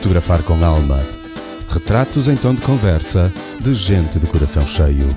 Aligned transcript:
Fotografar 0.00 0.42
com 0.44 0.64
alma. 0.64 1.06
Retratos 1.68 2.26
em 2.26 2.34
tom 2.34 2.54
de 2.54 2.62
conversa 2.62 3.30
de 3.60 3.74
gente 3.74 4.18
de 4.18 4.26
coração 4.26 4.66
cheio. 4.66 5.08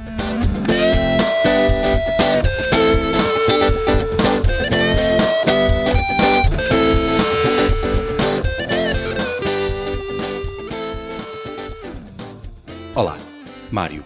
Olá, 12.93 13.15
Mário. 13.71 14.03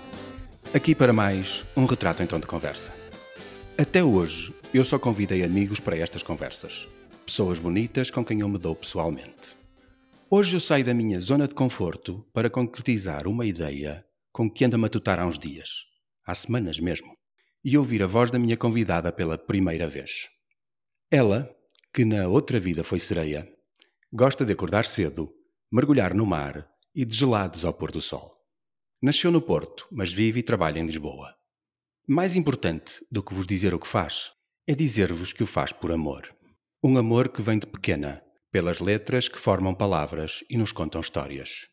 Aqui 0.72 0.94
para 0.94 1.12
mais 1.12 1.66
um 1.76 1.88
retrato 1.88 2.22
em 2.22 2.28
tom 2.28 2.40
de 2.40 2.46
conversa. 2.46 2.94
Até 3.80 4.04
hoje, 4.04 4.54
eu 4.72 4.86
só 4.86 5.00
convidei 5.00 5.44
amigos 5.44 5.80
para 5.80 5.98
estas 5.98 6.22
conversas. 6.22 6.88
Pessoas 7.26 7.58
bonitas 7.58 8.12
com 8.12 8.24
quem 8.24 8.42
eu 8.42 8.48
me 8.48 8.60
dou 8.60 8.76
pessoalmente. 8.76 9.58
Hoje 10.30 10.58
eu 10.58 10.60
saio 10.60 10.84
da 10.84 10.94
minha 10.94 11.22
zona 11.22 11.48
de 11.48 11.56
conforto 11.56 12.28
para 12.34 12.50
concretizar 12.50 13.28
uma 13.28 13.46
ideia 13.46 14.06
com 14.30 14.52
que 14.52 14.66
ando 14.66 14.76
a 14.76 14.80
matutar 14.80 15.22
há 15.22 15.26
uns 15.26 15.40
dias, 15.40 15.86
há 16.26 16.36
semanas 16.36 16.82
mesmo, 16.82 17.16
e 17.64 17.78
ouvir 17.78 18.04
a 18.04 18.08
voz 18.08 18.30
da 18.30 18.38
minha 18.38 18.58
convidada 18.58 19.10
pela 19.10 19.38
primeira 19.38 19.88
vez. 19.88 20.28
Ela, 21.10 21.50
que 21.94 22.04
na 22.04 22.28
outra 22.28 22.60
vida 22.60 22.84
foi 22.84 23.00
sereia, 23.00 23.50
gosta 24.12 24.44
de 24.44 24.52
acordar 24.52 24.84
cedo, 24.84 25.34
mergulhar 25.72 26.14
no 26.14 26.26
mar 26.26 26.70
e 26.94 27.06
de 27.06 27.16
gelados 27.16 27.64
ao 27.64 27.74
pôr 27.74 27.90
do 27.90 28.02
sol. 28.02 28.36
Nasceu 29.02 29.32
no 29.32 29.42
Porto, 29.42 29.88
mas 29.90 30.12
vive 30.12 30.42
e 30.42 30.44
trabalha 30.44 30.80
em 30.80 30.86
Lisboa. 30.86 31.34
Mais 32.06 32.36
importante 32.36 33.02
do 33.10 33.24
que 33.24 33.34
vos 33.34 33.48
dizer 33.48 33.74
o 33.74 33.80
que 33.80 33.88
faz, 33.88 34.34
é 34.68 34.76
dizer-vos 34.76 35.32
que 35.32 35.44
o 35.44 35.48
faz 35.48 35.72
por 35.72 35.90
amor. 35.90 36.36
Um 36.84 36.98
amor 36.98 37.30
que 37.30 37.42
vem 37.42 37.58
de 37.58 37.66
pequena, 37.66 38.22
pelas 38.58 38.80
letras 38.80 39.28
que 39.28 39.40
formam 39.40 39.72
palavras 39.72 40.44
e 40.50 40.58
nos 40.58 40.72
contam 40.72 41.00
histórias. 41.00 41.68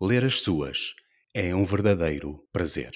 Ler 0.00 0.24
as 0.24 0.40
suas 0.40 0.94
é 1.34 1.52
um 1.52 1.64
verdadeiro 1.64 2.46
prazer. 2.52 2.92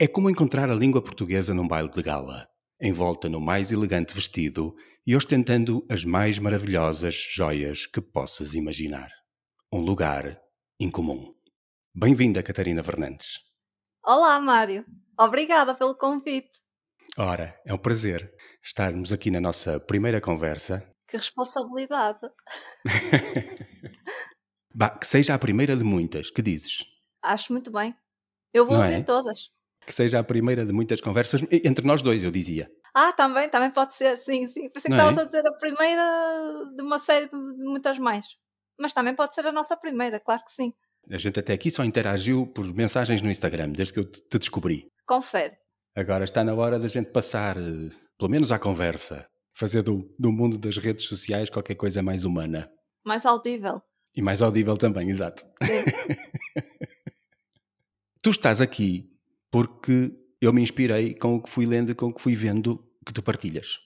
É 0.00 0.08
como 0.08 0.28
encontrar 0.28 0.68
a 0.68 0.74
língua 0.74 1.00
portuguesa 1.00 1.54
num 1.54 1.68
baile 1.68 1.88
de 1.88 2.02
gala, 2.02 2.48
envolta 2.82 3.28
no 3.28 3.40
mais 3.40 3.70
elegante 3.70 4.12
vestido 4.12 4.74
e 5.06 5.14
ostentando 5.14 5.86
as 5.88 6.04
mais 6.04 6.40
maravilhosas 6.40 7.14
joias 7.14 7.86
que 7.86 8.00
possas 8.00 8.56
imaginar. 8.56 9.12
Um 9.72 9.78
lugar 9.78 10.36
incomum. 10.80 11.36
Bem-vinda, 11.94 12.42
Catarina 12.42 12.82
Fernandes. 12.82 13.38
Olá, 14.04 14.40
Mário. 14.40 14.84
Obrigada 15.16 15.72
pelo 15.72 15.94
convite. 15.94 16.58
Ora, 17.16 17.56
é 17.64 17.72
um 17.72 17.78
prazer 17.78 18.28
estarmos 18.60 19.12
aqui 19.12 19.30
na 19.30 19.40
nossa 19.40 19.78
primeira 19.78 20.20
conversa. 20.20 20.84
Que 21.08 21.16
responsabilidade. 21.16 22.18
bah, 24.74 24.90
que 24.98 25.06
seja 25.06 25.34
a 25.34 25.38
primeira 25.38 25.76
de 25.76 25.84
muitas, 25.84 26.30
que 26.30 26.42
dizes? 26.42 26.84
Acho 27.22 27.52
muito 27.52 27.70
bem. 27.70 27.94
Eu 28.52 28.66
vou 28.66 28.76
Não 28.76 28.82
ouvir 28.82 28.96
é? 29.00 29.02
todas. 29.02 29.50
Que 29.86 29.92
seja 29.92 30.18
a 30.18 30.24
primeira 30.24 30.64
de 30.64 30.72
muitas 30.72 31.00
conversas 31.00 31.40
entre 31.50 31.86
nós 31.86 32.02
dois, 32.02 32.22
eu 32.24 32.30
dizia. 32.30 32.68
Ah, 32.94 33.12
também, 33.12 33.48
também 33.48 33.70
pode 33.70 33.94
ser, 33.94 34.18
sim, 34.18 34.48
sim. 34.48 34.68
Pensei 34.70 34.90
que 34.90 34.96
Não 34.96 35.06
é? 35.06 35.10
estavas 35.10 35.18
a 35.18 35.24
dizer 35.26 35.46
a 35.46 35.52
primeira 35.58 36.64
de 36.74 36.82
uma 36.82 36.98
série 36.98 37.28
de 37.28 37.36
muitas 37.36 37.98
mais. 37.98 38.24
Mas 38.78 38.92
também 38.92 39.14
pode 39.14 39.34
ser 39.34 39.46
a 39.46 39.52
nossa 39.52 39.76
primeira, 39.76 40.18
claro 40.18 40.42
que 40.44 40.52
sim. 40.52 40.72
A 41.10 41.18
gente 41.18 41.38
até 41.38 41.52
aqui 41.52 41.70
só 41.70 41.84
interagiu 41.84 42.46
por 42.48 42.64
mensagens 42.74 43.22
no 43.22 43.30
Instagram, 43.30 43.70
desde 43.70 43.92
que 43.94 44.00
eu 44.00 44.10
te 44.10 44.20
te 44.22 44.38
descobri. 44.38 44.88
Confere. 45.06 45.56
Agora 45.94 46.24
está 46.24 46.42
na 46.42 46.52
hora 46.54 46.78
da 46.78 46.88
gente 46.88 47.10
passar, 47.12 47.56
eh, 47.56 47.90
pelo 48.18 48.30
menos 48.30 48.50
à 48.50 48.58
conversa. 48.58 49.28
Fazer 49.58 49.82
do, 49.82 50.14
do 50.18 50.30
mundo 50.30 50.58
das 50.58 50.76
redes 50.76 51.06
sociais 51.06 51.48
qualquer 51.48 51.76
coisa 51.76 52.02
mais 52.02 52.24
humana. 52.24 52.70
Mais 53.04 53.24
audível. 53.24 53.80
E 54.14 54.20
mais 54.20 54.42
audível 54.42 54.76
também, 54.76 55.08
exato. 55.08 55.44
Tu 58.22 58.30
estás 58.30 58.60
aqui 58.60 59.08
porque 59.52 60.12
eu 60.40 60.52
me 60.52 60.60
inspirei 60.60 61.14
com 61.14 61.36
o 61.36 61.42
que 61.42 61.48
fui 61.48 61.64
lendo 61.64 61.92
e 61.92 61.94
com 61.94 62.06
o 62.06 62.12
que 62.12 62.20
fui 62.20 62.34
vendo 62.34 62.84
que 63.06 63.12
tu 63.12 63.22
partilhas. 63.22 63.78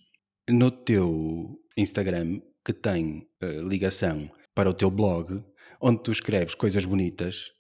No 0.49 0.71
teu 0.71 1.61
Instagram, 1.77 2.41
que 2.65 2.73
tem 2.73 3.29
eh, 3.43 3.61
ligação 3.61 4.31
para 4.55 4.71
o 4.71 4.73
teu 4.73 4.91
blog, 4.91 5.45
onde 5.79 6.03
tu 6.03 6.11
escreves 6.11 6.55
coisas 6.55 6.87
bonitas, 6.87 7.53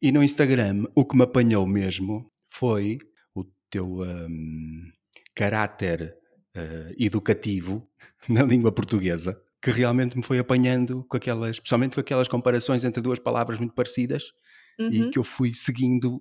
e 0.00 0.12
no 0.12 0.22
Instagram 0.22 0.84
o 0.94 1.04
que 1.04 1.16
me 1.16 1.24
apanhou 1.24 1.66
mesmo 1.66 2.30
foi 2.46 2.98
o 3.34 3.42
teu 3.68 4.02
hum, 4.02 4.92
caráter 5.34 6.16
eh, 6.54 6.94
educativo 6.98 7.88
na 8.28 8.42
língua 8.42 8.72
portuguesa, 8.72 9.40
que 9.62 9.70
realmente 9.70 10.16
me 10.16 10.22
foi 10.22 10.38
apanhando 10.38 11.04
com 11.08 11.16
aquelas, 11.16 11.52
especialmente 11.52 11.94
com 11.94 12.00
aquelas 12.00 12.28
comparações 12.28 12.84
entre 12.84 13.02
duas 13.02 13.18
palavras 13.18 13.58
muito 13.58 13.74
parecidas 13.74 14.32
e 14.78 15.02
Uhum. 15.02 15.10
que 15.10 15.18
eu 15.18 15.24
fui 15.24 15.54
seguindo 15.54 16.20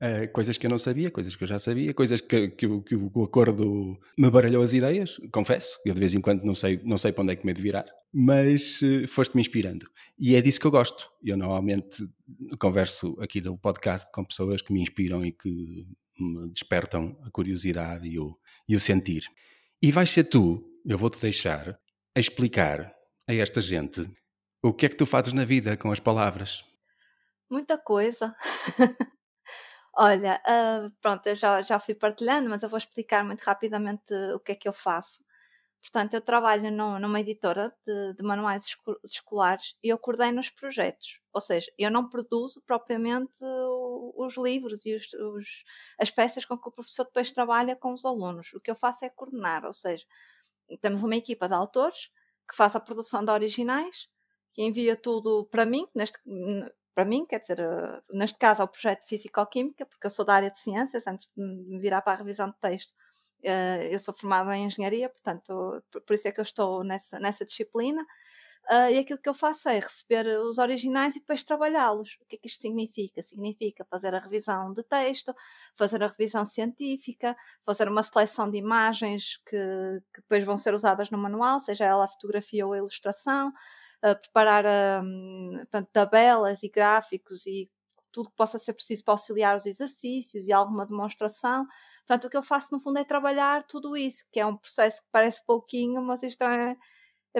eh, 0.00 0.26
coisas 0.26 0.58
que 0.58 0.66
eu 0.66 0.70
não 0.70 0.78
sabia, 0.78 1.10
coisas 1.10 1.34
que 1.34 1.42
eu 1.44 1.48
já 1.48 1.58
sabia, 1.58 1.94
coisas 1.94 2.20
que, 2.20 2.48
que, 2.48 2.66
o- 2.66 2.82
que 2.82 2.94
o 2.94 3.22
acordo 3.24 3.98
me 4.18 4.28
baralhou 4.30 4.62
as 4.62 4.72
ideias, 4.74 5.18
confesso. 5.32 5.78
Eu 5.86 5.94
de 5.94 6.00
vez 6.00 6.14
em 6.14 6.20
quando 6.20 6.44
não 6.44 6.54
sei, 6.54 6.80
não 6.84 6.98
sei 6.98 7.12
para 7.12 7.22
onde 7.22 7.32
é 7.32 7.36
que 7.36 7.46
me 7.46 7.52
é 7.52 7.54
de 7.54 7.62
virar, 7.62 7.86
mas 8.12 8.80
eh, 8.82 9.06
foste-me 9.06 9.40
inspirando. 9.40 9.86
E 10.18 10.34
é 10.36 10.42
disso 10.42 10.60
que 10.60 10.66
eu 10.66 10.70
gosto. 10.70 11.08
Eu 11.22 11.36
normalmente 11.38 12.06
converso 12.58 13.16
aqui 13.20 13.40
no 13.40 13.56
podcast 13.56 14.10
com 14.12 14.24
pessoas 14.24 14.60
que 14.62 14.72
me 14.72 14.82
inspiram 14.82 15.24
e 15.24 15.32
que 15.32 15.86
me 16.20 16.48
despertam 16.50 17.16
a 17.24 17.30
curiosidade 17.30 18.06
e 18.06 18.18
o, 18.18 18.36
e 18.68 18.76
o 18.76 18.80
sentir. 18.80 19.24
E 19.84 19.92
vais 19.92 20.08
ser 20.08 20.24
tu, 20.24 20.64
eu 20.82 20.96
vou-te 20.96 21.20
deixar, 21.20 21.78
a 22.16 22.18
explicar 22.18 22.90
a 23.28 23.34
esta 23.34 23.60
gente 23.60 24.00
o 24.62 24.72
que 24.72 24.86
é 24.86 24.88
que 24.88 24.96
tu 24.96 25.04
fazes 25.04 25.34
na 25.34 25.44
vida 25.44 25.76
com 25.76 25.92
as 25.92 26.00
palavras. 26.00 26.64
Muita 27.50 27.76
coisa. 27.76 28.34
Olha, 29.94 30.40
ah, 30.46 30.90
pronto, 31.02 31.26
eu 31.26 31.36
já, 31.36 31.60
já 31.60 31.78
fui 31.78 31.94
partilhando, 31.94 32.48
mas 32.48 32.62
eu 32.62 32.68
vou 32.70 32.78
explicar 32.78 33.22
muito 33.22 33.42
rapidamente 33.42 34.10
o 34.34 34.40
que 34.40 34.52
é 34.52 34.54
que 34.54 34.66
eu 34.66 34.72
faço. 34.72 35.22
Portanto, 35.84 36.14
eu 36.14 36.22
trabalho 36.22 36.70
num- 36.72 36.98
numa 36.98 37.20
editora 37.20 37.70
de, 37.86 38.14
de 38.14 38.22
manuais 38.24 38.64
esco- 38.66 38.98
escolares 39.04 39.76
e 39.84 39.90
eu 39.90 39.98
coordeno 39.98 40.40
os 40.40 40.48
projetos. 40.50 41.20
Ou 41.32 41.40
seja, 41.42 41.70
eu 41.78 41.90
não 41.90 42.08
produzo 42.08 42.62
propriamente 42.66 43.44
o- 43.44 44.14
os 44.26 44.36
livros 44.38 44.86
e 44.86 44.94
os- 44.96 45.12
os- 45.12 45.64
as 46.00 46.10
peças 46.10 46.44
com 46.46 46.56
que 46.58 46.68
o 46.68 46.72
professor 46.72 47.04
depois 47.04 47.30
trabalha 47.30 47.76
com 47.76 47.92
os 47.92 48.04
alunos. 48.06 48.52
O 48.54 48.60
que 48.60 48.70
eu 48.70 48.74
faço 48.74 49.04
é 49.04 49.10
coordenar, 49.10 49.64
ou 49.66 49.72
seja, 49.74 50.04
temos 50.80 51.02
uma 51.02 51.16
equipa 51.16 51.48
de 51.48 51.54
autores 51.54 52.10
que 52.48 52.56
faz 52.56 52.74
a 52.76 52.80
produção 52.80 53.24
de 53.24 53.30
originais, 53.30 54.08
que 54.54 54.62
envia 54.62 54.96
tudo 54.96 55.46
para 55.50 55.66
mim, 55.66 55.86
neste, 55.94 56.18
para 56.94 57.04
mim, 57.04 57.26
quer 57.26 57.40
dizer, 57.40 57.58
eh, 57.60 58.00
neste 58.12 58.38
caso 58.38 58.62
ao 58.62 58.68
projeto 58.68 59.02
de 59.02 59.08
Físico-Química, 59.08 59.84
porque 59.86 60.06
eu 60.06 60.10
sou 60.10 60.24
da 60.24 60.34
área 60.34 60.50
de 60.50 60.58
ciências, 60.58 61.06
antes 61.06 61.28
de 61.36 61.42
me 61.42 61.78
virar 61.80 62.02
para 62.02 62.12
a 62.14 62.16
revisão 62.16 62.48
de 62.50 62.56
texto. 62.60 62.92
Eh, 63.44 63.88
Eu 63.94 63.98
sou 63.98 64.14
formada 64.14 64.56
em 64.56 64.66
engenharia, 64.66 65.08
portanto, 65.10 65.82
por 66.06 66.14
isso 66.14 66.28
é 66.28 66.32
que 66.32 66.40
eu 66.40 66.44
estou 66.44 66.84
nessa, 66.84 67.18
nessa 67.20 67.44
disciplina. 67.44 68.04
Ah, 68.68 68.90
e 68.90 68.98
aquilo 68.98 69.18
que 69.20 69.28
eu 69.28 69.34
faço 69.34 69.68
é 69.68 69.78
receber 69.78 70.26
os 70.40 70.56
originais 70.58 71.14
e 71.16 71.20
depois 71.20 71.42
trabalhá-los. 71.42 72.16
O 72.22 72.26
que 72.26 72.36
é 72.36 72.38
que 72.38 72.48
isto 72.48 72.62
significa? 72.62 73.22
Significa 73.22 73.84
fazer 73.84 74.14
a 74.14 74.18
revisão 74.18 74.72
de 74.72 74.82
texto, 74.82 75.34
fazer 75.76 76.02
a 76.02 76.06
revisão 76.08 76.44
científica, 76.46 77.36
fazer 77.62 77.88
uma 77.88 78.02
seleção 78.02 78.50
de 78.50 78.56
imagens 78.58 79.36
que, 79.46 79.56
que 80.14 80.20
depois 80.22 80.44
vão 80.46 80.56
ser 80.56 80.72
usadas 80.74 81.10
no 81.10 81.18
manual, 81.18 81.60
seja 81.60 81.84
ela 81.84 82.04
a 82.06 82.08
fotografia 82.08 82.66
ou 82.66 82.72
a 82.72 82.78
ilustração, 82.78 83.52
ah, 84.02 84.14
preparar 84.14 84.64
hum, 85.04 85.52
portanto, 85.58 85.88
tabelas 85.92 86.62
e 86.62 86.68
gráficos 86.68 87.46
e 87.46 87.70
tudo 88.12 88.30
que 88.30 88.36
possa 88.36 88.58
ser 88.58 88.72
preciso 88.74 89.04
para 89.04 89.12
auxiliar 89.14 89.56
os 89.56 89.66
exercícios 89.66 90.46
e 90.48 90.52
alguma 90.52 90.86
demonstração. 90.86 91.66
Portanto, 92.06 92.26
o 92.26 92.30
que 92.30 92.36
eu 92.36 92.42
faço 92.42 92.74
no 92.74 92.80
fundo 92.80 92.98
é 92.98 93.04
trabalhar 93.04 93.64
tudo 93.66 93.96
isso, 93.96 94.24
que 94.32 94.40
é 94.40 94.46
um 94.46 94.56
processo 94.56 95.02
que 95.02 95.08
parece 95.12 95.44
pouquinho, 95.46 96.02
mas 96.02 96.22
isto 96.22 96.42
é, 96.44 96.76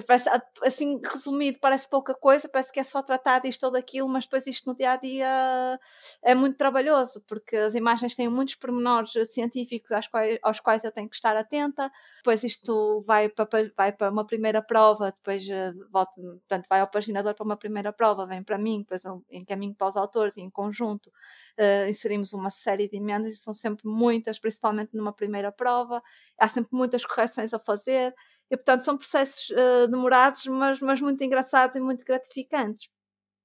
Parece, 0.08 0.28
assim, 0.64 1.00
resumido, 1.12 1.58
parece 1.60 1.88
pouca 1.88 2.14
coisa, 2.14 2.48
parece 2.48 2.72
que 2.72 2.80
é 2.80 2.84
só 2.84 3.00
tratar 3.00 3.38
disto 3.40 3.62
ou 3.64 3.70
daquilo, 3.70 4.08
mas 4.08 4.24
depois 4.24 4.44
isto 4.46 4.68
no 4.68 4.76
dia 4.76 4.92
a 4.92 4.96
dia 4.96 5.78
é 6.22 6.34
muito 6.34 6.56
trabalhoso, 6.56 7.22
porque 7.28 7.56
as 7.56 7.74
imagens 7.74 8.14
têm 8.14 8.28
muitos 8.28 8.56
pormenores 8.56 9.12
científicos 9.32 9.92
aos 9.92 10.08
quais, 10.08 10.38
aos 10.42 10.60
quais 10.60 10.82
eu 10.84 10.90
tenho 10.92 11.08
que 11.08 11.14
estar 11.14 11.36
atenta. 11.36 11.90
Depois 12.16 12.42
isto 12.42 13.02
vai 13.06 13.28
para, 13.28 13.46
vai 13.76 13.92
para 13.92 14.10
uma 14.10 14.26
primeira 14.26 14.60
prova, 14.62 15.12
depois 15.12 15.48
eh, 15.48 15.72
volto, 15.92 16.12
portanto, 16.16 16.66
vai 16.68 16.80
ao 16.80 16.90
paginador 16.90 17.34
para 17.34 17.44
uma 17.44 17.56
primeira 17.56 17.92
prova, 17.92 18.26
vem 18.26 18.42
para 18.42 18.58
mim, 18.58 18.78
depois 18.80 19.02
encaminho 19.30 19.74
para 19.76 19.88
os 19.88 19.96
autores 19.96 20.36
e 20.36 20.40
em 20.40 20.50
conjunto 20.50 21.12
eh, 21.56 21.88
inserimos 21.88 22.32
uma 22.32 22.50
série 22.50 22.88
de 22.88 22.96
emendas 22.96 23.34
e 23.34 23.36
são 23.38 23.52
sempre 23.54 23.86
muitas, 23.86 24.38
principalmente 24.38 24.96
numa 24.96 25.12
primeira 25.12 25.52
prova. 25.52 26.02
Há 26.38 26.48
sempre 26.48 26.70
muitas 26.72 27.04
correções 27.04 27.52
a 27.54 27.58
fazer. 27.58 28.14
E, 28.50 28.56
portanto, 28.56 28.84
são 28.84 28.96
processos 28.96 29.48
uh, 29.50 29.88
demorados, 29.88 30.44
mas, 30.46 30.80
mas 30.80 31.00
muito 31.00 31.22
engraçados 31.24 31.76
e 31.76 31.80
muito 31.80 32.04
gratificantes. 32.04 32.88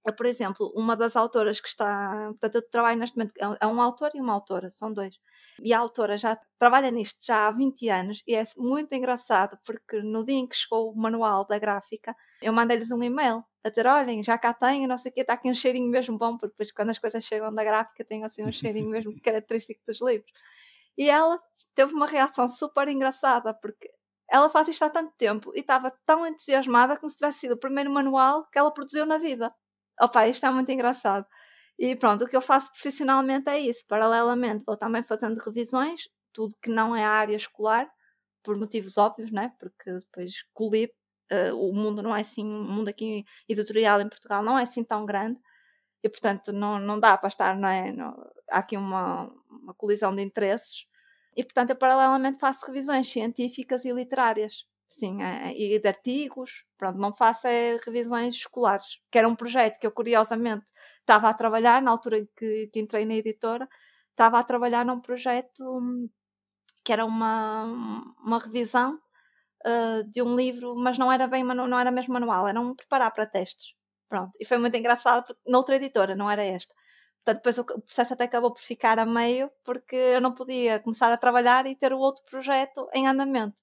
Eu, 0.06 0.13
por 0.13 0.25
exemplo, 0.25 0.72
uma 0.75 0.96
das 0.96 1.16
autoras 1.16 1.60
que 1.60 1.68
está. 1.68 2.28
Portanto, 2.30 2.56
eu 2.56 2.69
trabalho 2.69 3.00
neste 3.00 3.18
momento. 3.18 3.34
É 3.38 3.68
um 3.68 3.81
autor 3.81 4.12
e 4.16 4.22
uma 4.22 4.34
autora, 4.34 4.69
são 4.69 4.94
dois. 4.94 5.16
E 5.62 5.74
a 5.74 5.80
autora 5.80 6.18
já 6.18 6.40
trabalha 6.57 6.90
nisto 6.92 7.19
já 7.25 7.48
há 7.48 7.51
20 7.51 7.90
anos 7.90 8.24
e 8.28 8.36
é 8.36 8.44
muito 8.57 8.94
engraçado 8.94 9.57
porque 9.66 10.01
no 10.01 10.24
dia 10.24 10.38
em 10.38 10.48
que 10.48 10.56
chegou 10.56 10.92
o 10.92 10.96
manual 10.96 11.46
da 11.46 11.60
gráfica, 11.60 12.16
eu 12.42 12.54
mandei-lhes 12.54 12.92
um 12.92 13.04
e-mail 13.04 13.44
a 13.63 13.69
dizer: 13.69 13.86
olhem, 13.88 14.24
já 14.24 14.38
cá 14.38 14.54
tenho, 14.54 14.88
não 14.88 14.98
sei 14.98 15.12
o 15.12 15.13
quê, 15.13 15.22
está 15.22 15.34
aqui 15.34 15.50
um 15.50 15.54
cheirinho 15.54 15.90
mesmo 15.90 16.18
bom, 16.18 16.38
porque 16.38 16.54
depois 16.54 16.72
quando 16.72 16.90
as 16.92 17.00
coisas 17.00 17.24
chegam 17.24 17.54
da 17.54 17.63
gráfica 17.63 18.06
tem 18.06 18.24
assim 18.24 18.44
um 18.44 18.51
cheirinho 18.51 18.90
mesmo 18.90 19.13
característico 19.22 19.81
dos 19.86 20.01
livros. 20.01 20.31
E 20.98 21.10
ela 21.10 21.40
teve 21.75 21.94
uma 21.94 22.06
reação 22.07 22.48
super 22.48 22.88
engraçada, 22.88 23.54
porque 23.54 23.90
ela 24.31 24.50
faz 24.50 24.68
isto 24.68 24.84
há 24.84 24.90
tanto 24.90 25.14
tempo 25.18 25.52
e 25.56 25.60
estava 25.62 25.92
tão 26.06 26.26
entusiasmada 26.26 26.98
como 26.98 27.10
se 27.10 27.18
tivesse 27.18 27.40
sido 27.40 27.54
o 27.54 27.60
primeiro 27.60 27.92
manual 27.92 28.46
que 28.52 28.60
ela 28.60 28.72
produziu 28.72 29.06
na 29.06 29.18
vida. 29.18 29.54
Opa, 30.00 30.28
isto 30.28 30.46
é 30.46 30.52
muito 30.52 30.72
engraçado. 30.72 31.26
E 31.78 31.96
pronto, 31.96 32.26
o 32.26 32.28
que 32.28 32.36
eu 32.36 32.42
faço 32.42 32.72
profissionalmente 32.72 33.50
é 33.50 33.60
isso. 33.60 33.86
Paralelamente, 33.88 34.64
vou 34.66 34.78
também 34.78 35.04
fazendo 35.04 35.38
revisões, 35.40 36.04
tudo 36.34 36.56
que 36.62 36.70
não 36.70 36.96
é 36.96 37.04
a 37.06 37.10
área 37.10 37.36
escolar, 37.36 37.90
por 38.44 38.58
motivos 38.58 38.98
óbvios, 38.98 39.31
né? 39.31 39.54
porque 39.60 39.92
depois 39.92 40.34
colide. 40.54 40.94
Uh, 41.32 41.56
o 41.56 41.75
mundo 41.75 42.02
não 42.02 42.16
é 42.16 42.22
assim, 42.22 42.44
o 42.44 42.64
mundo 42.64 42.90
aqui 42.90 43.24
editorial 43.48 44.02
em 44.02 44.10
Portugal 44.10 44.42
não 44.42 44.58
é 44.58 44.64
assim 44.64 44.84
tão 44.84 45.06
grande 45.06 45.40
e 46.04 46.10
portanto 46.10 46.52
não, 46.52 46.80
não 46.80 47.00
dá 47.00 47.16
para 47.18 47.30
estar, 47.30 47.56
não 47.56 47.70
é? 47.70 47.92
Não, 47.92 48.16
há 48.50 48.60
aqui 48.60 48.75
uma, 48.75 49.32
uma 49.48 49.74
colisão 49.75 50.16
de 50.16 50.24
interesses 50.24 50.88
e 51.39 51.44
portanto 51.44 51.69
eu 51.69 51.75
paralelamente 51.77 52.38
faço 52.38 52.65
revisões 52.65 53.09
científicas 53.09 53.86
e 53.86 53.94
literárias 53.94 54.65
sim, 54.89 55.21
é, 55.24 55.53
e 55.56 55.80
de 55.80 55.88
artigos, 55.88 56.65
pronto, 56.77 57.00
não 57.00 57.13
faço 57.13 57.47
é, 57.47 57.77
revisões 57.86 58.36
escolares, 58.36 59.00
que 59.09 59.18
era 59.18 59.27
um 59.27 59.36
projeto 59.36 59.80
que 59.80 59.88
eu 59.88 59.91
curiosamente 59.91 60.65
estava 61.00 61.30
a 61.30 61.33
trabalhar, 61.33 61.81
na 61.81 61.91
altura 61.91 62.27
que, 62.36 62.68
que 62.74 62.80
entrei 62.80 63.06
na 63.06 63.13
editora, 63.13 63.69
estava 64.09 64.38
a 64.38 64.44
trabalhar 64.44 64.86
num 64.86 65.00
projeto 65.00 65.63
hum, 65.63 66.09
que 66.83 66.91
era 66.91 67.06
uma, 67.06 67.63
uma 68.25 68.39
revisão 68.39 69.00
uh, 69.65 70.03
de 70.12 70.21
um 70.21 70.36
livro, 70.36 70.75
mas 70.75 70.97
não 70.97 71.12
era 71.12 71.27
bem 71.27 71.44
não 71.44 71.80
era 71.80 71.91
mesmo 71.91 72.13
manual, 72.13 72.47
era 72.47 72.59
um 72.59 72.75
preparar 72.75 73.13
para 73.13 73.25
testes. 73.27 73.74
Pronto, 74.09 74.31
e 74.39 74.45
foi 74.45 74.57
muito 74.57 74.75
engraçado 74.75 75.25
porque 75.25 75.41
noutra 75.47 75.75
editora, 75.77 76.15
não 76.15 76.30
era 76.30 76.44
esta. 76.44 76.74
Portanto, 77.24 77.38
depois 77.38 77.57
o, 77.57 77.66
processo 77.81 78.13
até 78.13 78.24
acabou 78.24 78.51
por 78.51 78.62
ficar 78.62 78.98
a 79.00 79.06
meio, 79.06 79.51
porque 79.63 79.95
eu 79.95 80.21
não 80.21 80.33
podia 80.33 80.80
começar 80.80 81.12
a 81.12 81.18
trabalhar 81.18 81.66
e 81.66 81.75
ter 81.75 81.94
o 81.94 82.00
outro 82.00 82.24
projeto 82.25 82.88
em 82.94 83.07
andamento. 83.07 83.62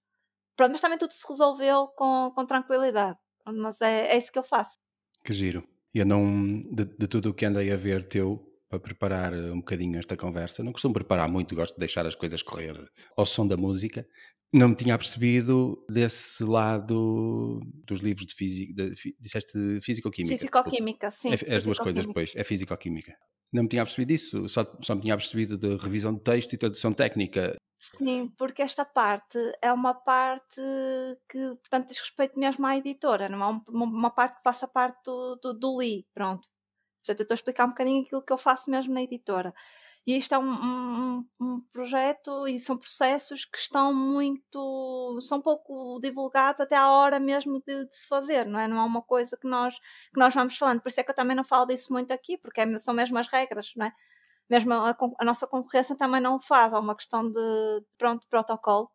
Pronto, 0.56 0.72
mas 0.72 0.80
também 0.80 0.98
tudo 0.98 1.12
se 1.12 1.26
resolveu 1.28 1.88
com, 1.88 2.32
com 2.34 2.46
tranquilidade. 2.46 3.18
Mas 3.46 3.80
é, 3.80 4.08
é 4.08 4.16
isso 4.16 4.32
que 4.32 4.38
eu 4.38 4.44
faço. 4.44 4.78
Que 5.24 5.32
giro. 5.32 5.66
Eu 5.94 6.04
não, 6.04 6.60
de, 6.60 6.84
de 6.84 7.06
tudo 7.06 7.30
o 7.30 7.34
que 7.34 7.44
andei 7.44 7.72
a 7.72 7.76
ver 7.76 8.06
teu, 8.06 8.46
para 8.68 8.80
preparar 8.80 9.32
um 9.32 9.58
bocadinho 9.58 9.98
esta 9.98 10.16
conversa, 10.16 10.62
não 10.62 10.72
costumo 10.72 10.94
preparar 10.94 11.28
muito, 11.28 11.54
gosto 11.54 11.74
de 11.74 11.80
deixar 11.80 12.04
as 12.06 12.14
coisas 12.14 12.42
correr 12.42 12.76
ao 13.16 13.24
som 13.24 13.46
da 13.46 13.56
música. 13.56 14.06
Não 14.52 14.68
me 14.68 14.76
tinha 14.76 14.94
apercebido 14.94 15.84
desse 15.88 16.44
lado 16.44 17.60
dos 17.84 18.00
livros 18.00 18.26
de 18.26 18.34
física. 18.34 18.72
De, 18.74 18.94
disseste 19.20 19.80
físico-química? 19.82 20.36
Físico-química, 20.36 21.10
sim. 21.10 21.30
É, 21.30 21.56
as 21.56 21.64
duas 21.64 21.78
coisas 21.78 22.06
depois, 22.06 22.32
é 22.34 22.44
físico-química. 22.44 23.14
Não 23.52 23.64
me 23.64 23.68
tinha 23.68 23.82
apercebido 23.82 24.08
disso, 24.08 24.48
só, 24.48 24.64
só 24.82 24.94
me 24.94 25.02
tinha 25.02 25.14
apercebido 25.14 25.56
de 25.56 25.76
revisão 25.76 26.14
de 26.14 26.20
texto 26.20 26.52
e 26.52 26.58
tradução 26.58 26.92
técnica. 26.92 27.56
Sim, 27.78 28.26
porque 28.36 28.62
esta 28.62 28.84
parte 28.84 29.38
é 29.62 29.72
uma 29.72 29.94
parte 29.94 30.60
que, 31.28 31.54
portanto, 31.56 31.88
diz 31.88 31.98
respeito 32.00 32.38
mesmo 32.38 32.66
à 32.66 32.76
editora, 32.76 33.28
não 33.28 33.42
é 33.42 33.46
uma, 33.68 33.84
uma 33.84 34.10
parte 34.10 34.36
que 34.36 34.42
faça 34.42 34.66
parte 34.66 35.02
do, 35.04 35.36
do, 35.36 35.54
do 35.54 35.80
Li, 35.80 36.06
pronto. 36.12 36.48
Portanto, 37.04 37.20
eu 37.20 37.22
estou 37.22 37.34
a 37.34 37.36
explicar 37.36 37.64
um 37.66 37.70
bocadinho 37.70 38.02
aquilo 38.02 38.22
que 38.22 38.32
eu 38.32 38.38
faço 38.38 38.70
mesmo 38.70 38.92
na 38.92 39.02
editora. 39.02 39.54
E 40.06 40.16
isto 40.16 40.34
é 40.34 40.38
um, 40.38 40.52
um, 40.52 41.26
um, 41.40 41.56
projeto 41.72 42.46
e 42.46 42.60
são 42.60 42.76
processos 42.78 43.44
que 43.44 43.58
estão 43.58 43.92
muito. 43.92 45.18
são 45.20 45.42
pouco 45.42 45.98
divulgados 46.00 46.60
até 46.60 46.76
à 46.76 46.88
hora 46.88 47.18
mesmo 47.18 47.60
de, 47.66 47.86
de, 47.86 47.96
se 47.96 48.06
fazer, 48.06 48.46
não 48.46 48.60
é? 48.60 48.68
Não 48.68 48.78
é 48.78 48.84
uma 48.84 49.02
coisa 49.02 49.36
que 49.36 49.48
nós, 49.48 49.74
que 50.14 50.20
nós 50.20 50.32
vamos 50.32 50.56
falando. 50.56 50.80
Por 50.80 50.88
isso 50.88 51.00
é 51.00 51.02
que 51.02 51.10
eu 51.10 51.14
também 51.14 51.36
não 51.36 51.42
falo 51.42 51.66
disso 51.66 51.92
muito 51.92 52.12
aqui, 52.12 52.38
porque 52.38 52.60
é, 52.60 52.78
são 52.78 52.94
mesmo 52.94 53.18
as 53.18 53.26
regras, 53.26 53.72
não 53.76 53.86
é? 53.86 53.92
Mesmo 54.48 54.74
a, 54.74 54.96
a, 55.18 55.24
nossa 55.24 55.46
concorrência 55.46 55.96
também 55.96 56.20
não 56.20 56.36
o 56.36 56.40
faz, 56.40 56.72
é 56.72 56.78
uma 56.78 56.94
questão 56.96 57.24
de, 57.24 57.32
de, 57.32 57.96
pronto, 57.98 58.22
de 58.22 58.28
protocolo. 58.28 58.90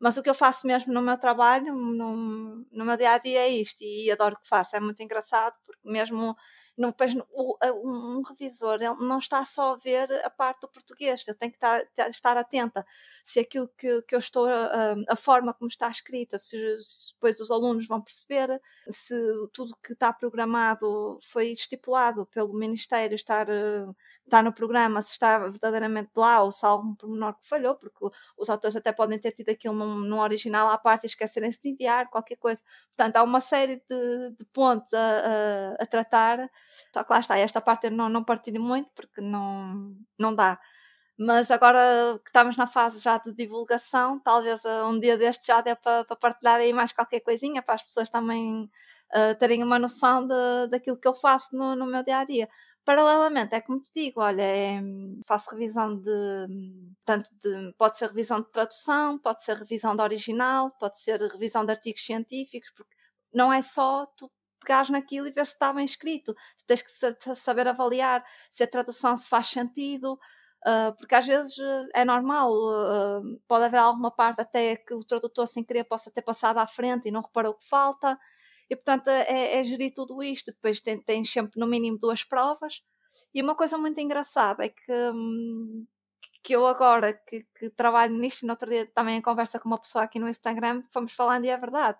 Mas 0.00 0.16
o 0.16 0.22
que 0.22 0.30
eu 0.30 0.34
faço 0.34 0.66
mesmo 0.66 0.94
no 0.94 1.02
meu 1.02 1.18
trabalho, 1.18 1.74
no, 1.74 2.64
no 2.72 2.84
meu 2.86 2.96
dia 2.96 3.12
a 3.12 3.18
dia, 3.18 3.40
é 3.40 3.48
isto, 3.48 3.82
e 3.82 4.10
adoro 4.10 4.36
o 4.36 4.40
que 4.40 4.48
faço. 4.48 4.76
É 4.76 4.80
muito 4.80 5.02
engraçado, 5.02 5.54
porque 5.66 5.90
mesmo 5.90 6.36
não, 6.78 6.90
depois, 6.90 7.12
o, 7.32 7.58
um 7.84 8.22
revisor 8.22 8.78
não 9.00 9.18
está 9.18 9.44
só 9.44 9.72
a 9.72 9.76
ver 9.76 10.10
a 10.24 10.30
parte 10.30 10.60
do 10.60 10.68
português, 10.68 11.26
eu 11.26 11.34
tenho 11.34 11.50
que 11.50 11.56
estar, 11.56 12.08
estar 12.08 12.36
atenta. 12.36 12.86
Se 13.24 13.40
aquilo 13.40 13.68
que, 13.76 14.00
que 14.02 14.14
eu 14.14 14.18
estou, 14.20 14.46
a, 14.46 14.94
a 15.08 15.16
forma 15.16 15.52
como 15.52 15.68
está 15.68 15.88
escrita, 15.90 16.38
se, 16.38 16.56
se 16.78 17.12
depois 17.12 17.40
os 17.40 17.50
alunos 17.50 17.88
vão 17.88 18.00
perceber, 18.00 18.60
se 18.88 19.14
tudo 19.52 19.76
que 19.82 19.92
está 19.92 20.12
programado 20.12 21.18
foi 21.22 21.48
estipulado 21.48 22.24
pelo 22.26 22.54
Ministério 22.54 23.16
estar, 23.16 23.48
estar 24.28 24.42
no 24.42 24.52
programa, 24.52 25.02
se 25.02 25.12
está 25.12 25.38
verdadeiramente 25.38 26.10
lá 26.16 26.42
ou 26.42 26.50
se 26.50 26.64
há 26.64 26.68
algum 26.68 26.94
pormenor 26.94 27.34
que 27.34 27.48
falhou, 27.48 27.74
porque 27.74 28.06
os 28.36 28.48
autores 28.48 28.76
até 28.76 28.92
podem 28.92 29.18
ter 29.18 29.32
tido 29.32 29.50
aquilo 29.50 29.74
num, 29.74 29.96
num 30.00 30.20
original 30.20 30.70
à 30.70 30.78
parte 30.78 31.04
e 31.04 31.06
esquecerem-se 31.06 31.60
de 31.60 31.70
enviar, 31.70 32.08
qualquer 32.10 32.36
coisa. 32.36 32.62
Portanto, 32.96 33.16
há 33.16 33.22
uma 33.22 33.40
série 33.40 33.76
de, 33.88 34.30
de 34.38 34.44
pontos 34.52 34.92
a, 34.94 34.98
a, 34.98 35.82
a 35.82 35.86
tratar 35.86 36.48
só 36.92 37.04
que 37.04 37.12
lá 37.12 37.20
está, 37.20 37.38
esta 37.38 37.60
parte 37.60 37.86
eu 37.86 37.90
não, 37.90 38.08
não 38.08 38.24
partilho 38.24 38.60
muito 38.62 38.90
porque 38.94 39.20
não, 39.20 39.94
não 40.18 40.34
dá. 40.34 40.58
Mas 41.18 41.50
agora 41.50 41.80
que 42.24 42.28
estamos 42.28 42.56
na 42.56 42.66
fase 42.66 43.00
já 43.00 43.18
de 43.18 43.32
divulgação, 43.34 44.20
talvez 44.20 44.62
uh, 44.64 44.84
um 44.86 45.00
dia 45.00 45.18
deste 45.18 45.46
já 45.46 45.60
dê 45.60 45.74
para, 45.74 46.04
para 46.04 46.16
partilhar 46.16 46.60
aí 46.60 46.72
mais 46.72 46.92
qualquer 46.92 47.20
coisinha 47.20 47.60
para 47.60 47.74
as 47.74 47.82
pessoas 47.82 48.08
também 48.08 48.70
uh, 49.14 49.34
terem 49.38 49.64
uma 49.64 49.78
noção 49.80 50.26
de, 50.26 50.68
daquilo 50.70 50.96
que 50.96 51.08
eu 51.08 51.14
faço 51.14 51.56
no, 51.56 51.74
no 51.74 51.86
meu 51.86 52.04
dia 52.04 52.18
a 52.18 52.24
dia. 52.24 52.48
Paralelamente, 52.88 53.54
é 53.54 53.60
como 53.60 53.82
te 53.82 53.90
digo, 53.94 54.22
olha, 54.22 54.40
é, 54.40 54.80
faço 55.26 55.50
revisão 55.50 55.94
de 56.00 56.10
tanto 57.04 57.28
de 57.38 57.74
pode 57.76 57.98
ser 57.98 58.08
revisão 58.08 58.40
de 58.40 58.50
tradução, 58.50 59.18
pode 59.18 59.44
ser 59.44 59.58
revisão 59.58 59.94
de 59.94 60.00
original, 60.00 60.70
pode 60.80 60.98
ser 60.98 61.20
revisão 61.20 61.66
de 61.66 61.72
artigos 61.72 62.02
científicos, 62.02 62.70
porque 62.74 62.94
não 63.30 63.52
é 63.52 63.60
só 63.60 64.06
tu 64.16 64.32
pegares 64.58 64.88
naquilo 64.88 65.26
e 65.26 65.30
ver 65.30 65.44
se 65.44 65.52
está 65.52 65.70
bem 65.70 65.84
escrito. 65.84 66.32
Tu 66.32 66.64
tens 66.66 66.80
que 66.80 67.34
saber 67.34 67.68
avaliar 67.68 68.24
se 68.50 68.64
a 68.64 68.66
tradução 68.66 69.14
se 69.18 69.28
faz 69.28 69.48
sentido, 69.48 70.14
uh, 70.14 70.96
porque 70.96 71.14
às 71.14 71.26
vezes 71.26 71.58
é 71.94 72.06
normal, 72.06 72.50
uh, 72.50 73.38
pode 73.46 73.64
haver 73.64 73.80
alguma 73.80 74.10
parte 74.10 74.40
até 74.40 74.76
que 74.76 74.94
o 74.94 75.04
tradutor 75.04 75.46
sem 75.46 75.62
querer 75.62 75.84
possa 75.84 76.10
ter 76.10 76.22
passado 76.22 76.56
à 76.56 76.66
frente 76.66 77.06
e 77.06 77.10
não 77.10 77.20
reparou 77.20 77.52
que 77.52 77.68
falta. 77.68 78.18
E 78.70 78.76
portanto 78.76 79.08
é, 79.08 79.58
é 79.58 79.64
gerir 79.64 79.92
tudo 79.94 80.22
isto. 80.22 80.52
Depois 80.52 80.80
tens 80.80 81.32
sempre 81.32 81.58
no 81.60 81.66
mínimo 81.66 81.98
duas 81.98 82.24
provas. 82.24 82.82
E 83.34 83.42
uma 83.42 83.54
coisa 83.56 83.78
muito 83.78 84.00
engraçada 84.00 84.64
é 84.64 84.68
que, 84.68 84.92
hum, 85.14 85.86
que 86.42 86.54
eu 86.54 86.66
agora 86.66 87.12
que, 87.26 87.46
que, 87.58 87.70
trabalho 87.70 88.14
nisto, 88.14 88.42
e 88.42 88.46
no 88.46 88.52
outro 88.52 88.68
dia 88.70 88.86
também 88.94 89.16
em 89.18 89.22
conversa 89.22 89.58
com 89.60 89.68
uma 89.68 89.80
pessoa 89.80 90.04
aqui 90.04 90.18
no 90.18 90.28
Instagram, 90.28 90.82
fomos 90.92 91.12
falando 91.12 91.44
e 91.44 91.48
é 91.50 91.56
verdade 91.56 91.98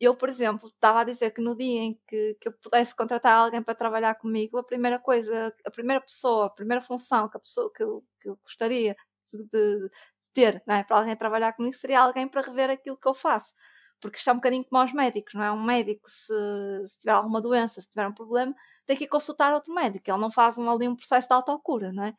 eu, 0.00 0.14
por 0.14 0.28
exemplo, 0.28 0.68
estava 0.68 1.00
a 1.00 1.04
dizer 1.04 1.30
que 1.32 1.40
no 1.40 1.56
dia 1.56 1.82
em 1.82 2.00
que, 2.06 2.36
que 2.40 2.48
eu 2.48 2.52
pudesse 2.52 2.94
contratar 2.94 3.32
alguém 3.32 3.62
para 3.62 3.74
trabalhar 3.74 4.14
comigo, 4.16 4.58
a 4.58 4.64
primeira 4.64 4.98
coisa, 4.98 5.54
a 5.64 5.70
primeira 5.70 6.00
pessoa, 6.02 6.46
a 6.46 6.50
primeira 6.50 6.82
função 6.82 7.28
que, 7.28 7.36
a 7.36 7.40
pessoa, 7.40 7.72
que, 7.72 7.82
eu, 7.82 8.04
que 8.20 8.28
eu 8.28 8.36
gostaria 8.42 8.94
de, 9.32 9.44
de 9.52 9.90
ter 10.34 10.62
é? 10.68 10.84
para 10.84 10.98
alguém 10.98 11.16
trabalhar 11.16 11.54
comigo 11.54 11.74
seria 11.74 12.00
alguém 12.00 12.28
para 12.28 12.42
rever 12.42 12.70
aquilo 12.70 12.96
que 12.96 13.08
eu 13.08 13.14
faço. 13.14 13.54
Porque 14.00 14.18
é 14.28 14.32
um 14.32 14.36
bocadinho 14.36 14.64
como 14.64 14.80
aos 14.80 14.92
médicos, 14.92 15.34
não 15.34 15.42
é? 15.42 15.50
Um 15.50 15.62
médico, 15.62 16.08
se, 16.08 16.32
se 16.88 16.98
tiver 16.98 17.12
alguma 17.12 17.40
doença, 17.40 17.80
se 17.80 17.88
tiver 17.88 18.06
um 18.06 18.12
problema, 18.12 18.54
tem 18.86 18.96
que 18.96 19.04
ir 19.04 19.08
consultar 19.08 19.52
outro 19.54 19.74
médico. 19.74 20.10
Ele 20.10 20.18
não 20.18 20.30
faz 20.30 20.58
um, 20.58 20.70
ali 20.70 20.86
um 20.86 20.96
processo 20.96 21.28
de 21.28 21.34
autocura, 21.34 21.92
não 21.92 22.04
é? 22.04 22.14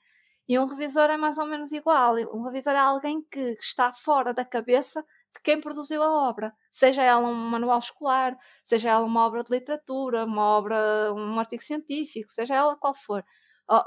E 0.48 0.57
um 0.57 0.65
revisor 0.65 1.10
é 1.10 1.17
mais 1.17 1.38
ou 1.38 1.46
menos 1.46 1.72
igual. 1.72 2.15
Um 2.34 2.43
revisor 2.43 2.74
é 2.74 2.79
alguém 2.79 3.22
que 3.22 3.57
está 3.60 3.91
fora 3.93 4.34
da 4.34 4.46
cabeça 4.46 5.03
de 5.36 5.41
quem 5.43 5.60
produziu 5.60 6.01
a 6.01 6.29
obra, 6.29 6.53
seja 6.72 7.03
ela 7.03 7.27
um 7.27 7.34
manual 7.34 7.79
escolar, 7.79 8.36
seja 8.63 8.89
ela 8.89 9.05
uma 9.05 9.25
obra 9.25 9.43
de 9.43 9.53
literatura, 9.53 10.25
uma 10.25 10.43
obra, 10.43 11.13
um 11.13 11.38
artigo 11.39 11.62
científico, 11.62 12.31
seja 12.31 12.55
ela 12.55 12.75
qual 12.75 12.93
for. 12.93 13.24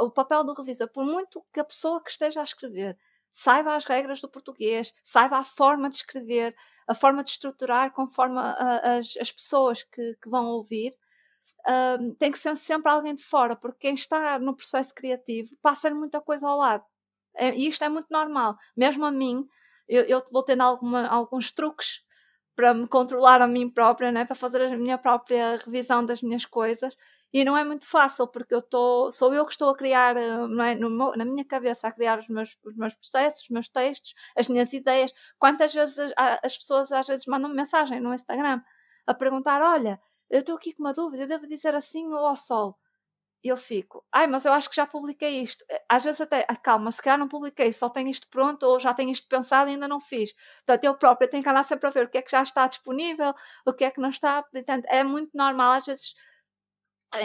O 0.01 0.11
papel 0.11 0.45
do 0.45 0.53
revisor, 0.53 0.89
por 0.93 1.05
muito 1.05 1.45
que 1.53 1.61
a 1.61 1.65
pessoa 1.65 2.03
que 2.03 2.11
esteja 2.11 2.41
a 2.41 2.45
escrever 2.45 2.97
saiba 3.33 3.75
as 3.75 3.85
regras 3.85 4.21
do 4.21 4.29
português, 4.29 4.93
saiba 5.03 5.39
a 5.39 5.45
forma 5.45 5.89
de 5.89 5.97
escrever, 5.97 6.55
a 6.91 6.95
forma 6.95 7.23
de 7.23 7.31
estruturar 7.31 7.93
conforme 7.93 8.41
as, 8.41 9.17
as 9.17 9.31
pessoas 9.31 9.85
que, 9.85 10.17
que 10.21 10.29
vão 10.29 10.47
ouvir, 10.47 10.93
um, 12.01 12.15
tem 12.17 12.33
que 12.33 12.39
ser 12.39 12.57
sempre 12.57 12.91
alguém 12.91 13.15
de 13.15 13.23
fora, 13.23 13.55
porque 13.55 13.79
quem 13.79 13.95
está 13.95 14.41
no 14.41 14.57
processo 14.57 14.93
criativo 14.93 15.57
passa 15.63 15.89
muita 15.95 16.21
coisa 16.21 16.49
ao 16.49 16.59
lado. 16.59 16.85
É, 17.37 17.55
e 17.55 17.69
isto 17.69 17.85
é 17.85 17.89
muito 17.89 18.09
normal. 18.11 18.57
Mesmo 18.77 19.05
a 19.05 19.13
mim, 19.13 19.47
eu, 19.89 20.03
eu 20.03 20.23
vou 20.33 20.43
tendo 20.43 20.63
alguma, 20.63 21.07
alguns 21.07 21.53
truques 21.53 22.03
para 22.57 22.75
me 22.75 22.89
controlar 22.89 23.41
a 23.41 23.47
mim 23.47 23.71
própria, 23.71 24.11
né? 24.11 24.25
para 24.25 24.35
fazer 24.35 24.61
a 24.63 24.77
minha 24.77 24.99
própria 24.99 25.59
revisão 25.65 26.05
das 26.05 26.21
minhas 26.23 26.45
coisas. 26.45 26.93
E 27.33 27.45
não 27.45 27.57
é 27.57 27.65
muito 27.65 27.87
fácil, 27.87 28.27
porque 28.27 28.55
eu 28.55 28.59
estou, 28.59 29.13
sou 29.13 29.33
eu 29.33 29.47
que 29.47 29.53
estou 29.53 29.71
a 29.71 29.77
criar, 29.77 30.17
eh, 30.17 30.23
é? 30.73 30.75
na 31.17 31.25
minha 31.25 31.45
cabeça, 31.45 31.87
a 31.87 31.93
criar 31.93 32.19
os 32.19 32.29
meus, 32.29 32.57
os 32.65 32.77
meus 32.77 32.95
processos, 32.95 33.43
os 33.45 33.51
meus 33.51 33.69
textos, 33.69 34.15
as 34.37 34.49
minhas 34.49 34.73
ideias. 34.73 35.13
Quantas 35.39 35.73
vezes 35.73 35.97
as 36.17 36.59
pessoas 36.59 36.91
às 36.93 37.07
vezes 37.07 37.27
mandam 37.27 37.51
mensagem 37.51 38.01
no 38.01 38.13
Instagram 38.15 38.61
a 39.07 39.15
perguntar: 39.15 39.63
Olha, 39.63 40.01
eu 40.29 40.41
estou 40.41 40.57
aqui 40.57 40.73
com 40.75 40.83
uma 40.83 40.93
dúvida, 40.93 41.25
eu 41.25 41.29
devo 41.29 41.47
dizer 41.47 41.75
assim 41.75 42.07
ou 42.09 42.27
ao 42.27 42.37
sol? 42.37 42.77
E 43.43 43.49
eu 43.49 43.57
fico, 43.57 44.05
ai, 44.13 44.27
mas 44.27 44.45
eu 44.45 44.53
acho 44.53 44.69
que 44.69 44.77
já 44.77 44.87
publiquei 44.87 45.41
isto. 45.43 45.65
Eh, 45.71 45.83
às 45.89 46.05
vezes 46.05 46.21
até, 46.21 46.45
ah, 46.49 46.57
calma, 46.57 46.93
se 46.93 47.01
calhar 47.03 47.19
não 47.19 47.27
publiquei, 47.29 47.73
só 47.73 47.89
tenho 47.89 48.09
isto 48.09 48.29
pronto 48.29 48.63
ou 48.65 48.79
já 48.79 48.93
tenho 48.93 49.11
isto 49.11 49.27
pensado 49.29 49.71
e 49.71 49.73
ainda 49.75 49.89
não 49.89 49.99
fiz. 49.99 50.33
Portanto, 50.59 50.85
eu 50.85 50.95
própria 50.97 51.27
tenho 51.29 51.43
que 51.43 51.49
andar 51.49 51.63
sempre 51.63 51.87
a 51.87 51.91
ver 51.91 52.05
o 52.07 52.09
que 52.11 52.19
é 52.19 52.23
que 52.23 52.31
já 52.31 52.43
está 52.43 52.67
disponível, 52.67 53.35
o 53.67 53.73
que 53.73 53.85
é 53.85 53.91
que 53.91 54.01
não 54.01 54.11
está. 54.11 54.43
Portanto, 54.43 54.85
é 54.89 55.03
muito 55.05 55.31
normal, 55.35 55.73
às 55.73 55.87
vezes. 55.87 56.15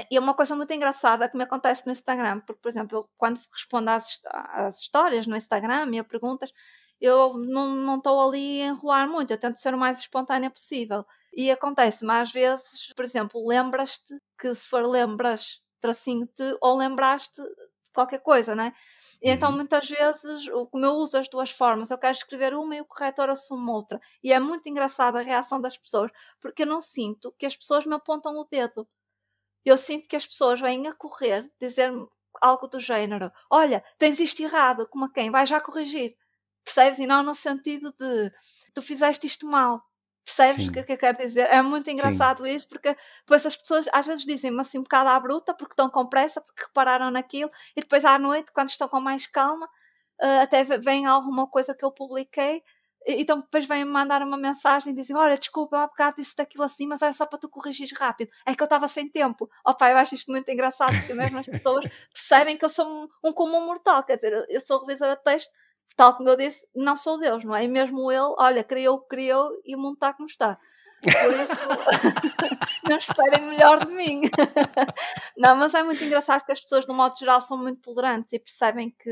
E 0.09 0.17
é 0.17 0.19
uma 0.19 0.33
coisa 0.33 0.55
muito 0.55 0.73
engraçada 0.73 1.29
que 1.29 1.37
me 1.37 1.43
acontece 1.43 1.85
no 1.85 1.91
Instagram, 1.91 2.39
porque, 2.41 2.59
por 2.61 2.69
exemplo, 2.69 2.97
eu, 2.97 3.09
quando 3.17 3.39
respondo 3.53 3.89
às, 3.91 4.19
às 4.25 4.79
histórias 4.79 5.27
no 5.27 5.35
Instagram 5.35 5.89
e 5.93 5.99
a 5.99 6.03
perguntas, 6.03 6.51
eu 6.99 7.37
não 7.37 7.97
estou 7.97 8.19
ali 8.21 8.61
a 8.61 8.67
enrolar 8.67 9.07
muito, 9.07 9.31
eu 9.31 9.37
tento 9.37 9.57
ser 9.57 9.73
o 9.75 9.77
mais 9.77 9.99
espontânea 9.99 10.49
possível. 10.49 11.05
E 11.33 11.51
acontece-me 11.51 12.11
às 12.13 12.31
vezes, 12.31 12.93
por 12.95 13.05
exemplo, 13.05 13.47
lembras-te 13.47 14.15
que 14.39 14.53
se 14.55 14.67
for 14.67 14.85
lembras 14.87 15.61
tracinho-te 15.81 16.57
ou 16.61 16.77
lembraste 16.77 17.41
de 17.41 17.91
qualquer 17.93 18.19
coisa, 18.21 18.55
né? 18.55 18.73
E 19.21 19.29
então 19.29 19.49
uhum. 19.49 19.57
muitas 19.57 19.87
vezes, 19.87 20.47
como 20.71 20.85
eu 20.85 20.93
uso 20.95 21.17
as 21.17 21.27
duas 21.27 21.51
formas, 21.51 21.91
eu 21.91 21.97
quero 21.97 22.15
escrever 22.17 22.53
uma 22.55 22.75
e 22.75 22.81
o 22.81 22.85
corretor 22.85 23.29
assume 23.29 23.69
outra. 23.69 23.99
E 24.23 24.33
é 24.33 24.39
muito 24.39 24.67
engraçada 24.67 25.19
a 25.19 25.23
reação 25.23 25.61
das 25.61 25.77
pessoas, 25.77 26.11
porque 26.41 26.63
eu 26.63 26.67
não 26.67 26.81
sinto 26.81 27.33
que 27.37 27.45
as 27.45 27.55
pessoas 27.55 27.85
me 27.85 27.93
apontam 27.95 28.37
o 28.39 28.45
dedo. 28.45 28.87
Eu 29.65 29.77
sinto 29.77 30.07
que 30.07 30.15
as 30.15 30.27
pessoas 30.27 30.61
vêm 30.61 30.87
a 30.87 30.93
correr, 30.93 31.49
dizer-me 31.59 32.07
algo 32.41 32.67
do 32.67 32.79
género: 32.79 33.31
Olha, 33.49 33.83
tens 33.97 34.19
isto 34.19 34.41
errado, 34.41 34.87
como 34.87 35.05
a 35.05 35.11
quem? 35.11 35.31
Vai 35.31 35.45
já 35.45 35.59
corrigir. 35.59 36.15
Percebes? 36.63 36.99
E 36.99 37.07
não 37.07 37.23
no 37.23 37.35
sentido 37.35 37.93
de 37.99 38.31
tu 38.73 38.81
fizeste 38.81 39.27
isto 39.27 39.45
mal. 39.45 39.83
Percebes 40.25 40.67
o 40.67 40.71
que, 40.71 40.81
que 40.81 40.93
eu 40.93 40.97
quero 40.97 41.17
dizer? 41.19 41.47
É 41.51 41.61
muito 41.61 41.87
engraçado 41.87 42.43
Sim. 42.43 42.49
isso, 42.49 42.67
porque 42.67 42.97
depois 43.19 43.45
as 43.45 43.55
pessoas 43.55 43.85
às 43.93 44.07
vezes 44.07 44.25
dizem-me 44.25 44.59
assim 44.59 44.79
um 44.79 44.81
bocado 44.81 45.09
à 45.09 45.19
bruta, 45.19 45.53
porque 45.53 45.73
estão 45.73 45.87
com 45.87 46.07
pressa, 46.07 46.41
porque 46.41 46.63
repararam 46.63 47.11
naquilo, 47.11 47.51
e 47.75 47.81
depois 47.81 48.03
à 48.03 48.17
noite, 48.17 48.51
quando 48.51 48.69
estão 48.69 48.87
com 48.87 48.99
mais 48.99 49.27
calma, 49.27 49.67
uh, 50.19 50.41
até 50.41 50.63
vem 50.63 51.05
alguma 51.05 51.47
coisa 51.47 51.75
que 51.75 51.85
eu 51.85 51.91
publiquei, 51.91 52.63
então 53.07 53.37
depois 53.37 53.67
vêm-me 53.67 53.91
mandar 53.91 54.21
uma 54.21 54.37
mensagem 54.37 54.91
e 54.91 54.95
dizem: 54.95 55.15
Olha, 55.15 55.37
desculpa, 55.37 55.75
eu 55.77 55.81
há 55.81 55.87
bocado 55.87 56.17
disse 56.17 56.35
daquilo 56.35 56.63
assim, 56.63 56.87
mas 56.87 57.01
era 57.01 57.13
só 57.13 57.25
para 57.25 57.39
tu 57.39 57.49
corrigir 57.49 57.89
rápido. 57.97 58.31
É 58.45 58.55
que 58.55 58.61
eu 58.61 58.65
estava 58.65 58.87
sem 58.87 59.07
tempo. 59.07 59.49
Opa, 59.65 59.89
eu 59.89 59.97
acho 59.97 60.15
isto 60.15 60.31
muito 60.31 60.49
engraçado, 60.49 60.95
porque 60.97 61.13
mesmo 61.13 61.39
as 61.39 61.45
pessoas 61.45 61.85
percebem 62.13 62.57
que 62.57 62.65
eu 62.65 62.69
sou 62.69 62.87
um, 62.87 63.07
um 63.23 63.33
comum 63.33 63.65
mortal, 63.65 64.03
quer 64.03 64.15
dizer, 64.15 64.45
eu 64.49 64.61
sou 64.61 64.79
revisora 64.81 65.15
de 65.15 65.23
texto 65.23 65.53
tal 65.95 66.15
como 66.15 66.29
eu 66.29 66.35
disse, 66.35 66.67
não 66.75 66.97
sou 66.97 67.17
Deus, 67.17 67.43
não 67.43 67.55
é? 67.55 67.63
E 67.63 67.67
mesmo 67.67 68.11
ele, 68.11 68.33
olha, 68.37 68.63
criou 68.63 68.97
o 68.97 69.01
que 69.01 69.07
criou 69.09 69.51
e 69.63 69.75
o 69.75 69.79
mundo 69.79 69.93
está 69.93 70.13
como 70.13 70.27
está. 70.27 70.57
Por 71.01 71.11
isso, 71.11 71.61
não 72.89 72.97
esperem 72.97 73.43
melhor 73.43 73.85
de 73.85 73.91
mim. 73.91 74.21
não, 75.37 75.55
mas 75.55 75.73
é 75.73 75.83
muito 75.83 76.03
engraçado 76.03 76.43
que 76.43 76.51
as 76.51 76.61
pessoas, 76.61 76.87
no 76.87 76.93
modo 76.93 77.17
geral, 77.17 77.39
são 77.39 77.57
muito 77.57 77.81
tolerantes 77.81 78.33
e 78.33 78.39
percebem 78.39 78.89
que, 78.89 79.11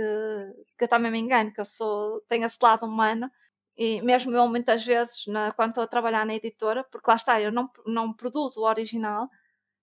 que 0.77 0.83
eu 0.83 0.88
também 0.88 1.12
me 1.12 1.19
engano, 1.19 1.53
que 1.53 1.62
eu 1.62 1.65
sou, 1.65 2.21
tenho 2.27 2.45
esse 2.45 2.57
lado 2.62 2.85
humano. 2.85 3.29
E 3.77 4.01
mesmo 4.01 4.36
eu, 4.36 4.48
muitas 4.48 4.86
vezes, 4.86 5.25
na, 5.27 5.51
quando 5.51 5.70
estou 5.70 5.84
a 5.84 5.88
trabalhar 5.88 6.25
na 6.25 6.36
editora, 6.36 6.84
porque 6.92 7.10
lá 7.10 7.15
está, 7.15 7.42
eu 7.42 7.51
não, 7.51 7.70
não 7.88 8.13
produzo 8.13 8.62
o 8.62 8.65
original, 8.65 9.27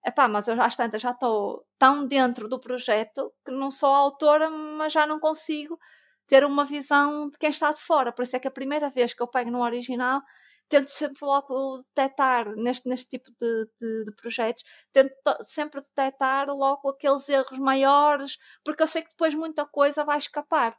Epá, 0.05 0.27
mas 0.29 0.49
eu 0.49 0.61
às 0.63 0.75
tantas 0.77 1.03
já 1.03 1.11
estou 1.11 1.63
tão 1.79 2.07
dentro 2.07 2.49
do 2.49 2.59
projeto 2.59 3.33
que 3.45 3.51
não 3.53 3.71
sou 3.71 3.91
autora, 3.91 4.49
mas 4.49 4.93
já 4.93 5.07
não 5.07 5.21
consigo 5.21 5.79
ter 6.27 6.45
uma 6.45 6.65
visão 6.65 7.29
de 7.29 7.39
quem 7.39 7.51
está 7.51 7.71
de 7.71 7.81
fora. 7.81 8.13
Por 8.13 8.23
isso 8.23 8.37
é 8.37 8.41
que 8.41 8.49
a 8.49 8.51
primeira 8.51 8.89
vez 8.89 9.13
que 9.13 9.23
eu 9.23 9.29
pego 9.29 9.51
no 9.51 9.63
original, 9.63 10.23
tento 10.69 10.89
sempre 10.89 11.19
logo 11.23 11.77
detectar 11.89 12.49
neste, 12.57 12.89
neste 12.89 13.09
tipo 13.09 13.31
de, 13.39 13.67
de, 13.79 14.05
de 14.07 14.15
projetos, 14.17 14.63
tento 14.93 15.13
sempre 15.43 15.81
detectar 15.83 16.49
logo 16.49 16.89
aqueles 16.89 17.29
erros 17.29 17.59
maiores, 17.59 18.39
porque 18.65 18.83
eu 18.83 18.87
sei 18.87 19.03
que 19.03 19.11
depois 19.11 19.35
muita 19.35 19.67
coisa 19.67 20.05
vai 20.05 20.19
escapar. 20.19 20.75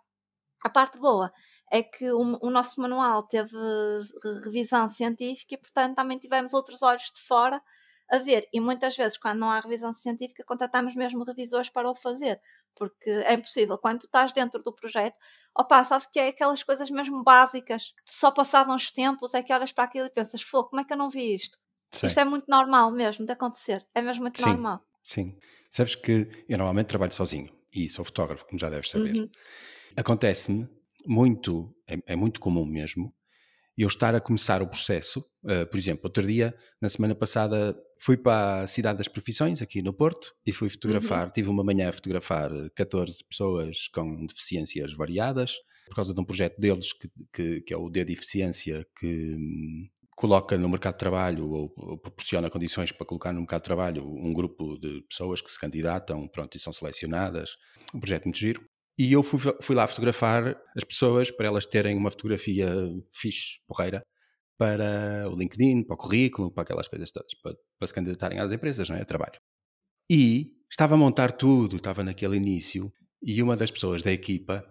A 0.64 0.70
parte 0.70 0.98
boa 1.00 1.32
é 1.72 1.82
que 1.82 2.12
o, 2.12 2.38
o, 2.42 2.50
nosso 2.50 2.82
manual 2.82 3.24
teve 3.24 3.56
revisão 4.44 4.90
científica 4.90 5.56
e, 5.56 5.58
portanto, 5.58 5.96
também 5.96 6.20
tivemos 6.20 6.54
outros 6.54 6.84
olhos 6.84 7.10
de 7.16 7.22
fora 7.22 7.62
a 8.12 8.18
ver. 8.18 8.46
E 8.52 8.60
muitas 8.60 8.98
vezes, 8.98 9.18
quando 9.18 9.40
não 9.40 9.50
há 9.50 9.62
revisão 9.62 9.94
científica, 9.94 10.44
contratamos 10.44 10.94
mesmo 10.96 11.24
revisores 11.24 11.70
para 11.70 11.90
o 11.90 11.96
fazer, 11.96 12.42
porque 12.76 13.10
é 13.10 13.34
impossível. 13.34 13.78
Quando 13.78 14.00
tu 14.00 14.06
estás 14.06 14.34
dentro 14.34 14.62
do 14.62 14.74
projeto, 14.74 15.16
opa, 15.58 15.82
sabes 15.86 16.08
que 16.08 16.20
é 16.20 16.28
aquelas 16.28 16.62
coisas 16.62 16.92
mesmo 16.92 17.24
básicas, 17.24 17.94
só 18.04 18.32
passados 18.32 18.74
uns 18.74 18.92
tempos 18.92 19.34
é 19.34 19.42
que 19.42 19.54
olhas 19.54 19.72
para 19.72 19.86
aquilo 19.86 20.08
e 20.08 20.10
pensas, 20.10 20.42
fogo, 20.42 20.70
como 20.70 20.82
é 20.82 20.84
que 20.84 20.92
eu 20.92 20.98
não 20.98 21.10
vi 21.10 21.34
isto? 21.34 21.58
Sim. 21.90 22.08
Isto 22.08 22.20
é 22.20 22.26
muito 22.26 22.46
normal 22.50 22.92
mesmo 22.92 23.26
de 23.26 23.32
acontecer, 23.32 23.86
é 23.96 24.02
mesmo 24.02 24.24
muito 24.24 24.40
sim, 24.40 24.46
normal. 24.46 24.86
Sim, 25.02 25.38
sabes 25.70 25.96
que 25.96 26.30
eu 26.50 26.58
normalmente 26.58 26.88
trabalho 26.88 27.14
sozinho 27.14 27.50
e 27.74 27.90
sou 27.90 28.04
fotógrafo, 28.04 28.46
como 28.46 28.60
já 28.60 28.70
deves 28.70 28.90
saber. 28.90 29.16
Uhum. 29.16 29.30
Acontece-me 29.96 30.70
muito, 31.06 31.74
é, 31.88 31.98
é 32.14 32.16
muito 32.16 32.40
comum 32.40 32.66
mesmo, 32.66 33.14
eu 33.78 33.88
estar 33.88 34.14
a 34.14 34.22
começar 34.22 34.62
o 34.62 34.68
processo. 34.68 35.24
Uh, 35.44 35.66
por 35.70 35.78
exemplo, 35.78 36.02
outro 36.04 36.26
dia, 36.26 36.56
na 36.80 36.90
semana 36.90 37.16
passada, 37.16 37.76
fui 37.98 38.18
para 38.18 38.64
a 38.64 38.68
Cidade 38.68 38.98
das 38.98 39.08
Profissões, 39.08 39.62
aqui 39.62 39.82
no 39.82 39.94
Porto, 39.94 40.36
e 40.46 40.52
fui 40.52 40.70
fotografar. 40.70 41.26
Uhum. 41.26 41.32
Tive 41.32 41.50
uma 41.50 41.64
manhã 41.64 41.90
a 41.90 41.92
fotografar 41.92 42.52
14 42.76 43.24
pessoas 43.24 43.88
com 43.88 44.26
deficiências 44.26 44.94
variadas, 44.94 45.56
por 45.88 45.96
causa 45.96 46.14
de 46.14 46.22
um 46.22 46.24
projeto 46.24 46.60
deles, 46.60 46.94
que, 46.94 47.10
que, 47.34 47.62
que 47.62 47.74
é 47.74 47.78
o 47.78 47.90
D 47.90 48.06
de 48.06 48.14
Eficiência, 48.14 48.86
que 49.00 49.36
hum, 49.36 49.90
coloca 50.16 50.58
no 50.58 50.70
mercado 50.70 50.94
de 50.94 51.00
trabalho 51.00 51.50
ou, 51.50 51.74
ou, 51.76 51.98
proporciona 51.98 52.50
condições 52.50 52.92
para 52.92 53.06
colocar 53.06 53.34
no 53.34 53.40
mercado 53.40 53.62
de 53.62 53.66
trabalho 53.66 54.06
um 54.06 54.32
grupo 54.32 54.78
de 54.80 55.02
pessoas 55.10 55.42
que 55.42 55.52
se 55.52 55.60
candidatam 55.60 56.28
pronto, 56.28 56.56
e 56.56 56.60
são 56.60 56.72
selecionadas. 56.72 57.58
Um 57.94 58.00
projeto 58.00 58.26
muito 58.26 58.38
giro. 58.38 58.62
E 58.98 59.14
eu 59.14 59.24
fui, 59.24 59.40
fui, 59.62 59.76
lá 59.76 59.88
fotografar 59.88 60.56
as 60.76 60.84
pessoas 60.84 61.32
para 61.32 61.48
elas 61.48 61.66
terem 61.66 61.98
uma 61.98 62.12
fotografia 62.12 62.70
fixe, 63.14 63.60
porreira, 63.68 64.06
para 64.58 65.28
o 65.30 65.36
LinkedIn, 65.36 65.84
para 65.84 65.96
o 65.96 65.98
currículo, 65.98 66.52
para 66.52 66.64
aquelas 66.64 66.88
coisas 66.88 67.12
todas, 67.12 67.34
para, 67.42 67.56
para 67.80 67.88
se 67.88 67.94
candidatarem 67.94 68.40
às 68.40 68.52
empresas, 68.52 68.88
não 68.88 68.96
é? 68.96 69.02
A 69.02 69.06
trabalho. 69.06 69.40
E 70.10 70.52
estava 70.70 70.94
a 70.96 70.98
montar 70.98 71.32
tudo, 71.32 71.78
estava 71.78 72.04
naquele 72.04 72.38
início, 72.38 72.94
e 73.24 73.42
uma 73.42 73.56
das 73.56 73.72
pessoas 73.72 74.04
da 74.04 74.12
equipa, 74.12 74.64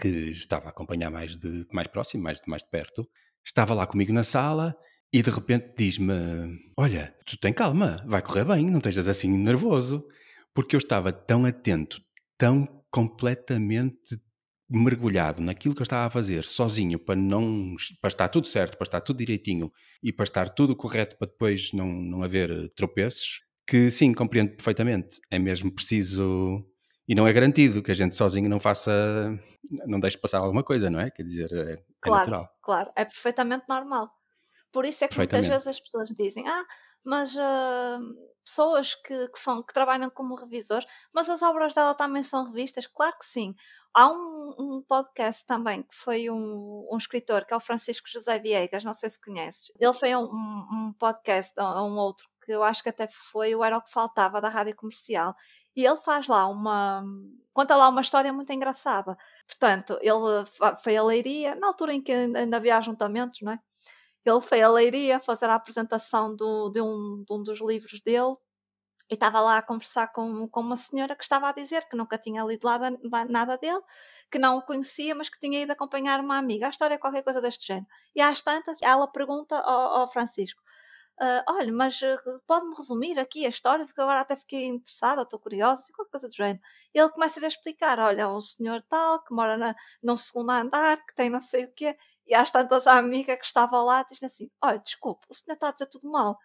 que 0.00 0.08
estava 0.08 0.66
a 0.66 0.70
acompanhar 0.70 1.10
mais 1.10 1.36
de 1.36 1.66
mais 1.72 1.86
próximo, 1.86 2.22
mais, 2.22 2.40
mais 2.46 2.62
de 2.62 2.70
perto, 2.70 3.08
estava 3.44 3.74
lá 3.74 3.86
comigo 3.86 4.12
na 4.12 4.24
sala 4.24 4.76
e 5.12 5.22
de 5.22 5.30
repente 5.30 5.74
diz-me: 5.76 6.14
Olha, 6.76 7.14
tu 7.24 7.38
tem 7.38 7.52
calma, 7.52 8.04
vai 8.06 8.22
correr 8.22 8.44
bem, 8.44 8.70
não 8.70 8.78
estejas 8.78 9.08
assim 9.08 9.30
nervoso. 9.36 10.06
Porque 10.54 10.74
eu 10.74 10.78
estava 10.78 11.12
tão 11.12 11.44
atento, 11.44 12.00
tão 12.38 12.75
completamente 12.96 14.18
mergulhado 14.70 15.42
naquilo 15.42 15.74
que 15.74 15.82
eu 15.82 15.84
estava 15.84 16.06
a 16.06 16.10
fazer 16.10 16.44
sozinho 16.44 16.98
para 16.98 17.14
não 17.14 17.74
para 18.00 18.08
estar 18.08 18.26
tudo 18.30 18.46
certo, 18.46 18.78
para 18.78 18.86
estar 18.86 19.02
tudo 19.02 19.18
direitinho 19.18 19.70
e 20.02 20.10
para 20.10 20.24
estar 20.24 20.48
tudo 20.48 20.74
correto 20.74 21.14
para 21.18 21.28
depois 21.28 21.72
não, 21.74 21.86
não 21.86 22.22
haver 22.22 22.50
eh, 22.50 22.68
tropeços, 22.74 23.42
que 23.66 23.90
sim, 23.90 24.14
compreendo 24.14 24.56
perfeitamente. 24.56 25.20
É 25.30 25.38
mesmo 25.38 25.70
preciso 25.70 26.64
e 27.06 27.14
não 27.14 27.28
é 27.28 27.32
garantido 27.34 27.82
que 27.82 27.92
a 27.92 27.94
gente 27.94 28.16
sozinho 28.16 28.48
não 28.48 28.58
faça, 28.58 28.90
não 29.86 30.00
deixe 30.00 30.16
passar 30.16 30.38
alguma 30.38 30.64
coisa, 30.64 30.88
não 30.88 30.98
é? 30.98 31.10
Quer 31.10 31.22
dizer, 31.22 31.52
é, 31.52 31.72
é 31.74 31.82
claro, 32.00 32.18
natural. 32.18 32.48
Claro, 32.62 32.90
é 32.96 33.04
perfeitamente 33.04 33.66
normal. 33.68 34.10
Por 34.76 34.84
isso 34.84 35.02
é 35.06 35.08
que 35.08 35.16
muitas 35.16 35.46
vezes 35.46 35.66
as 35.66 35.80
pessoas 35.80 36.10
dizem, 36.10 36.46
ah, 36.46 36.66
mas 37.02 37.34
uh, 37.34 38.14
pessoas 38.44 38.94
que, 38.94 39.28
que, 39.28 39.38
são, 39.38 39.62
que 39.62 39.72
trabalham 39.72 40.10
como 40.10 40.34
revisores, 40.34 40.86
mas 41.14 41.30
as 41.30 41.40
obras 41.40 41.74
dela 41.74 41.94
também 41.94 42.22
são 42.22 42.44
revistas? 42.44 42.86
Claro 42.86 43.16
que 43.18 43.24
sim. 43.24 43.54
Há 43.94 44.06
um, 44.06 44.54
um 44.58 44.84
podcast 44.86 45.46
também 45.46 45.82
que 45.82 45.94
foi 45.94 46.28
um, 46.28 46.86
um, 46.92 46.98
escritor, 46.98 47.46
que 47.46 47.54
é 47.54 47.56
o 47.56 47.60
Francisco 47.60 48.06
José 48.06 48.38
Viegas, 48.38 48.84
não 48.84 48.92
sei 48.92 49.08
se 49.08 49.18
conheces. 49.18 49.72
Ele 49.80 49.94
fez 49.94 50.14
um, 50.14 50.24
um 50.24 50.94
podcast 50.98 51.58
um 51.58 51.96
outro 51.96 52.28
que 52.44 52.52
eu 52.52 52.62
acho 52.62 52.82
que 52.82 52.90
até 52.90 53.08
foi 53.08 53.54
o 53.54 53.64
Era 53.64 53.78
o 53.78 53.82
que 53.82 53.90
Faltava 53.90 54.42
da 54.42 54.50
Rádio 54.50 54.76
Comercial. 54.76 55.34
E 55.74 55.86
ele 55.86 55.96
faz 55.96 56.28
lá 56.28 56.46
uma. 56.46 57.02
conta 57.54 57.74
lá 57.76 57.88
uma 57.88 58.02
história 58.02 58.30
muito 58.30 58.52
engraçada. 58.52 59.16
Portanto, 59.46 59.98
ele 60.02 60.44
foi 60.82 60.98
a 60.98 61.02
Leiria, 61.02 61.54
na 61.54 61.68
altura 61.68 61.94
em 61.94 62.02
que 62.02 62.12
ainda 62.12 62.58
havia 62.58 62.76
ajuntamentos, 62.76 63.40
não 63.40 63.52
é? 63.52 63.60
Ele 64.30 64.40
foi 64.40 64.62
a 64.62 64.68
Leiria 64.68 65.20
fazer 65.20 65.48
a 65.48 65.54
apresentação 65.54 66.34
do, 66.34 66.70
de, 66.70 66.80
um, 66.80 67.24
de 67.26 67.32
um 67.32 67.42
dos 67.42 67.60
livros 67.60 68.00
dele 68.02 68.36
e 69.10 69.14
estava 69.14 69.40
lá 69.40 69.58
a 69.58 69.62
conversar 69.62 70.12
com, 70.12 70.48
com 70.48 70.60
uma 70.60 70.76
senhora 70.76 71.14
que 71.14 71.22
estava 71.22 71.48
a 71.48 71.52
dizer 71.52 71.88
que 71.88 71.96
nunca 71.96 72.18
tinha 72.18 72.42
lido 72.44 72.66
nada, 73.28 73.56
dele, 73.56 73.80
que 74.30 74.38
não 74.38 74.58
o 74.58 74.62
conhecia, 74.62 75.14
mas 75.14 75.28
que 75.28 75.38
tinha 75.38 75.62
ido 75.62 75.72
acompanhar 75.72 76.18
uma 76.20 76.36
amiga. 76.36 76.66
A 76.66 76.70
história 76.70 76.94
é 76.96 76.98
qualquer 76.98 77.22
coisa 77.22 77.40
deste 77.40 77.66
género. 77.66 77.86
E 78.14 78.20
às 78.20 78.42
tantas, 78.42 78.78
ela 78.82 79.06
pergunta 79.06 79.56
ao, 79.58 80.00
ao 80.00 80.08
Francisco: 80.08 80.60
Uh, 81.18 81.40
olha, 81.48 81.72
mas 81.72 82.02
uh, 82.02 82.40
pode-me 82.46 82.74
resumir 82.76 83.18
aqui 83.18 83.46
a 83.46 83.48
história, 83.48 83.86
porque 83.86 84.00
agora 84.02 84.20
até 84.20 84.36
fiquei 84.36 84.66
interessada, 84.66 85.22
estou 85.22 85.38
curiosa, 85.38 85.80
assim, 85.80 85.92
qualquer 85.94 86.10
coisa 86.10 86.28
do 86.28 86.34
género. 86.34 86.60
E 86.94 86.98
ele 86.98 87.08
começa 87.08 87.42
a 87.42 87.48
explicar: 87.48 87.98
olha, 87.98 88.28
um 88.28 88.40
senhor 88.40 88.82
tal 88.82 89.22
que 89.24 89.34
mora 89.34 89.56
na, 89.56 89.74
num 90.02 90.16
segundo 90.16 90.50
andar, 90.50 90.98
que 91.06 91.14
tem 91.14 91.30
não 91.30 91.40
sei 91.40 91.64
o 91.64 91.72
quê. 91.72 91.96
E 92.26 92.34
às 92.34 92.50
tantas 92.50 92.86
a 92.86 92.98
amiga 92.98 93.36
que 93.36 93.44
estava 93.46 93.82
lá 93.82 94.02
diz 94.04 94.22
assim: 94.22 94.50
olha, 94.62 94.78
desculpe, 94.78 95.26
o 95.28 95.34
senhor 95.34 95.54
está 95.54 95.68
a 95.68 95.72
dizer 95.72 95.86
tudo 95.86 96.10
mal. 96.10 96.38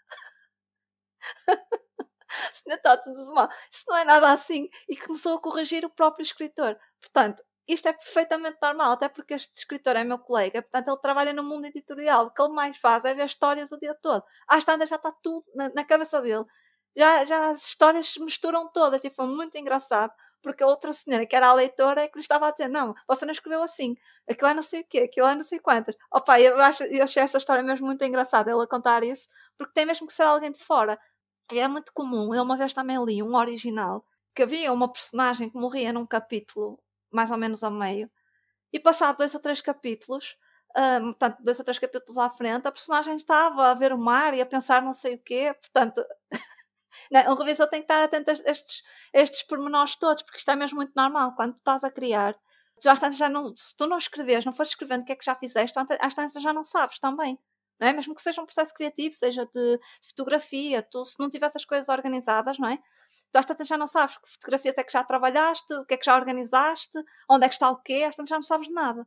o 2.53 2.55
senhor 2.55 2.77
está 2.77 2.97
tudo 2.97 3.33
mal. 3.33 3.49
Isso 3.71 3.85
não 3.87 3.97
é 3.97 4.03
nada 4.03 4.31
assim. 4.31 4.69
E 4.87 4.97
começou 4.97 5.37
a 5.37 5.41
corrigir 5.41 5.85
o 5.85 5.89
próprio 5.89 6.23
escritor. 6.23 6.77
Portanto, 7.01 7.43
isto 7.67 7.87
é 7.87 7.93
perfeitamente 7.93 8.57
normal, 8.61 8.91
até 8.91 9.07
porque 9.09 9.33
este 9.35 9.57
escritor 9.57 9.95
é 9.95 10.03
meu 10.03 10.19
colega, 10.19 10.61
portanto 10.61 10.89
ele 10.89 10.97
trabalha 11.01 11.33
no 11.33 11.43
mundo 11.43 11.65
editorial. 11.65 12.25
O 12.27 12.31
que 12.31 12.41
ele 12.41 12.53
mais 12.53 12.77
faz 12.77 13.05
é 13.05 13.13
ver 13.13 13.25
histórias 13.25 13.71
o 13.71 13.77
dia 13.79 13.95
todo. 14.01 14.23
Às 14.47 14.65
tantas 14.65 14.89
já 14.89 14.97
está 14.97 15.11
tudo 15.11 15.45
na, 15.55 15.69
na 15.69 15.85
cabeça 15.85 16.21
dele. 16.21 16.45
Já, 16.95 17.25
já 17.25 17.49
as 17.51 17.63
histórias 17.63 18.07
se 18.07 18.19
misturam 18.19 18.67
todas 18.71 19.03
e 19.03 19.09
foi 19.09 19.25
muito 19.27 19.57
engraçado 19.57 20.13
porque 20.41 20.63
a 20.63 20.67
outra 20.67 20.93
senhora, 20.93 21.25
que 21.25 21.35
era 21.35 21.47
a 21.47 21.53
leitora, 21.53 22.01
é 22.01 22.07
que 22.07 22.17
lhe 22.17 22.21
estava 22.21 22.47
a 22.47 22.51
dizer: 22.51 22.67
Não, 22.69 22.93
você 23.07 23.25
não 23.25 23.31
escreveu 23.31 23.63
assim, 23.63 23.95
aquilo 24.29 24.49
é 24.49 24.53
não 24.53 24.63
sei 24.63 24.81
o 24.81 24.85
quê, 24.87 24.99
aquilo 24.99 25.27
é 25.27 25.35
não 25.35 25.43
sei 25.43 25.59
quantas. 25.59 25.95
Opa, 26.13 26.39
eu, 26.39 26.59
acho, 26.61 26.83
eu 26.83 27.03
achei 27.03 27.23
essa 27.23 27.37
história 27.37 27.63
mesmo 27.63 27.85
muito 27.87 28.03
engraçada, 28.03 28.51
ele 28.51 28.63
a 28.63 28.67
contar 28.67 29.03
isso, 29.03 29.27
porque 29.57 29.73
tem 29.73 29.85
mesmo 29.85 30.07
que 30.07 30.13
ser 30.13 30.23
alguém 30.23 30.51
de 30.51 30.59
fora. 30.63 30.99
E 31.51 31.59
é 31.59 31.67
muito 31.67 31.91
comum. 31.93 32.33
Eu 32.33 32.43
uma 32.43 32.57
vez 32.57 32.73
também 32.73 33.03
li 33.03 33.21
um 33.23 33.35
original 33.35 34.05
que 34.35 34.43
havia 34.43 34.71
uma 34.73 34.91
personagem 34.91 35.49
que 35.49 35.57
morria 35.57 35.91
num 35.93 36.05
capítulo 36.05 36.79
mais 37.11 37.29
ou 37.31 37.37
menos 37.37 37.63
ao 37.63 37.71
meio. 37.71 38.09
E 38.73 38.79
passado 38.79 39.17
dois 39.17 39.33
ou 39.35 39.41
três 39.41 39.61
capítulos, 39.61 40.37
um, 40.77 41.11
portanto, 41.11 41.37
dois 41.43 41.59
ou 41.59 41.65
três 41.65 41.79
capítulos 41.79 42.17
à 42.17 42.29
frente, 42.29 42.67
a 42.67 42.71
personagem 42.71 43.17
estava 43.17 43.69
a 43.71 43.73
ver 43.73 43.93
o 43.93 43.97
mar 43.97 44.33
e 44.33 44.41
a 44.41 44.45
pensar 44.45 44.81
não 44.81 44.93
sei 44.93 45.15
o 45.15 45.19
quê, 45.19 45.53
portanto, 45.61 46.03
um 47.29 47.35
revisor 47.35 47.67
tem 47.67 47.79
que 47.79 47.85
estar 47.85 48.03
atento 48.03 48.31
a 48.31 48.33
estes, 48.33 48.83
a 49.15 49.19
estes 49.19 49.43
pormenores 49.43 49.95
todos, 49.95 50.23
porque 50.23 50.37
isto 50.37 50.51
é 50.51 50.55
mesmo 50.55 50.77
muito 50.77 50.93
normal. 50.95 51.33
Quando 51.35 51.53
tu 51.53 51.57
estás 51.57 51.83
a 51.83 51.91
criar, 51.91 52.35
já, 52.83 52.95
já 53.11 53.29
não, 53.29 53.55
se 53.55 53.75
tu 53.75 53.87
não 53.87 53.97
escreves, 53.97 54.45
não 54.45 54.53
fores 54.53 54.71
escrevendo 54.71 55.03
o 55.03 55.05
que 55.05 55.11
é 55.13 55.15
que 55.15 55.25
já 55.25 55.35
fizeste, 55.35 55.77
às 55.99 56.13
tantas 56.13 56.41
já 56.41 56.53
não 56.53 56.63
sabes 56.63 56.99
também 56.99 57.37
não 57.81 57.87
é? 57.87 57.93
Mesmo 57.93 58.13
que 58.13 58.21
seja 58.21 58.39
um 58.39 58.45
processo 58.45 58.73
criativo, 58.75 59.15
seja 59.15 59.43
de, 59.43 59.79
fotografia, 60.07 60.83
tu 60.83 61.03
se 61.03 61.19
não 61.19 61.31
tivesse 61.31 61.57
as 61.57 61.65
coisas 61.65 61.89
organizadas, 61.89 62.59
não 62.59 62.69
é? 62.69 62.77
Tu 63.31 63.39
às 63.39 63.45
tantas 63.45 63.67
já 63.67 63.75
não 63.75 63.87
sabes 63.87 64.17
que 64.17 64.29
fotografias 64.29 64.77
é 64.77 64.83
que 64.83 64.93
já 64.93 65.03
trabalhaste, 65.03 65.73
o 65.73 65.85
que 65.85 65.95
é 65.95 65.97
que 65.97 66.05
já 66.05 66.15
organizaste, 66.15 66.97
onde 67.27 67.45
é 67.45 67.49
que 67.49 67.55
está 67.55 67.71
o 67.71 67.77
quê, 67.77 68.05
às 68.07 68.15
tantas 68.15 68.29
já 68.29 68.35
não 68.35 68.43
sabes 68.43 68.71
nada. 68.71 69.05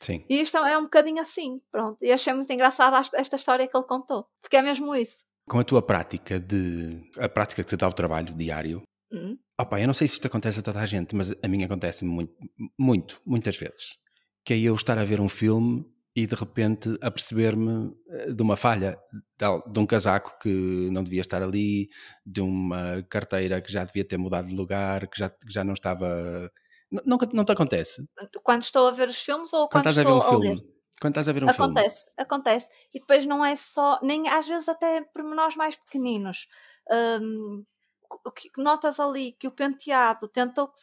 Sim. 0.00 0.26
E 0.28 0.42
isto 0.42 0.58
é 0.58 0.76
um 0.76 0.82
bocadinho 0.82 1.20
assim, 1.20 1.62
pronto. 1.70 2.04
E 2.04 2.12
achei 2.12 2.32
muito 2.34 2.52
engraçada 2.52 3.00
esta 3.14 3.36
história 3.36 3.66
que 3.66 3.76
ele 3.76 3.86
contou, 3.86 4.28
porque 4.42 4.56
é 4.56 4.62
mesmo 4.62 4.94
isso. 4.94 5.24
Com 5.48 5.58
a 5.58 5.64
tua 5.64 5.80
prática 5.80 6.40
de. 6.40 7.00
a 7.18 7.28
prática 7.28 7.62
que 7.62 7.68
te 7.68 7.76
dá 7.76 7.88
o 7.88 7.92
trabalho 7.92 8.34
diário. 8.34 8.82
Hum. 9.12 9.38
Opa, 9.58 9.80
eu 9.80 9.86
não 9.86 9.94
sei 9.94 10.08
se 10.08 10.14
isto 10.14 10.26
acontece 10.26 10.60
a 10.60 10.62
toda 10.62 10.80
a 10.80 10.86
gente, 10.86 11.14
mas 11.14 11.32
a 11.42 11.48
mim 11.48 11.62
acontece 11.62 12.04
muito, 12.04 12.34
muito, 12.78 13.20
muitas 13.24 13.56
vezes. 13.56 13.96
Que 14.44 14.54
é 14.54 14.58
eu 14.58 14.74
estar 14.74 14.98
a 14.98 15.04
ver 15.04 15.20
um 15.20 15.28
filme 15.28 15.84
e 16.16 16.26
de 16.26 16.34
repente 16.34 16.96
aperceber-me 17.00 17.94
eh, 18.08 18.32
de 18.32 18.42
uma 18.42 18.56
falha, 18.56 18.98
de 19.38 19.78
um 19.78 19.86
casaco 19.86 20.38
que 20.40 20.88
não 20.90 21.02
devia 21.02 21.20
estar 21.20 21.42
ali, 21.42 21.88
de 22.24 22.40
uma 22.40 23.02
carteira 23.08 23.60
que 23.60 23.70
já 23.70 23.84
devia 23.84 24.04
ter 24.04 24.16
mudado 24.16 24.48
de 24.48 24.54
lugar, 24.54 25.06
que 25.08 25.18
já, 25.18 25.28
que 25.28 25.52
já 25.52 25.62
não 25.62 25.74
estava. 25.74 26.50
Não, 26.90 27.18
não, 27.32 27.44
te 27.44 27.52
acontece? 27.52 28.04
Quando 28.42 28.62
estou 28.62 28.88
a 28.88 28.92
ver 28.92 29.08
os 29.08 29.18
filmes 29.18 29.52
ou 29.52 29.68
quando, 29.68 29.84
quando 29.84 29.90
estás 29.90 29.98
estou 29.98 30.16
a 30.16 30.20
ver 30.20 30.24
um 30.24 30.28
a 30.28 30.40
filme? 30.40 30.60
Ler? 30.60 30.75
Quando 31.00 31.12
estás 31.12 31.28
a 31.28 31.32
ver 31.32 31.44
um 31.44 31.48
acontece, 31.48 32.04
filme? 32.04 32.14
Acontece, 32.16 32.70
E 32.94 33.00
depois 33.00 33.26
não 33.26 33.44
é 33.44 33.54
só, 33.54 33.98
nem 34.02 34.28
às 34.28 34.46
vezes 34.46 34.68
até 34.68 35.02
pormenores 35.02 35.56
mais 35.56 35.76
pequeninos. 35.76 36.48
Um, 36.90 37.64
que 38.34 38.62
notas 38.62 38.98
ali 39.00 39.32
que 39.32 39.48
o 39.48 39.50
penteado 39.50 40.28
tentou 40.28 40.68
que 40.68 40.80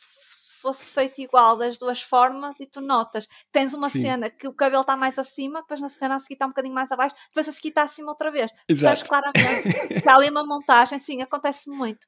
fosse 0.61 0.89
feito 0.89 1.19
igual 1.19 1.57
das 1.57 1.77
duas 1.77 2.01
formas 2.01 2.55
e 2.59 2.65
tu 2.65 2.79
notas. 2.79 3.27
Tens 3.51 3.73
uma 3.73 3.89
Sim. 3.89 4.01
cena 4.01 4.29
que 4.29 4.47
o 4.47 4.53
cabelo 4.53 4.81
está 4.81 4.95
mais 4.95 5.19
acima, 5.19 5.61
depois 5.61 5.81
na 5.81 5.89
cena 5.89 6.15
a 6.15 6.19
seguir 6.19 6.35
está 6.35 6.45
um 6.45 6.49
bocadinho 6.49 6.73
mais 6.73 6.91
abaixo, 6.91 7.15
depois 7.27 7.49
a 7.49 7.51
seguir 7.51 7.69
está 7.69 7.83
acima 7.83 8.11
outra 8.11 8.31
vez. 8.31 8.49
Exato. 8.67 9.01
Percebes 9.01 9.09
claramente 9.09 10.01
que 10.01 10.09
há 10.09 10.15
ali 10.15 10.29
uma 10.29 10.45
montagem, 10.45 10.99
sim, 10.99 11.21
acontece 11.21 11.69
muito. 11.69 12.07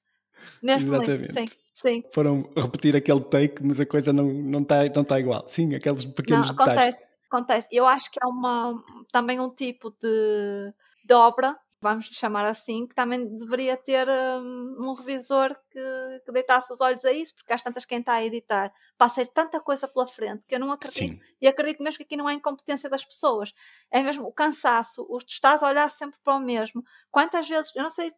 Mesmo 0.61 0.95
Exatamente. 0.95 1.33
muito, 1.33 1.51
sim, 1.51 1.57
sim. 1.73 2.03
Foram 2.13 2.49
repetir 2.55 2.95
aquele 2.95 3.21
take, 3.21 3.61
mas 3.61 3.79
a 3.79 3.85
coisa 3.85 4.13
não 4.13 4.29
está 4.29 4.43
não 4.43 4.63
tá, 4.63 4.95
não 4.95 5.03
tá 5.03 5.19
igual. 5.19 5.45
Sim, 5.47 5.75
aqueles 5.75 6.05
pequenos 6.05 6.47
não, 6.47 6.53
acontece, 6.53 6.91
detalhes. 6.91 7.14
Acontece, 7.27 7.67
Eu 7.71 7.87
acho 7.87 8.11
que 8.11 8.19
é 8.21 8.25
uma, 8.25 8.81
também 9.11 9.39
um 9.39 9.49
tipo 9.49 9.91
de, 10.01 10.73
de 11.03 11.13
obra 11.13 11.57
vamos 11.85 12.05
chamar 12.05 12.45
assim, 12.45 12.87
que 12.87 12.95
também 12.95 13.37
deveria 13.37 13.77
ter 13.77 14.09
um, 14.09 14.89
um 14.89 14.93
revisor 14.93 15.55
que, 15.69 15.79
que, 16.25 16.31
deitasse 16.31 16.73
os 16.73 16.81
olhos 16.81 17.05
a 17.05 17.11
isso, 17.11 17.35
porque 17.35 17.53
às 17.53 17.61
tantas 17.61 17.85
quem 17.85 17.99
está 17.99 18.13
a 18.13 18.25
editar 18.25 18.73
passa 18.97 19.23
tanta 19.27 19.59
coisa 19.59 19.87
pela 19.87 20.07
frente 20.07 20.43
que 20.47 20.55
eu 20.55 20.59
não 20.59 20.71
acredito. 20.71 21.13
Sim. 21.13 21.21
E 21.39 21.47
acredito 21.47 21.83
mesmo 21.83 21.97
que 21.97 22.03
aqui 22.03 22.17
não 22.17 22.27
é 22.27 22.33
incompetência 22.33 22.89
das 22.89 23.05
pessoas, 23.05 23.53
é 23.91 24.01
mesmo 24.01 24.25
o 24.25 24.33
cansaço, 24.33 25.05
o, 25.07 25.19
tu 25.19 25.29
estás 25.29 25.61
a 25.61 25.67
olhar 25.67 25.87
sempre 25.91 26.19
para 26.23 26.35
o 26.35 26.39
mesmo. 26.39 26.83
Quantas 27.11 27.47
vezes, 27.47 27.75
eu 27.75 27.83
não 27.83 27.91
sei, 27.91 28.11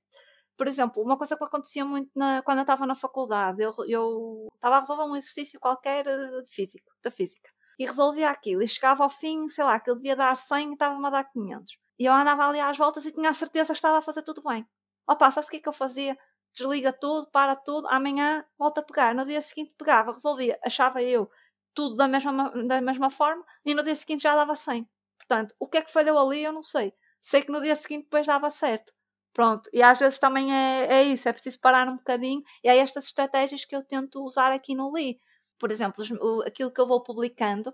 por 0.56 0.68
exemplo, 0.68 1.04
uma 1.04 1.18
coisa 1.18 1.36
que 1.36 1.44
acontecia 1.44 1.84
muito 1.84 2.10
na, 2.16 2.42
quando 2.44 2.60
eu 2.60 2.64
estava 2.64 2.86
na 2.86 2.96
faculdade, 2.96 3.62
eu, 3.62 3.74
eu 3.86 4.48
estava 4.56 4.78
a 4.78 4.80
resolver 4.80 5.04
um 5.04 5.16
exercício 5.18 5.60
qualquer 5.60 6.08
eh, 6.08 6.42
de 6.42 6.50
físico, 6.50 6.90
da 7.04 7.12
física. 7.12 7.50
E 7.80 7.86
resolvia 7.86 8.30
aquilo, 8.30 8.64
e 8.64 8.68
chegava 8.68 9.04
ao 9.04 9.10
fim, 9.10 9.48
sei 9.50 9.64
lá, 9.64 9.80
que 9.80 9.90
ele 9.90 9.98
devia 9.98 10.16
dar 10.16 10.36
100 10.36 10.70
e 10.70 10.74
estava-me 10.74 11.06
a 11.06 11.10
dar 11.10 11.24
500 11.26 11.78
e 12.00 12.06
eu 12.06 12.14
andava 12.14 12.48
ali 12.48 12.60
às 12.60 12.78
voltas 12.78 13.06
e 13.06 13.12
tinha 13.12 13.30
a 13.30 13.34
certeza 13.34 13.74
que 13.74 13.78
estava 13.78 13.98
a 13.98 14.02
fazer 14.02 14.22
tudo 14.22 14.42
bem. 14.44 14.68
Opa, 15.08 15.32
sabes 15.32 15.48
o 15.48 15.52
que 15.52 15.58
é 15.58 15.60
que 15.60 15.70
eu 15.70 15.74
fazia? 15.74 16.18
Desliga 16.54 16.94
tudo, 16.94 17.30
para 17.32 17.56
tudo, 17.56 17.88
amanhã 17.90 18.46
volta 18.58 18.82
a 18.82 18.84
pegar. 18.84 19.16
No 19.16 19.26
dia 19.26 19.42
seguinte 19.42 19.74
pegava, 19.78 20.12
resolvia, 20.12 20.60
achava 20.64 21.02
eu 21.02 21.30
tudo 21.74 21.96
da 21.96 22.08
mesma, 22.08 22.52
da 22.68 22.82
mesma 22.82 23.10
forma 23.10 23.44
e 23.66 23.74
no 23.74 23.84
dia 23.84 23.96
seguinte 23.96 24.24
já 24.24 24.36
dava 24.36 24.56
100. 24.56 24.88
Portanto, 25.18 25.56
o 25.60 25.68
que 25.68 25.78
é 25.78 25.82
que 25.82 25.92
falhou 25.92 26.18
ali 26.20 26.44
eu 26.44 26.54
não 26.54 26.64
sei. 26.64 26.94
Sei 27.22 27.42
que 27.42 27.52
no 27.52 27.62
dia 27.62 27.76
seguinte 27.76 28.04
depois 28.04 28.26
dava 28.26 28.50
certo. 28.50 28.94
Pronto, 29.34 29.70
e 29.72 29.84
às 29.84 30.00
vezes 30.00 30.18
também 30.18 30.52
é, 30.54 30.88
é 30.88 31.04
isso, 31.04 31.30
é 31.30 31.34
preciso 31.34 31.60
parar 31.62 31.88
um 31.88 31.98
bocadinho 31.98 32.42
e 32.64 32.70
é 32.70 32.78
estas 32.78 33.06
estratégias 33.06 33.66
que 33.66 33.76
eu 33.76 33.84
tento 33.84 34.24
usar 34.24 34.52
aqui 34.52 34.74
no 34.76 34.92
Li. 34.96 35.20
Por 35.60 35.72
exemplo, 35.72 36.04
aquilo 36.46 36.72
que 36.72 36.82
eu 36.82 36.88
vou 36.88 37.04
publicando, 37.04 37.74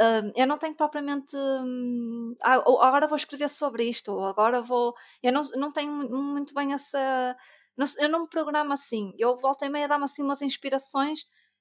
Uh, 0.00 0.30
eu 0.36 0.46
não 0.46 0.58
tenho 0.58 0.76
propriamente. 0.76 1.36
Um, 1.36 2.34
ah, 2.42 2.54
agora 2.54 3.08
vou 3.08 3.16
escrever 3.16 3.50
sobre 3.50 3.84
isto, 3.84 4.12
ou 4.12 4.24
agora 4.24 4.62
vou. 4.62 4.94
Eu 5.22 5.32
não, 5.32 5.42
não 5.56 5.72
tenho 5.72 5.90
muito 5.92 6.54
bem 6.54 6.72
essa. 6.72 7.36
Não, 7.76 7.86
eu 7.98 8.08
não 8.08 8.20
me 8.22 8.28
programo 8.28 8.72
assim. 8.72 9.12
Eu 9.18 9.36
volto 9.38 9.64
e 9.64 9.68
meia, 9.68 9.88
dá-me 9.88 10.04
assim 10.04 10.22
umas 10.22 10.40
inspirações, 10.42 11.20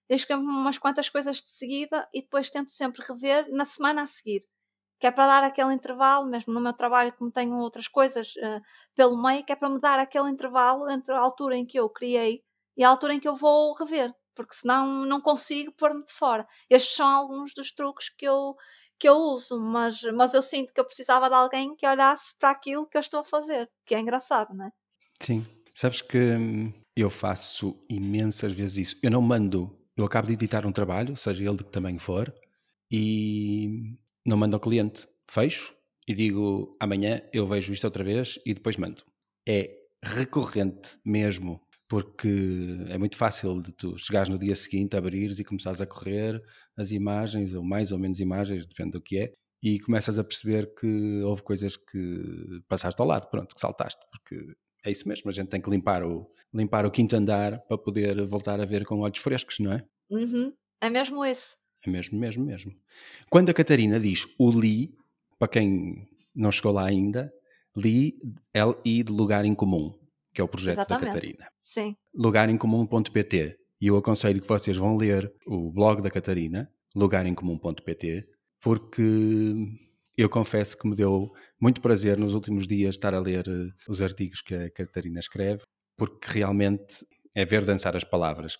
eu 0.10 0.16
escrevo 0.16 0.44
umas 0.44 0.78
quantas 0.78 1.10
coisas 1.10 1.38
de 1.38 1.50
seguida 1.50 2.08
e 2.14 2.22
depois 2.22 2.50
tento 2.50 2.72
sempre 2.72 3.04
rever 3.08 3.48
na 3.52 3.66
semana 3.66 4.04
a 4.04 4.06
seguir. 4.06 4.44
Que 5.00 5.08
é 5.08 5.12
para 5.12 5.28
dar 5.28 5.44
aquele 5.44 5.74
intervalo, 5.74 6.28
mesmo 6.28 6.54
no 6.54 6.62
meu 6.62 6.74
trabalho, 6.74 7.14
como 7.18 7.32
tenho 7.32 7.58
outras 7.58 7.88
coisas 7.88 8.36
uh, 8.38 8.62
pelo 8.96 9.22
meio, 9.22 9.44
que 9.46 9.54
é 9.54 9.56
para 9.56 9.70
me 9.70 9.80
dar 9.80 10.00
aquele 10.00 10.30
intervalo 10.30 10.90
entre 10.92 11.14
a 11.14 11.20
altura 11.20 11.56
em 11.58 11.66
que 11.66 11.80
eu 11.80 11.90
criei 11.90 12.44
e 12.78 12.84
a 12.84 12.90
altura 12.90 13.14
em 13.16 13.20
que 13.20 13.28
eu 13.28 13.36
vou 13.36 13.74
rever 13.76 14.14
porque 14.38 14.56
senão 14.56 15.04
não 15.04 15.20
consigo 15.20 15.74
pôr-me 15.74 16.06
de 16.06 16.14
fora. 16.14 16.48
Estes 16.70 16.96
são 16.96 17.08
alguns 17.08 17.54
dos 17.54 17.72
truques 17.72 18.10
que 18.10 18.26
eu, 18.26 18.56
que 19.00 19.10
eu 19.10 19.18
uso, 19.18 19.60
mas, 19.60 20.00
mas 20.16 20.36
eu 20.36 20.42
sinto 20.44 20.72
que 20.72 20.80
eu 20.80 20.86
precisava 20.86 21.28
de 21.28 21.36
alguém 21.36 21.76
que 21.76 21.88
olhasse 21.88 22.36
para 22.40 22.52
aquilo 22.52 22.88
que 22.88 22.96
eu 22.96 23.02
estou 23.02 23.22
a 23.22 23.26
fazer, 23.26 23.68
que 23.84 23.96
é 23.96 24.00
engraçado, 24.00 24.54
não 24.54 24.68
é? 24.68 24.72
Sim, 25.20 25.44
sabes 25.74 26.04
que 26.04 26.18
hum, 26.18 26.72
eu 26.96 27.10
faço 27.10 27.76
imensas 27.90 28.54
vezes 28.54 28.90
isso. 28.90 29.00
Eu 29.02 29.10
não 29.10 29.22
mando, 29.22 29.76
eu 29.98 30.06
acabo 30.06 30.28
de 30.28 30.34
editar 30.34 30.66
um 30.66 30.72
trabalho, 30.72 31.18
seja 31.18 31.44
ele 31.44 31.58
de 31.58 31.64
que 31.64 31.72
tamanho 31.72 32.00
for, 32.00 32.32
e 32.92 33.98
não 34.24 34.38
mando 34.38 34.56
ao 34.56 34.60
cliente. 34.60 35.08
Fecho 35.30 35.76
e 36.08 36.14
digo 36.14 36.78
amanhã 36.80 37.22
eu 37.34 37.46
vejo 37.46 37.74
isto 37.74 37.84
outra 37.84 38.04
vez 38.04 38.40
e 38.46 38.54
depois 38.54 38.78
mando. 38.78 39.04
É 39.46 39.76
recorrente 40.02 40.98
mesmo 41.04 41.60
porque 41.88 42.28
é 42.90 42.98
muito 42.98 43.16
fácil 43.16 43.62
de 43.62 43.72
tu 43.72 43.98
chegares 43.98 44.30
no 44.30 44.38
dia 44.38 44.56
seguinte, 44.56 44.98
abrires 44.98 45.40
e 45.40 45.44
começares 45.44 45.80
a 45.82 45.86
correr 45.86 46.42
as 46.76 46.92
imagens, 46.92 47.56
ou 47.56 47.64
mais 47.64 47.92
ou 47.92 47.98
menos 47.98 48.20
imagens, 48.20 48.66
depende 48.66 48.92
do 48.92 49.02
que 49.02 49.18
é, 49.18 49.34
e 49.64 49.80
começas 49.80 50.20
a 50.20 50.24
perceber 50.24 50.74
que 50.76 51.22
houve 51.24 51.42
coisas 51.42 51.78
que 51.78 52.62
passaste 52.68 53.02
ao 53.02 53.08
lado, 53.08 53.30
pronto, 53.30 53.56
que 53.56 53.62
saltaste, 53.62 54.06
porque 54.12 54.54
é 54.86 54.92
isso 54.92 55.08
mesmo, 55.08 55.30
a 55.30 55.34
gente 55.34 55.48
tem 55.48 55.62
que 55.62 55.70
limpar 55.70 56.04
o, 56.04 56.30
limpar 56.54 56.86
o 56.86 56.92
quinto 56.92 57.16
andar 57.16 57.60
para 57.62 57.78
poder 57.78 58.24
voltar 58.26 58.60
a 58.60 58.66
ver 58.66 58.86
com 58.86 59.00
olhos 59.00 59.20
frescos, 59.20 59.60
não 59.60 59.72
é? 59.72 59.84
Uhum. 60.10 60.54
É 60.82 60.90
mesmo 60.90 61.26
isso. 61.26 61.58
É 61.86 61.90
mesmo, 61.90 62.20
mesmo, 62.20 62.46
mesmo. 62.46 62.76
Quando 63.30 63.50
a 63.50 63.54
Catarina 63.54 64.00
diz 64.00 64.28
o 64.38 64.52
li, 64.52 64.94
para 65.40 65.48
quem 65.48 66.04
não 66.36 66.52
chegou 66.52 66.74
lá 66.74 66.86
ainda, 66.86 67.34
li, 67.76 68.20
L-I 68.54 69.04
de 69.04 69.12
lugar 69.12 69.46
em 69.46 69.56
comum 69.56 69.94
que 70.38 70.42
é 70.42 70.44
o 70.44 70.48
projeto 70.48 70.76
Exatamente. 70.78 71.06
da 71.06 71.12
Catarina. 71.14 71.48
Sim. 71.64 71.96
Lugaremcomum.pt. 72.14 73.58
E 73.82 73.88
eu 73.88 73.98
aconselho 73.98 74.40
que 74.40 74.48
vocês 74.48 74.78
vão 74.78 74.96
ler 74.96 75.34
o 75.48 75.72
blog 75.72 76.00
da 76.00 76.12
Catarina, 76.12 76.72
lugaremcomum.pt, 76.96 78.24
porque 78.62 79.02
Eu 80.16 80.30
confesso 80.30 80.78
que 80.78 80.88
me 80.88 80.96
deu 80.96 81.32
muito 81.60 81.82
prazer 81.82 82.18
nos 82.18 82.36
últimos 82.36 82.68
dias 82.68 82.96
estar 82.96 83.16
a 83.16 83.20
ler 83.20 83.48
eh, 83.48 83.70
os 83.88 84.02
artigos 84.02 84.42
que 84.42 84.54
a 84.54 84.70
Catarina 84.72 85.20
escreve, 85.20 85.64
porque 85.96 86.28
realmente 86.32 87.06
é 87.36 87.44
ver 87.44 87.66
dançar 87.66 87.96
as 87.96 88.04
palavras. 88.04 88.58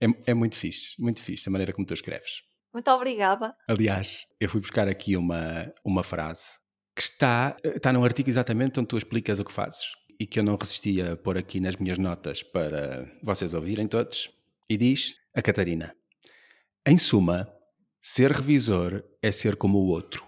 É, 0.00 0.06
é 0.26 0.34
muito 0.34 0.56
fixe, 0.56 1.00
muito 1.00 1.22
fixe 1.22 1.48
a 1.48 1.52
maneira 1.52 1.72
como 1.72 1.86
tu 1.86 1.94
escreves. 1.94 2.42
Muito 2.72 2.88
obrigada. 2.90 3.56
Aliás, 3.68 4.24
eu 4.40 4.48
fui 4.48 4.60
buscar 4.60 4.88
aqui 4.88 5.16
uma, 5.16 5.72
uma 5.84 6.02
frase 6.02 6.58
que 6.96 7.02
está, 7.02 7.56
está 7.64 7.92
num 7.92 8.04
artigo 8.04 8.30
exatamente 8.30 8.78
onde 8.78 8.88
tu 8.88 8.96
explicas 8.96 9.40
o 9.40 9.44
que 9.44 9.52
fazes 9.52 9.99
e 10.20 10.26
que 10.26 10.38
eu 10.38 10.44
não 10.44 10.56
resistia 10.56 11.14
a 11.14 11.16
pôr 11.16 11.38
aqui 11.38 11.58
nas 11.58 11.76
minhas 11.76 11.96
notas 11.96 12.42
para 12.42 13.10
vocês 13.22 13.54
ouvirem 13.54 13.88
todos. 13.88 14.30
E 14.68 14.76
diz 14.76 15.16
a 15.34 15.40
Catarina: 15.40 15.96
Em 16.86 16.98
suma, 16.98 17.50
ser 18.02 18.30
revisor 18.30 19.02
é 19.22 19.32
ser 19.32 19.56
como 19.56 19.78
o 19.78 19.86
outro, 19.86 20.22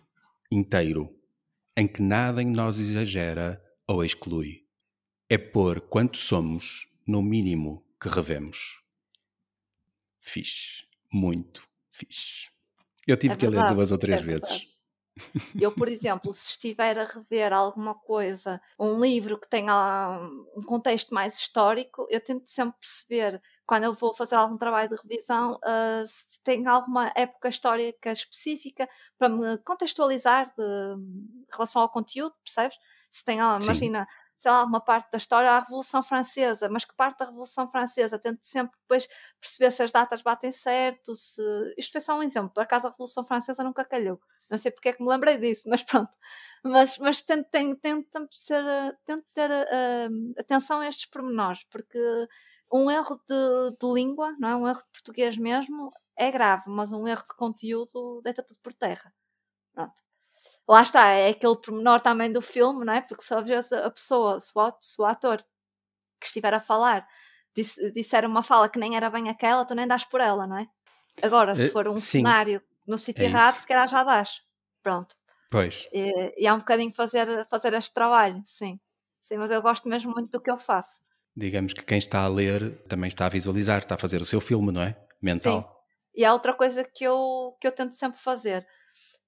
inteiro, 0.51 1.15
em 1.77 1.87
que 1.87 2.01
nada 2.01 2.43
em 2.43 2.51
nós 2.51 2.81
exagera 2.81 3.63
ou 3.87 4.03
exclui. 4.03 4.65
É 5.29 5.37
pôr 5.37 5.83
quanto 5.83 6.17
somos 6.17 6.89
no 7.07 7.23
mínimo 7.23 7.87
que 8.01 8.09
revemos. 8.09 8.81
Fixe, 10.21 10.85
muito 11.13 11.63
fixe. 11.91 12.49
Eu 13.07 13.17
tive 13.17 13.35
é 13.35 13.37
que 13.37 13.47
ler 13.47 13.75
duas 13.75 13.93
ou 13.93 13.99
três 13.99 14.21
é 14.21 14.25
vezes. 14.25 14.72
Eu, 15.61 15.73
por 15.73 15.89
exemplo, 15.89 16.33
se 16.33 16.51
estiver 16.51 16.99
a 16.99 17.05
rever 17.05 17.53
alguma 17.53 17.95
coisa, 17.95 18.61
um 18.79 19.01
livro 19.01 19.39
que 19.39 19.49
tenha 19.49 20.21
um 20.57 20.63
contexto 20.63 21.13
mais 21.15 21.37
histórico, 21.37 22.07
eu 22.11 22.21
tento 22.21 22.49
sempre 22.49 22.79
perceber, 22.81 23.43
quando 23.67 23.85
eu 23.85 23.95
vou 23.95 24.15
fazer 24.15 24.35
algum 24.37 24.57
trabalho 24.57 24.89
de 24.89 24.97
revisão, 24.97 25.55
uh, 25.55 26.07
se 26.07 26.41
tem 26.43 26.67
alguma 26.67 27.13
época 27.15 27.49
histórica 27.49 28.13
específica 28.13 28.89
para 29.19 29.29
me 29.29 29.59
contextualizar 29.59 30.53
de, 30.57 30.65
em 30.65 31.47
relação 31.53 31.83
ao 31.83 31.89
conteúdo, 31.89 32.35
percebes? 32.43 32.77
Se 33.11 33.23
tem, 33.25 33.39
imagina, 33.39 34.09
sei 34.43 34.51
lá, 34.51 34.65
uma 34.65 34.81
parte 34.81 35.11
da 35.13 35.19
história 35.19 35.51
a 35.51 35.61
Revolução 35.61 36.03
Francesa, 36.03 36.69
mas 36.69 36.85
que 36.85 36.95
parte 36.95 37.19
da 37.19 37.27
Revolução 37.27 37.69
Francesa? 37.69 38.19
Tento 38.19 38.45
sempre 38.45 38.77
depois 38.81 39.09
perceber 39.41 39.71
se 39.71 39.83
as 39.85 39.93
datas 39.93 40.21
batem 40.23 40.51
certo, 40.51 41.15
se... 41.15 41.43
Isto 41.79 41.93
foi 41.93 42.01
só 42.01 42.19
um 42.19 42.23
exemplo, 42.23 42.51
por 42.51 42.63
acaso 42.63 42.89
a 42.89 42.91
Revolução 42.91 43.25
Francesa 43.25 43.63
nunca 43.63 43.85
calhou. 43.85 44.21
Não 44.51 44.59
sei 44.59 44.73
porque 44.73 44.89
é 44.89 44.93
que 44.93 45.03
me 45.03 45.09
lembrei 45.09 45.39
disso, 45.39 45.69
mas 45.69 45.83
pronto. 45.85 46.13
Mas, 46.65 46.99
mas 46.99 47.21
tento, 47.23 47.49
tento, 47.51 47.81
tento, 47.81 48.29
ser, 48.35 48.65
tento 49.05 49.25
ter 49.33 49.51
uh, 49.51 50.35
atenção 50.39 50.81
a 50.81 50.89
estes 50.89 51.07
pormenores, 51.07 51.65
porque 51.71 51.99
um 52.73 52.91
erro 52.91 53.21
de, 53.29 53.77
de 53.81 53.93
língua, 53.93 54.35
não 54.39 54.49
é? 54.49 54.57
um 54.57 54.69
erro 54.69 54.81
de 54.81 54.91
português 54.93 55.37
mesmo, 55.37 55.91
é 56.17 56.31
grave, 56.31 56.65
mas 56.69 56.93
um 56.93 57.07
erro 57.09 57.23
de 57.23 57.37
conteúdo 57.37 58.21
deita 58.23 58.43
tudo 58.43 58.59
por 58.63 58.73
terra. 58.73 59.13
Pronto 59.73 60.03
lá 60.69 60.83
está, 60.83 61.09
é 61.09 61.31
aquele 61.31 61.57
pormenor 61.57 62.01
também 62.01 62.33
do 62.33 62.41
filme, 62.41 62.85
não 62.85 62.93
é? 62.93 63.01
Porque 63.01 63.23
se 63.23 63.35
a 63.35 63.91
pessoa, 63.91 64.41
se 64.41 64.53
o, 64.55 64.73
se 64.81 65.01
o 65.01 65.05
ator 65.05 65.45
que 66.21 66.27
estiver 66.27 66.55
a 66.55 66.61
falar 66.61 67.07
disse, 67.55 67.93
disser 67.93 68.25
uma 68.25 68.43
fala 68.43 68.69
que 68.69 68.79
nem 68.79 68.97
era 68.97 69.11
bem 69.11 69.29
aquela, 69.29 69.65
tu 69.65 69.75
nem 69.75 69.87
dás 69.87 70.05
por 70.05 70.21
ela, 70.21 70.47
não 70.47 70.59
é? 70.59 70.67
Agora, 71.23 71.55
se 71.55 71.67
eh, 71.67 71.71
for 71.71 71.89
um 71.89 71.97
Sim. 71.97 72.19
cenário 72.19 72.63
no 72.87 72.97
sítio 72.97 73.25
é 73.25 73.27
errado, 73.27 73.55
se 73.55 73.67
calhar 73.67 73.87
já 73.89 74.03
dás. 74.03 74.41
Pronto. 74.83 75.15
Pois. 75.51 75.87
E, 75.93 76.43
e 76.43 76.47
é 76.47 76.53
um 76.53 76.59
bocadinho 76.59 76.93
fazer, 76.93 77.47
fazer 77.49 77.75
este 77.75 77.93
trabalho, 77.93 78.43
sim. 78.47 78.81
Sim, 79.21 79.37
mas 79.37 79.51
eu 79.51 79.61
gosto 79.63 79.89
mesmo 79.89 80.11
muito 80.11 80.31
do 80.31 80.41
que 80.41 80.51
eu 80.51 80.59
faço. 80.59 81.01
Digamos 81.37 81.73
que 81.73 81.85
quem 81.85 81.99
está 81.99 82.21
a 82.21 82.29
ler 82.29 82.83
também 82.89 83.09
está 83.09 83.27
a 83.27 83.29
visualizar, 83.29 83.79
está 83.79 83.95
a 83.95 83.99
fazer 83.99 84.21
o 84.21 84.25
seu 84.25 84.41
filme, 84.41 84.73
não 84.73 84.83
é? 84.83 84.97
Mental. 85.21 85.61
Sim. 85.61 85.83
E 86.15 86.25
é 86.25 86.33
outra 86.33 86.53
coisa 86.55 86.85
que 86.85 87.05
eu, 87.05 87.57
que 87.61 87.67
eu 87.67 87.73
tento 87.73 87.95
sempre 87.95 88.21
fazer 88.21 88.67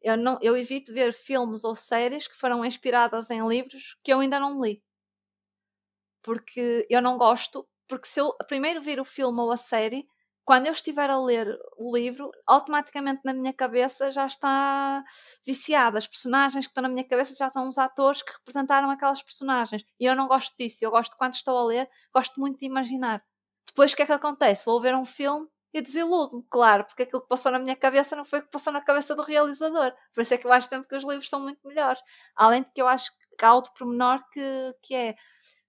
eu, 0.03 0.17
não, 0.17 0.39
eu 0.43 0.57
evito 0.57 0.93
ver 0.93 1.13
filmes 1.13 1.65
ou 1.65 1.75
séries 1.75 2.29
que 2.29 2.37
foram 2.37 2.65
inspiradas 2.65 3.31
em 3.31 3.47
livros 3.47 3.97
que 4.03 4.13
eu 4.13 4.21
ainda 4.21 4.39
não 4.39 4.61
li. 4.63 4.83
Porque 6.23 6.87
eu 6.89 7.03
não 7.03 7.19
gosto, 7.19 7.67
porque 7.87 8.09
se 8.09 8.21
eu 8.21 8.35
primeiro 8.49 8.81
vir 8.81 8.99
o 9.01 9.05
filme 9.05 9.41
ou 9.41 9.53
a 9.53 9.57
série, 9.57 10.07
quando 10.45 10.67
eu 10.67 10.73
estiver 10.73 11.09
a 11.09 11.19
ler 11.19 11.59
o 11.79 11.95
livro, 11.97 12.31
automaticamente 12.47 13.23
na 13.25 13.33
minha 13.33 13.53
cabeça 13.53 14.13
já 14.13 14.27
está 14.27 15.03
viciada. 15.47 15.99
As 15.99 16.07
personagens 16.07 16.67
que 16.67 16.71
estão 16.71 16.83
na 16.83 16.89
minha 16.89 17.07
cabeça 17.07 17.35
já 17.35 17.49
são 17.49 17.67
os 17.67 17.79
atores 17.79 18.23
que 18.23 18.33
representaram 18.33 18.91
aquelas 18.91 19.23
personagens. 19.23 19.83
E 19.99 20.05
eu 20.05 20.15
não 20.15 20.29
gosto 20.29 20.55
disso. 20.59 20.85
Eu 20.85 20.91
gosto, 20.91 21.17
quando 21.17 21.35
estou 21.35 21.57
a 21.57 21.65
ler, 21.65 21.89
gosto 22.13 22.39
muito 22.39 22.59
de 22.59 22.67
imaginar. 22.67 23.25
Depois 23.67 23.93
o 23.93 23.97
que 23.97 24.03
é 24.03 24.07
que 24.07 24.13
acontece? 24.13 24.67
Vou 24.67 24.81
ver 24.81 24.95
um 24.95 25.07
filme 25.07 25.49
e 25.75 25.83
desiludo-me, 25.83 26.45
claro, 26.49 26.85
porque 26.85 27.03
aquilo 27.03 27.21
que 27.21 27.29
passou 27.29 27.51
na 27.51 27.59
minha 27.59 27.75
cabeça 27.75 28.15
não 28.15 28.25
foi 28.25 28.39
o 28.39 28.43
que 28.43 28.51
passou 28.51 28.73
na 28.73 28.81
cabeça 28.81 29.13
do 29.17 29.23
realizador. 29.23 29.93
Por 30.15 30.23
isso 30.23 30.33
é 30.33 30.39
que 30.39 30.47
eu 30.47 30.53
acho 30.53 30.69
sempre 30.69 30.89
que 30.89 30.95
os 30.95 31.03
livros 31.03 31.29
são 31.29 31.41
muito 31.41 31.67
melhores. 31.67 32.01
Além 32.37 32.63
de 32.63 32.71
que 32.71 32.81
eu 32.81 32.87
acho 32.87 33.11
que 33.37 33.45
há 33.45 33.53
outro 33.53 33.73
pormenor 33.77 34.23
que, 34.31 34.41
que 34.81 34.95
é 34.95 35.17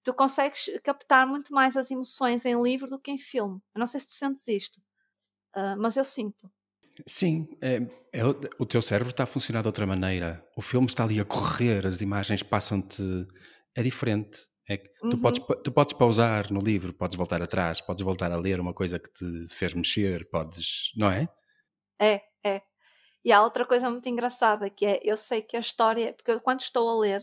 tu 0.03 0.13
consegues 0.13 0.69
captar 0.83 1.25
muito 1.25 1.51
mais 1.51 1.75
as 1.75 1.89
emoções 1.89 2.45
em 2.45 2.61
livro 2.61 2.87
do 2.87 2.99
que 2.99 3.09
em 3.09 3.17
filme. 3.17 3.59
Eu 3.73 3.79
não 3.79 3.87
sei 3.87 3.99
se 3.99 4.09
tu 4.09 4.13
sentes 4.13 4.47
isto, 4.47 4.77
uh, 5.57 5.75
mas 5.79 5.97
eu 5.97 6.05
sinto. 6.05 6.51
Sim, 7.07 7.47
é, 7.59 7.77
é, 8.13 8.23
o 8.59 8.65
teu 8.65 8.83
cérebro 8.83 9.09
está 9.09 9.23
a 9.23 9.27
funcionar 9.27 9.61
de 9.61 9.67
outra 9.67 9.87
maneira. 9.87 10.47
O 10.55 10.61
filme 10.61 10.85
está 10.85 11.03
ali 11.03 11.19
a 11.19 11.25
correr, 11.25 11.85
as 11.87 11.99
imagens 11.99 12.43
passam-te. 12.43 13.03
É 13.73 13.81
diferente. 13.81 14.39
É 14.67 14.77
que 14.77 14.89
uhum. 15.03 15.11
tu, 15.11 15.21
podes, 15.21 15.39
tu 15.63 15.71
podes 15.71 15.93
pausar 15.93 16.51
no 16.51 16.59
livro, 16.59 16.91
podes 16.91 17.15
voltar 17.17 17.41
atrás, 17.41 17.81
podes 17.81 18.03
voltar 18.03 18.31
a 18.31 18.37
ler 18.37 18.59
uma 18.59 18.73
coisa 18.73 18.99
que 18.99 19.11
te 19.11 19.47
fez 19.49 19.73
mexer, 19.73 20.27
podes, 20.29 20.91
não 20.95 21.11
é? 21.11 21.29
É, 22.01 22.21
é. 22.43 22.61
E 23.23 23.31
há 23.31 23.41
outra 23.43 23.65
coisa 23.65 23.89
muito 23.89 24.07
engraçada 24.09 24.69
que 24.69 24.85
é, 24.85 24.99
eu 25.03 25.17
sei 25.17 25.41
que 25.41 25.55
a 25.55 25.59
história, 25.59 26.13
porque 26.13 26.31
eu, 26.31 26.41
quando 26.41 26.61
estou 26.61 26.89
a 26.89 26.99
ler, 26.99 27.21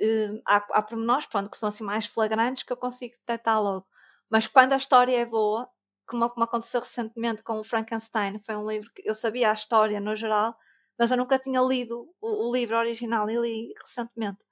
uh, 0.00 0.42
há, 0.46 0.56
há 0.56 0.82
pormenores, 0.82 1.26
pronto, 1.26 1.50
que 1.50 1.56
são 1.56 1.68
assim 1.68 1.84
mais 1.84 2.06
flagrantes 2.06 2.62
que 2.62 2.72
eu 2.72 2.76
consigo 2.76 3.14
detectar 3.14 3.62
logo. 3.62 3.86
Mas 4.30 4.46
quando 4.46 4.72
a 4.72 4.76
história 4.76 5.16
é 5.18 5.26
boa, 5.26 5.68
como, 6.06 6.28
como 6.30 6.44
aconteceu 6.44 6.80
recentemente 6.80 7.42
com 7.42 7.60
o 7.60 7.64
Frankenstein, 7.64 8.38
foi 8.40 8.56
um 8.56 8.68
livro 8.68 8.90
que 8.94 9.02
eu 9.08 9.14
sabia 9.14 9.50
a 9.50 9.54
história 9.54 10.00
no 10.00 10.16
geral, 10.16 10.56
mas 10.98 11.10
eu 11.10 11.16
nunca 11.16 11.38
tinha 11.38 11.60
lido 11.60 12.08
o, 12.20 12.48
o 12.48 12.52
livro 12.52 12.76
original 12.76 13.28
e 13.28 13.36
li 13.36 13.74
recentemente. 13.78 14.44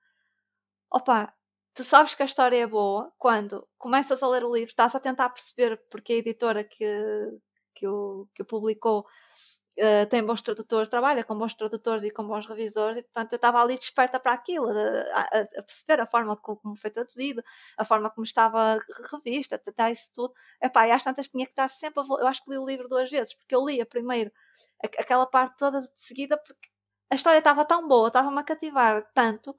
Opa, 0.91 1.33
tu 1.81 1.85
sabes 1.85 2.15
que 2.15 2.23
a 2.23 2.27
história 2.27 2.59
é 2.59 2.67
boa 2.67 3.11
quando 3.17 3.67
começas 3.79 4.23
a 4.23 4.29
ler 4.29 4.45
o 4.45 4.55
livro, 4.55 4.69
estás 4.69 4.95
a 4.95 5.01
tentar 5.01 5.31
perceber 5.31 5.83
porque 5.91 6.13
a 6.13 6.17
editora 6.17 6.63
que, 6.63 6.85
que, 7.75 7.89
o, 7.89 8.29
que 8.35 8.43
o 8.43 8.45
publicou 8.45 9.07
uh, 9.79 10.07
tem 10.11 10.23
bons 10.23 10.43
tradutores, 10.43 10.91
trabalha 10.91 11.25
com 11.25 11.39
bons 11.39 11.55
tradutores 11.55 12.05
e 12.05 12.11
com 12.11 12.27
bons 12.27 12.45
revisores, 12.45 12.99
e 12.99 13.03
portanto 13.03 13.33
eu 13.33 13.37
estava 13.37 13.63
ali 13.63 13.79
desperta 13.79 14.21
para 14.21 14.35
aquilo, 14.35 14.69
a, 14.69 15.21
a, 15.21 15.41
a, 15.41 15.63
perceber 15.63 16.03
a 16.03 16.07
forma 16.07 16.37
como 16.37 16.77
foi 16.77 16.91
traduzido, 16.91 17.43
a 17.79 17.85
forma 17.87 18.11
como 18.11 18.27
estava 18.27 18.79
revista, 19.25 19.55
até 19.57 19.91
isso 19.91 20.11
tudo. 20.13 20.35
Epá, 20.63 20.87
e 20.87 20.91
às 20.91 21.03
tantas 21.03 21.29
tinha 21.29 21.47
que 21.47 21.53
estar 21.53 21.71
sempre 21.71 22.05
Eu 22.07 22.27
acho 22.27 22.45
que 22.45 22.51
li 22.51 22.59
o 22.59 22.67
livro 22.67 22.89
duas 22.91 23.11
vezes, 23.11 23.33
porque 23.33 23.55
eu 23.55 23.65
lia 23.65 23.87
primeiro 23.87 24.31
aquela 24.83 25.25
parte 25.25 25.57
toda 25.57 25.79
de 25.79 25.89
seguida, 25.97 26.37
porque 26.37 26.69
a 27.11 27.15
história 27.15 27.39
estava 27.39 27.65
tão 27.65 27.89
boa, 27.89 28.09
estava-me 28.09 28.39
a 28.39 28.45
cativar 28.45 29.03
tanto 29.15 29.57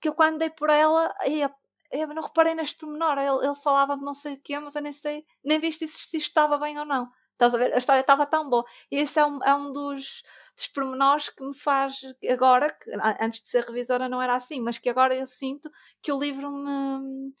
que 0.00 0.08
eu 0.08 0.14
quando 0.14 0.38
dei 0.38 0.50
por 0.50 0.70
ela, 0.70 1.14
eu, 1.26 1.50
eu 1.90 2.08
não 2.08 2.22
reparei 2.22 2.54
neste 2.54 2.76
pormenor. 2.78 3.18
Ele, 3.18 3.46
ele 3.46 3.54
falava 3.56 3.96
de 3.96 4.02
não 4.04 4.14
sei 4.14 4.34
o 4.34 4.40
quê, 4.40 4.58
mas 4.58 4.74
eu 4.74 4.82
nem 4.82 4.92
sei, 4.92 5.24
nem 5.44 5.58
viste 5.58 5.86
se, 5.88 5.98
se 6.08 6.16
estava 6.16 6.58
bem 6.58 6.78
ou 6.78 6.84
não. 6.84 7.10
Estás 7.32 7.54
a 7.54 7.58
ver? 7.58 7.74
A 7.74 7.78
história 7.78 8.00
estava 8.00 8.26
tão 8.26 8.48
boa. 8.48 8.64
E 8.90 8.96
esse 8.96 9.20
é 9.20 9.26
um, 9.26 9.42
é 9.44 9.54
um 9.54 9.70
dos, 9.70 10.22
dos 10.56 10.66
pormenores 10.68 11.28
que 11.28 11.44
me 11.44 11.54
faz 11.54 12.00
agora, 12.30 12.72
que 12.72 12.90
antes 13.20 13.42
de 13.42 13.48
ser 13.48 13.62
revisora 13.64 14.08
não 14.08 14.22
era 14.22 14.34
assim, 14.34 14.60
mas 14.60 14.78
que 14.78 14.88
agora 14.88 15.14
eu 15.14 15.26
sinto 15.26 15.70
que 16.02 16.10
o 16.10 16.18
livro 16.18 16.50
me, 16.50 17.32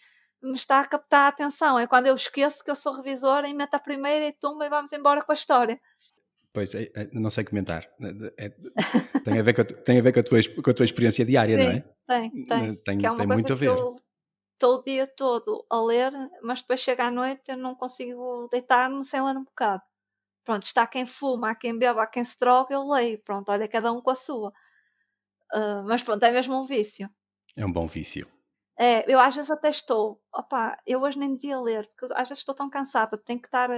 me 0.42 0.54
está 0.56 0.80
a 0.80 0.86
captar 0.86 1.24
a 1.24 1.28
atenção. 1.28 1.78
É 1.78 1.86
quando 1.86 2.06
eu 2.06 2.14
esqueço 2.14 2.62
que 2.62 2.70
eu 2.70 2.76
sou 2.76 2.92
revisora 2.92 3.48
e 3.48 3.54
meto 3.54 3.74
a 3.74 3.78
primeira 3.78 4.26
e 4.26 4.32
tumba 4.32 4.66
e 4.66 4.68
vamos 4.68 4.92
embora 4.92 5.22
com 5.24 5.32
a 5.32 5.34
história. 5.34 5.80
Pois, 6.56 6.74
é, 6.74 6.90
é, 6.94 7.10
não 7.12 7.28
sei 7.28 7.44
comentar. 7.44 7.86
É, 8.38 8.48
tem, 9.22 9.38
a 9.38 9.42
ver 9.42 9.52
com 9.52 9.60
a, 9.60 9.64
tem 9.66 9.98
a 9.98 10.02
ver 10.02 10.10
com 10.10 10.20
a, 10.20 10.22
tua, 10.22 10.38
com 10.64 10.70
a 10.70 10.72
tua 10.72 10.86
experiência 10.86 11.22
diária, 11.22 11.54
Sim, 11.54 11.62
não 11.62 11.70
é? 11.70 11.84
Tem, 12.06 12.46
tem. 12.46 12.76
Tem, 12.76 12.98
que 12.98 13.04
é 13.04 13.10
uma 13.10 13.18
tem 13.18 13.26
coisa 13.26 13.42
muito 13.42 13.52
a 13.52 13.56
ver. 13.56 13.66
Que 13.66 13.78
eu 13.78 13.94
estou 14.54 14.76
o 14.76 14.82
dia 14.82 15.06
todo 15.06 15.66
a 15.68 15.78
ler, 15.82 16.12
mas 16.42 16.62
depois 16.62 16.80
chega 16.80 17.04
à 17.04 17.10
noite 17.10 17.50
eu 17.50 17.58
não 17.58 17.74
consigo 17.74 18.48
deitar-me 18.50 19.04
sem 19.04 19.22
ler 19.22 19.36
um 19.36 19.44
bocado. 19.44 19.82
Pronto, 20.46 20.62
está 20.62 20.86
quem 20.86 21.04
fuma, 21.04 21.50
há 21.50 21.54
quem 21.54 21.76
bebe, 21.76 22.00
há 22.00 22.06
quem 22.06 22.24
se 22.24 22.38
droga, 22.40 22.72
eu 22.72 22.88
leio. 22.88 23.18
Pronto, 23.18 23.52
olha, 23.52 23.68
cada 23.68 23.92
um 23.92 24.00
com 24.00 24.12
a 24.12 24.14
sua. 24.14 24.48
Uh, 25.52 25.84
mas 25.84 26.02
pronto, 26.02 26.22
é 26.22 26.32
mesmo 26.32 26.58
um 26.58 26.64
vício. 26.64 27.10
É 27.54 27.66
um 27.66 27.70
bom 27.70 27.86
vício. 27.86 28.26
É, 28.78 29.04
eu 29.12 29.20
às 29.20 29.36
vezes 29.36 29.50
até 29.50 29.68
estou, 29.68 30.22
opá, 30.34 30.78
eu 30.86 31.02
hoje 31.02 31.18
nem 31.18 31.34
devia 31.34 31.60
ler, 31.60 31.86
porque 31.88 32.14
às 32.14 32.28
vezes 32.30 32.38
estou 32.38 32.54
tão 32.54 32.70
cansada, 32.70 33.18
tenho 33.18 33.40
que 33.42 33.46
estar 33.46 33.68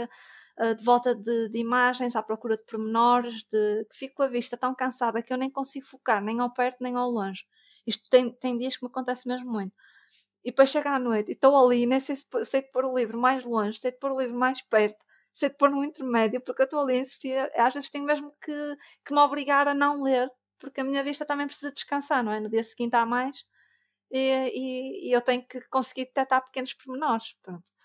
uh, 0.58 0.74
de 0.74 0.84
volta 0.84 1.14
de, 1.14 1.48
de, 1.48 1.58
imagens, 1.58 2.16
à 2.16 2.22
procura 2.22 2.56
de 2.56 2.64
pormenores, 2.64 3.44
de 3.50 3.84
que 3.90 3.96
fico 3.96 4.16
com 4.16 4.22
a 4.22 4.28
vista 4.28 4.56
tão 4.56 4.74
cansada 4.74 5.22
que 5.22 5.32
eu 5.32 5.38
nem 5.38 5.50
consigo 5.50 5.86
focar, 5.86 6.22
nem 6.22 6.40
ao 6.40 6.52
perto 6.52 6.78
nem 6.80 6.94
ao 6.96 7.10
longe. 7.10 7.44
Isto 7.86 8.08
tem, 8.10 8.30
tem 8.32 8.58
dias 8.58 8.76
que 8.76 8.84
me 8.84 8.90
acontece 8.90 9.26
mesmo 9.26 9.50
muito. 9.50 9.74
E 10.44 10.50
depois 10.50 10.70
chega 10.70 10.90
à 10.90 10.98
noite 10.98 11.30
e 11.30 11.32
estou 11.32 11.56
ali, 11.56 11.86
nem 11.86 12.00
sei 12.00 12.16
se 12.16 12.26
sei 12.44 12.62
de 12.62 12.70
pôr 12.70 12.84
o 12.84 12.96
livro 12.96 13.18
mais 13.18 13.44
longe, 13.44 13.78
sei 13.80 13.90
de 13.92 13.98
pôr 13.98 14.12
o 14.12 14.20
livro 14.20 14.38
mais 14.38 14.62
perto, 14.62 15.04
sei 15.34 15.50
de 15.50 15.56
pôr 15.56 15.70
no 15.70 15.84
intermédio, 15.84 16.40
porque 16.40 16.62
eu 16.62 16.64
estou 16.64 16.80
ali 16.80 16.94
a 16.98 17.00
insistir. 17.02 17.36
Às 17.56 17.74
vezes 17.74 17.90
tenho 17.90 18.04
mesmo 18.04 18.32
que, 18.42 18.76
que 19.04 19.14
me 19.14 19.20
obrigar 19.20 19.68
a 19.68 19.74
não 19.74 20.02
ler, 20.02 20.30
porque 20.58 20.80
a 20.80 20.84
minha 20.84 21.02
vista 21.04 21.24
também 21.26 21.46
precisa 21.46 21.72
descansar, 21.72 22.22
não 22.24 22.32
é? 22.32 22.40
No 22.40 22.48
dia 22.50 22.62
seguinte 22.62 22.94
há 22.96 23.06
mais 23.06 23.44
e, 24.10 24.18
e, 24.54 25.10
e 25.10 25.12
eu 25.12 25.20
tenho 25.22 25.46
que 25.46 25.60
conseguir 25.68 26.06
detectar 26.06 26.44
pequenos 26.44 26.74
pormenores. 26.74 27.36
Pronto 27.42 27.77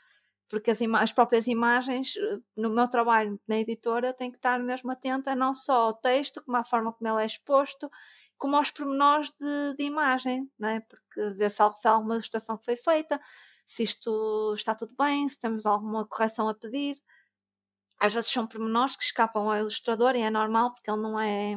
porque 0.53 0.69
as, 0.69 0.79
as, 0.79 1.11
próprias 1.11 1.47
imagens, 1.47 2.15
eh, 2.15 2.37
no 2.55 2.69
meu 2.69 2.87
trabalho 2.87 3.39
na 3.47 3.57
editora, 3.57 4.09
eu 4.09 4.13
tenho 4.13 4.31
que 4.31 4.37
estar 4.37 4.59
mesmo 4.59 4.91
atenta 4.91 5.35
não 5.35 5.51
só 5.51 5.85
ao 5.85 5.93
texto, 5.95 6.43
como 6.43 6.55
à 6.55 6.63
forma 6.63 6.93
como 6.93 7.09
ele 7.09 7.23
é 7.23 7.25
exposto, 7.25 7.89
como 8.37 8.55
aos 8.55 8.69
pormenores 8.69 9.31
de, 9.31 9.75
de 9.75 9.83
imagem, 9.83 10.47
não 10.59 10.69
é? 10.69 10.79
porque 10.81 11.33
ver 11.35 11.49
se 11.49 11.59
há 11.63 11.71
alguma 11.85 12.13
ilustração 12.13 12.55
que 12.55 12.65
foi 12.65 12.75
feita, 12.75 13.19
se 13.65 13.81
isto 13.81 14.53
está 14.55 14.75
tudo 14.75 14.93
bem, 14.95 15.27
se 15.27 15.39
temos 15.39 15.65
alguma 15.65 16.05
correção 16.05 16.47
a 16.47 16.53
pedir 16.53 16.97
às 18.03 18.13
vezes 18.13 18.29
são 18.29 18.45
pormenores 18.45 18.97
que 18.97 19.03
escapam 19.03 19.49
ao 19.49 19.57
ilustrador 19.57 20.13
e 20.13 20.21
é 20.21 20.29
normal 20.29 20.73
porque 20.73 20.91
ele 20.91 21.01
não 21.01 21.17
é 21.17 21.55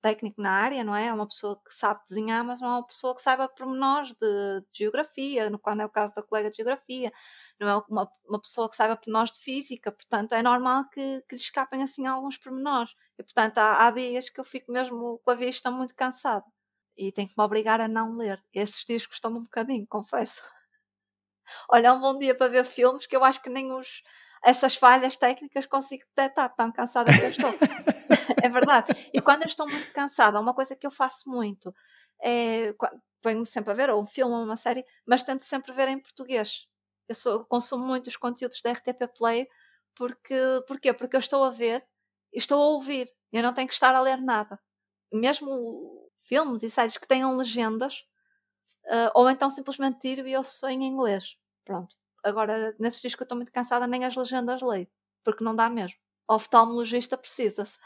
técnico 0.00 0.40
na 0.40 0.52
área, 0.52 0.84
não 0.84 0.94
é? 0.94 1.06
É 1.06 1.12
uma 1.12 1.26
pessoa 1.26 1.60
que 1.66 1.74
sabe 1.74 2.00
desenhar, 2.08 2.44
mas 2.44 2.60
não 2.60 2.68
é 2.68 2.72
uma 2.74 2.86
pessoa 2.86 3.16
que 3.16 3.22
saiba 3.22 3.48
pormenores 3.48 4.10
de, 4.10 4.60
de 4.60 4.78
geografia, 4.78 5.50
quando 5.60 5.80
é 5.80 5.86
o 5.86 5.90
caso 5.90 6.14
da 6.14 6.22
colega 6.22 6.50
de 6.50 6.56
geografia, 6.58 7.12
não 7.60 7.68
é 7.68 7.76
uma, 7.88 8.10
uma 8.28 8.40
pessoa 8.40 8.68
que 8.68 8.76
saiba 8.76 8.96
pormenores 8.96 9.32
de 9.32 9.40
física, 9.40 9.92
portanto 9.92 10.32
é 10.34 10.42
normal 10.42 10.88
que, 10.90 11.22
que 11.28 11.34
lhe 11.36 11.40
escapem 11.40 11.82
assim 11.82 12.06
alguns 12.06 12.38
pormenores. 12.38 12.92
E 13.18 13.22
portanto 13.22 13.58
há, 13.58 13.86
há 13.86 13.90
dias 13.90 14.28
que 14.30 14.40
eu 14.40 14.44
fico 14.44 14.72
mesmo 14.72 15.20
com 15.24 15.30
a 15.30 15.34
vista 15.34 15.70
muito 15.70 15.94
cansada 15.94 16.44
e 16.96 17.12
tenho 17.12 17.28
que 17.28 17.34
me 17.38 17.44
obrigar 17.44 17.80
a 17.80 17.88
não 17.88 18.12
ler. 18.16 18.42
Esses 18.52 18.84
dias 18.84 19.06
custam-me 19.06 19.38
um 19.38 19.42
bocadinho, 19.44 19.86
confesso. 19.88 20.42
Olha, 21.70 21.88
é 21.88 21.92
um 21.92 22.00
bom 22.00 22.18
dia 22.18 22.34
para 22.34 22.48
ver 22.48 22.64
filmes 22.64 23.06
que 23.06 23.16
eu 23.16 23.24
acho 23.24 23.42
que 23.42 23.48
nem 23.48 23.72
os 23.72 24.02
essas 24.44 24.76
falhas 24.76 25.16
técnicas 25.16 25.66
consigo 25.66 26.04
detectar, 26.16 26.54
tão 26.54 26.70
cansada 26.70 27.12
que 27.12 27.24
eu 27.24 27.30
estou. 27.30 27.50
é 28.42 28.48
verdade. 28.48 28.92
E 29.12 29.20
quando 29.20 29.42
eu 29.42 29.46
estou 29.46 29.68
muito 29.68 29.92
cansada, 29.92 30.40
uma 30.40 30.54
coisa 30.54 30.76
que 30.76 30.86
eu 30.86 30.90
faço 30.90 31.28
muito 31.28 31.74
é. 32.22 32.74
Venho 33.24 33.44
sempre 33.44 33.72
a 33.72 33.74
ver, 33.74 33.90
ou 33.90 34.00
um 34.00 34.06
filme 34.06 34.32
ou 34.32 34.44
uma 34.44 34.56
série, 34.56 34.84
mas 35.04 35.24
tento 35.24 35.42
sempre 35.42 35.72
ver 35.72 35.88
em 35.88 36.00
português. 36.00 36.68
Eu 37.08 37.14
sou, 37.14 37.44
consumo 37.46 37.86
muito 37.86 38.08
os 38.08 38.16
conteúdos 38.16 38.60
da 38.60 38.72
RTP 38.72 39.08
Play, 39.16 39.48
porque, 39.94 40.34
porquê? 40.66 40.92
Porque 40.92 41.16
eu 41.16 41.20
estou 41.20 41.42
a 41.42 41.50
ver 41.50 41.86
e 42.32 42.38
estou 42.38 42.60
a 42.60 42.66
ouvir. 42.66 43.10
Eu 43.32 43.42
não 43.42 43.54
tenho 43.54 43.66
que 43.66 43.74
estar 43.74 43.94
a 43.94 44.00
ler 44.00 44.20
nada. 44.20 44.58
Mesmo 45.12 46.10
filmes 46.22 46.62
e 46.62 46.70
séries 46.70 46.98
que 46.98 47.08
tenham 47.08 47.36
legendas, 47.36 48.04
uh, 48.86 49.10
ou 49.14 49.30
então 49.30 49.48
simplesmente 49.48 49.98
tiro 50.00 50.28
e 50.28 50.32
eu 50.32 50.44
sou 50.44 50.68
em 50.68 50.84
inglês. 50.84 51.36
Pronto. 51.64 51.96
Agora, 52.22 52.74
nesses 52.78 53.00
dias 53.00 53.14
que 53.14 53.22
eu 53.22 53.24
estou 53.24 53.36
muito 53.36 53.52
cansada, 53.52 53.86
nem 53.86 54.04
as 54.04 54.14
legendas 54.14 54.60
leio, 54.60 54.86
porque 55.24 55.42
não 55.42 55.56
dá 55.56 55.70
mesmo. 55.70 55.96
Oftalmologista 56.28 57.16
precisa-se. 57.16 57.78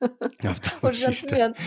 Urgentemente. 0.82 1.60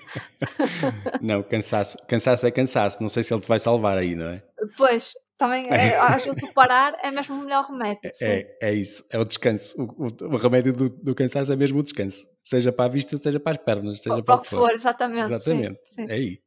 não, 1.20 1.42
cansaço, 1.42 1.98
cansaço 2.08 2.46
é 2.46 2.50
cansaço. 2.50 3.02
Não 3.02 3.10
sei 3.10 3.22
se 3.22 3.34
ele 3.34 3.42
te 3.42 3.48
vai 3.48 3.58
salvar 3.58 3.98
aí, 3.98 4.14
não 4.14 4.28
é? 4.28 4.42
Pois, 4.76 5.12
também 5.38 5.64
é, 5.68 5.96
às 5.96 6.24
vezes 6.24 6.42
o 6.42 6.52
parar 6.52 6.98
é 7.00 7.10
mesmo 7.12 7.36
o 7.36 7.38
melhor 7.38 7.64
remédio. 7.64 8.00
É, 8.04 8.12
é, 8.20 8.58
é, 8.60 8.74
isso, 8.74 9.04
é 9.08 9.18
o 9.18 9.24
descanso. 9.24 9.80
O, 9.80 10.04
o, 10.04 10.34
o 10.34 10.36
remédio 10.36 10.72
do, 10.72 10.90
do, 10.90 11.14
cansaço 11.14 11.52
é 11.52 11.56
mesmo 11.56 11.78
o 11.78 11.82
descanso. 11.82 12.28
Seja 12.44 12.72
para 12.72 12.86
a 12.86 12.88
vista, 12.88 13.16
seja 13.16 13.38
para 13.38 13.52
as 13.52 13.58
pernas, 13.58 14.02
seja 14.02 14.20
para, 14.20 14.34
o 14.34 14.40
que 14.40 14.48
for. 14.48 14.72
Exatamente. 14.72 15.32
Exatamente. 15.32 15.78
Sim, 15.84 15.94
sim. 15.94 16.06
É 16.08 16.14
aí. 16.14 16.40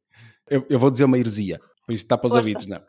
Eu, 0.50 0.66
eu, 0.70 0.78
vou 0.78 0.92
dizer 0.92 1.06
uma 1.06 1.18
heresia. 1.18 1.60
Por 1.86 1.94
isso 1.94 2.04
está 2.04 2.18
para 2.18 2.28
os 2.28 2.34
força. 2.34 2.48
ouvidos, 2.48 2.66
não. 2.68 2.82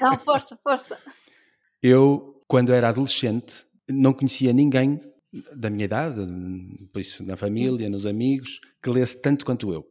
Não, 0.00 0.18
força, 0.18 0.58
força. 0.62 0.98
Eu, 1.80 2.40
quando 2.46 2.72
era 2.72 2.90
adolescente, 2.90 3.66
não 3.88 4.12
conhecia 4.12 4.52
ninguém 4.52 5.00
da 5.52 5.68
minha 5.68 5.84
idade, 5.84 6.24
por 6.92 7.00
isso 7.00 7.24
na 7.24 7.36
família, 7.36 7.90
nos 7.90 8.06
amigos, 8.06 8.60
que 8.80 8.88
lesse 8.88 9.20
tanto 9.20 9.44
quanto 9.44 9.72
eu. 9.72 9.84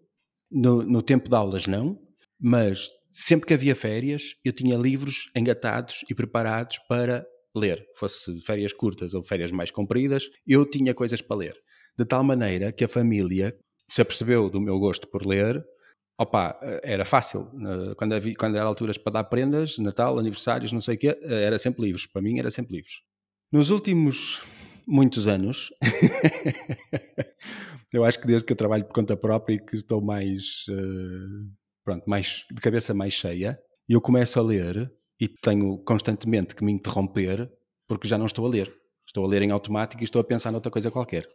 No, 0.49 0.81
no 0.83 1.01
tempo 1.01 1.27
de 1.27 1.35
aulas, 1.35 1.67
não, 1.67 1.99
mas 2.39 2.89
sempre 3.11 3.47
que 3.47 3.53
havia 3.53 3.75
férias, 3.75 4.35
eu 4.43 4.53
tinha 4.53 4.77
livros 4.77 5.29
engatados 5.35 6.03
e 6.09 6.15
preparados 6.15 6.79
para 6.87 7.25
ler. 7.55 7.85
Fosse 7.95 8.39
férias 8.41 8.73
curtas 8.73 9.13
ou 9.13 9.23
férias 9.23 9.51
mais 9.51 9.71
compridas, 9.71 10.29
eu 10.47 10.65
tinha 10.65 10.93
coisas 10.93 11.21
para 11.21 11.37
ler. 11.37 11.55
De 11.97 12.05
tal 12.05 12.23
maneira 12.23 12.71
que 12.71 12.83
a 12.83 12.87
família 12.87 13.55
se 13.89 14.01
apercebeu 14.01 14.49
do 14.49 14.61
meu 14.61 14.79
gosto 14.79 15.07
por 15.07 15.25
ler 15.25 15.63
opa, 16.21 16.59
era 16.83 17.03
fácil. 17.03 17.49
Quando, 17.97 18.13
havia, 18.13 18.35
quando 18.35 18.55
era 18.55 18.65
alturas 18.65 18.97
para 18.97 19.13
dar 19.13 19.23
prendas, 19.23 19.77
Natal, 19.79 20.19
aniversários, 20.19 20.71
não 20.71 20.81
sei 20.81 20.95
o 20.95 20.97
quê, 20.97 21.17
era 21.23 21.57
sempre 21.57 21.83
livros. 21.83 22.05
Para 22.05 22.21
mim 22.21 22.37
era 22.37 22.51
sempre 22.51 22.75
livros. 22.75 23.01
Nos 23.51 23.71
últimos 23.71 24.41
muitos 24.87 25.27
anos, 25.27 25.69
eu 27.91 28.05
acho 28.05 28.19
que 28.19 28.27
desde 28.27 28.45
que 28.45 28.53
eu 28.53 28.57
trabalho 28.57 28.85
por 28.85 28.93
conta 28.93 29.17
própria 29.17 29.55
e 29.55 29.59
que 29.59 29.75
estou 29.75 30.01
mais, 30.01 30.65
uh, 30.69 31.51
pronto, 31.83 32.09
mais 32.09 32.45
de 32.51 32.61
cabeça 32.61 32.93
mais 32.93 33.13
cheia, 33.13 33.59
eu 33.87 33.99
começo 33.99 34.39
a 34.39 34.43
ler 34.43 34.91
e 35.19 35.27
tenho 35.27 35.77
constantemente 35.79 36.55
que 36.55 36.63
me 36.63 36.71
interromper 36.71 37.51
porque 37.87 38.07
já 38.07 38.17
não 38.17 38.25
estou 38.25 38.45
a 38.45 38.49
ler. 38.49 38.73
Estou 39.05 39.25
a 39.25 39.27
ler 39.27 39.41
em 39.41 39.51
automático 39.51 40.01
e 40.01 40.05
estou 40.05 40.21
a 40.21 40.23
pensar 40.23 40.51
noutra 40.51 40.71
coisa 40.71 40.89
qualquer. 40.89 41.27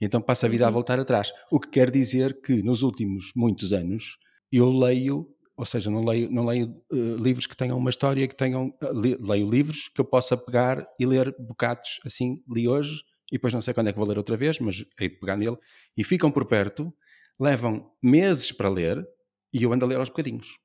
E 0.00 0.04
então 0.04 0.20
passo 0.20 0.46
a 0.46 0.48
vida 0.48 0.64
uhum. 0.64 0.68
a 0.68 0.72
voltar 0.72 0.98
atrás. 0.98 1.32
O 1.50 1.60
que 1.60 1.68
quer 1.68 1.90
dizer 1.90 2.40
que 2.40 2.62
nos 2.62 2.82
últimos 2.82 3.32
muitos 3.36 3.72
anos 3.72 4.18
eu 4.50 4.70
leio, 4.70 5.28
ou 5.56 5.64
seja, 5.64 5.90
não 5.90 6.04
leio, 6.04 6.30
não 6.30 6.44
leio 6.44 6.74
uh, 6.92 7.14
livros 7.22 7.46
que 7.46 7.56
tenham 7.56 7.78
uma 7.78 7.90
história, 7.90 8.26
que 8.26 8.34
tenham. 8.34 8.74
Uh, 8.82 9.20
leio 9.20 9.48
livros 9.48 9.88
que 9.88 10.00
eu 10.00 10.04
possa 10.04 10.36
pegar 10.36 10.82
e 10.98 11.06
ler 11.06 11.34
bocados 11.38 12.00
assim, 12.04 12.42
li 12.52 12.66
hoje, 12.66 13.02
e 13.30 13.36
depois 13.36 13.54
não 13.54 13.60
sei 13.60 13.72
quando 13.72 13.88
é 13.88 13.92
que 13.92 13.98
vou 13.98 14.08
ler 14.08 14.18
outra 14.18 14.36
vez, 14.36 14.58
mas 14.58 14.84
hei 15.00 15.08
de 15.08 15.20
pegar 15.20 15.36
nele, 15.36 15.56
e 15.96 16.02
ficam 16.02 16.30
por 16.30 16.46
perto, 16.46 16.92
levam 17.38 17.88
meses 18.02 18.50
para 18.50 18.68
ler, 18.68 19.06
e 19.52 19.62
eu 19.62 19.72
ando 19.72 19.84
a 19.84 19.88
ler 19.88 19.98
aos 19.98 20.08
bocadinhos. 20.08 20.58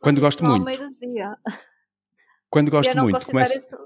Quando 0.00 0.20
gosto 0.20 0.44
muito. 0.44 0.64
Dia. 1.00 1.36
Quando 2.50 2.70
gosto 2.70 2.96
muito. 2.96 3.26
Começo... 3.26 3.56
Isso... 3.56 3.76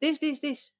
Diz, 0.00 0.18
diz, 0.18 0.40
diz. 0.40 0.72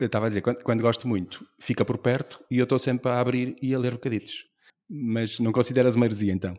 Eu 0.00 0.06
estava 0.06 0.26
a 0.26 0.28
dizer, 0.28 0.40
quando, 0.40 0.62
quando, 0.62 0.80
gosto 0.80 1.06
muito, 1.06 1.46
fica 1.60 1.84
por 1.84 1.98
perto 1.98 2.44
e 2.50 2.58
eu 2.58 2.64
estou 2.64 2.78
sempre 2.78 3.10
a 3.10 3.20
abrir 3.20 3.56
e 3.62 3.74
a 3.74 3.78
ler 3.78 3.92
bocaditos. 3.92 4.46
Mas 4.88 5.38
não 5.38 5.52
consideras 5.52 5.94
uma 5.94 6.06
heresia 6.06 6.32
então? 6.32 6.58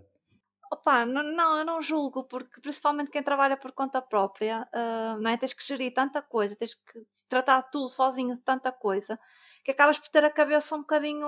Opa, 0.72 1.06
não, 1.06 1.24
não, 1.24 1.58
eu 1.58 1.66
não 1.66 1.82
julgo, 1.82 2.24
porque 2.24 2.62
principalmente 2.62 3.12
quem 3.12 3.22
trabalha 3.22 3.58
por 3.58 3.72
conta 3.72 4.02
própria, 4.02 4.68
uh, 4.74 5.22
não 5.22 5.30
é? 5.30 5.38
tens 5.38 5.54
que 5.54 5.66
gerir 5.66 5.94
tanta 5.94 6.22
coisa, 6.22 6.56
tens 6.56 6.74
que 6.74 7.06
tratar 7.28 7.62
tu 7.64 7.90
sozinho 7.90 8.36
de 8.36 8.42
tanta 8.42 8.72
coisa, 8.72 9.20
que 9.66 9.72
acabas 9.72 9.98
por 10.00 10.10
ter 10.10 10.24
a 10.24 10.30
cabeça 10.30 10.76
um 10.76 10.82
bocadinho 10.82 11.28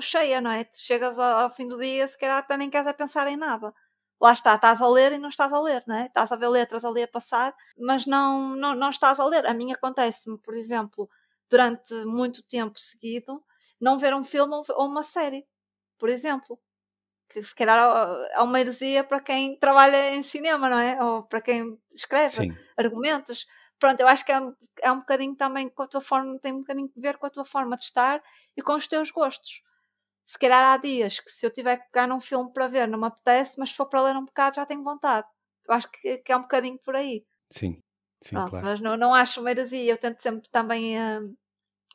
cheia, 0.00 0.40
não 0.40 0.50
é? 0.50 0.64
Tu 0.64 0.76
chegas 0.76 1.16
ao, 1.16 1.38
ao 1.42 1.50
fim 1.50 1.68
do 1.68 1.78
dia, 1.78 2.06
se 2.08 2.18
calhar 2.18 2.38
até 2.38 2.56
nem 2.56 2.68
queres 2.68 2.88
é 2.88 2.92
pensar 2.92 3.28
em 3.28 3.36
nada. 3.36 3.72
Lá 4.20 4.32
está, 4.32 4.56
estás 4.56 4.82
a 4.82 4.88
ler 4.88 5.12
e 5.12 5.18
não 5.18 5.28
estás 5.28 5.52
a 5.52 5.60
ler, 5.60 5.84
não 5.86 5.94
é? 5.94 6.06
Estás 6.06 6.32
a 6.32 6.36
ver 6.36 6.48
letras 6.48 6.84
ali 6.84 7.02
a 7.04 7.08
passar, 7.08 7.54
mas 7.78 8.06
não, 8.06 8.56
não, 8.56 8.74
não 8.74 8.90
estás 8.90 9.20
a 9.20 9.24
ler. 9.24 9.46
A 9.46 9.54
mim 9.54 9.72
acontece-me, 9.72 10.36
por 10.38 10.54
exemplo, 10.54 11.08
durante 11.48 11.94
muito 12.04 12.42
tempo 12.42 12.78
seguido, 12.78 13.40
não 13.80 13.98
ver 13.98 14.14
um 14.14 14.24
filme 14.24 14.52
ou 14.70 14.86
uma 14.86 15.04
série, 15.04 15.46
por 15.96 16.08
exemplo 16.08 16.58
que 17.28 17.42
se 17.42 17.54
calhar 17.54 17.78
é 18.32 18.40
uma 18.42 18.60
heresia 18.60 19.04
para 19.04 19.20
quem 19.20 19.56
trabalha 19.56 20.14
em 20.16 20.22
cinema, 20.22 20.68
não 20.68 20.78
é? 20.78 21.00
Ou 21.02 21.22
para 21.22 21.40
quem 21.40 21.78
escreve 21.94 22.34
Sim. 22.34 22.56
argumentos. 22.76 23.46
Pronto, 23.80 23.98
eu 23.98 24.06
acho 24.06 24.24
que 24.26 24.30
é, 24.30 24.38
é 24.82 24.92
um 24.92 24.98
bocadinho 24.98 25.34
também 25.34 25.68
com 25.70 25.82
a 25.82 25.88
tua 25.88 26.02
forma, 26.02 26.38
tem 26.38 26.52
um 26.52 26.58
bocadinho 26.58 26.92
a 26.94 27.00
ver 27.00 27.16
com 27.16 27.26
a 27.26 27.30
tua 27.30 27.46
forma 27.46 27.76
de 27.76 27.82
estar 27.82 28.22
e 28.54 28.60
com 28.62 28.74
os 28.74 28.86
teus 28.86 29.10
gostos. 29.10 29.62
Se 30.26 30.38
calhar 30.38 30.62
há 30.62 30.76
dias 30.76 31.18
que 31.18 31.32
se 31.32 31.46
eu 31.46 31.50
tiver 31.50 31.78
que 31.78 31.90
pegar 31.90 32.06
num 32.06 32.20
filme 32.20 32.52
para 32.52 32.68
ver, 32.68 32.86
não 32.86 33.00
me 33.00 33.06
apetece, 33.06 33.58
mas 33.58 33.70
se 33.70 33.76
for 33.76 33.86
para 33.86 34.02
ler 34.02 34.16
um 34.16 34.26
bocado 34.26 34.56
já 34.56 34.66
tenho 34.66 34.84
vontade. 34.84 35.26
Eu 35.66 35.74
acho 35.74 35.90
que, 35.90 36.18
que 36.18 36.30
é 36.30 36.36
um 36.36 36.42
bocadinho 36.42 36.78
por 36.78 36.94
aí. 36.94 37.24
Sim, 37.50 37.82
sim, 38.22 38.36
Pronto, 38.36 38.50
claro. 38.50 38.66
Mas 38.66 38.80
não, 38.80 38.96
não 38.98 39.14
acho 39.14 39.40
uma 39.40 39.50
heresia, 39.50 39.92
eu 39.92 39.98
tento 39.98 40.22
sempre 40.22 40.48
também 40.50 40.98
uh, 40.98 41.36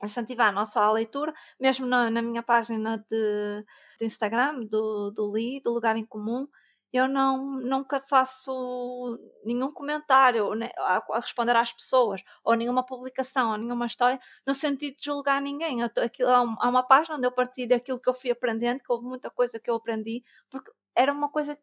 incentivar 0.03 0.51
não 0.51 0.65
só 0.65 0.83
a 0.83 0.91
leitura, 0.91 1.33
mesmo 1.59 1.85
na, 1.85 2.09
na 2.09 2.21
minha 2.21 2.41
página 2.41 2.97
de, 3.09 3.63
de 3.99 4.05
Instagram, 4.05 4.65
do, 4.65 5.11
do 5.11 5.31
Li, 5.31 5.61
do 5.61 5.71
Lugar 5.71 5.95
em 5.95 6.05
Comum, 6.05 6.47
eu 6.95 7.07
não, 7.07 7.59
nunca 7.61 7.99
faço 7.99 9.19
nenhum 9.43 9.71
comentário 9.71 10.53
né, 10.55 10.71
a, 10.77 11.03
a, 11.11 11.19
responder 11.19 11.55
às 11.55 11.73
pessoas, 11.73 12.21
ou 12.43 12.55
nenhuma 12.55 12.85
publicação, 12.85 13.51
ou 13.51 13.57
nenhuma 13.57 13.85
história, 13.85 14.17
no 14.47 14.55
sentido 14.55 14.95
de 14.97 15.05
julgar 15.05 15.41
ninguém. 15.41 15.81
Eu, 15.81 15.89
aquilo, 16.03 16.29
há, 16.29 16.37
há 16.37 16.69
uma 16.69 16.83
página 16.83 17.17
onde 17.17 17.27
eu 17.27 17.31
partilho 17.31 17.75
aquilo 17.75 17.99
que 17.99 18.09
eu 18.09 18.13
fui 18.13 18.31
aprendendo, 18.31 18.79
que 18.79 18.91
houve 18.91 19.05
muita 19.05 19.29
coisa 19.29 19.59
que 19.59 19.69
eu 19.69 19.75
aprendi, 19.75 20.23
porque 20.49 20.71
era 20.95 21.11
uma 21.11 21.29
coisa 21.29 21.57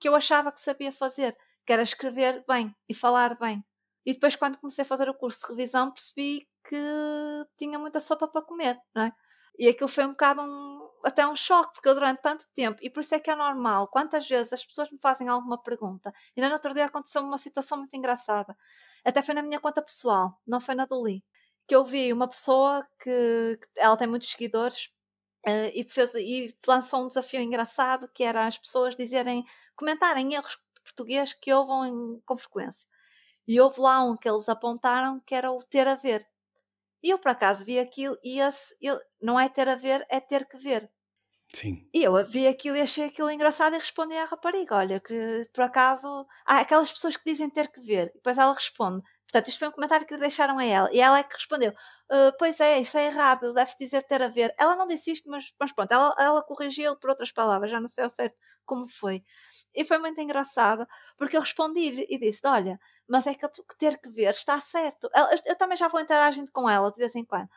que 0.00 0.08
eu 0.08 0.14
achava 0.16 0.50
que 0.50 0.60
sabia 0.60 0.90
fazer, 0.90 1.36
que 1.64 1.72
era 1.72 1.82
escrever 1.82 2.44
bem 2.48 2.74
e 2.88 2.94
falar 2.94 3.38
bem. 3.38 3.64
E 4.04 4.12
depois, 4.12 4.34
quando 4.34 4.58
comecei 4.58 4.82
a 4.82 4.86
fazer 4.86 5.08
o 5.08 5.14
curso 5.14 5.42
de 5.42 5.52
revisão, 5.52 5.92
percebi 5.92 6.48
que 6.64 6.76
tinha 7.56 7.78
muita 7.78 8.00
sopa 8.00 8.26
para 8.26 8.42
comer, 8.42 8.78
não 8.94 9.04
é? 9.04 9.12
E 9.58 9.68
aquilo 9.68 9.88
foi 9.88 10.04
um 10.04 10.10
bocado 10.10 10.40
um, 10.42 10.90
até 11.04 11.26
um 11.26 11.36
choque, 11.36 11.74
porque 11.74 11.88
eu 11.88 11.94
durante 11.94 12.22
tanto 12.22 12.48
tempo, 12.54 12.78
e 12.82 12.90
por 12.90 13.00
isso 13.00 13.14
é 13.14 13.20
que 13.20 13.30
é 13.30 13.36
normal, 13.36 13.88
quantas 13.88 14.26
vezes 14.28 14.52
as 14.52 14.64
pessoas 14.64 14.90
me 14.90 14.98
fazem 14.98 15.28
alguma 15.28 15.62
pergunta, 15.62 16.12
ainda 16.36 16.48
no 16.48 16.54
outro 16.54 16.72
dia 16.74 16.86
aconteceu 16.86 17.22
uma 17.22 17.38
situação 17.38 17.78
muito 17.78 17.94
engraçada, 17.94 18.56
até 19.04 19.20
foi 19.22 19.34
na 19.34 19.42
minha 19.42 19.60
conta 19.60 19.82
pessoal, 19.82 20.40
não 20.46 20.60
foi 20.60 20.74
na 20.74 20.86
do 20.86 21.02
Lee, 21.02 21.22
que 21.66 21.74
eu 21.74 21.84
vi 21.84 22.12
uma 22.12 22.28
pessoa 22.28 22.86
que, 23.02 23.58
que 23.60 23.68
ela 23.76 23.96
tem 23.96 24.06
muitos 24.06 24.30
seguidores 24.30 24.90
uh, 25.46 25.70
e, 25.74 25.84
fez, 25.84 26.14
e 26.14 26.54
lançou 26.66 27.04
um 27.04 27.08
desafio 27.08 27.40
engraçado 27.40 28.08
que 28.12 28.24
era 28.24 28.46
as 28.46 28.58
pessoas 28.58 28.96
dizerem, 28.96 29.44
comentarem 29.76 30.34
erros 30.34 30.52
de 30.74 30.82
português 30.82 31.32
que 31.34 31.52
ouvem 31.52 32.20
com 32.24 32.36
frequência. 32.36 32.88
E 33.46 33.60
houve 33.60 33.80
lá 33.80 34.02
um 34.04 34.16
que 34.16 34.28
eles 34.28 34.48
apontaram 34.48 35.20
que 35.20 35.34
era 35.34 35.50
o 35.50 35.62
ter 35.62 35.88
a 35.88 35.94
ver. 35.96 36.26
E 37.02 37.10
eu 37.10 37.18
por 37.18 37.30
acaso 37.30 37.64
vi 37.64 37.78
aquilo 37.78 38.16
e 38.22 38.40
esse 38.40 38.76
eu, 38.80 39.00
não 39.20 39.38
é 39.38 39.48
ter 39.48 39.68
a 39.68 39.74
ver, 39.74 40.06
é 40.08 40.20
ter 40.20 40.46
que 40.46 40.56
ver. 40.56 40.90
Sim. 41.54 41.86
E 41.92 42.02
eu 42.02 42.24
vi 42.24 42.46
aquilo 42.48 42.76
e 42.76 42.80
achei 42.80 43.04
aquilo 43.04 43.30
engraçado 43.30 43.74
e 43.74 43.78
respondi 43.78 44.14
à 44.14 44.24
rapariga: 44.24 44.76
Olha, 44.76 45.00
que 45.00 45.48
por 45.52 45.64
acaso 45.64 46.26
há 46.46 46.60
aquelas 46.60 46.90
pessoas 46.90 47.16
que 47.16 47.30
dizem 47.30 47.50
ter 47.50 47.68
que 47.68 47.80
ver. 47.80 48.08
E 48.08 48.14
depois 48.14 48.38
ela 48.38 48.54
responde: 48.54 49.02
Portanto, 49.32 49.48
isto 49.48 49.58
foi 49.58 49.68
um 49.68 49.72
comentário 49.72 50.06
que 50.06 50.16
deixaram 50.16 50.58
a 50.58 50.64
ela. 50.64 50.88
E 50.92 51.00
ela 51.00 51.18
é 51.18 51.22
que 51.22 51.34
respondeu: 51.34 51.70
uh, 51.72 52.32
Pois 52.38 52.58
é, 52.60 52.80
isso 52.80 52.96
é 52.96 53.06
errado, 53.06 53.52
deve-se 53.52 53.78
dizer 53.78 54.02
ter 54.04 54.22
a 54.22 54.28
ver. 54.28 54.54
Ela 54.58 54.76
não 54.76 54.86
disse 54.86 55.10
isto, 55.12 55.28
mas, 55.28 55.52
mas 55.58 55.72
pronto, 55.72 55.92
ela, 55.92 56.14
ela 56.18 56.42
corrigiu 56.42 56.96
por 56.96 57.10
outras 57.10 57.32
palavras, 57.32 57.70
já 57.70 57.80
não 57.80 57.88
sei 57.88 58.04
ao 58.04 58.10
certo 58.10 58.36
como 58.64 58.88
foi. 58.88 59.22
E 59.74 59.84
foi 59.84 59.98
muito 59.98 60.20
engraçado, 60.20 60.86
porque 61.16 61.36
eu 61.36 61.40
respondi 61.40 62.06
e 62.08 62.18
disse: 62.18 62.46
Olha, 62.46 62.78
mas 63.08 63.26
é 63.26 63.34
que 63.34 63.46
ter 63.78 63.98
que 64.00 64.08
ver 64.08 64.30
está 64.30 64.58
certo. 64.60 65.08
Eu, 65.14 65.26
eu 65.46 65.56
também 65.56 65.76
já 65.76 65.88
vou 65.88 66.00
interagindo 66.00 66.50
com 66.52 66.68
ela 66.68 66.90
de 66.90 66.98
vez 66.98 67.14
em 67.14 67.24
quando. 67.24 67.48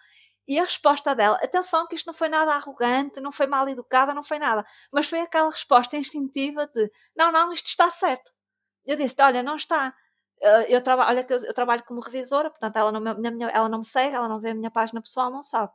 E 0.47 0.59
a 0.59 0.63
resposta 0.63 1.15
dela, 1.15 1.37
atenção 1.41 1.87
que 1.87 1.95
isto 1.95 2.05
não 2.07 2.13
foi 2.13 2.29
nada 2.29 2.51
arrogante, 2.53 3.19
não 3.19 3.31
foi 3.31 3.47
mal 3.47 3.67
educada, 3.67 4.13
não 4.13 4.23
foi 4.23 4.37
nada, 4.37 4.65
mas 4.93 5.07
foi 5.07 5.19
aquela 5.19 5.49
resposta 5.49 5.97
instintiva 5.97 6.67
de 6.67 6.91
não, 7.15 7.31
não, 7.31 7.51
isto 7.51 7.67
está 7.67 7.89
certo. 7.89 8.31
Eu 8.85 8.95
disse, 8.97 9.15
olha, 9.21 9.41
não 9.43 9.55
está. 9.55 9.93
Eh, 10.41 10.75
eu, 10.75 10.81
trabalho, 10.83 11.09
olha 11.09 11.23
que 11.23 11.33
eu, 11.33 11.39
eu, 11.45 11.53
trabalho 11.53 11.83
como 11.85 11.99
revisora, 12.01 12.49
portanto 12.49 12.75
ela 12.77 12.91
não, 12.91 13.01
minha, 13.15 13.49
ela 13.49 13.69
não 13.69 13.79
me 13.79 13.85
segue, 13.85 14.15
ela 14.15 14.27
não 14.29 14.39
vê 14.39 14.51
a 14.51 14.55
minha 14.55 14.71
página 14.71 15.01
pessoal, 15.01 15.31
não 15.31 15.43
sabe. 15.43 15.71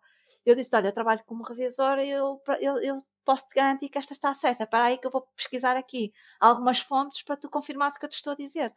Eu 0.47 0.55
disse, 0.55 0.75
olha, 0.75 0.89
eu 0.89 0.93
trabalho 0.93 1.23
como 1.27 1.43
revisora 1.43 2.05
e 2.05 2.11
eu, 2.11 2.41
eu, 2.61 2.77
eu 2.83 2.97
posso 3.25 3.49
te 3.49 3.55
garantir 3.55 3.89
que 3.89 3.99
esta 3.99 4.13
está 4.15 4.33
certa. 4.35 4.67
Para 4.67 4.85
aí 4.87 4.99
que 4.99 5.07
eu 5.07 5.11
vou 5.11 5.23
pesquisar 5.37 5.77
aqui 5.77 6.13
algumas 6.41 6.81
fontes 6.81 7.23
para 7.23 7.37
tu 7.37 7.51
confirmares 7.51 7.97
o 7.97 7.99
que 8.01 8.07
eu 8.07 8.11
te 8.11 8.15
estou 8.15 8.33
a 8.33 8.37
dizer. 8.37 8.73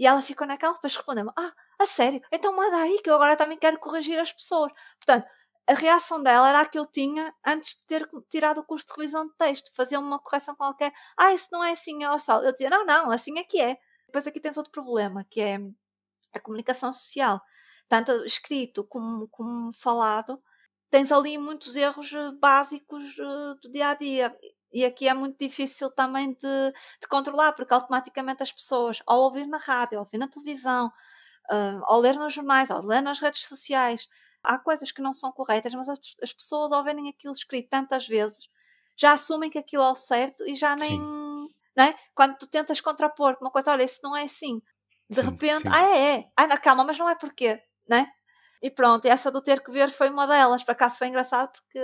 E 0.00 0.06
ela 0.06 0.22
ficou 0.22 0.46
naquela, 0.46 0.72
depois 0.72 0.96
respondeu-me: 0.96 1.30
Ah, 1.36 1.52
a 1.78 1.86
sério? 1.86 2.22
Então 2.32 2.56
manda 2.56 2.78
aí 2.78 3.00
que 3.02 3.10
eu 3.10 3.14
agora 3.14 3.36
também 3.36 3.58
quero 3.58 3.78
corrigir 3.78 4.18
as 4.18 4.32
pessoas. 4.32 4.72
Portanto, 4.96 5.28
a 5.68 5.74
reação 5.74 6.22
dela 6.22 6.48
era 6.48 6.62
a 6.62 6.66
que 6.66 6.78
eu 6.78 6.86
tinha 6.86 7.34
antes 7.46 7.76
de 7.76 7.84
ter 7.84 8.08
tirado 8.30 8.60
o 8.60 8.64
curso 8.64 8.86
de 8.86 8.94
revisão 8.94 9.26
de 9.28 9.34
texto, 9.36 9.70
fazer 9.76 9.98
uma 9.98 10.18
correção 10.18 10.56
qualquer. 10.56 10.90
Ah, 11.18 11.34
isso 11.34 11.48
não 11.52 11.62
é 11.62 11.72
assim, 11.72 12.02
ó 12.06 12.18
só. 12.18 12.42
Eu 12.42 12.50
dizia: 12.52 12.70
Não, 12.70 12.86
não, 12.86 13.10
assim 13.10 13.38
é 13.38 13.44
que 13.44 13.60
é. 13.60 13.76
Depois 14.06 14.26
aqui 14.26 14.40
tens 14.40 14.56
outro 14.56 14.72
problema, 14.72 15.22
que 15.30 15.40
é 15.42 15.58
a 16.34 16.40
comunicação 16.40 16.90
social. 16.90 17.38
Tanto 17.88 18.12
escrito 18.24 18.84
como, 18.84 19.28
como 19.28 19.72
falado, 19.74 20.42
tens 20.90 21.12
ali 21.12 21.36
muitos 21.38 21.76
erros 21.76 22.12
eh, 22.14 22.32
básicos 22.40 23.18
eh, 23.18 23.54
do 23.62 23.70
dia 23.72 23.88
a 23.90 23.94
dia 23.94 24.36
e 24.72 24.84
aqui 24.84 25.08
é 25.08 25.14
muito 25.14 25.38
difícil 25.38 25.90
também 25.90 26.32
de, 26.32 26.72
de, 27.00 27.08
controlar, 27.08 27.52
porque 27.52 27.74
automaticamente 27.74 28.42
as 28.42 28.52
pessoas, 28.52 29.02
ao 29.06 29.20
ouvir 29.20 29.46
na 29.46 29.58
rádio, 29.58 29.98
ao 29.98 30.04
ouvir 30.04 30.18
na 30.18 30.28
televisão, 30.28 30.86
uh, 31.50 31.82
ao 31.84 31.98
ler 31.98 32.14
nos 32.14 32.32
jornais, 32.32 32.70
ao 32.70 32.82
ler 32.82 33.02
nas 33.02 33.18
redes 33.18 33.46
sociais, 33.46 34.08
há 34.42 34.58
coisas 34.58 34.92
que 34.92 35.02
não 35.02 35.12
são 35.12 35.32
corretas, 35.32 35.74
mas 35.74 35.88
as, 35.88 35.98
as 36.22 36.32
pessoas, 36.32 36.72
ao 36.72 36.84
verem 36.84 37.08
aquilo 37.08 37.32
escrito 37.32 37.68
tantas 37.68 38.06
vezes, 38.06 38.48
já 38.96 39.12
assumem 39.12 39.50
que 39.50 39.58
aquilo 39.58 39.82
é 39.82 39.90
o 39.90 39.94
certo 39.94 40.46
e 40.46 40.54
já 40.54 40.76
nem. 40.76 40.98
Não 40.98 41.84
é? 41.84 41.94
Quando 42.14 42.36
tu 42.36 42.46
tentas 42.48 42.80
contrapor 42.80 43.36
uma 43.40 43.50
coisa, 43.50 43.70
olha, 43.72 43.84
isso 43.84 44.00
não 44.02 44.16
é 44.16 44.24
assim. 44.24 44.60
De 45.08 45.16
sim, 45.16 45.22
repente, 45.22 45.62
sim. 45.62 45.68
ah, 45.72 45.82
é, 45.82 46.14
é. 46.16 46.30
Ah, 46.36 46.58
calma, 46.58 46.84
mas 46.84 46.98
não 46.98 47.08
é 47.08 47.14
porquê, 47.14 47.62
não 47.88 47.96
é? 47.96 48.12
E 48.62 48.70
pronto, 48.70 49.06
essa 49.06 49.30
do 49.30 49.40
ter 49.40 49.62
que 49.62 49.70
ver 49.70 49.90
foi 49.90 50.10
uma 50.10 50.26
delas. 50.26 50.62
Para 50.62 50.72
acaso 50.72 50.98
foi 50.98 51.08
engraçado 51.08 51.50
porque 51.52 51.78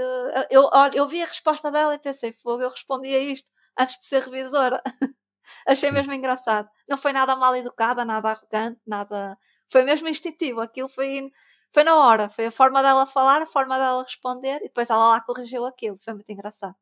eu, 0.50 0.68
eu 0.92 1.08
vi 1.08 1.22
a 1.22 1.26
resposta 1.26 1.70
dela 1.70 1.94
e 1.94 1.98
pensei, 1.98 2.32
fogo, 2.32 2.62
eu 2.62 2.70
respondi 2.70 3.14
a 3.14 3.18
isto 3.18 3.50
antes 3.78 3.98
de 3.98 4.04
ser 4.04 4.22
revisora. 4.22 4.82
Achei 5.66 5.90
mesmo 5.90 6.12
engraçado. 6.12 6.68
Não 6.88 6.96
foi 6.96 7.12
nada 7.12 7.34
mal 7.34 7.56
educada, 7.56 8.04
nada 8.04 8.30
arrogante, 8.30 8.80
nada. 8.86 9.38
Foi 9.70 9.82
mesmo 9.82 10.08
instintivo. 10.08 10.60
Aquilo 10.60 10.88
foi, 10.88 11.30
foi 11.72 11.82
na 11.82 11.96
hora. 11.96 12.28
Foi 12.28 12.46
a 12.46 12.50
forma 12.50 12.82
dela 12.82 13.06
falar, 13.06 13.42
a 13.42 13.46
forma 13.46 13.78
dela 13.78 14.02
responder 14.02 14.58
e 14.58 14.64
depois 14.64 14.90
ela 14.90 15.12
lá 15.12 15.20
corrigiu 15.20 15.64
aquilo. 15.64 15.96
Foi 15.96 16.12
muito 16.12 16.30
engraçado. 16.30 16.74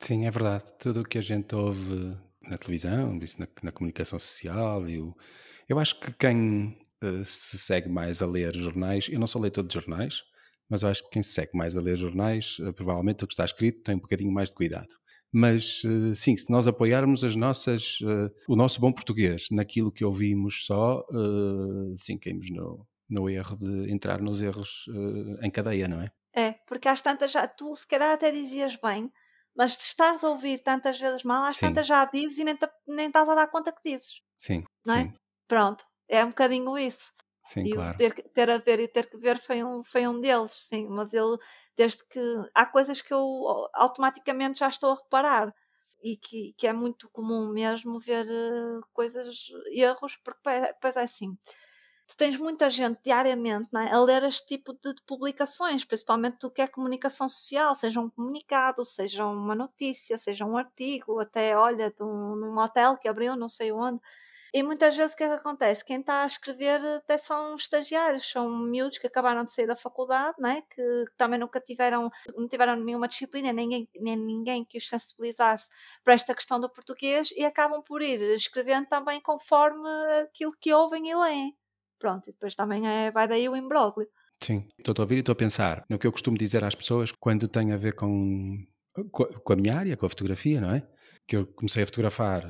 Sim, 0.00 0.26
é 0.26 0.30
verdade. 0.30 0.64
Tudo 0.78 1.02
o 1.02 1.04
que 1.04 1.18
a 1.18 1.22
gente 1.22 1.54
ouve 1.54 2.16
na 2.40 2.56
televisão, 2.56 3.12
na, 3.38 3.48
na 3.62 3.72
comunicação 3.72 4.18
social, 4.18 4.88
eu, 4.88 5.16
eu 5.68 5.78
acho 5.78 6.00
que 6.00 6.12
quem 6.12 6.76
eh, 7.02 7.24
se 7.24 7.58
segue 7.58 7.88
mais 7.88 8.22
a 8.22 8.26
ler 8.26 8.54
jornais. 8.54 9.08
Eu 9.10 9.18
não 9.18 9.26
sou 9.26 9.42
leitor 9.42 9.64
de 9.66 9.74
jornais, 9.74 10.22
mas 10.68 10.82
eu 10.82 10.88
acho 10.88 11.02
que 11.04 11.10
quem 11.10 11.22
se 11.22 11.32
segue 11.32 11.50
mais 11.54 11.76
a 11.76 11.80
ler 11.80 11.96
jornais, 11.96 12.58
uh, 12.60 12.72
provavelmente 12.72 13.24
o 13.24 13.26
que 13.26 13.32
está 13.32 13.44
escrito 13.44 13.82
tem 13.82 13.96
um 13.96 14.00
bocadinho 14.00 14.32
mais 14.32 14.50
de 14.50 14.54
cuidado. 14.54 14.94
Mas 15.32 15.82
uh, 15.84 16.14
sim, 16.14 16.36
se 16.36 16.48
nós 16.48 16.68
apoiarmos 16.68 17.24
as 17.24 17.34
nossas, 17.34 17.98
o 18.46 18.54
nosso 18.54 18.80
bom 18.80 18.92
português 18.92 19.46
naquilo 19.50 19.90
que 19.90 20.04
ouvimos 20.04 20.64
só, 20.66 21.04
sim, 21.96 22.18
caímos 22.18 22.50
no, 22.50 22.86
no 23.08 23.28
erro 23.28 23.56
de 23.56 23.90
entrar 23.90 24.20
nos 24.20 24.42
erros 24.42 24.86
em 25.42 25.50
cadeia, 25.50 25.88
não 25.88 26.02
é? 26.02 26.12
É, 26.34 26.52
porque 26.66 26.88
às 26.88 27.00
tantas 27.00 27.32
já, 27.32 27.46
tu 27.48 27.74
se 27.74 27.86
calhar 27.86 28.12
até 28.12 28.30
dizias 28.30 28.76
bem, 28.76 29.10
mas 29.56 29.76
de 29.76 29.82
estares 29.82 30.22
a 30.22 30.28
ouvir 30.28 30.60
tantas 30.60 30.98
vezes 30.98 31.24
mal, 31.24 31.44
às 31.44 31.56
sim. 31.56 31.66
tantas 31.66 31.86
já 31.86 32.04
dizes 32.04 32.38
e 32.38 32.44
nem, 32.44 32.56
te, 32.56 32.68
nem 32.86 33.06
estás 33.06 33.28
a 33.28 33.34
dar 33.34 33.48
conta 33.48 33.72
que 33.72 33.80
dizes. 33.84 34.20
Sim, 34.36 34.64
não 34.86 34.94
é? 34.94 35.02
sim. 35.04 35.08
É? 35.08 35.12
Pronto 35.48 35.84
é 36.12 36.24
um 36.24 36.28
bocadinho 36.28 36.76
isso. 36.78 37.10
Sim, 37.44 37.64
e 37.64 37.72
claro. 37.72 37.96
ter, 37.96 38.12
ter 38.12 38.50
a 38.50 38.58
ver 38.58 38.78
e 38.78 38.86
ter 38.86 39.10
que 39.10 39.16
ver 39.16 39.38
foi 39.38 39.64
um, 39.64 39.82
foi 39.82 40.06
um 40.06 40.20
deles, 40.20 40.60
sim. 40.62 40.86
Mas 40.88 41.12
ele, 41.12 41.36
desde 41.76 42.04
que. 42.06 42.20
Há 42.54 42.66
coisas 42.66 43.02
que 43.02 43.12
eu 43.12 43.68
automaticamente 43.74 44.60
já 44.60 44.68
estou 44.68 44.92
a 44.92 44.96
reparar 44.96 45.52
e 46.02 46.16
que, 46.16 46.54
que 46.56 46.66
é 46.66 46.72
muito 46.72 47.08
comum 47.10 47.52
mesmo 47.52 47.98
ver 47.98 48.26
uh, 48.26 48.80
coisas, 48.92 49.48
erros, 49.72 50.16
porque 50.16 50.50
depois 50.60 50.96
é 50.96 51.02
assim. 51.02 51.36
Tu 52.06 52.16
tens 52.16 52.38
muita 52.38 52.68
gente 52.68 53.00
diariamente 53.02 53.68
é, 53.74 53.92
a 53.92 54.00
ler 54.00 54.24
este 54.24 54.46
tipo 54.46 54.74
de, 54.74 54.92
de 54.94 55.02
publicações, 55.06 55.84
principalmente 55.84 56.38
do 56.40 56.50
que 56.50 56.60
é 56.60 56.66
comunicação 56.66 57.28
social, 57.28 57.74
seja 57.74 58.00
um 58.00 58.10
comunicado, 58.10 58.84
seja 58.84 59.24
uma 59.24 59.54
notícia, 59.54 60.18
seja 60.18 60.44
um 60.44 60.58
artigo, 60.58 61.20
até 61.20 61.56
olha, 61.56 61.90
de 61.90 62.02
um, 62.02 62.36
num 62.36 62.58
hotel 62.58 62.98
que 62.98 63.08
abriu 63.08 63.34
não 63.36 63.48
sei 63.48 63.72
onde 63.72 64.00
e 64.54 64.62
muitas 64.62 64.94
vezes 64.94 65.14
o 65.14 65.16
que 65.16 65.24
é 65.24 65.28
que 65.28 65.34
acontece? 65.34 65.84
Quem 65.84 66.00
está 66.00 66.22
a 66.22 66.26
escrever 66.26 66.78
até 66.96 67.16
são 67.16 67.56
estagiários, 67.56 68.28
são 68.30 68.50
miúdos 68.50 68.98
que 68.98 69.06
acabaram 69.06 69.44
de 69.44 69.50
sair 69.50 69.66
da 69.66 69.74
faculdade, 69.74 70.36
né? 70.38 70.62
que 70.70 71.04
também 71.16 71.38
nunca 71.38 71.58
tiveram, 71.58 72.10
não 72.36 72.46
tiveram 72.46 72.76
nenhuma 72.76 73.08
disciplina, 73.08 73.50
nem, 73.50 73.88
nem 73.98 74.16
ninguém 74.16 74.62
que 74.62 74.76
os 74.76 74.86
sensibilizasse 74.86 75.68
para 76.04 76.12
esta 76.12 76.34
questão 76.34 76.60
do 76.60 76.68
português 76.68 77.30
e 77.34 77.46
acabam 77.46 77.82
por 77.82 78.02
ir 78.02 78.20
escrevendo 78.34 78.86
também 78.88 79.22
conforme 79.22 79.88
aquilo 80.22 80.52
que 80.60 80.72
ouvem 80.72 81.08
e 81.08 81.14
leem. 81.14 81.56
Pronto, 81.98 82.28
e 82.28 82.32
depois 82.32 82.54
também 82.54 82.86
é, 82.86 83.10
vai 83.10 83.26
daí 83.26 83.48
o 83.48 83.56
imbróglio. 83.56 84.08
Sim, 84.42 84.68
estou 84.78 84.94
a 84.98 85.02
ouvir 85.02 85.16
e 85.16 85.20
estou 85.20 85.32
a 85.32 85.36
pensar 85.36 85.84
no 85.88 85.98
que 85.98 86.06
eu 86.06 86.12
costumo 86.12 86.36
dizer 86.36 86.62
às 86.62 86.74
pessoas 86.74 87.10
quando 87.12 87.48
tem 87.48 87.72
a 87.72 87.76
ver 87.76 87.94
com, 87.94 88.58
com 89.10 89.52
a 89.52 89.56
minha 89.56 89.78
área, 89.78 89.96
com 89.96 90.04
a 90.04 90.10
fotografia, 90.10 90.60
não 90.60 90.74
é? 90.74 90.86
Que 91.26 91.36
eu 91.36 91.46
comecei 91.46 91.84
a 91.84 91.86
fotografar 91.86 92.44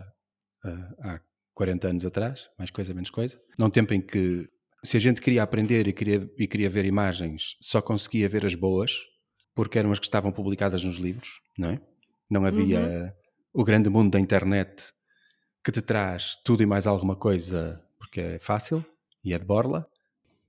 uh, 0.64 0.94
há 1.04 1.20
40 1.54 1.88
anos 1.88 2.06
atrás, 2.06 2.48
mais 2.58 2.70
coisa, 2.70 2.94
menos 2.94 3.10
coisa, 3.10 3.40
num 3.58 3.70
tempo 3.70 3.94
em 3.94 4.00
que 4.00 4.48
se 4.84 4.96
a 4.96 5.00
gente 5.00 5.20
queria 5.20 5.42
aprender 5.42 5.86
e 5.86 5.92
queria, 5.92 6.28
e 6.36 6.46
queria 6.46 6.68
ver 6.68 6.84
imagens, 6.84 7.56
só 7.60 7.80
conseguia 7.80 8.28
ver 8.28 8.44
as 8.44 8.54
boas, 8.54 8.98
porque 9.54 9.78
eram 9.78 9.92
as 9.92 9.98
que 9.98 10.06
estavam 10.06 10.32
publicadas 10.32 10.82
nos 10.82 10.96
livros, 10.96 11.40
não 11.56 11.70
é? 11.70 11.80
Não 12.28 12.44
havia 12.44 12.80
uhum. 12.80 13.60
o 13.60 13.64
grande 13.64 13.88
mundo 13.88 14.10
da 14.10 14.18
internet 14.18 14.92
que 15.62 15.70
te 15.70 15.80
traz 15.80 16.36
tudo 16.44 16.62
e 16.62 16.66
mais 16.66 16.86
alguma 16.86 17.14
coisa, 17.14 17.80
porque 17.98 18.20
é 18.20 18.38
fácil 18.38 18.84
e 19.22 19.32
é 19.32 19.38
de 19.38 19.44
borla. 19.44 19.86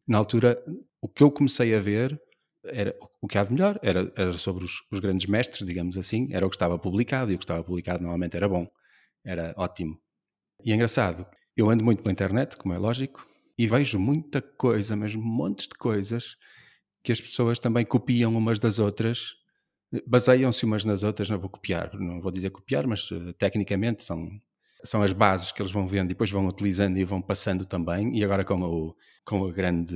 Na 0.07 0.17
altura, 0.17 0.63
o 0.99 1.07
que 1.07 1.21
eu 1.21 1.29
comecei 1.29 1.75
a 1.75 1.79
ver 1.79 2.19
era 2.63 2.95
o 3.21 3.27
que 3.27 3.37
há 3.37 3.43
de 3.43 3.51
melhor, 3.51 3.77
era, 3.83 4.11
era 4.15 4.31
sobre 4.33 4.63
os, 4.63 4.83
os 4.89 4.99
grandes 4.99 5.25
mestres, 5.27 5.65
digamos 5.65 5.97
assim, 5.97 6.29
era 6.31 6.45
o 6.45 6.49
que 6.49 6.55
estava 6.55 6.79
publicado, 6.79 7.31
e 7.31 7.35
o 7.35 7.37
que 7.37 7.43
estava 7.43 7.63
publicado 7.63 8.01
normalmente 8.01 8.37
era 8.37 8.47
bom, 8.47 8.65
era 9.23 9.53
ótimo. 9.57 9.99
E 10.63 10.71
é 10.71 10.75
engraçado, 10.75 11.25
eu 11.57 11.69
ando 11.69 11.83
muito 11.83 12.01
pela 12.01 12.11
internet, 12.11 12.55
como 12.55 12.73
é 12.73 12.77
lógico, 12.77 13.27
e 13.57 13.67
vejo 13.67 13.99
muita 13.99 14.41
coisa, 14.41 14.95
mesmo 14.95 15.21
montes 15.21 15.67
de 15.67 15.75
coisas 15.75 16.37
que 17.03 17.11
as 17.11 17.19
pessoas 17.19 17.59
também 17.59 17.85
copiam 17.85 18.35
umas 18.35 18.59
das 18.59 18.79
outras, 18.79 19.35
baseiam-se 20.07 20.65
umas 20.65 20.85
nas 20.85 21.03
outras, 21.03 21.29
não 21.29 21.37
vou 21.37 21.49
copiar, 21.49 21.93
não 21.99 22.21
vou 22.21 22.31
dizer 22.31 22.49
copiar, 22.49 22.87
mas 22.87 23.11
uh, 23.11 23.33
tecnicamente 23.33 24.03
são, 24.03 24.25
são 24.85 25.03
as 25.03 25.11
bases 25.11 25.51
que 25.51 25.61
eles 25.61 25.71
vão 25.71 25.85
vendo 25.85 26.05
e 26.05 26.09
depois 26.09 26.31
vão 26.31 26.47
utilizando 26.47 26.97
e 26.97 27.03
vão 27.03 27.21
passando 27.21 27.65
também, 27.65 28.17
e 28.17 28.23
agora 28.23 28.45
com 28.45 28.61
o, 28.61 28.95
com 29.25 29.41
o 29.41 29.51
grande 29.51 29.95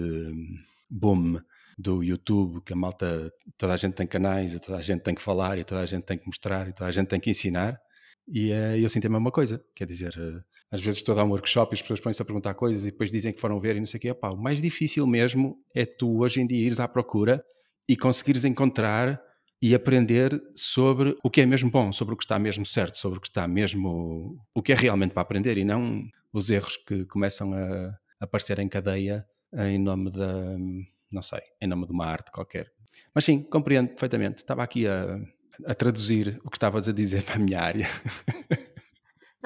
boom 0.89 1.39
do 1.77 2.03
YouTube, 2.03 2.61
que 2.61 2.73
a 2.73 2.75
malta, 2.75 3.31
toda 3.57 3.73
a 3.73 3.77
gente 3.77 3.93
tem 3.93 4.05
canais, 4.05 4.53
e 4.53 4.59
toda 4.59 4.79
a 4.79 4.81
gente 4.81 5.01
tem 5.01 5.15
que 5.15 5.21
falar, 5.21 5.57
e 5.57 5.63
toda 5.63 5.81
a 5.81 5.85
gente 5.85 6.03
tem 6.03 6.17
que 6.17 6.25
mostrar, 6.25 6.67
e 6.67 6.73
toda 6.73 6.89
a 6.89 6.91
gente 6.91 7.07
tem 7.07 7.19
que 7.19 7.29
ensinar, 7.29 7.79
e 8.27 8.51
uh, 8.51 8.75
eu 8.77 8.89
sinto 8.89 9.07
a 9.07 9.09
mesma 9.09 9.31
coisa, 9.31 9.63
quer 9.73 9.85
dizer, 9.85 10.13
uh, 10.17 10.43
às 10.71 10.81
vezes 10.81 10.99
estou 10.99 11.13
a 11.13 11.15
dar 11.17 11.23
um 11.23 11.29
workshop 11.29 11.73
e 11.73 11.75
as 11.75 11.81
pessoas 11.81 11.99
põem-se 11.99 12.21
a 12.21 12.25
perguntar 12.25 12.53
coisas 12.53 12.83
e 12.83 12.91
depois 12.91 13.11
dizem 13.11 13.31
que 13.31 13.39
foram 13.39 13.59
ver 13.59 13.75
e 13.75 13.79
não 13.79 13.85
sei 13.85 13.97
o 13.97 14.01
quê. 14.01 14.09
Epá, 14.09 14.29
o 14.29 14.37
mais 14.37 14.61
difícil 14.61 15.07
mesmo 15.07 15.57
é 15.73 15.85
tu 15.85 16.19
hoje 16.19 16.41
em 16.41 16.47
dia 16.47 16.65
ires 16.65 16.79
à 16.79 16.87
procura 16.87 17.43
e 17.87 17.95
conseguires 17.95 18.43
encontrar 18.43 19.21
e 19.61 19.73
aprender 19.73 20.39
sobre 20.53 21.17
o 21.23 21.29
que 21.29 21.41
é 21.41 21.45
mesmo 21.45 21.71
bom, 21.71 21.91
sobre 21.91 22.13
o 22.13 22.17
que 22.17 22.23
está 22.23 22.37
mesmo 22.37 22.65
certo, 22.65 22.97
sobre 22.97 23.17
o 23.17 23.21
que 23.21 23.27
está 23.27 23.47
mesmo. 23.47 24.37
o 24.53 24.61
que 24.61 24.71
é 24.71 24.75
realmente 24.75 25.13
para 25.13 25.21
aprender 25.21 25.57
e 25.57 25.63
não 25.63 26.03
os 26.31 26.49
erros 26.49 26.77
que 26.77 27.05
começam 27.05 27.53
a 27.53 27.97
aparecer 28.19 28.59
em 28.59 28.67
cadeia 28.67 29.25
em 29.53 29.79
nome 29.79 30.11
da. 30.11 30.57
não 31.11 31.21
sei, 31.21 31.41
em 31.61 31.67
nome 31.67 31.85
de 31.85 31.91
uma 31.91 32.05
arte 32.05 32.31
qualquer. 32.31 32.71
Mas 33.13 33.25
sim, 33.25 33.41
compreendo 33.41 33.89
perfeitamente. 33.89 34.39
Estava 34.39 34.63
aqui 34.63 34.87
a, 34.87 35.19
a 35.65 35.73
traduzir 35.73 36.39
o 36.43 36.49
que 36.49 36.57
estavas 36.57 36.87
a 36.87 36.91
dizer 36.91 37.23
para 37.25 37.35
a 37.35 37.39
minha 37.39 37.61
área. 37.61 37.87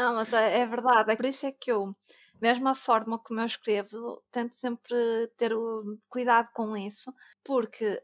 Não, 0.02 0.16
mas 0.16 0.34
é, 0.34 0.60
é 0.62 0.66
verdade. 0.66 1.12
É 1.12 1.16
por 1.16 1.26
isso 1.26 1.46
é 1.46 1.52
que 1.52 1.72
eu, 1.72 1.92
mesmo 2.42 2.68
a 2.70 2.74
forma 2.76 3.20
como 3.20 3.40
eu 3.40 3.46
escrevo, 3.46 4.24
tento 4.32 4.56
sempre 4.56 4.96
ter 5.38 5.54
o 5.54 5.98
cuidado 6.10 6.50
com 6.54 6.76
isso, 6.76 7.14
porque 7.44 8.02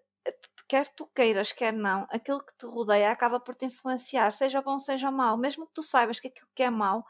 quer 0.67 0.89
tu 0.89 1.07
queiras, 1.15 1.51
quer 1.51 1.73
não, 1.73 2.05
aquilo 2.11 2.43
que 2.45 2.53
te 2.57 2.65
rodeia 2.67 3.11
acaba 3.11 3.39
por 3.39 3.55
te 3.55 3.65
influenciar, 3.65 4.31
seja 4.33 4.61
bom, 4.61 4.77
seja 4.77 5.09
mau. 5.11 5.37
Mesmo 5.37 5.65
que 5.67 5.73
tu 5.73 5.81
saibas 5.83 6.19
que 6.19 6.27
aquilo 6.27 6.49
que 6.55 6.63
é 6.63 6.69
mau, 6.69 7.03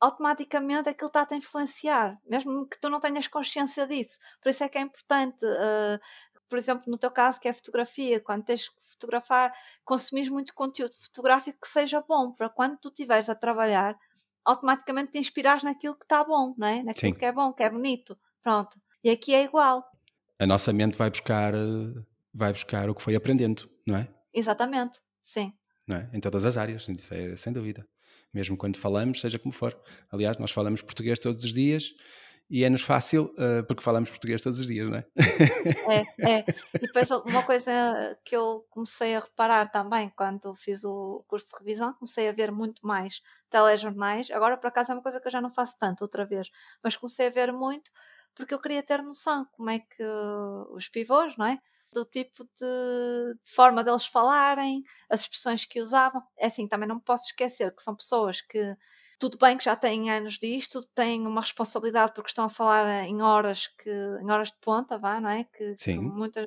automaticamente 0.00 0.88
aquilo 0.90 1.08
está 1.08 1.22
a 1.22 1.26
te 1.26 1.34
influenciar, 1.36 2.18
mesmo 2.26 2.66
que 2.68 2.78
tu 2.80 2.90
não 2.90 3.00
tenhas 3.00 3.26
consciência 3.28 3.86
disso. 3.86 4.18
Por 4.42 4.50
isso 4.50 4.62
é 4.64 4.68
que 4.68 4.76
é 4.78 4.82
importante, 4.82 5.44
uh, 5.46 5.98
por 6.48 6.58
exemplo, 6.58 6.84
no 6.88 6.98
teu 6.98 7.10
caso, 7.10 7.40
que 7.40 7.48
é 7.48 7.52
fotografia, 7.54 8.20
quando 8.20 8.44
tens 8.44 8.68
que 8.68 8.82
fotografar, 8.90 9.52
consumir 9.84 10.30
muito 10.30 10.52
conteúdo 10.54 10.94
fotográfico 10.96 11.60
que 11.62 11.68
seja 11.68 12.02
bom, 12.06 12.32
para 12.32 12.50
quando 12.50 12.78
tu 12.78 12.88
estiveres 12.88 13.28
a 13.30 13.34
trabalhar, 13.34 13.96
automaticamente 14.44 15.12
te 15.12 15.18
inspirares 15.18 15.62
naquilo 15.62 15.94
que 15.96 16.04
está 16.04 16.22
bom, 16.22 16.54
não 16.56 16.66
é? 16.66 16.82
Naquilo 16.82 17.12
Sim. 17.12 17.18
que 17.18 17.24
é 17.24 17.32
bom, 17.32 17.52
que 17.52 17.62
é 17.62 17.70
bonito. 17.70 18.16
Pronto. 18.42 18.78
E 19.02 19.10
aqui 19.10 19.34
é 19.34 19.44
igual. 19.44 19.84
A 20.38 20.46
nossa 20.46 20.72
mente 20.72 20.96
vai 20.96 21.10
buscar, 21.10 21.52
vai 22.32 22.52
buscar 22.52 22.90
o 22.90 22.94
que 22.94 23.02
foi 23.02 23.14
aprendendo, 23.14 23.68
não 23.86 23.96
é? 23.96 24.08
Exatamente, 24.32 25.00
sim. 25.22 25.52
Não 25.86 25.96
é? 25.96 26.10
Em 26.12 26.20
todas 26.20 26.44
as 26.44 26.56
áreas, 26.56 26.88
isso 26.88 27.14
é 27.14 27.36
sem 27.36 27.52
dúvida. 27.52 27.86
Mesmo 28.32 28.56
quando 28.56 28.76
falamos, 28.76 29.20
seja 29.20 29.38
como 29.38 29.52
for. 29.52 29.78
Aliás, 30.10 30.36
nós 30.38 30.50
falamos 30.50 30.82
português 30.82 31.18
todos 31.18 31.44
os 31.44 31.54
dias 31.54 31.94
e 32.50 32.62
é-nos 32.62 32.82
fácil 32.82 33.34
uh, 33.38 33.64
porque 33.66 33.82
falamos 33.82 34.10
português 34.10 34.42
todos 34.42 34.60
os 34.60 34.66
dias, 34.66 34.88
não 34.88 34.98
é? 34.98 35.06
É, 35.88 36.38
é. 36.38 36.44
E 36.74 36.86
depois 36.86 37.10
uma 37.10 37.42
coisa 37.42 37.72
que 38.24 38.36
eu 38.36 38.66
comecei 38.70 39.14
a 39.16 39.20
reparar 39.20 39.70
também 39.70 40.12
quando 40.16 40.54
fiz 40.54 40.84
o 40.84 41.24
curso 41.26 41.48
de 41.48 41.58
revisão, 41.58 41.94
comecei 41.94 42.28
a 42.28 42.32
ver 42.32 42.52
muito 42.52 42.86
mais 42.86 43.22
telejornais. 43.50 44.30
Agora, 44.30 44.56
por 44.56 44.68
acaso, 44.68 44.92
é 44.92 44.94
uma 44.94 45.02
coisa 45.02 45.20
que 45.20 45.28
eu 45.28 45.32
já 45.32 45.40
não 45.40 45.50
faço 45.50 45.76
tanto 45.78 46.02
outra 46.02 46.24
vez, 46.24 46.50
mas 46.82 46.96
comecei 46.96 47.28
a 47.28 47.30
ver 47.30 47.52
muito 47.52 47.90
porque 48.34 48.52
eu 48.52 48.60
queria 48.60 48.82
ter 48.82 49.02
noção 49.02 49.46
como 49.52 49.70
é 49.70 49.78
que 49.78 50.02
os 50.70 50.88
pivôs, 50.88 51.36
não 51.36 51.46
é? 51.46 51.58
Do 51.92 52.04
tipo 52.04 52.44
de, 52.44 53.34
de 53.42 53.50
forma 53.54 53.84
deles 53.84 54.04
falarem, 54.04 54.82
as 55.08 55.20
expressões 55.20 55.64
que 55.64 55.80
usavam. 55.80 56.22
É 56.36 56.46
assim, 56.46 56.66
também 56.66 56.88
não 56.88 56.98
posso 56.98 57.26
esquecer 57.26 57.74
que 57.74 57.82
são 57.82 57.94
pessoas 57.94 58.40
que 58.40 58.76
tudo 59.18 59.38
bem 59.38 59.56
que 59.56 59.64
já 59.64 59.76
têm 59.76 60.10
anos 60.10 60.38
disto, 60.38 60.82
têm 60.94 61.26
uma 61.26 61.40
responsabilidade 61.40 62.12
porque 62.14 62.30
estão 62.30 62.46
a 62.46 62.50
falar 62.50 63.04
em 63.04 63.22
horas 63.22 63.66
que 63.66 63.90
em 63.90 64.30
horas 64.30 64.48
de 64.48 64.56
ponta, 64.60 64.98
vá, 64.98 65.20
não 65.20 65.30
é? 65.30 65.44
Que, 65.44 65.76
Sim. 65.76 65.98
que 65.98 66.04
muita 66.04 66.44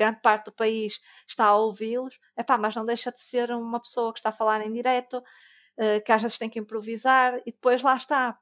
grande 0.00 0.20
parte 0.22 0.46
do 0.46 0.52
país 0.52 0.98
está 1.28 1.46
a 1.46 1.56
ouvi-los, 1.56 2.18
epá, 2.36 2.56
mas 2.56 2.74
não 2.74 2.86
deixa 2.86 3.12
de 3.12 3.20
ser 3.20 3.50
uma 3.50 3.78
pessoa 3.78 4.12
que 4.12 4.18
está 4.18 4.30
a 4.30 4.32
falar 4.32 4.64
em 4.66 4.72
direto, 4.72 5.18
uh, 5.18 6.02
que 6.04 6.10
às 6.12 6.22
vezes 6.22 6.38
tem 6.38 6.48
que 6.48 6.58
improvisar 6.58 7.38
e 7.46 7.52
depois 7.52 7.82
lá 7.82 7.96
está. 7.96 8.38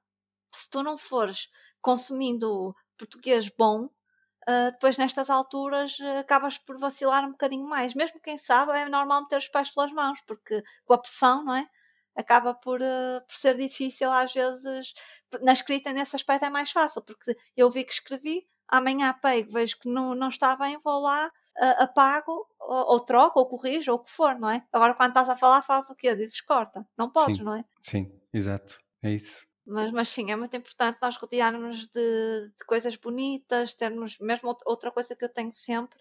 Se 0.52 0.70
tu 0.70 0.82
não 0.82 0.96
fores 0.96 1.48
consumindo 1.80 2.74
português 2.96 3.48
bom, 3.48 3.86
uh, 3.86 4.70
depois 4.72 4.96
nestas 4.96 5.28
alturas 5.28 5.98
uh, 5.98 6.18
acabas 6.20 6.58
por 6.58 6.78
vacilar 6.78 7.24
um 7.24 7.32
bocadinho 7.32 7.66
mais. 7.68 7.94
Mesmo 7.94 8.20
quem 8.20 8.38
sabe, 8.38 8.72
é 8.78 8.88
normal 8.88 9.22
meter 9.22 9.38
os 9.38 9.48
pés 9.48 9.70
pelas 9.70 9.92
mãos, 9.92 10.20
porque 10.26 10.62
com 10.84 10.94
a 10.94 10.98
pressão, 10.98 11.44
não 11.44 11.56
é? 11.56 11.68
Acaba 12.18 12.52
por, 12.52 12.80
uh, 12.82 13.24
por 13.26 13.36
ser 13.36 13.56
difícil 13.56 14.10
às 14.10 14.32
vezes. 14.34 14.92
Na 15.40 15.52
escrita, 15.52 15.92
nesse 15.92 16.16
aspecto, 16.16 16.44
é 16.44 16.50
mais 16.50 16.70
fácil, 16.70 17.00
porque 17.02 17.36
eu 17.56 17.70
vi 17.70 17.84
que 17.84 17.92
escrevi, 17.92 18.46
amanhã 18.66 19.14
pego, 19.22 19.52
vejo 19.52 19.78
que 19.78 19.88
não, 19.88 20.14
não 20.14 20.28
está 20.28 20.56
bem, 20.56 20.78
vou 20.82 21.00
lá, 21.00 21.28
uh, 21.28 21.82
apago, 21.82 22.46
ou, 22.58 22.92
ou, 22.92 23.00
troco, 23.00 23.38
ou 23.38 23.46
corrijo, 23.46 23.92
ou 23.92 23.98
o 23.98 24.02
que 24.02 24.10
for, 24.10 24.34
não 24.38 24.50
é? 24.50 24.66
Agora, 24.72 24.94
quando 24.94 25.10
estás 25.10 25.28
a 25.28 25.36
falar, 25.36 25.62
faz 25.62 25.88
o 25.90 25.94
quê? 25.94 26.14
Dizes 26.16 26.40
corta. 26.40 26.84
Não 26.96 27.08
podes, 27.08 27.36
sim, 27.36 27.44
não 27.44 27.54
é? 27.54 27.64
Sim, 27.82 28.12
exato. 28.32 28.80
É 29.00 29.12
isso. 29.12 29.46
Mas, 29.64 29.92
mas 29.92 30.08
sim, 30.08 30.32
é 30.32 30.36
muito 30.36 30.56
importante 30.56 30.98
nós 31.00 31.16
rodearmos 31.16 31.86
de, 31.88 32.52
de 32.58 32.64
coisas 32.66 32.96
bonitas, 32.96 33.74
termos, 33.74 34.18
mesmo 34.18 34.56
outra 34.64 34.90
coisa 34.90 35.14
que 35.14 35.24
eu 35.24 35.28
tenho 35.28 35.52
sempre, 35.52 35.98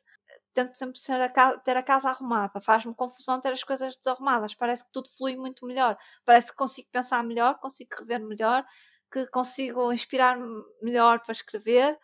tento 0.58 0.76
sempre 0.76 1.00
a 1.24 1.58
ter 1.60 1.78
a 1.78 1.84
casa 1.84 2.10
arrumada. 2.10 2.60
Faz-me 2.60 2.94
confusão 2.96 3.40
ter 3.40 3.54
as 3.54 3.64
coisas 3.64 3.96
desarrumadas. 3.98 4.56
Parece 4.56 4.84
que 4.84 4.92
tudo 4.92 5.08
flui 5.10 5.36
muito 5.36 5.68
melhor. 5.68 5.96
Parece 6.26 6.50
que 6.50 6.58
consigo 6.58 6.88
pensar 6.92 7.24
melhor, 7.24 7.60
consigo 7.60 7.90
rever 8.00 8.26
melhor, 8.26 8.66
que 9.12 9.28
consigo 9.28 9.94
inspirar-me 9.94 10.64
melhor 10.82 11.20
para 11.20 11.32
escrever. 11.32 11.98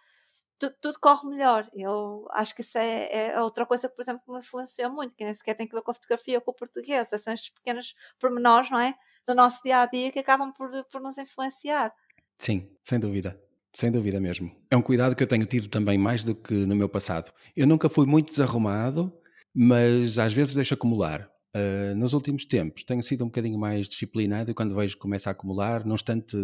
Tudo, 0.59 0.75
tudo, 0.79 0.99
corre 0.99 1.27
melhor. 1.27 1.67
Eu 1.73 2.27
acho 2.31 2.53
que 2.53 2.61
isso 2.61 2.77
é, 2.77 3.31
é, 3.31 3.41
outra 3.41 3.65
coisa 3.65 3.89
que, 3.89 3.95
por 3.95 4.03
exemplo, 4.03 4.21
me 4.27 4.39
influenciou 4.39 4.91
muito, 4.93 5.15
que 5.15 5.25
nem 5.25 5.33
sequer 5.33 5.55
tem 5.55 5.67
que 5.67 5.75
ver 5.75 5.81
com 5.81 5.91
a 5.91 5.95
fotografia 5.95 6.37
ou 6.37 6.41
com 6.41 6.51
o 6.51 6.55
português. 6.55 7.09
São 7.09 7.33
estes 7.33 7.49
pequenos 7.49 7.95
pormenores, 8.19 8.69
não 8.69 8.79
é? 8.79 8.93
Do 9.25 9.33
nosso 9.33 9.63
dia 9.63 9.79
a 9.79 9.85
dia 9.87 10.11
que 10.11 10.19
acabam 10.19 10.53
por, 10.53 10.69
por 10.85 11.01
nos 11.01 11.17
influenciar. 11.17 11.91
Sim, 12.37 12.69
sem 12.83 12.99
dúvida. 12.99 13.41
Sem 13.74 13.91
dúvida 13.91 14.19
mesmo. 14.19 14.51
É 14.69 14.78
um 14.78 14.82
cuidado 14.82 15.15
que 15.15 15.24
eu 15.24 15.28
tenho 15.28 15.45
tido 15.45 15.67
também 15.67 15.97
mais 15.97 16.24
do 16.24 16.36
que 16.36 16.53
no 16.53 16.76
meu 16.76 16.88
passado. 16.88 17.32
Eu 17.55 17.65
nunca 17.65 17.89
fui 17.89 18.05
muito 18.05 18.30
desarrumado, 18.30 19.11
mas 19.53 20.19
às 20.19 20.32
vezes 20.32 20.53
deixo 20.53 20.76
acumular. 20.76 21.30
Uh, 21.55 21.95
nos 21.95 22.13
últimos 22.13 22.45
tempos 22.45 22.84
tenho 22.84 23.01
sido 23.03 23.24
um 23.24 23.28
bocadinho 23.28 23.59
mais 23.59 23.88
disciplinado 23.88 24.49
e 24.49 24.53
quando 24.53 24.76
vejo 24.76 24.95
que 24.95 25.01
começa 25.01 25.30
a 25.30 25.32
acumular, 25.32 25.86
não 25.86 25.95
estante 25.95 26.36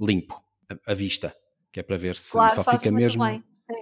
limpo, 0.00 0.42
a, 0.86 0.94
vista, 0.94 1.34
que 1.72 1.80
é 1.80 1.82
para 1.82 1.96
ver 1.96 2.16
se 2.16 2.32
claro, 2.32 2.54
só 2.54 2.64
fica 2.64 2.90
mesmo 2.90 3.22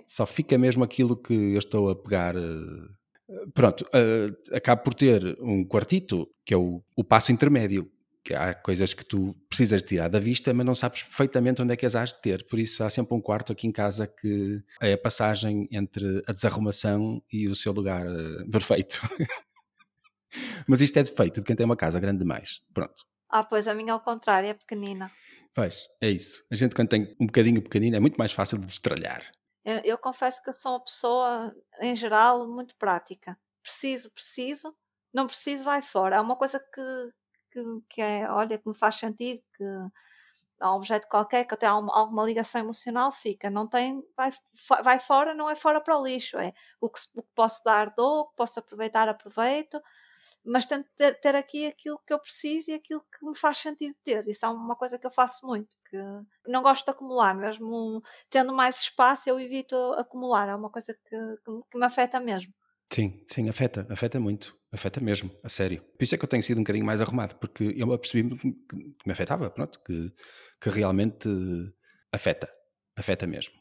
só 0.07 0.27
fica 0.27 0.57
mesmo 0.57 0.83
aquilo 0.83 1.17
que 1.17 1.33
eu 1.33 1.59
estou 1.59 1.91
a 1.91 1.97
pegar. 1.97 2.35
Uh, 2.37 3.51
pronto, 3.53 3.83
uh, 3.83 4.57
acabo 4.57 4.83
por 4.83 4.95
ter 4.95 5.37
um 5.41 5.65
quartito 5.65 6.29
que 6.45 6.55
é 6.55 6.57
o, 6.57 6.83
o 6.97 7.05
passo 7.05 7.33
intermédio, 7.33 7.91
que 8.25 8.35
há 8.35 8.55
coisas 8.55 8.95
que 8.95 9.05
tu 9.05 9.37
precisas 9.49 9.83
tirar 9.83 10.09
da 10.09 10.18
vista, 10.18 10.55
mas 10.55 10.64
não 10.64 10.75
sabes 10.75 11.03
perfeitamente 11.03 11.61
onde 11.61 11.75
é 11.75 11.77
que 11.77 11.85
as 11.85 11.95
has 11.95 12.11
de 12.11 12.22
ter. 12.22 12.47
Por 12.47 12.59
isso 12.59 12.83
há 12.83 12.89
sempre 12.89 13.14
um 13.14 13.20
quarto 13.20 13.53
aqui 13.53 13.66
em 13.66 13.72
casa 13.72 14.07
que 14.07 14.62
é 14.81 14.95
a 14.95 14.99
passagem 14.99 15.68
entre 15.70 16.22
a 16.27 16.33
desarrumação 16.33 17.22
e 17.31 17.47
o 17.49 17.55
seu 17.55 17.72
lugar 17.72 18.07
uh, 18.07 18.51
perfeito. 18.51 18.99
mas 20.66 20.81
isto 20.81 20.97
é 20.99 21.03
defeito 21.03 21.41
de 21.41 21.47
quem 21.47 21.55
tem 21.55 21.66
uma 21.66 21.77
casa 21.77 22.01
grande 22.01 22.20
demais. 22.20 22.62
Pronto. 22.72 23.05
Ah, 23.29 23.45
pois 23.45 23.68
a 23.68 23.75
minha 23.75 23.93
ao 23.93 24.01
contrário, 24.01 24.49
é 24.49 24.55
pequenina. 24.55 25.11
Pois, 25.55 25.87
é 26.01 26.11
isso. 26.11 26.43
A 26.51 26.57
gente 26.57 26.75
quando 26.75 26.89
tem 26.89 27.14
um 27.20 27.27
bocadinho 27.27 27.62
pequenino 27.62 27.97
é 27.97 28.01
muito 28.01 28.16
mais 28.16 28.33
fácil 28.33 28.59
de 28.59 28.66
destralhar. 28.66 29.31
Eu, 29.64 29.81
eu 29.85 29.99
confesso 29.99 30.43
que 30.43 30.53
sou 30.53 30.72
uma 30.72 30.85
pessoa, 30.85 31.55
em 31.81 31.95
geral, 31.95 32.47
muito 32.49 32.77
prática. 32.77 33.39
Preciso, 33.62 34.11
preciso. 34.12 34.75
Não 35.12 35.27
preciso, 35.27 35.64
vai 35.64 35.81
fora. 35.81 36.16
É 36.16 36.20
uma 36.20 36.37
coisa 36.37 36.59
que, 36.59 37.11
que, 37.55 37.61
que 37.89 38.03
é, 38.03 38.29
olha, 38.31 38.59
que 38.59 38.69
me 38.69 38.75
faz 38.75 38.97
sentido, 38.97 39.43
que 39.57 39.65
há 40.61 40.73
um 40.73 40.77
objeto 40.77 41.09
qualquer 41.09 41.45
que 41.45 41.57
tem 41.57 41.69
alguma 41.69 42.25
ligação 42.25 42.61
emocional, 42.61 43.13
fica. 43.13 43.51
Não 43.51 43.67
tem, 43.67 44.03
vai, 44.17 44.31
vai 44.83 44.99
fora, 44.99 45.35
não 45.35 45.49
é 45.51 45.55
fora 45.55 45.81
para 45.81 45.99
o 45.99 46.05
lixo, 46.05 46.39
é 46.39 46.53
o 46.81 46.91
que, 46.91 47.01
o 47.17 47.23
que 47.23 47.29
posso 47.35 47.63
dar, 47.65 47.95
dou, 47.95 48.21
o 48.23 48.27
que 48.29 48.37
posso 48.37 48.59
aproveitar, 48.61 49.09
aproveito, 49.09 49.81
mas 50.45 50.67
tento 50.67 50.89
ter, 50.97 51.21
ter, 51.21 51.37
aqui 51.37 51.67
aquilo 51.67 52.01
que 52.07 52.13
eu 52.13 52.19
preciso 52.19 52.71
e 52.71 52.75
aquilo 52.75 53.01
que 53.03 53.25
me 53.25 53.37
faz 53.37 53.59
sentido 53.59 53.95
ter. 54.05 54.27
Isso 54.29 54.45
é 54.47 54.49
uma 54.49 54.77
coisa 54.77 54.99
que 54.99 55.07
eu 55.07 55.11
faço 55.11 55.47
muito, 55.47 55.77
que 55.91 55.99
não 56.47 56.63
gosto 56.63 56.85
de 56.85 56.91
acumular, 56.91 57.35
mesmo 57.35 58.03
tendo 58.31 58.53
mais 58.53 58.79
espaço, 58.81 59.29
eu 59.29 59.39
evito 59.41 59.77
acumular, 59.95 60.49
é 60.49 60.55
uma 60.55 60.71
coisa 60.71 60.95
que, 60.95 61.17
que 61.71 61.79
me 61.79 61.85
afeta 61.85 62.21
mesmo. 62.21 62.53
Sim, 62.93 63.24
sim, 63.26 63.49
afeta, 63.49 63.87
afeta 63.91 64.20
muito, 64.20 64.57
afeta 64.70 65.01
mesmo, 65.01 65.30
a 65.43 65.49
sério. 65.49 65.82
Por 65.82 66.05
isso 66.05 66.14
é 66.14 66.18
que 66.18 66.24
eu 66.24 66.28
tenho 66.28 66.43
sido 66.43 66.59
um 66.59 66.62
bocadinho 66.62 66.85
mais 66.85 67.01
arrumado, 67.01 67.35
porque 67.37 67.74
eu 67.76 67.93
apercebi 67.93 68.37
que, 68.37 68.47
me 69.07 69.12
afetava, 69.12 69.51
pronto, 69.51 69.80
que, 69.85 70.12
que 70.61 70.70
realmente 70.70 71.28
afeta, 72.12 72.49
afeta 72.97 73.26
mesmo. 73.26 73.55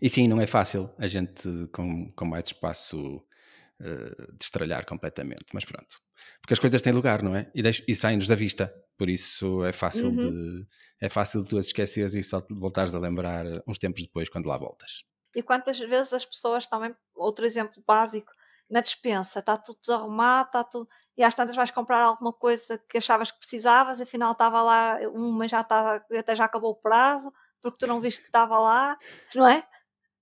E 0.00 0.08
sim, 0.08 0.28
não 0.28 0.40
é 0.40 0.46
fácil 0.46 0.90
a 0.98 1.06
gente 1.06 1.48
com, 1.72 2.12
com 2.12 2.24
mais 2.24 2.44
espaço 2.46 3.16
uh, 3.16 4.36
destralhar 4.38 4.86
completamente, 4.86 5.46
mas 5.52 5.64
pronto. 5.64 5.98
Porque 6.40 6.54
as 6.54 6.58
coisas 6.58 6.80
têm 6.80 6.92
lugar, 6.92 7.22
não 7.22 7.34
é? 7.34 7.50
E, 7.54 7.62
e 7.88 7.94
saem-nos 7.96 8.28
da 8.28 8.34
vista, 8.34 8.72
por 8.96 9.08
isso 9.08 9.64
é 9.64 9.72
fácil, 9.72 10.08
uhum. 10.08 10.16
de, 10.16 10.66
é 11.00 11.08
fácil 11.08 11.42
de 11.42 11.48
tu 11.48 11.58
as 11.58 11.66
esqueceres 11.66 12.14
e 12.14 12.22
só 12.22 12.40
te 12.40 12.54
voltares 12.54 12.94
a 12.94 12.98
lembrar 12.98 13.44
uns 13.66 13.78
tempos 13.78 14.02
depois, 14.02 14.28
quando 14.28 14.46
lá 14.46 14.56
voltas. 14.56 15.04
E 15.34 15.42
quantas 15.42 15.78
vezes 15.78 16.12
as 16.12 16.24
pessoas 16.24 16.66
também, 16.66 16.94
outro 17.14 17.44
exemplo 17.44 17.82
básico, 17.86 18.32
na 18.70 18.80
despensa, 18.80 19.38
está 19.38 19.56
tudo 19.56 19.78
desarrumado, 19.80 20.48
está 20.48 20.64
tudo. 20.64 20.88
E 21.16 21.22
às 21.22 21.34
tantas 21.34 21.56
vais 21.56 21.70
comprar 21.70 22.02
alguma 22.02 22.32
coisa 22.32 22.78
que 22.88 22.98
achavas 22.98 23.30
que 23.30 23.38
precisavas, 23.38 24.00
afinal 24.00 24.32
estava 24.32 24.62
lá, 24.62 24.98
uma 25.12 25.48
já 25.48 25.62
está, 25.62 26.02
até 26.16 26.34
já 26.34 26.44
acabou 26.44 26.72
o 26.72 26.80
prazo, 26.80 27.32
porque 27.60 27.78
tu 27.78 27.86
não 27.86 28.00
viste 28.00 28.20
que 28.20 28.28
estava 28.28 28.58
lá, 28.58 28.96
não 29.34 29.48
é? 29.48 29.64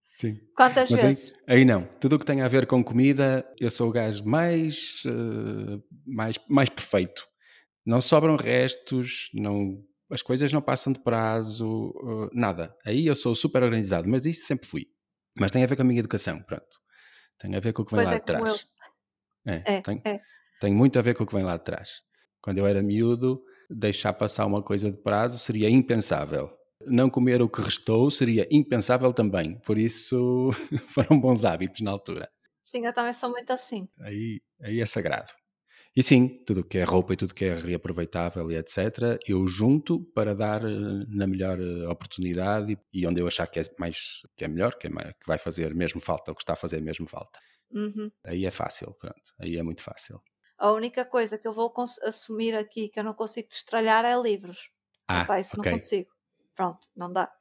Sim. 0.05 0.41
Quantas 0.57 0.91
Mas 0.91 1.01
aí, 1.01 1.07
vezes? 1.09 1.35
aí 1.47 1.65
não. 1.65 1.85
Tudo 2.01 2.17
o 2.17 2.19
que 2.19 2.25
tem 2.25 2.41
a 2.41 2.49
ver 2.49 2.67
com 2.67 2.83
comida, 2.83 3.47
eu 3.61 3.71
sou 3.71 3.91
o 3.91 3.93
gajo 3.93 4.25
mais, 4.25 5.03
uh, 5.05 5.83
mais, 6.07 6.39
mais 6.49 6.71
perfeito. 6.71 7.27
Não 7.85 8.01
sobram 8.01 8.37
restos, 8.37 9.31
não, 9.35 9.85
as 10.11 10.23
coisas 10.23 10.51
não 10.53 10.63
passam 10.63 10.93
de 10.93 11.01
prazo, 11.01 11.91
uh, 11.91 12.31
nada. 12.33 12.75
Aí 12.87 13.07
eu 13.07 13.15
sou 13.15 13.35
super 13.35 13.63
organizado, 13.63 14.09
mas 14.09 14.25
isso 14.25 14.47
sempre 14.47 14.67
fui. 14.67 14.87
Mas 15.39 15.51
tem 15.51 15.63
a 15.63 15.67
ver 15.67 15.77
com 15.77 15.83
a 15.83 15.85
minha 15.85 16.01
educação, 16.01 16.41
pronto. 16.43 16.86
Tem 17.39 17.55
a 17.55 17.61
ver 17.61 17.73
com 17.73 17.83
o 17.83 17.85
que 17.85 17.95
vem 17.95 18.05
Pois 18.05 18.09
lá 18.09 18.15
é, 18.15 18.19
de 18.19 18.27
como 18.27 18.45
trás. 18.45 18.67
É, 19.47 19.63
É, 19.77 19.81
tem, 19.81 20.03
é. 20.05 20.21
tem 20.61 20.75
muito 20.75 20.99
a 20.99 21.03
ver 21.03 21.15
com 21.15 21.25
o 21.25 21.27
que 21.27 21.35
vem 21.35 21.45
lá 21.45 21.57
de 21.57 21.65
trás. 21.65 22.01
Quando 22.41 22.59
eu 22.59 22.67
era 22.67 22.83
miúdo, 22.83 23.43
deixar 23.69 24.13
passar 24.13 24.47
uma 24.47 24.63
coisa 24.63 24.91
de 24.91 24.97
prazo 24.97 25.39
seria 25.39 25.69
impensável. 25.69 26.51
Não 26.87 27.11
comer 27.11 27.43
o 27.43 27.49
que 27.49 27.61
restou 27.61 28.11
seria 28.11 28.47
impensável 28.51 29.13
também. 29.13 29.59
Por 29.61 29.79
isso 29.79 30.51
foram 30.89 31.19
bons 31.19 31.45
hábitos 31.45 31.81
na 31.81 31.91
altura. 31.91 32.31
Sim, 32.63 32.87
eu 32.87 32.93
também 32.93 33.13
sou 33.13 33.31
muito 33.31 33.53
assim. 33.53 33.89
Aí, 34.01 34.41
aí 34.61 34.81
é 34.81 34.87
sagrado. 34.87 35.33
E 35.97 36.03
sim, 36.03 36.45
tudo 36.45 36.61
o 36.61 36.65
que 36.65 36.77
é 36.77 36.85
roupa 36.85 37.15
e 37.15 37.17
tudo 37.17 37.31
o 37.31 37.35
que 37.35 37.47
é 37.47 37.55
reaproveitável 37.55 38.51
e 38.53 38.57
etc., 38.57 39.19
eu 39.27 39.47
junto 39.49 40.05
para 40.15 40.35
dar 40.35 40.63
eh, 40.63 40.69
na 41.09 41.27
melhor 41.27 41.59
eh, 41.59 41.89
oportunidade 41.89 42.79
e 42.93 43.07
onde 43.07 43.23
eu 43.23 43.27
achar 43.27 43.47
que 43.47 43.61
é 43.61 43.63
mais 43.79 44.21
que 44.37 44.45
é 44.45 44.49
melhor, 44.49 44.75
que, 44.77 44.89
é 44.89 44.91
mais, 44.91 45.13
que 45.13 45.27
vai 45.27 45.39
fazer 45.39 45.75
mesmo 45.75 45.99
falta, 45.99 46.33
o 46.33 46.35
que 46.35 46.43
está 46.43 46.53
a 46.53 46.57
fazer 46.57 46.83
mesmo 46.83 47.09
falta. 47.09 47.41
Uhum. 47.71 48.11
Aí 48.27 48.45
é 48.45 48.51
fácil, 48.51 48.95
pronto. 49.01 49.33
Aí 49.41 49.57
é 49.57 49.63
muito 49.63 49.83
fácil. 49.83 50.21
A 50.59 50.71
única 50.71 51.03
coisa 51.03 51.39
que 51.39 51.49
eu 51.49 51.55
vou 51.55 51.73
assumir 52.03 52.55
aqui 52.55 52.91
que 52.91 53.01
eu 53.01 53.05
não 53.05 53.15
consigo 53.15 53.49
destralhar 53.49 54.05
é 54.05 54.21
livros. 54.21 54.71
Ah, 55.09 55.23
Epá, 55.23 55.41
isso 55.41 55.59
ok. 55.59 55.73
não 55.73 55.79
consigo. 55.79 56.11
Pronto, 56.55 56.87
não 56.95 57.11
dá. 57.11 57.33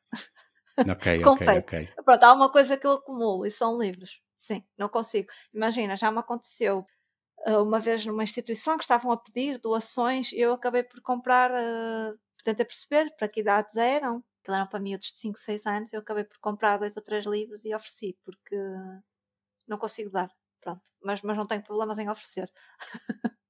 Ok, 0.88 1.08
ok, 1.28 1.48
ok. 1.58 1.90
Pronto, 2.06 2.24
há 2.24 2.34
uma 2.34 2.50
coisa 2.50 2.78
que 2.78 2.88
eu 2.88 2.92
acumulo 2.92 3.46
e 3.46 3.52
são 3.52 3.78
livros. 3.82 4.22
Sim, 4.38 4.64
não 4.78 4.88
consigo. 4.88 5.28
Imagina, 5.54 5.98
já 5.98 6.10
me 6.12 6.20
aconteceu 6.20 6.86
uma 7.46 7.80
vez 7.80 8.06
numa 8.06 8.24
instituição 8.24 8.78
que 8.78 8.84
estavam 8.84 9.12
a 9.12 9.18
pedir 9.18 9.60
doações 9.60 10.32
e 10.32 10.40
eu 10.40 10.54
acabei 10.54 10.84
por 10.84 11.02
comprar, 11.02 11.52
uh, 11.52 12.18
tentei 12.44 12.66
perceber 12.66 13.14
para 13.18 13.28
que 13.28 13.42
idades 13.42 13.76
eram, 13.78 14.24
que 14.44 14.52
eram 14.52 14.68
para 14.68 14.80
miúdos 14.80 15.08
de 15.14 15.20
5, 15.20 15.38
6 15.40 15.66
anos, 15.66 15.94
eu 15.94 16.00
acabei 16.00 16.24
por 16.24 16.38
comprar 16.40 16.78
dois 16.78 16.98
ou 16.98 17.04
três 17.04 17.26
livros 17.26 17.66
e 17.66 17.74
ofereci, 17.74 18.18
porque 18.24 18.56
não 19.68 19.78
consigo 19.78 20.10
dar. 20.10 20.30
Pronto, 20.62 20.82
mas, 21.04 21.22
mas 21.22 21.38
não 21.38 21.46
tenho 21.46 21.64
problemas 21.64 22.00
em 22.00 22.10
oferecer. 22.10 22.52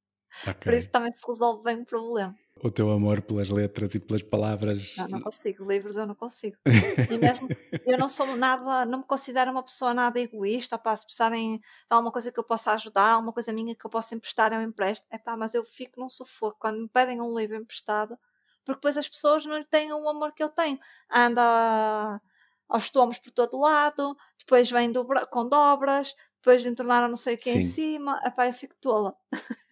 Por 0.63 0.73
ok. 0.73 0.77
isso 0.77 0.89
também 0.89 1.11
se 1.11 1.25
resolve 1.27 1.63
bem 1.63 1.81
o 1.81 1.85
problema. 1.85 2.35
O 2.63 2.71
teu 2.71 2.89
amor 2.89 3.21
pelas 3.21 3.49
letras 3.49 3.93
e 3.95 3.99
pelas 3.99 4.23
palavras. 4.23 4.95
Não, 4.97 5.07
não 5.09 5.21
consigo. 5.21 5.67
Livros 5.69 5.97
eu 5.97 6.05
não 6.07 6.15
consigo. 6.15 6.57
E 7.11 7.17
mesmo 7.17 7.49
eu 7.85 7.97
não 7.97 8.07
sou 8.07 8.35
nada, 8.35 8.85
não 8.85 8.99
me 8.99 9.03
considero 9.03 9.51
uma 9.51 9.61
pessoa 9.61 9.93
nada 9.93 10.19
egoísta, 10.19 10.77
pá, 10.77 10.95
se 10.95 11.05
precisarem 11.05 11.57
de 11.59 11.63
alguma 11.89 12.11
coisa 12.11 12.31
que 12.31 12.39
eu 12.39 12.43
possa 12.43 12.71
ajudar, 12.71 13.09
alguma 13.11 13.33
coisa 13.33 13.51
minha 13.51 13.75
que 13.75 13.85
eu 13.85 13.89
possa 13.89 14.15
emprestar, 14.15 14.53
eu 14.53 14.61
empresto. 14.61 15.05
É 15.11 15.17
pá, 15.17 15.35
mas 15.35 15.53
eu 15.53 15.63
fico 15.63 15.99
num 15.99 16.09
sufoco 16.09 16.57
quando 16.59 16.79
me 16.81 16.87
pedem 16.87 17.21
um 17.21 17.37
livro 17.37 17.57
emprestado, 17.57 18.17
porque 18.63 18.77
depois 18.79 18.97
as 18.97 19.07
pessoas 19.09 19.45
não 19.45 19.57
lhe 19.57 19.65
têm 19.65 19.91
o 19.91 20.09
amor 20.09 20.33
que 20.33 20.41
eu 20.41 20.49
tenho. 20.49 20.79
Anda 21.11 22.21
aos 22.67 22.89
tomos 22.89 23.19
por 23.19 23.31
todo 23.31 23.59
lado, 23.59 24.15
depois 24.39 24.71
vem 24.71 24.91
dobra, 24.91 25.25
com 25.25 25.47
dobras, 25.47 26.15
depois 26.37 26.65
entornaram 26.65 27.07
não 27.07 27.15
sei 27.15 27.35
o 27.35 27.37
que 27.37 27.49
em 27.49 27.61
cima, 27.61 28.19
é 28.23 28.29
pá, 28.31 28.47
eu 28.47 28.53
fico 28.53 28.75
tola. 28.81 29.15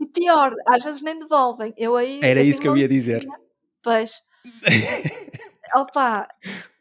E 0.00 0.06
pior, 0.06 0.54
às 0.68 0.82
vezes 0.82 1.02
nem 1.02 1.18
devolvem. 1.18 1.74
Eu 1.76 1.96
aí 1.96 2.20
Era 2.22 2.40
eu 2.40 2.46
isso 2.46 2.60
que 2.60 2.68
eu 2.68 2.76
ia 2.76 2.88
dizer. 2.88 3.26
Pois. 3.82 4.22
Opa, 5.74 6.28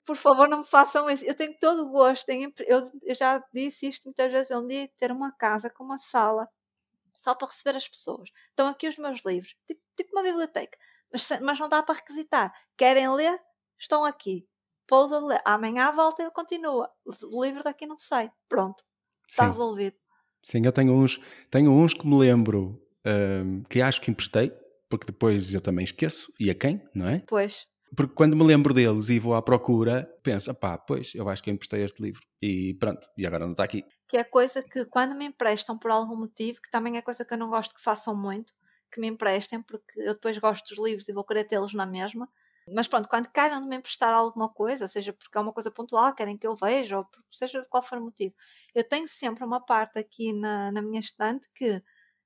por 0.06 0.16
favor, 0.16 0.48
não 0.48 0.60
me 0.60 0.66
façam 0.66 1.10
isso. 1.10 1.26
Eu 1.26 1.36
tenho 1.36 1.58
todo 1.60 1.84
o 1.84 1.90
gosto. 1.90 2.30
eu, 2.30 2.92
eu 3.02 3.16
já 3.16 3.44
disse 3.54 3.88
isto 3.88 4.04
muitas 4.06 4.32
vezes. 4.32 4.52
É 4.52 4.58
um 4.58 4.68
dia 4.68 4.90
ter 5.00 5.12
uma 5.12 5.32
casa 5.32 5.70
com 5.70 5.84
uma 5.84 5.98
sala 5.98 6.48
só 7.14 7.34
para 7.36 7.48
receber 7.48 7.76
as 7.76 7.88
pessoas. 7.88 8.30
Estão 8.50 8.68
aqui 8.68 8.88
os 8.88 8.98
meus 8.98 9.22
livros, 9.26 9.56
tipo, 9.68 9.82
tipo 9.96 10.12
uma 10.14 10.24
biblioteca. 10.24 10.78
Mas, 11.12 11.30
mas 11.42 11.60
não 11.60 11.70
dá 11.70 11.84
para 11.84 11.96
requisitar. 11.96 12.54
Querem 12.76 13.10
ler? 13.14 13.40
Estão 13.80 14.04
aqui. 14.04 14.48
Pousa 14.88 15.20
de 15.20 15.26
ler. 15.26 15.42
Amanhã 15.46 15.86
à 15.86 15.92
volta 15.92 16.24
eu 16.24 16.32
continuo. 16.32 16.86
O 17.32 17.44
livro 17.44 17.64
daqui 17.64 17.86
não 17.86 17.98
sai. 17.98 18.32
Pronto. 18.50 18.84
Está 19.28 19.44
Sim. 19.44 19.52
resolvido. 19.52 19.96
Sim, 20.44 20.66
eu 20.66 20.72
tenho 20.72 20.94
uns, 20.94 21.20
tenho 21.50 21.72
uns 21.72 21.94
que 21.94 22.06
me 22.06 22.18
lembro 22.18 22.83
que 23.70 23.82
acho 23.82 24.02
que 24.02 24.12
emprestei, 24.12 24.52
porque 24.90 25.06
depois 25.06 25.54
eu 25.54 25.62
também 25.62 25.84
esqueço, 25.84 26.32
e 26.40 26.50
a 26.50 26.56
quem, 26.56 26.82
não 26.94 27.08
é? 27.08 27.24
Pois. 27.28 27.66
Porque 27.96 28.16
quando 28.16 28.36
me 28.36 28.44
lembro 28.44 28.74
deles 28.74 29.10
e 29.10 29.20
vou 29.20 29.36
à 29.36 29.42
procura, 29.42 30.10
penso, 30.24 30.54
pá, 30.56 30.78
pois, 30.78 31.14
eu 31.14 31.30
acho 31.30 31.44
que 31.44 31.50
eu 31.50 31.54
emprestei 31.54 31.84
este 31.84 32.02
livro. 32.02 32.22
E 32.42 32.74
pronto, 32.76 33.08
e 33.18 33.26
agora 33.26 33.46
não 33.46 33.52
está 33.52 33.64
aqui. 33.64 33.86
que 34.08 34.18
é 34.18 34.24
coisa 34.24 34.64
que 34.64 34.86
quando 34.86 35.16
me 35.16 35.26
emprestam 35.26 35.78
por 35.78 35.92
algum 35.92 36.16
motivo, 36.16 36.60
que 36.62 36.72
também 36.72 36.98
é 36.98 37.02
coisa 37.02 37.24
que 37.24 37.34
eu 37.34 37.38
não 37.38 37.50
gosto 37.50 37.74
que 37.74 37.82
façam 37.82 38.16
muito, 38.16 38.54
que 38.92 39.00
me 39.00 39.08
emprestem, 39.08 39.62
porque 39.62 40.00
eu 40.00 40.14
depois 40.14 40.38
gosto 40.38 40.70
dos 40.70 40.84
livros 40.84 41.08
e 41.08 41.14
vou 41.14 41.24
querer 41.24 41.46
tê-los 41.46 41.74
na 41.74 41.86
mesma. 41.86 42.28
Mas 42.74 42.88
pronto, 42.88 43.10
quando 43.10 43.28
queiram 43.30 43.62
de 43.62 43.68
me 43.68 43.76
emprestar 43.76 44.14
alguma 44.14 44.48
coisa, 44.48 44.88
seja 44.88 45.12
porque 45.12 45.38
é 45.38 45.42
uma 45.42 45.52
coisa 45.52 45.70
pontual, 45.70 46.16
querem 46.16 46.38
que 46.38 46.48
eu 46.48 46.56
veja, 46.56 46.98
ou 46.98 47.08
seja 47.32 47.66
qual 47.70 47.84
for 47.84 47.98
o 47.98 48.06
motivo, 48.06 48.34
eu 48.74 48.88
tenho 48.88 49.08
sempre 49.08 49.44
uma 49.44 49.60
parte 49.60 50.00
aqui 50.00 50.32
na, 50.32 50.72
na 50.72 50.82
minha 50.82 51.00
estante 51.00 51.48
que 51.54 51.82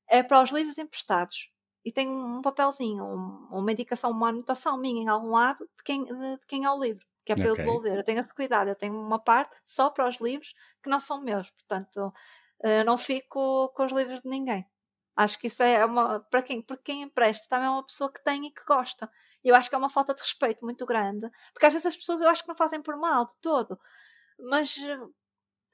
é 0.10 0.24
para 0.24 0.42
os 0.42 0.52
livros 0.52 0.78
emprestados. 0.78 1.50
E 1.86 1.92
tem 1.92 2.08
um, 2.10 2.42
papelzinho, 2.42 3.04
um- 3.06 3.48
uma 3.52 3.72
indicação, 3.72 4.12
uma 4.12 4.30
anotação 4.30 4.78
minha 4.78 5.04
em 5.04 5.08
algum 5.08 5.30
lado 5.32 5.60
de 5.78 5.84
quem, 5.84 6.04
de, 6.06 6.40
quem 6.48 6.66
é 6.66 6.70
o 6.72 6.80
livro, 6.80 7.06
que 7.26 7.32
é 7.32 7.36
para 7.36 7.50
Ok. 7.50 7.50
eu 7.50 7.56
devolver. 7.58 7.96
Eu 7.98 8.04
tenho 8.04 8.20
esse 8.20 8.34
cuidado, 8.34 8.70
eu 8.70 8.76
tenho 8.76 8.94
uma 9.00 9.20
parte 9.20 9.56
só 9.64 9.90
para 9.90 10.08
os 10.08 10.20
livros 10.20 10.54
que 10.84 10.90
não 10.90 11.00
são 11.00 11.22
meus. 11.22 11.50
Portanto, 11.52 12.14
eh, 12.64 12.84
não 12.84 12.98
fico 12.98 13.70
com 13.74 13.86
os 13.86 13.92
livros 13.94 14.22
de 14.22 14.30
ninguém. 14.30 14.66
Acho 15.16 15.40
que 15.40 15.48
isso 15.48 15.64
é 15.64 15.84
uma. 15.86 16.20
Para 16.22 16.42
quem, 16.44 16.62
para 16.62 16.78
quem 16.78 17.02
empresta, 17.04 17.48
também 17.50 17.68
é 17.68 17.70
uma 17.72 17.86
pessoa 17.86 18.12
que 18.12 18.24
tem 18.24 18.48
e 18.48 18.52
que 18.54 18.64
gosta. 18.66 19.10
E 19.44 19.50
eu 19.50 19.56
acho 19.56 19.70
que 19.70 19.76
é 19.76 19.78
uma 19.78 19.90
falta 19.90 20.14
de 20.14 20.22
respeito 20.22 20.64
muito 20.64 20.86
grande. 20.86 21.28
Porque 21.54 21.66
às 21.66 21.74
vezes 21.74 21.88
as 21.88 21.98
pessoas 21.98 22.22
eu 22.22 22.30
acho 22.30 22.44
que 22.44 22.50
não 22.50 22.56
fazem 22.56 22.82
por 22.82 22.96
mal 22.98 23.26
de 23.26 23.36
todo. 23.42 23.80
Mas. 24.40 24.76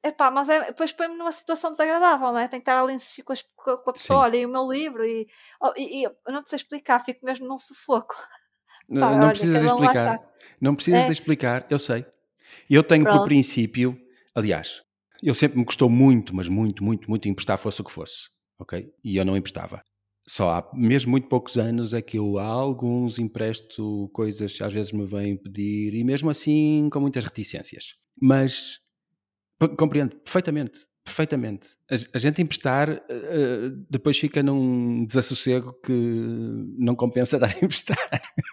É 0.05 0.11
pá, 0.11 0.29
mas 0.29 0.49
é, 0.49 0.65
depois 0.65 0.91
põe-me 0.91 1.15
numa 1.15 1.31
situação 1.31 1.71
desagradável, 1.71 2.27
não 2.33 2.37
é? 2.39 2.47
Tenho 2.47 2.61
que 2.61 2.69
estar 2.69 2.81
ali 2.81 2.93
insistir 2.93 3.23
com, 3.23 3.31
a- 3.33 3.77
com 3.81 3.89
a 3.89 3.93
pessoa, 3.93 4.19
Sim. 4.19 4.23
olha, 4.25 4.37
e 4.37 4.45
o 4.45 4.49
meu 4.49 4.69
livro, 4.69 5.05
e, 5.05 5.25
oh, 5.61 5.71
e, 5.77 6.01
e 6.01 6.03
eu 6.03 6.13
não 6.27 6.41
te 6.43 6.49
sei 6.49 6.57
explicar, 6.57 6.99
fico 6.99 7.25
mesmo 7.25 7.47
num 7.47 7.57
sufoco. 7.57 8.13
N- 8.89 8.99
Pá, 8.99 9.11
não 9.11 9.19
olha, 9.19 9.29
precisas 9.29 9.61
de 9.61 9.67
explicar. 9.67 10.19
Não 10.59 10.75
precisas 10.75 11.01
É. 11.01 11.05
de 11.05 11.11
explicar, 11.13 11.65
eu 11.69 11.79
sei. 11.79 12.05
Eu 12.69 12.83
tenho 12.83 13.05
por 13.05 13.11
Pronto. 13.11 13.23
princípio, 13.23 13.97
aliás, 14.35 14.81
eu 15.21 15.33
sempre 15.33 15.57
me 15.57 15.65
custou 15.65 15.89
muito, 15.89 16.35
mas 16.35 16.49
muito, 16.49 16.83
muito, 16.83 17.09
muito 17.09 17.29
emprestar 17.29 17.57
fosse 17.57 17.79
o 17.79 17.83
que 17.85 17.91
fosse, 17.91 18.29
ok? 18.59 18.91
E 19.03 19.15
eu 19.15 19.23
não 19.23 19.37
emprestava. 19.37 19.81
Só 20.27 20.49
há 20.51 20.69
mesmo 20.73 21.11
muito 21.11 21.27
poucos 21.29 21.57
anos 21.57 21.93
é 21.93 22.01
que 22.01 22.17
eu 22.17 22.37
a 22.37 22.43
alguns 22.43 23.19
empresto 23.19 24.09
coisas 24.13 24.55
que 24.57 24.63
às 24.63 24.73
vezes 24.73 24.91
me 24.91 25.05
vêm 25.05 25.37
pedir 25.37 25.93
e 25.93 26.03
mesmo 26.03 26.29
assim 26.29 26.89
com 26.91 26.99
muitas 26.99 27.23
reticências. 27.23 27.95
Mas 28.21 28.79
compreendo 29.69 30.15
perfeitamente, 30.17 30.87
perfeitamente. 31.03 31.75
A, 32.13 32.17
gente 32.17 32.41
emprestar 32.41 32.89
eh, 32.89 33.03
eh, 33.09 33.69
depois 33.89 34.17
fica 34.17 34.41
num 34.41 35.05
desassossego 35.05 35.73
que 35.81 35.91
não 36.77 36.95
compensa 36.95 37.37
dar 37.39 37.49
a 37.49 37.57
emprestar. 37.65 37.97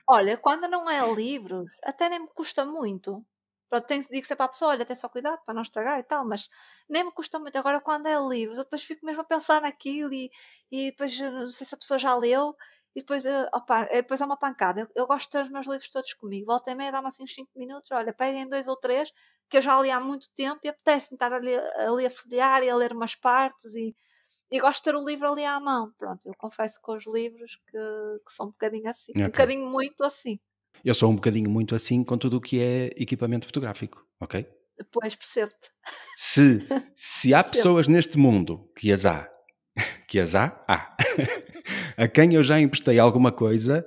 Olha, 0.08 0.36
quando 0.36 0.68
não 0.68 0.90
é 0.90 1.14
livros, 1.14 1.70
até 1.84 2.08
nem 2.08 2.20
me 2.20 2.28
custa 2.28 2.64
muito. 2.64 3.24
Pronto, 3.70 3.86
tenho, 3.86 4.04
digo 4.10 4.26
sempre 4.26 4.44
à 4.44 4.48
pessoa, 4.48 4.72
olha, 4.72 4.84
tem 4.84 4.96
só 4.96 5.08
cuidado 5.08 5.40
para 5.44 5.54
não 5.54 5.62
estragar 5.62 6.00
e 6.00 6.02
tal, 6.02 6.26
mas 6.26 6.48
nem 6.88 7.04
me 7.04 7.12
custa 7.12 7.38
muito. 7.38 7.56
Agora, 7.56 7.80
quando 7.80 8.06
é 8.06 8.18
livros, 8.28 8.58
eu 8.58 8.64
depois 8.64 8.82
fico 8.82 9.06
mesmo 9.06 9.22
a 9.22 9.24
pensar 9.24 9.62
naquilo 9.62 10.12
e, 10.12 10.28
e 10.72 10.90
depois 10.90 11.18
eh, 11.20 11.30
não 11.30 11.48
sei 11.48 11.66
se 11.66 11.74
a 11.74 11.78
pessoa 11.78 11.98
já 11.98 12.14
leu 12.16 12.54
e 12.96 13.00
depois, 13.00 13.24
opa, 13.54 13.84
depois 13.84 14.20
é 14.20 14.24
uma 14.24 14.36
pancada. 14.36 14.80
Eu, 14.80 14.88
eu 14.96 15.06
gosto 15.06 15.26
de 15.26 15.32
ter 15.32 15.44
os 15.44 15.50
meus 15.52 15.66
livros 15.66 15.88
todos 15.90 16.12
comigo. 16.14 16.46
Volta 16.46 16.72
e 16.72 16.74
meia, 16.74 16.90
dá-me 16.90 17.06
assim 17.08 17.22
uns 17.22 17.34
5 17.34 17.50
minutos, 17.56 17.90
olha, 17.92 18.12
peguem 18.12 18.48
dois 18.48 18.66
ou 18.66 18.76
três 18.76 19.12
que 19.50 19.56
eu 19.56 19.62
já 19.62 19.80
li 19.82 19.90
há 19.90 20.00
muito 20.00 20.28
tempo 20.34 20.60
e 20.64 20.68
apetece-me 20.68 21.16
estar 21.16 21.32
ali, 21.32 21.54
ali 21.54 22.06
a 22.06 22.10
folhear 22.10 22.62
e 22.62 22.70
a 22.70 22.76
ler 22.76 22.92
umas 22.92 23.14
partes 23.16 23.74
e, 23.74 23.94
e 24.50 24.60
gosto 24.60 24.78
de 24.78 24.84
ter 24.84 24.94
o 24.96 25.04
livro 25.04 25.30
ali 25.30 25.44
à 25.44 25.58
mão. 25.58 25.92
Pronto, 25.98 26.26
eu 26.26 26.34
confesso 26.38 26.80
com 26.80 26.96
os 26.96 27.04
livros 27.06 27.56
que, 27.70 27.78
que 28.24 28.32
são 28.32 28.46
um 28.46 28.50
bocadinho 28.50 28.88
assim, 28.88 29.12
Ok. 29.12 29.24
um 29.24 29.26
bocadinho 29.26 29.66
muito 29.68 30.04
assim. 30.04 30.38
Eu 30.84 30.94
sou 30.94 31.10
um 31.10 31.16
bocadinho 31.16 31.50
muito 31.50 31.74
assim 31.74 32.02
com 32.04 32.16
tudo 32.16 32.36
o 32.36 32.40
que 32.40 32.62
é 32.62 32.86
equipamento 32.96 33.44
fotográfico, 33.44 34.06
ok? 34.20 34.46
Depois 34.78 35.14
percebo-te. 35.14 35.68
Se, 36.16 36.66
se 36.96 37.34
há 37.34 37.42
pessoas 37.44 37.88
neste 37.88 38.16
mundo 38.16 38.70
que 38.78 38.90
as 38.92 39.04
há, 39.04 39.30
que 40.08 40.18
as 40.18 40.34
há, 40.34 40.62
há, 40.66 40.96
a 41.98 42.08
quem 42.08 42.34
eu 42.34 42.42
já 42.42 42.58
emprestei 42.60 42.98
alguma 42.98 43.32
coisa, 43.32 43.84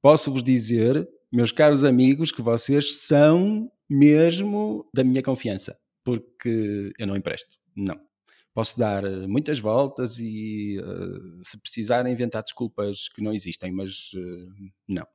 posso-vos 0.00 0.42
dizer, 0.42 1.06
meus 1.30 1.52
caros 1.52 1.84
amigos, 1.84 2.32
que 2.32 2.42
vocês 2.42 3.02
são 3.02 3.70
mesmo 3.94 4.88
da 4.92 5.04
minha 5.04 5.22
confiança, 5.22 5.78
porque 6.04 6.92
eu 6.98 7.06
não 7.06 7.16
empresto, 7.16 7.56
não. 7.76 8.00
Posso 8.52 8.78
dar 8.78 9.04
eh, 9.04 9.26
muitas 9.26 9.58
voltas 9.58 10.18
e, 10.20 10.78
eh, 10.78 11.42
se 11.42 11.58
precisarem, 11.60 12.12
inventar 12.12 12.42
desculpas 12.42 13.08
que 13.08 13.22
não 13.22 13.32
existem, 13.32 13.72
mas 13.72 14.12
eh, 14.14 14.70
não. 14.88 15.06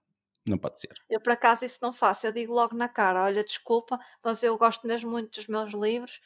não 0.47 0.57
pode 0.57 0.81
ser. 0.81 0.93
Eu, 1.09 1.21
por 1.21 1.33
acaso, 1.33 1.65
isso 1.65 1.79
não 1.81 1.93
faço. 1.93 2.27
Eu 2.27 2.33
digo 2.33 2.53
logo 2.53 2.75
na 2.75 2.89
cara: 2.89 3.23
olha, 3.23 3.43
desculpa, 3.43 3.99
mas 4.23 4.43
eu 4.43 4.57
gosto 4.57 4.85
mesmo 4.87 5.09
muito 5.11 5.39
dos 5.39 5.47
meus 5.47 5.73
livros. 5.73 6.21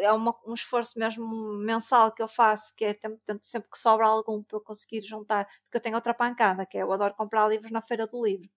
É 0.00 0.12
uma, 0.12 0.36
um 0.46 0.54
esforço 0.54 0.98
mesmo 0.98 1.26
mensal 1.58 2.12
que 2.12 2.22
eu 2.22 2.28
faço, 2.28 2.74
que 2.76 2.84
é 2.84 2.96
sempre 3.42 3.68
que 3.70 3.78
sobra 3.78 4.06
algum 4.06 4.42
para 4.42 4.58
eu 4.58 4.60
conseguir 4.60 5.02
juntar, 5.04 5.46
porque 5.64 5.78
eu 5.78 5.80
tenho 5.80 5.96
outra 5.96 6.14
pancada, 6.14 6.66
que 6.66 6.78
é 6.78 6.82
eu 6.82 6.92
adoro 6.92 7.14
comprar 7.14 7.48
livros 7.48 7.70
na 7.72 7.82
feira 7.82 8.06
do 8.06 8.24
livro. 8.24 8.48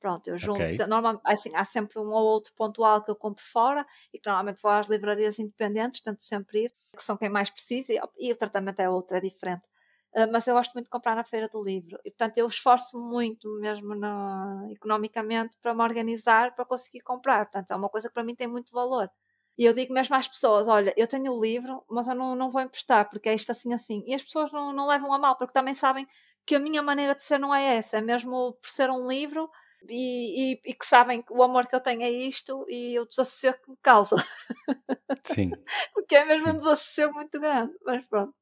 Pronto, 0.00 0.28
eu 0.28 0.38
junto. 0.38 0.60
Okay. 0.62 0.76
Normal, 0.86 1.20
assim, 1.24 1.54
há 1.56 1.64
sempre 1.64 1.98
um 1.98 2.12
ou 2.12 2.24
outro 2.24 2.52
pontual 2.54 3.02
que 3.02 3.10
eu 3.10 3.16
compro 3.16 3.44
fora 3.44 3.84
e 4.12 4.18
que 4.18 4.28
normalmente 4.28 4.60
vou 4.62 4.70
às 4.70 4.88
livrarias 4.88 5.38
independentes, 5.38 6.00
tento 6.00 6.22
sempre 6.22 6.64
ir, 6.64 6.72
que 6.96 7.02
são 7.02 7.16
quem 7.16 7.28
mais 7.28 7.50
precisa, 7.50 7.92
e, 7.92 8.00
e 8.18 8.32
o 8.32 8.36
tratamento 8.36 8.80
é 8.80 8.88
outro, 8.88 9.16
é 9.16 9.20
diferente. 9.20 9.64
Uh, 10.14 10.30
mas 10.32 10.46
eu 10.46 10.54
gosto 10.54 10.72
muito 10.72 10.86
de 10.86 10.90
comprar 10.90 11.14
na 11.14 11.22
feira 11.22 11.48
do 11.48 11.62
livro 11.62 11.98
e 12.02 12.10
portanto 12.10 12.38
eu 12.38 12.46
esforço 12.46 12.98
muito 12.98 13.46
mesmo 13.60 13.94
no, 13.94 14.70
economicamente 14.72 15.54
para 15.60 15.74
me 15.74 15.82
organizar 15.82 16.54
para 16.54 16.64
conseguir 16.64 17.00
comprar, 17.00 17.44
portanto 17.44 17.72
é 17.72 17.76
uma 17.76 17.90
coisa 17.90 18.08
que 18.08 18.14
para 18.14 18.24
mim 18.24 18.34
tem 18.34 18.46
muito 18.46 18.72
valor 18.72 19.10
e 19.58 19.66
eu 19.66 19.74
digo 19.74 19.92
mesmo 19.92 20.16
às 20.16 20.26
pessoas, 20.26 20.66
olha, 20.66 20.94
eu 20.96 21.06
tenho 21.06 21.30
o 21.30 21.38
livro 21.38 21.84
mas 21.90 22.08
eu 22.08 22.14
não, 22.14 22.34
não 22.34 22.48
vou 22.48 22.62
emprestar 22.62 23.10
porque 23.10 23.28
é 23.28 23.34
isto 23.34 23.50
assim 23.52 23.74
assim 23.74 24.02
e 24.06 24.14
as 24.14 24.22
pessoas 24.22 24.50
não, 24.50 24.72
não 24.72 24.86
levam 24.86 25.12
a 25.12 25.18
mal 25.18 25.36
porque 25.36 25.52
também 25.52 25.74
sabem 25.74 26.06
que 26.46 26.54
a 26.54 26.58
minha 26.58 26.82
maneira 26.82 27.14
de 27.14 27.22
ser 27.22 27.38
não 27.38 27.54
é 27.54 27.76
essa, 27.76 27.98
é 27.98 28.00
mesmo 28.00 28.54
por 28.54 28.70
ser 28.70 28.90
um 28.90 29.06
livro 29.06 29.50
e, 29.88 30.52
e, 30.52 30.60
e, 30.66 30.74
que 30.74 30.86
sabem 30.86 31.24
o 31.30 31.42
amor 31.42 31.66
que 31.66 31.74
eu 31.74 31.80
tenho 31.80 32.02
é 32.02 32.10
isto 32.10 32.64
e 32.68 32.98
o 32.98 33.06
desassossego 33.06 33.58
que 33.64 33.70
me 33.70 33.76
causa. 33.82 34.16
Sim. 35.24 35.50
Porque 35.94 36.16
é 36.16 36.24
mesmo 36.24 36.46
Sim. 36.46 36.52
um 36.52 36.58
desassossego 36.58 37.14
muito 37.14 37.40
grande, 37.40 37.72
mas 37.84 38.04
pronto. 38.06 38.34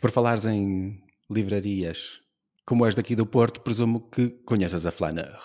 Por 0.00 0.10
falares 0.10 0.46
em 0.46 1.02
livrarias, 1.30 2.20
como 2.64 2.86
és 2.86 2.94
daqui 2.94 3.16
do 3.16 3.26
Porto, 3.26 3.60
presumo 3.60 4.08
que 4.10 4.30
conheces 4.44 4.86
a 4.86 4.90
Flaneur. 4.90 5.40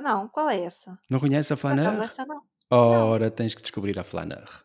Não, 0.00 0.28
qual 0.28 0.48
é 0.48 0.64
essa? 0.64 0.98
Não 1.10 1.20
conheces 1.20 1.52
a 1.52 1.56
Flaneur? 1.56 1.92
Não, 1.92 2.02
essa 2.02 2.24
não. 2.24 2.42
Ora, 2.70 3.26
não. 3.26 3.30
tens 3.30 3.54
que 3.54 3.60
descobrir 3.60 3.98
a 3.98 4.04
Flaneur. 4.04 4.64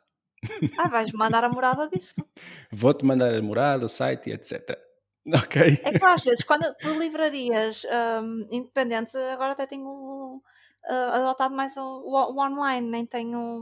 Ah, 0.78 0.88
vais 0.88 1.12
mandar 1.12 1.44
a 1.44 1.50
morada 1.50 1.90
disso. 1.90 2.24
Vou-te 2.72 3.04
mandar 3.04 3.34
a 3.34 3.42
morada, 3.42 3.86
o 3.86 3.90
site, 3.90 4.32
etc. 4.32 4.87
Ok. 5.36 5.62
É 5.84 5.98
que 5.98 6.06
às 6.06 6.24
vezes, 6.24 6.44
quando 6.44 6.64
por 6.82 6.96
livrarias 6.98 7.84
um, 8.24 8.48
independentes, 8.50 9.14
agora 9.14 9.52
até 9.52 9.68
tenho 9.68 10.42
uh, 10.90 11.12
adotado 11.14 11.54
mais 11.54 11.76
o, 11.76 11.82
o, 11.82 12.40
online, 12.40 12.90
nem 12.90 13.06
tenho. 13.06 13.60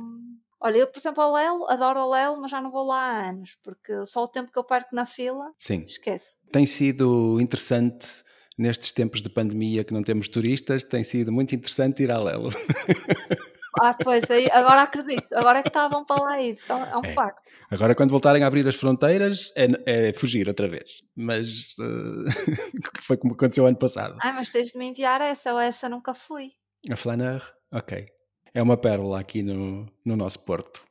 Olha, 0.60 0.78
eu, 0.78 0.88
por 0.88 1.00
exemplo, 1.00 1.24
o 1.24 1.34
Lelo, 1.34 1.70
adoro 1.70 2.02
o 2.02 2.12
Lelo, 2.12 2.42
mas 2.42 2.52
já 2.52 2.62
não 2.62 2.72
vou 2.72 2.86
lá 2.86 3.02
há 3.02 3.30
anos, 3.30 3.58
porque 3.64 4.06
só 4.06 4.24
o 4.24 4.28
tempo 4.28 4.52
que 4.52 4.58
eu 4.58 4.64
perco 4.64 4.96
na 4.96 5.06
fila, 5.06 5.52
Sim. 5.60 5.86
esquece. 5.88 6.38
Tem 6.52 6.66
sido 6.66 7.40
interessante 7.42 8.24
nestes 8.58 8.92
tempos 8.92 9.22
de 9.22 9.30
pandemia 9.30 9.84
que 9.84 9.94
não 9.94 10.02
temos 10.02 10.28
turistas, 10.28 10.84
tem 10.84 11.04
sido 11.04 11.32
muito 11.32 11.54
interessante 11.54 12.04
ir 12.04 12.12
a 12.12 12.20
Lelo. 12.20 12.50
Ah, 13.82 13.94
pois, 13.94 14.30
aí, 14.30 14.50
agora 14.52 14.84
acredito. 14.84 15.28
Agora 15.34 15.60
é 15.60 15.62
que 15.62 15.70
estavam 15.70 16.04
para 16.06 16.24
lá 16.24 16.42
ir. 16.42 16.58
É 16.70 16.98
um 16.98 17.06
é. 17.06 17.14
facto. 17.14 17.52
Agora, 17.70 17.96
quando 17.96 18.12
voltarem 18.12 18.44
a 18.44 18.48
abrir 18.48 18.68
as 18.68 18.76
fronteiras, 18.76 19.52
é, 19.56 20.10
é 20.10 20.14
fugir 20.14 20.48
outra 20.48 20.68
vez. 20.68 21.02
Mas 21.16 21.76
uh, 21.80 23.02
foi 23.02 23.18
como 23.18 23.34
aconteceu 23.34 23.66
ano 23.66 23.78
passado. 23.78 24.18
Ah, 24.22 24.34
mas 24.34 24.50
tens 24.50 24.72
de 24.72 24.78
me 24.78 24.86
enviar 24.86 25.22
essa, 25.22 25.54
ou 25.54 25.60
essa 25.60 25.90
nunca 25.90 26.14
fui. 26.14 26.52
A 26.90 26.96
Flaneur, 26.96 27.42
ok. 27.72 28.06
É 28.54 28.62
uma 28.62 28.78
pérola 28.78 29.20
aqui 29.20 29.44
no, 29.44 29.86
no 30.06 30.16
nosso 30.16 30.40
Porto. 30.46 30.84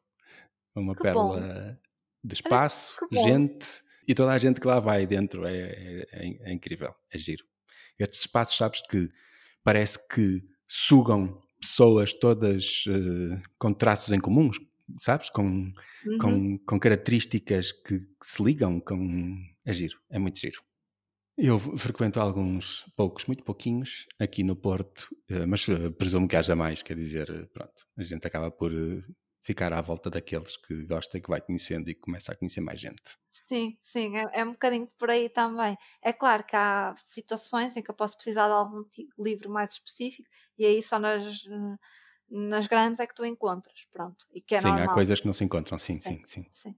Uma 0.74 0.94
que 0.94 1.02
pérola 1.02 1.40
bom. 1.40 1.76
de 2.22 2.34
espaço, 2.34 2.96
gente 3.12 3.84
e 4.06 4.14
toda 4.14 4.32
a 4.32 4.38
gente 4.38 4.60
que 4.60 4.66
lá 4.66 4.78
vai 4.78 5.06
dentro. 5.06 5.46
É, 5.46 5.56
é, 5.56 6.06
é, 6.12 6.50
é 6.50 6.52
incrível, 6.52 6.94
é 7.10 7.18
giro. 7.18 7.44
Estes 7.98 8.20
espaços, 8.20 8.56
sabes 8.56 8.82
que 8.82 9.08
parece 9.62 9.98
que 10.08 10.42
sugam 10.68 11.40
pessoas 11.64 12.12
todas 12.12 12.84
uh, 12.86 13.40
com 13.58 13.72
traços 13.72 14.12
em 14.12 14.20
comuns, 14.20 14.60
sabes? 14.98 15.30
Com, 15.30 15.72
uhum. 16.06 16.18
com, 16.20 16.58
com, 16.58 16.78
características 16.78 17.72
que, 17.72 18.00
que, 18.00 18.06
se 18.22 18.42
ligam 18.42 18.78
com. 18.80 19.36
É 19.64 19.72
giro, 19.72 19.98
é 20.10 20.18
muito 20.18 20.38
giro. 20.38 20.62
Eu 21.36 21.58
frequento 21.58 22.20
alguns, 22.20 22.84
poucos, 22.94 23.26
muito 23.26 23.42
pouquinhos, 23.42 24.06
aqui 24.20 24.44
no 24.44 24.54
Porto, 24.54 25.08
uh, 25.30 25.46
mas 25.48 25.66
uh, 25.66 25.90
presumo 25.92 26.28
que 26.28 26.36
haja 26.36 26.54
mais, 26.54 26.82
quer 26.82 26.96
dizer, 26.96 27.48
pronto, 27.52 27.86
a 27.96 28.04
gente 28.04 28.26
acaba 28.26 28.50
por 28.50 28.70
ficar 29.44 29.74
à 29.74 29.80
volta 29.82 30.08
daqueles 30.08 30.56
que 30.56 30.86
gosta 30.86 31.18
e 31.18 31.20
que 31.20 31.28
vai 31.28 31.38
conhecendo 31.38 31.90
e 31.90 31.94
que 31.94 32.00
começa 32.00 32.32
a 32.32 32.34
conhecer 32.34 32.62
mais 32.62 32.80
gente. 32.80 33.18
Sim, 33.30 33.76
sim, 33.78 34.16
é, 34.16 34.40
é, 34.40 34.44
um 34.44 34.52
bocadinho 34.52 34.88
por 34.98 35.10
aí 35.10 35.28
também. 35.28 35.76
É 36.00 36.14
claro 36.14 36.42
que 36.44 36.56
há 36.56 36.94
situações 36.96 37.76
em 37.76 37.82
que 37.82 37.90
eu 37.90 37.94
posso 37.94 38.16
precisar 38.16 38.46
de 38.46 38.54
algum 38.54 38.84
livro 39.18 39.50
mais 39.50 39.72
específico 39.72 40.26
e 40.56 40.64
aí 40.64 40.82
só 40.82 40.98
nas, 40.98 41.44
nas 42.30 42.66
grandes 42.66 43.00
é 43.00 43.06
que 43.06 43.14
tu 43.14 43.22
encontras, 43.26 43.86
pronto. 43.92 44.24
E 44.32 44.40
que 44.40 44.54
é 44.54 44.60
sim, 44.60 44.68
normal. 44.68 44.88
há 44.88 44.94
coisas 44.94 45.20
que 45.20 45.26
não 45.26 45.34
se 45.34 45.44
encontram, 45.44 45.76
sim, 45.76 45.98
sim, 45.98 46.22
sim. 46.24 46.24
sim. 46.24 46.46
sim. 46.50 46.76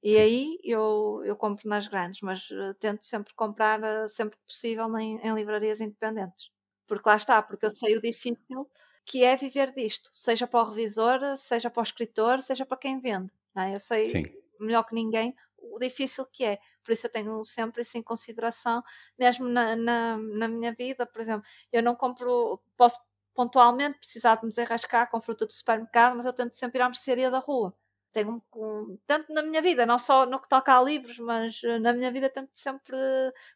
E 0.00 0.12
sim. 0.12 0.18
aí 0.18 0.58
eu, 0.62 1.20
eu 1.24 1.34
compro 1.34 1.68
nas 1.68 1.88
grandes, 1.88 2.20
mas 2.20 2.48
uh, 2.50 2.74
tento 2.78 3.04
sempre 3.04 3.34
comprar 3.34 3.80
uh, 3.80 4.08
sempre 4.08 4.38
que 4.38 4.44
possível 4.44 4.86
em, 4.98 5.16
em 5.16 5.34
livrarias 5.34 5.80
independentes. 5.80 6.48
Porque 6.86 7.08
lá 7.08 7.16
está, 7.16 7.42
porque 7.42 7.66
eu 7.66 7.70
sei 7.70 7.96
o 7.96 8.00
difícil 8.00 8.70
que 9.04 9.22
é 9.22 9.36
viver 9.36 9.72
disto, 9.72 10.10
seja 10.12 10.46
para 10.46 10.60
o 10.60 10.64
revisor, 10.64 11.20
seja 11.36 11.70
para 11.70 11.80
o 11.80 11.82
escritor, 11.82 12.42
seja 12.42 12.64
para 12.64 12.78
quem 12.78 12.98
vende. 13.00 13.30
É? 13.56 13.74
Eu 13.74 13.80
sei 13.80 14.04
Sim. 14.04 14.24
melhor 14.58 14.84
que 14.84 14.94
ninguém 14.94 15.34
o 15.58 15.78
difícil 15.78 16.26
que 16.26 16.44
é. 16.44 16.58
Por 16.82 16.92
isso 16.92 17.06
eu 17.06 17.10
tenho 17.10 17.44
sempre 17.44 17.82
isso 17.82 17.96
em 17.96 18.02
consideração, 18.02 18.82
mesmo 19.18 19.48
na, 19.48 19.74
na, 19.74 20.18
na 20.18 20.48
minha 20.48 20.72
vida, 20.72 21.06
por 21.06 21.20
exemplo, 21.20 21.44
eu 21.72 21.82
não 21.82 21.94
compro, 21.94 22.60
posso 22.76 23.00
pontualmente 23.34 23.98
precisar 23.98 24.36
de 24.36 24.44
me 24.44 24.50
desenrascar 24.50 25.10
com 25.10 25.20
fruta 25.20 25.46
do 25.46 25.52
supermercado, 25.52 26.14
mas 26.16 26.26
eu 26.26 26.32
tento 26.32 26.54
sempre 26.54 26.78
ir 26.78 26.82
à 26.82 26.88
mercearia 26.88 27.30
da 27.30 27.38
rua. 27.38 27.74
Tenho 28.12 28.40
um, 28.54 28.98
tanto 29.06 29.32
na 29.32 29.42
minha 29.42 29.60
vida, 29.60 29.84
não 29.84 29.98
só 29.98 30.24
no 30.24 30.40
que 30.40 30.48
toca 30.48 30.76
a 30.76 30.80
livros, 30.82 31.18
mas 31.18 31.60
eh, 31.64 31.80
na 31.80 31.92
minha 31.92 32.12
vida 32.12 32.30
tento 32.30 32.50
sempre 32.54 32.96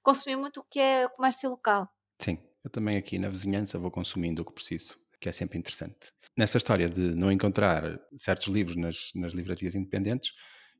consumir 0.03 0.35
muito 0.35 0.61
o 0.61 0.65
que 0.65 0.81
é 0.81 1.07
o 1.07 1.11
comércio 1.11 1.49
local. 1.49 1.89
Sim, 2.19 2.39
eu 2.65 2.71
também 2.71 2.97
aqui 2.97 3.19
na 3.19 3.29
vizinhança 3.29 3.79
vou 3.79 3.91
consumindo 3.91 4.43
o 4.43 4.45
que 4.45 4.53
preciso, 4.53 4.99
que 5.21 5.29
é 5.29 5.33
sempre 5.33 5.59
interessante. 5.59 6.13
Nessa 6.37 6.57
história 6.57 6.89
de 6.89 7.15
não 7.15 7.33
encontrar 7.33 7.99
certos 8.17 8.47
livros 8.47 8.77
nas, 8.77 9.11
nas 9.15 9.33
livrarias 9.33 9.75
independentes, 9.75 10.33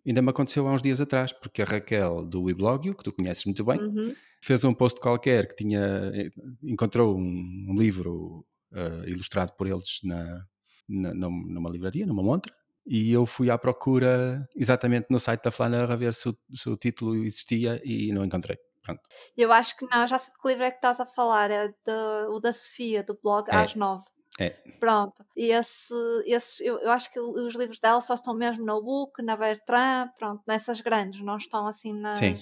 ainda 0.07 0.23
me 0.23 0.31
aconteceu 0.31 0.67
há 0.69 0.73
uns 0.73 0.83
dias 0.83 1.01
atrás, 1.01 1.33
porque 1.33 1.63
a 1.63 1.65
Raquel 1.65 2.25
do 2.25 2.45
Weblogio, 2.45 2.95
que 2.95 3.05
tu 3.05 3.13
conheces 3.13 3.45
muito 3.45 3.65
bem, 3.65 3.81
uhum. 3.81 4.15
fez 4.43 4.65
um 4.65 4.73
post 4.73 5.01
qualquer 5.01 5.49
que 5.49 5.57
tinha 5.57 6.13
eh, 6.15 6.31
encontrou 6.63 7.19
um, 7.19 7.67
um 7.69 7.75
livro 7.75 8.47
uh, 8.73 9.09
ilustrado 9.09 9.53
por 9.57 9.67
eles 9.67 9.99
na, 10.05 10.45
na, 10.89 11.13
numa 11.15 11.71
livraria, 11.71 12.07
numa 12.07 12.23
montra, 12.23 12.53
e 12.87 13.13
eu 13.13 13.27
fui 13.27 13.51
à 13.51 13.59
procura 13.59 14.49
exatamente 14.57 15.09
no 15.11 15.21
site 15.21 15.43
da 15.43 15.51
Flaneur 15.51 15.91
a 15.91 15.97
ver 15.97 16.15
se 16.15 16.29
o, 16.29 16.39
se 16.53 16.71
o 16.71 16.77
título 16.77 17.15
existia 17.17 17.81
e 17.85 18.13
não 18.13 18.25
encontrei. 18.25 18.57
Pronto. 18.83 19.03
Eu 19.37 19.53
acho 19.53 19.77
que 19.77 19.85
não, 19.85 20.07
já 20.07 20.17
sei 20.17 20.33
de 20.33 20.41
que 20.41 20.49
livro 20.49 20.65
é 20.65 20.71
que 20.71 20.79
estás 20.79 20.99
a 20.99 21.05
falar, 21.05 21.51
é 21.51 21.69
de, 21.69 22.27
o 22.31 22.41
da 22.41 22.53
Sofia, 22.53 23.03
do 23.03 23.19
blog 23.23 23.47
é. 23.51 23.57
às 23.57 23.75
nove. 23.75 24.05
É. 24.39 24.51
Pronto. 24.79 25.25
E 25.37 25.51
esse, 25.51 25.95
esse, 26.25 26.65
eu, 26.65 26.79
eu, 26.79 26.91
acho 26.93 27.13
que 27.13 27.19
os 27.19 27.55
livros 27.57 27.81
dela 27.81 28.01
só 28.01 28.15
estão 28.15 28.33
mesmo 28.33 28.65
no 28.65 28.81
Book, 28.81 29.21
na 29.23 29.37
Bertrand, 29.37 30.11
pronto, 30.17 30.43
nessas 30.47 30.81
grandes, 30.81 31.21
não 31.21 31.37
estão 31.37 31.67
assim 31.67 31.93
nas. 31.93 32.19
Sim. 32.19 32.39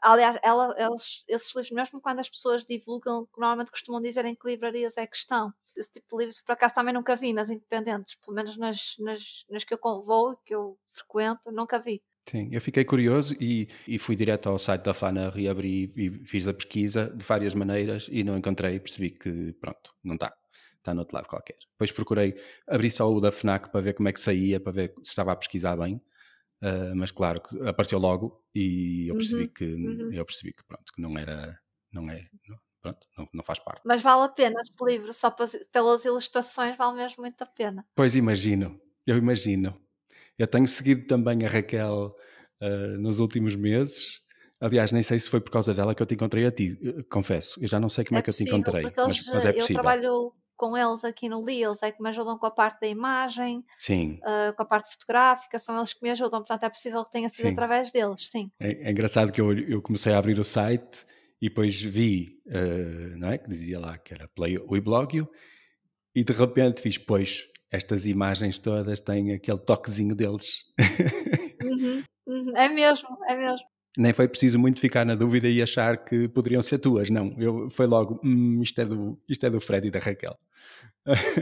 Aliás, 0.00 0.38
ela, 0.42 0.74
eles, 0.78 1.24
esses 1.26 1.48
livros, 1.56 1.70
mesmo 1.72 2.00
quando 2.00 2.20
as 2.20 2.30
pessoas 2.30 2.64
divulgam, 2.64 3.26
normalmente 3.36 3.70
costumam 3.70 4.00
dizer 4.00 4.24
em 4.26 4.34
que 4.34 4.46
livrarias 4.46 4.96
é 4.96 5.06
que 5.06 5.16
estão. 5.16 5.52
Esse 5.76 5.92
tipo 5.92 6.06
de 6.10 6.18
livros, 6.18 6.40
por 6.40 6.52
acaso, 6.52 6.74
também 6.74 6.94
nunca 6.94 7.16
vi 7.16 7.32
nas 7.32 7.48
independentes, 7.48 8.14
pelo 8.16 8.36
menos 8.36 8.56
nas, 8.56 8.94
nas, 9.00 9.44
nas 9.50 9.64
que 9.64 9.74
eu 9.74 9.78
vou, 9.82 10.36
que 10.44 10.54
eu 10.54 10.78
frequento, 10.92 11.50
nunca 11.50 11.80
vi. 11.80 12.00
Sim, 12.26 12.50
eu 12.52 12.60
fiquei 12.60 12.84
curioso 12.84 13.34
e, 13.40 13.68
e 13.88 13.98
fui 13.98 14.14
direto 14.14 14.50
ao 14.50 14.58
site 14.58 14.82
da 14.82 14.92
Flaneur 14.92 15.36
e 15.38 15.48
abri 15.48 15.90
e 15.96 16.10
fiz 16.26 16.46
a 16.46 16.52
pesquisa 16.52 17.06
de 17.06 17.24
várias 17.24 17.54
maneiras 17.54 18.06
e 18.12 18.22
não 18.22 18.36
encontrei 18.36 18.74
e 18.74 18.80
percebi 18.80 19.10
que, 19.10 19.54
pronto, 19.54 19.94
não 20.04 20.14
está 20.14 20.32
está 20.88 20.94
no 20.94 21.00
outro 21.00 21.14
lado 21.14 21.28
qualquer. 21.28 21.56
Depois 21.72 21.92
procurei, 21.92 22.34
abri 22.66 22.90
só 22.90 23.10
o 23.10 23.20
da 23.20 23.30
FNAC 23.30 23.70
para 23.70 23.80
ver 23.80 23.94
como 23.94 24.08
é 24.08 24.12
que 24.12 24.20
saía, 24.20 24.58
para 24.58 24.72
ver 24.72 24.94
se 25.02 25.10
estava 25.10 25.32
a 25.32 25.36
pesquisar 25.36 25.76
bem, 25.76 25.96
uh, 26.62 26.96
mas 26.96 27.10
claro, 27.10 27.42
apareceu 27.66 27.98
logo 27.98 28.42
e 28.54 29.08
eu 29.08 29.16
percebi 29.16 29.42
uhum, 29.42 29.48
que, 29.48 29.64
uhum. 29.64 30.12
eu 30.12 30.24
percebi 30.24 30.52
que 30.52 30.64
pronto, 30.64 30.92
que 30.92 31.00
não 31.00 31.16
era, 31.18 31.58
não 31.92 32.10
é, 32.10 32.26
não, 32.48 32.56
pronto, 32.80 33.06
não, 33.16 33.28
não, 33.34 33.44
faz 33.44 33.58
parte. 33.58 33.82
Mas 33.84 34.02
vale 34.02 34.24
a 34.24 34.28
pena 34.28 34.60
esse 34.60 34.84
livro, 34.84 35.12
só 35.12 35.34
pelas 35.72 36.04
ilustrações 36.04 36.76
vale 36.76 36.96
mesmo 36.96 37.22
muito 37.22 37.42
a 37.42 37.46
pena. 37.46 37.86
Pois 37.94 38.14
imagino, 38.16 38.80
eu 39.06 39.16
imagino. 39.16 39.78
Eu 40.38 40.46
tenho 40.46 40.68
seguido 40.68 41.04
também 41.06 41.44
a 41.44 41.48
Raquel 41.48 42.14
uh, 42.62 42.98
nos 42.98 43.18
últimos 43.18 43.56
meses, 43.56 44.22
Aliás, 44.60 44.90
nem 44.90 45.04
sei 45.04 45.18
se 45.20 45.30
foi 45.30 45.40
por 45.40 45.52
causa 45.52 45.72
dela 45.72 45.94
que 45.94 46.02
eu 46.02 46.06
te 46.06 46.14
encontrei 46.14 46.44
a 46.44 46.50
ti, 46.50 46.76
eh, 46.82 47.04
confesso. 47.08 47.62
Eu 47.62 47.68
já 47.68 47.78
não 47.78 47.88
sei 47.88 48.04
como 48.04 48.18
é, 48.18 48.20
é 48.20 48.22
que 48.22 48.30
possível, 48.30 48.54
eu 48.54 48.56
te 48.56 48.70
encontrei, 48.70 48.92
mas, 48.96 49.26
mas, 49.28 49.46
é 49.46 49.52
possível. 49.52 49.76
Eu 49.76 49.82
trabalho 49.82 50.32
com 50.58 50.76
eles 50.76 51.04
aqui 51.04 51.28
no 51.28 51.42
Li, 51.42 51.62
eles 51.62 51.82
é 51.82 51.90
que 51.90 52.02
me 52.02 52.08
ajudam 52.10 52.36
com 52.36 52.44
a 52.44 52.50
parte 52.50 52.80
da 52.80 52.88
imagem. 52.88 53.64
Uh, 54.18 54.54
com 54.54 54.62
a 54.62 54.66
parte 54.66 54.90
fotográfica, 54.90 55.58
são 55.58 55.76
eles 55.78 55.94
que 55.94 56.02
me 56.02 56.10
ajudam, 56.10 56.40
portanto 56.40 56.64
é 56.64 56.68
possível 56.68 57.02
que 57.04 57.12
tenha 57.12 57.28
sido 57.28 57.46
sim. 57.46 57.52
através 57.52 57.90
deles, 57.92 58.28
sim. 58.28 58.50
É, 58.60 58.88
é 58.88 58.90
engraçado 58.90 59.32
que 59.32 59.40
eu, 59.40 59.56
eu 59.56 59.80
comecei 59.80 60.12
a 60.12 60.18
abrir 60.18 60.38
o 60.38 60.44
site 60.44 61.06
e 61.40 61.48
depois 61.48 61.80
vi, 61.80 62.42
uh, 62.48 63.16
não 63.16 63.30
é? 63.30 63.38
Que 63.38 63.48
dizia 63.48 63.78
lá 63.78 63.96
que 63.96 64.12
era 64.12 64.28
Play 64.28 64.58
Weblogio, 64.58 65.30
e 66.14 66.24
de 66.24 66.32
repente 66.32 66.82
fiz, 66.82 66.98
pois, 66.98 67.46
estas 67.70 68.04
imagens 68.04 68.58
todas 68.58 68.98
têm 68.98 69.32
aquele 69.32 69.58
toquezinho 69.58 70.14
deles. 70.14 70.64
Uhum, 71.60 72.04
uhum, 72.24 72.56
é 72.56 72.68
mesmo, 72.68 73.08
é 73.28 73.34
mesmo. 73.34 73.66
Nem 73.96 74.12
foi 74.12 74.28
preciso 74.28 74.60
muito 74.60 74.78
ficar 74.78 75.04
na 75.04 75.16
dúvida 75.16 75.48
e 75.48 75.60
achar 75.60 76.04
que 76.04 76.28
poderiam 76.28 76.62
ser 76.62 76.78
tuas, 76.78 77.10
não. 77.10 77.34
Eu, 77.36 77.68
foi 77.68 77.84
logo, 77.84 78.20
hum, 78.24 78.62
isto, 78.62 78.80
é 78.80 78.84
do, 78.84 79.20
isto 79.28 79.44
é 79.44 79.50
do 79.50 79.58
Fred 79.58 79.88
e 79.88 79.90
da 79.90 79.98
Raquel. 79.98 80.38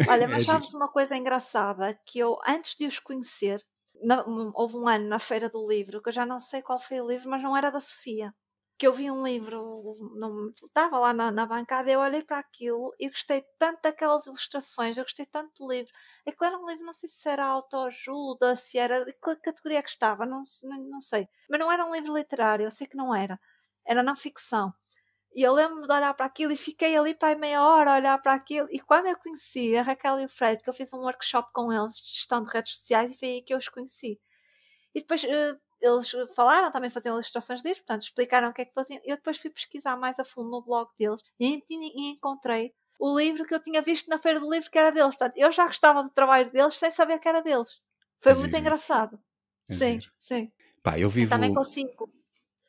Olha, 0.07 0.25
é 0.27 0.27
mas 0.29 0.43
é 0.43 0.47
sabes 0.47 0.73
uma 0.75 0.91
coisa 0.91 1.17
engraçada? 1.17 1.99
Que 2.05 2.19
eu, 2.19 2.39
antes 2.47 2.77
de 2.77 2.87
os 2.87 2.99
conhecer, 2.99 3.65
na, 4.03 4.25
houve 4.55 4.77
um 4.77 4.89
ano 4.89 5.09
na 5.09 5.19
Feira 5.19 5.49
do 5.49 5.67
Livro, 5.67 6.03
que 6.03 6.09
eu 6.09 6.13
já 6.13 6.27
não 6.27 6.41
sei 6.41 6.63
qual 6.63 6.79
foi 6.79 7.01
o 7.01 7.09
livro, 7.09 7.31
mas 7.31 7.43
não 7.43 7.57
era 7.57 7.71
da 7.71 7.81
Sofia 7.81 8.35
que 8.79 8.87
eu 8.87 8.93
vi 8.93 9.11
um 9.11 9.25
livro, 9.25 9.97
não, 10.17 10.51
estava 10.51 10.99
lá 10.99 11.13
na, 11.13 11.31
na 11.31 11.47
bancada, 11.47 11.91
eu 11.91 12.01
olhei 12.01 12.23
para 12.23 12.39
aquilo 12.39 12.95
e 13.01 13.09
gostei 13.09 13.43
tanto 13.59 13.81
daquelas 13.83 14.27
ilustrações, 14.27 14.99
eu 14.99 15.05
gostei 15.05 15.25
tanto 15.25 15.51
do 15.59 15.73
livro. 15.73 15.91
Aquilo 16.27 16.47
era 16.47 16.59
um 16.59 16.69
livro, 16.69 16.85
não 16.85 16.93
sei 16.93 17.09
se 17.09 17.29
era 17.29 17.47
autoajuda, 17.47 18.55
se 18.55 18.77
era. 18.79 19.05
que 19.07 19.37
categoria 19.37 19.83
que 19.83 19.89
estava, 19.89 20.27
não, 20.27 20.43
não, 20.65 20.79
não 20.91 21.01
sei. 21.01 21.27
Mas 21.49 21.59
não 21.59 21.73
era 21.73 21.87
um 21.87 21.95
livro 21.95 22.15
literário, 22.15 22.65
eu 22.65 22.71
sei 22.71 22.87
que 22.87 22.97
não 22.97 23.15
era. 23.15 23.41
Era 23.87 24.03
não 24.03 24.15
ficção. 24.15 24.73
E 25.37 25.43
eu 25.43 25.53
lembro-me 25.53 25.87
de 25.87 25.93
olhar 25.93 26.15
para 26.15 26.25
aquilo 26.25 26.51
e 26.51 26.57
fiquei 26.57 26.97
ali 26.97 27.15
para 27.15 27.37
meia 27.37 27.63
hora 27.63 27.93
a 27.93 27.97
olhar 27.97 28.19
para 28.23 28.33
aquilo. 28.33 28.67
E 28.71 28.81
quando 28.81 29.05
eu 29.05 29.19
conheci 29.19 29.77
a 29.77 29.83
Raquel 29.83 30.21
e 30.21 30.25
o 30.25 30.29
Fred, 30.31 30.63
que 30.63 30.71
eu 30.71 30.73
fiz 30.73 30.95
um 30.95 31.01
workshop 31.01 31.51
com 31.53 31.71
eles 31.71 31.95
de 31.95 32.09
gestão 32.09 32.43
de 32.43 32.51
redes 32.51 32.75
sociais, 32.75 33.13
e 33.13 33.19
foi 33.19 33.29
aí 33.29 33.43
que 33.43 33.53
eu 33.53 33.59
os 33.59 33.69
conheci. 33.69 34.19
E 34.95 35.01
depois 35.01 35.23
uh, 35.25 35.61
eles 35.79 36.11
falaram, 36.35 36.71
também 36.71 36.89
faziam 36.89 37.15
ilustrações 37.15 37.63
deles, 37.63 37.81
portanto 37.81 38.01
explicaram 38.01 38.49
o 38.49 38.53
que 38.55 38.63
é 38.63 38.65
que 38.65 38.73
faziam. 38.73 38.99
Eu 39.05 39.17
depois 39.17 39.37
fui 39.37 39.51
pesquisar 39.51 39.95
mais 39.95 40.19
a 40.19 40.25
fundo 40.25 40.49
no 40.49 40.63
blog 40.63 40.89
deles 40.99 41.21
e, 41.39 41.63
e 41.69 42.11
encontrei 42.11 42.75
o 42.99 43.15
livro 43.19 43.45
que 43.45 43.55
eu 43.55 43.61
tinha 43.61 43.83
visto 43.83 44.09
na 44.09 44.17
Feira 44.17 44.41
do 44.41 44.51
Livro 44.51 44.71
que 44.71 44.79
era 44.79 44.91
deles. 44.91 45.17
Portanto, 45.17 45.35
eu 45.37 45.53
já 45.53 45.67
gostava 45.67 46.03
do 46.03 46.09
trabalho 46.09 46.51
deles 46.51 46.79
sem 46.79 46.91
saber 46.91 47.19
que 47.19 47.29
era 47.29 47.43
deles. 47.43 47.79
Foi 48.21 48.33
muito 48.33 48.57
engraçado. 48.57 49.21
É 49.69 49.75
sim, 49.75 50.01
sim. 50.19 50.51
Pá, 50.83 50.99
eu 50.99 51.11
vivo... 51.11 51.29
também 51.29 51.53
consigo. 51.53 52.11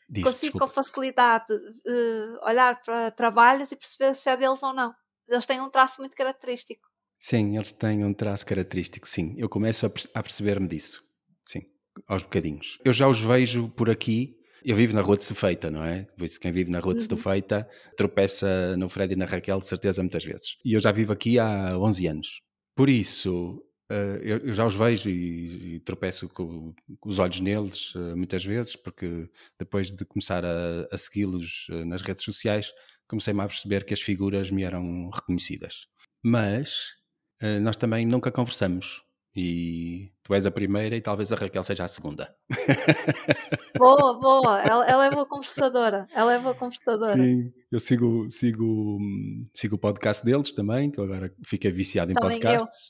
Diz, 0.10 0.24
consigo 0.24 0.54
desculpa. 0.54 0.68
com 0.68 0.74
facilidade 0.74 1.54
uh, 1.54 2.46
olhar 2.46 2.82
para 2.82 3.12
trabalhos 3.12 3.72
e 3.72 3.76
perceber 3.76 4.16
se 4.16 4.30
é 4.30 4.38
deles 4.38 4.64
ou 4.64 4.74
não. 4.74 4.94
Eles 5.28 5.46
têm 5.46 5.60
um 5.60 5.70
traço 5.70 6.00
muito 6.02 6.16
característico. 6.16 6.88
Sim, 7.20 7.56
eles 7.56 7.72
têm 7.72 8.06
um 8.06 8.14
traço 8.14 8.46
característico, 8.46 9.08
sim. 9.08 9.36
Eu 9.38 9.50
começo 9.50 9.86
a, 9.86 9.92
a 10.14 10.24
perceber-me 10.24 10.68
disso. 10.68 11.04
Sim 11.46 11.62
aos 12.08 12.24
bocadinhos. 12.24 12.78
Eu 12.84 12.94
já 12.94 13.08
os 13.08 13.20
vejo 13.20 13.70
por 13.70 13.90
aqui. 13.90 14.36
Eu 14.64 14.76
vivo 14.76 14.94
na 14.94 15.02
Rua 15.02 15.16
de 15.16 15.24
Sefeita, 15.24 15.72
não 15.72 15.84
é? 15.84 16.06
Quem 16.42 16.52
vive 16.52 16.70
na 16.70 16.80
Rua 16.80 16.96
de 16.96 17.02
uhum. 17.02 17.18
Sefeita 17.18 17.68
tropeça 17.96 18.76
no 18.76 18.90
Fred 18.90 19.14
e 19.14 19.16
na 19.16 19.26
Raquel, 19.26 19.60
de 19.60 19.68
certeza, 19.68 20.02
muitas 20.02 20.26
vezes. 20.26 20.58
E 20.66 20.74
eu 20.74 20.80
já 20.80 20.92
vivo 20.92 21.14
aqui 21.14 21.40
há 21.40 21.78
11 21.78 22.08
anos. 22.08 22.42
Por 22.76 22.90
isso, 22.90 23.64
eh, 23.90 24.20
eu 24.46 24.54
já 24.54 24.66
os 24.66 24.76
vejo 24.76 25.10
e, 25.10 25.80
tropeço 25.80 26.28
com, 26.30 26.74
os 27.06 27.20
olhos 27.20 27.40
neles 27.40 27.94
eh, 27.96 28.16
muitas 28.16 28.44
vezes, 28.44 28.76
porque 28.76 29.30
depois 29.58 29.96
de 29.96 30.04
começar 30.06 30.44
a, 30.46 30.88
a 30.92 30.98
segui-los 30.98 31.68
eh, 31.72 31.86
nas 31.86 32.02
redes 32.02 32.24
sociais, 32.24 32.74
comecei-me 33.08 33.42
a 33.42 33.48
perceber 33.48 33.86
que 33.86 33.94
as 33.94 34.02
figuras 34.02 34.52
me 34.52 34.64
eram 34.64 35.10
reconhecidas. 35.10 35.88
Mas 36.22 36.96
nós 37.62 37.78
também 37.78 38.06
nunca 38.06 38.32
conversamos. 38.32 39.04
E 39.40 40.12
tu 40.24 40.34
és 40.34 40.48
a 40.48 40.52
primeira 40.52 40.96
e 40.96 41.02
talvez 41.02 41.32
a 41.32 41.36
Raquel 41.36 41.62
seja 41.62 41.84
a 41.84 41.88
segunda. 41.88 42.36
Boa, 43.78 44.20
boa. 44.20 44.60
Ela, 44.64 44.90
ela 44.90 45.06
é 45.06 45.12
boa 45.12 45.28
conversadora. 45.28 46.08
Ela 46.12 46.34
é 46.34 46.40
boa 46.40 46.56
conversadora. 46.56 47.16
Sim, 47.16 47.54
eu 47.72 47.80
sigo, 47.80 48.28
sigo, 48.28 48.98
sigo 49.54 49.76
o 49.76 49.78
podcast 49.78 50.26
deles 50.26 50.50
também, 50.50 50.90
que 50.90 51.00
eu 51.00 51.04
agora 51.04 51.32
fiquei 51.46 51.72
viciado 51.72 52.12
em 52.12 52.16
também 52.16 52.40
podcasts. 52.40 52.90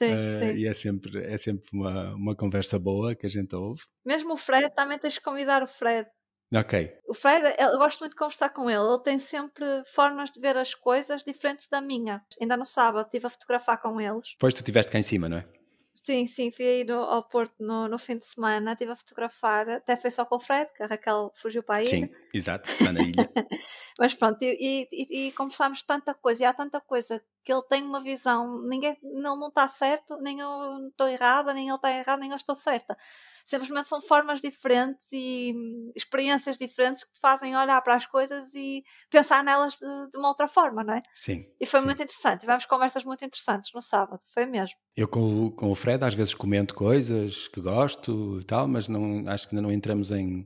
Eu. 0.00 0.08
Sim, 0.08 0.14
uh, 0.14 0.32
sim. 0.32 0.58
E 0.58 0.66
é 0.66 0.72
sempre, 0.72 1.22
é 1.22 1.36
sempre 1.36 1.68
uma, 1.70 2.14
uma 2.14 2.34
conversa 2.34 2.78
boa 2.78 3.14
que 3.14 3.26
a 3.26 3.28
gente 3.28 3.54
ouve. 3.54 3.82
Mesmo 4.06 4.32
o 4.32 4.36
Fred, 4.38 4.74
também 4.74 4.98
tens 4.98 5.12
de 5.12 5.20
convidar 5.20 5.62
o 5.62 5.68
Fred. 5.68 6.08
Ok. 6.54 6.90
O 7.06 7.12
Fred, 7.12 7.54
eu 7.58 7.76
gosto 7.76 8.00
muito 8.00 8.12
de 8.12 8.18
conversar 8.18 8.48
com 8.48 8.70
ele. 8.70 8.82
Ele 8.82 9.02
tem 9.02 9.18
sempre 9.18 9.66
formas 9.84 10.30
de 10.30 10.40
ver 10.40 10.56
as 10.56 10.74
coisas 10.74 11.22
diferentes 11.22 11.68
da 11.68 11.82
minha. 11.82 12.22
Ainda 12.40 12.56
no 12.56 12.64
sábado 12.64 13.04
estive 13.04 13.26
a 13.26 13.30
fotografar 13.30 13.82
com 13.82 14.00
eles. 14.00 14.34
Pois 14.38 14.54
tu 14.54 14.58
estiveste 14.58 14.90
cá 14.90 14.98
em 14.98 15.02
cima, 15.02 15.28
não 15.28 15.36
é? 15.36 15.61
Sim, 16.02 16.26
sim, 16.26 16.50
fui 16.50 16.66
aí 16.66 16.84
no, 16.84 16.94
ao 16.94 17.22
Porto 17.22 17.54
no, 17.60 17.86
no 17.86 17.96
fim 17.96 18.18
de 18.18 18.26
semana, 18.26 18.72
estive 18.72 18.90
a 18.90 18.96
fotografar, 18.96 19.68
até 19.68 19.94
foi 19.96 20.10
só 20.10 20.24
com 20.24 20.34
o 20.34 20.40
Fred, 20.40 20.68
que 20.74 20.82
a 20.82 20.86
Raquel 20.86 21.30
fugiu 21.36 21.62
para 21.62 21.78
a 21.78 21.80
ilha. 21.80 21.90
Sim, 21.90 22.10
exato, 22.34 22.68
na 22.82 23.00
ilha. 23.00 23.30
Mas 23.96 24.12
pronto, 24.12 24.42
e, 24.42 24.88
e, 24.90 25.28
e, 25.28 25.32
conversámos 25.32 25.80
tanta 25.84 26.12
coisa, 26.12 26.42
e 26.42 26.46
há 26.46 26.52
tanta 26.52 26.80
coisa 26.80 27.22
que 27.44 27.52
ele 27.52 27.62
tem 27.68 27.84
uma 27.84 28.00
visão, 28.00 28.60
ninguém, 28.62 28.98
não, 29.00 29.38
não 29.38 29.46
está 29.46 29.68
certo, 29.68 30.16
nem 30.16 30.40
eu 30.40 30.88
estou 30.88 31.08
errada, 31.08 31.54
nem 31.54 31.68
ele 31.68 31.76
está 31.76 31.92
errado, 31.92 32.18
nem 32.18 32.30
eu 32.30 32.36
estou 32.36 32.56
certa 32.56 32.98
simplesmente 33.44 33.88
são 33.88 34.00
formas 34.00 34.40
diferentes 34.40 35.08
e 35.12 35.52
hum, 35.54 35.92
experiências 35.94 36.58
diferentes 36.58 37.04
que 37.04 37.12
te 37.12 37.20
fazem 37.20 37.56
olhar 37.56 37.80
para 37.82 37.94
as 37.94 38.06
coisas 38.06 38.52
e 38.54 38.82
pensar 39.10 39.42
nelas 39.42 39.74
de, 39.74 40.10
de 40.10 40.18
uma 40.18 40.28
outra 40.28 40.48
forma, 40.48 40.82
não 40.84 40.94
é? 40.94 41.02
Sim. 41.14 41.46
E 41.60 41.66
foi 41.66 41.80
sim. 41.80 41.86
muito 41.86 42.02
interessante. 42.02 42.40
Tivemos 42.40 42.66
conversas 42.66 43.04
muito 43.04 43.24
interessantes 43.24 43.70
no 43.74 43.82
sábado, 43.82 44.20
foi 44.32 44.46
mesmo. 44.46 44.76
Eu 44.96 45.08
com, 45.08 45.50
com 45.50 45.70
o 45.70 45.74
Fred 45.74 46.04
às 46.04 46.14
vezes 46.14 46.34
comento 46.34 46.74
coisas 46.74 47.48
que 47.48 47.60
gosto 47.60 48.38
e 48.40 48.44
tal, 48.44 48.68
mas 48.68 48.88
não, 48.88 49.28
acho 49.28 49.48
que 49.48 49.54
ainda 49.54 49.62
não 49.62 49.72
entramos 49.72 50.10
em, 50.10 50.44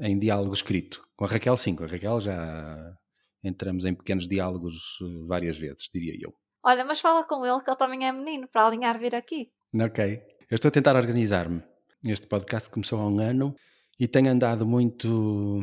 em 0.00 0.18
diálogo 0.18 0.52
escrito. 0.52 1.06
Com 1.16 1.24
a 1.24 1.28
Raquel, 1.28 1.56
sim, 1.56 1.74
com 1.74 1.84
a 1.84 1.86
Raquel 1.86 2.20
já 2.20 2.96
entramos 3.42 3.84
em 3.84 3.94
pequenos 3.94 4.26
diálogos 4.26 4.98
eh, 5.02 5.26
várias 5.26 5.58
vezes, 5.58 5.88
diria 5.92 6.14
eu. 6.18 6.34
Olha, 6.62 6.84
mas 6.84 6.98
fala 6.98 7.24
com 7.24 7.44
ele 7.44 7.60
que 7.62 7.68
ele 7.68 7.76
também 7.76 8.06
é 8.06 8.12
menino 8.12 8.48
para 8.48 8.66
alinhar 8.66 8.98
vir 8.98 9.14
aqui. 9.14 9.52
Ok. 9.74 10.22
Eu 10.50 10.54
estou 10.54 10.68
a 10.68 10.72
tentar 10.72 10.96
organizar-me. 10.96 11.62
Este 12.04 12.26
podcast 12.26 12.68
começou 12.68 13.00
há 13.00 13.08
um 13.08 13.18
ano 13.18 13.56
e 13.98 14.06
tenho 14.06 14.30
andado 14.30 14.66
muito. 14.66 15.62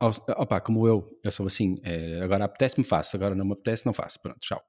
Opa, 0.00 0.58
como 0.58 0.86
eu, 0.88 1.06
eu 1.22 1.30
sou 1.30 1.46
assim, 1.46 1.74
é, 1.82 2.18
agora 2.22 2.46
apetece-me, 2.46 2.82
faço, 2.82 3.14
agora 3.14 3.34
não 3.34 3.44
me 3.44 3.52
apetece, 3.52 3.84
não 3.84 3.92
faço. 3.92 4.18
Pronto, 4.18 4.38
tchau. 4.40 4.60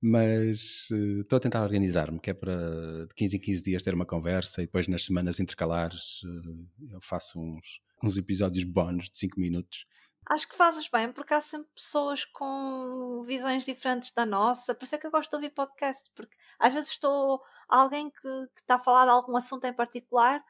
Mas 0.00 0.88
uh, 0.92 1.22
estou 1.22 1.38
a 1.38 1.40
tentar 1.40 1.62
organizar-me, 1.62 2.20
que 2.20 2.30
é 2.30 2.34
para 2.34 3.04
de 3.08 3.14
15 3.16 3.36
em 3.36 3.40
15 3.40 3.62
dias 3.64 3.82
ter 3.82 3.94
uma 3.94 4.06
conversa 4.06 4.62
e 4.62 4.66
depois 4.66 4.86
nas 4.86 5.04
semanas 5.04 5.40
intercalares 5.40 6.22
uh, 6.22 6.92
eu 6.92 7.00
faço 7.02 7.40
uns, 7.40 7.80
uns 8.04 8.16
episódios 8.16 8.62
bónus 8.62 9.10
de 9.10 9.18
5 9.18 9.40
minutos. 9.40 9.86
Acho 10.30 10.48
que 10.48 10.56
fazes 10.56 10.88
bem, 10.88 11.10
porque 11.12 11.34
há 11.34 11.40
sempre 11.40 11.68
pessoas 11.74 12.24
com 12.24 13.24
visões 13.26 13.64
diferentes 13.64 14.12
da 14.12 14.24
nossa. 14.24 14.72
Por 14.72 14.84
isso 14.84 14.94
é 14.94 14.98
que 14.98 15.06
eu 15.06 15.10
gosto 15.10 15.30
de 15.30 15.36
ouvir 15.36 15.50
podcast, 15.50 16.08
porque 16.14 16.36
às 16.60 16.72
vezes 16.72 16.90
estou 16.90 17.42
alguém 17.68 18.08
que, 18.08 18.20
que 18.54 18.60
está 18.60 18.76
a 18.76 18.78
falar 18.78 19.06
de 19.06 19.10
algum 19.10 19.36
assunto 19.36 19.64
em 19.64 19.72
particular 19.72 20.40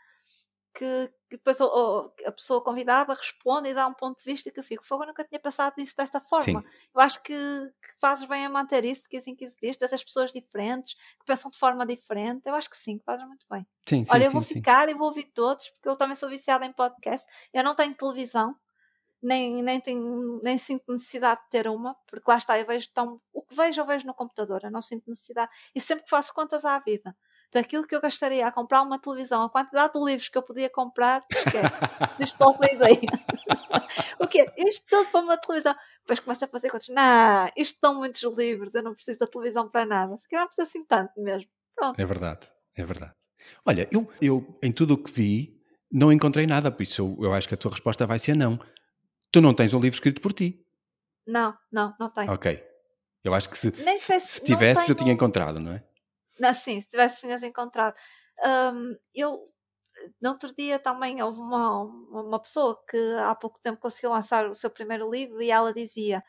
que, 0.73 1.13
que 1.29 1.37
depois 1.37 1.61
a 1.61 2.33
pessoa 2.33 2.63
convidada 2.63 3.13
responde 3.15 3.69
e 3.69 3.75
dá 3.75 3.87
um 3.87 3.95
ponto 3.95 4.19
de 4.19 4.25
vista 4.25 4.51
que 4.51 4.59
eu 4.59 4.65
fico, 4.65 4.85
fogo, 4.85 5.03
eu 5.03 5.09
nunca 5.09 5.25
tinha 5.25 5.41
pensado 5.41 5.75
nisso 5.77 5.97
desta 5.97 6.21
forma. 6.21 6.61
Sim. 6.61 6.69
Eu 6.95 7.01
acho 7.01 7.23
que, 7.23 7.35
que, 7.35 8.01
fazes 8.01 8.27
bem 8.29 8.47
a 8.47 8.49
manter 8.49 8.85
isso 8.85 9.03
de 9.03 9.09
15 9.09 9.31
em 9.31 9.37
15 9.37 9.57
dias, 9.61 9.77
dessas 9.77 10.03
pessoas 10.03 10.33
diferentes, 10.33 10.95
que 10.95 11.25
pensam 11.27 11.51
de 11.51 11.59
forma 11.59 11.85
diferente. 11.85 12.47
Eu 12.47 12.55
acho 12.55 12.71
que 12.71 12.77
sim, 12.77 12.99
que 12.99 13.05
fazes 13.05 13.27
muito 13.27 13.47
bem. 13.51 13.67
Sim, 13.87 14.05
sim, 14.05 14.11
Olha, 14.13 14.25
eu 14.25 14.31
vou 14.31 14.43
ficar 14.43 14.89
e 14.89 14.95
vou 14.95 15.09
ouvir 15.09 15.25
todos, 15.35 15.69
porque 15.71 15.89
eu 15.89 15.97
também 15.97 16.15
sou 16.15 16.29
viciada 16.29 16.65
em 16.65 16.73
podcast. 16.73 17.27
Eu 17.53 17.65
não 17.65 17.75
tenho 17.75 17.95
televisão, 17.95 18.55
nem, 19.23 19.63
nem, 19.63 19.81
tenho, 19.81 20.41
nem 20.43 20.57
sinto 20.57 20.93
necessidade 20.93 21.43
de 21.43 21.51
ter 21.51 21.69
uma, 21.69 21.95
porque 22.07 22.31
lá 22.31 22.39
está, 22.39 22.59
eu 22.59 22.67
vejo 22.67 22.89
tão. 22.95 23.21
O 23.33 23.43
que 23.43 23.55
vejo, 23.55 23.81
eu 23.81 23.87
vejo 23.87 24.07
no 24.07 24.15
computador, 24.15 24.61
eu 24.65 24.71
não 24.71 24.81
sinto 24.81 25.11
necessidade. 25.11 25.51
E 25.75 25.81
sempre 25.81 26.05
que 26.05 26.11
faço 26.11 26.33
contas 26.33 26.65
à 26.65 26.79
vida 26.79 27.15
daquilo 27.53 27.87
que 27.87 27.95
eu 27.95 28.01
gastaria 28.01 28.47
a 28.47 28.53
comprar 28.53 28.83
uma 28.83 28.99
televisão, 28.99 29.43
a 29.43 29.51
quantidade 29.51 29.93
de 29.93 30.05
livros 30.05 30.29
que 30.29 30.39
eu 30.39 30.43
podia 30.43 30.71
comprar, 30.71 31.25
esquece. 31.31 31.81
Estou 32.21 32.57
a 32.61 32.67
ideia. 32.67 33.01
o 34.19 34.27
quê? 34.27 34.51
Isto 34.57 34.87
tudo 34.89 35.11
para 35.11 35.21
uma 35.21 35.37
televisão. 35.37 35.75
Depois 36.01 36.21
começa 36.21 36.45
a 36.45 36.49
fazer 36.49 36.71
contas. 36.71 36.89
Não, 36.89 37.47
isto 37.57 37.75
estão 37.75 37.95
muitos 37.95 38.23
livros, 38.37 38.75
eu 38.75 38.83
não 38.83 38.95
preciso 38.95 39.19
da 39.19 39.27
televisão 39.27 39.69
para 39.69 39.85
nada. 39.85 40.17
Se 40.19 40.29
calhar 40.29 40.45
não 40.45 40.49
precisa 40.49 40.69
assim 40.69 40.85
tanto 40.85 41.21
mesmo. 41.21 41.49
Pronto. 41.75 41.99
É 41.99 42.05
verdade, 42.05 42.47
é 42.77 42.85
verdade. 42.85 43.15
Olha, 43.65 43.89
eu, 43.91 44.09
eu 44.21 44.59
em 44.63 44.71
tudo 44.71 44.95
o 44.95 44.99
que 44.99 45.11
vi, 45.11 45.61
não 45.91 46.13
encontrei 46.13 46.47
nada, 46.47 46.71
por 46.71 46.83
isso 46.83 47.03
eu, 47.03 47.27
eu 47.27 47.35
acho 47.35 47.49
que 47.49 47.55
a 47.55 47.57
tua 47.57 47.71
resposta 47.71 48.07
vai 48.07 48.19
ser 48.19 48.37
não. 48.37 48.59
Tu 49.33 49.41
não 49.41 49.55
tens 49.55 49.73
um 49.75 49.81
livro 49.81 49.95
escrito 49.95 50.21
por 50.21 50.33
ti. 50.33 50.65
Não, 51.27 51.57
não, 51.71 51.95
não 51.99 52.11
tenho. 52.11 52.33
Ok. 52.33 52.63
Eu 53.23 53.35
acho 53.35 53.49
que 53.51 53.59
se, 53.59 53.71
se, 53.99 54.21
se 54.21 54.45
tivesse, 54.45 54.91
eu 54.91 54.95
tinha 54.95 55.13
encontrado, 55.13 55.61
não 55.61 55.73
é? 55.73 55.85
Assim, 56.45 56.81
se 56.81 56.89
tivesse 56.89 57.21
tinhas 57.21 57.43
encontrado. 57.43 57.95
Um, 58.45 58.97
eu, 59.15 59.49
no 60.23 60.31
outro 60.31 60.53
dia 60.55 60.79
também 60.79 61.23
houve 61.23 61.41
uma, 61.41 61.83
uma 61.83 62.41
pessoa 62.41 62.81
que 62.89 62.97
há 63.25 63.35
pouco 63.35 63.61
tempo 63.61 63.81
conseguiu 63.81 64.11
lançar 64.11 64.49
o 64.49 64.55
seu 64.55 64.71
primeiro 64.71 65.11
livro 65.11 65.43
e 65.43 65.51
ela 65.51 65.73
dizia 65.75 66.23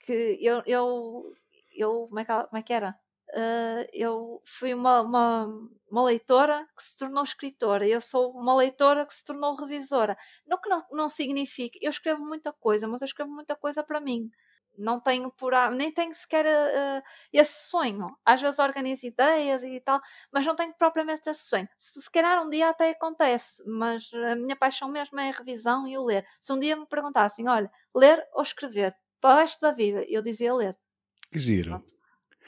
que 0.00 0.38
eu, 0.40 0.62
eu, 0.66 1.34
eu 1.76 2.06
como, 2.08 2.20
é 2.20 2.24
que, 2.24 2.32
como 2.32 2.58
é 2.58 2.62
que 2.62 2.72
era? 2.72 2.96
uh, 3.30 3.86
eu 3.92 4.42
fui 4.44 4.74
uma, 4.74 5.00
uma, 5.00 5.46
uma, 5.90 6.04
leitora 6.04 6.66
que 6.76 6.82
se 6.82 6.98
tornou 6.98 7.24
escritora, 7.24 7.86
eu 7.86 8.00
sou 8.00 8.32
uma 8.32 8.54
leitora 8.54 9.06
que 9.06 9.14
se 9.14 9.24
tornou 9.24 9.54
revisora. 9.56 10.16
Não 10.46 10.60
que 10.60 10.68
não, 10.68 10.78
não 10.92 11.08
signifique, 11.08 11.78
eu 11.82 11.90
escrevo 11.90 12.24
muita 12.24 12.52
coisa, 12.52 12.86
mas 12.88 13.02
eu 13.02 13.06
escrevo 13.06 13.32
muita 13.32 13.56
coisa 13.56 13.82
para 13.82 14.00
mim. 14.00 14.30
Não 14.78 15.00
tenho 15.00 15.30
por 15.30 15.52
nem 15.72 15.90
tenho 15.92 16.14
sequer 16.14 16.46
uh, 16.46 17.02
esse 17.32 17.68
sonho. 17.68 18.16
Às 18.24 18.40
vezes 18.40 18.58
organizo 18.58 19.06
ideias 19.06 19.62
e 19.62 19.80
tal, 19.80 20.00
mas 20.32 20.46
não 20.46 20.56
tenho 20.56 20.74
propriamente 20.74 21.28
esse 21.28 21.48
sonho. 21.48 21.68
Se, 21.78 22.00
se 22.00 22.10
calhar 22.10 22.42
um 22.42 22.50
dia 22.50 22.68
até 22.68 22.90
acontece, 22.90 23.62
mas 23.66 24.08
a 24.12 24.36
minha 24.36 24.56
paixão 24.56 24.88
mesmo 24.88 25.18
é 25.18 25.30
a 25.30 25.32
revisão 25.32 25.86
e 25.86 25.96
o 25.96 26.04
ler. 26.04 26.26
Se 26.40 26.52
um 26.52 26.58
dia 26.58 26.76
me 26.76 26.86
perguntassem, 26.86 27.48
olha, 27.48 27.70
ler 27.94 28.22
ou 28.34 28.42
escrever 28.42 28.94
para 29.20 29.34
o 29.34 29.38
resto 29.38 29.60
da 29.60 29.72
vida, 29.72 30.04
eu 30.08 30.22
dizia 30.22 30.54
ler. 30.54 30.76
Que 31.30 31.38
giro. 31.38 31.70
Pronto. 31.70 31.96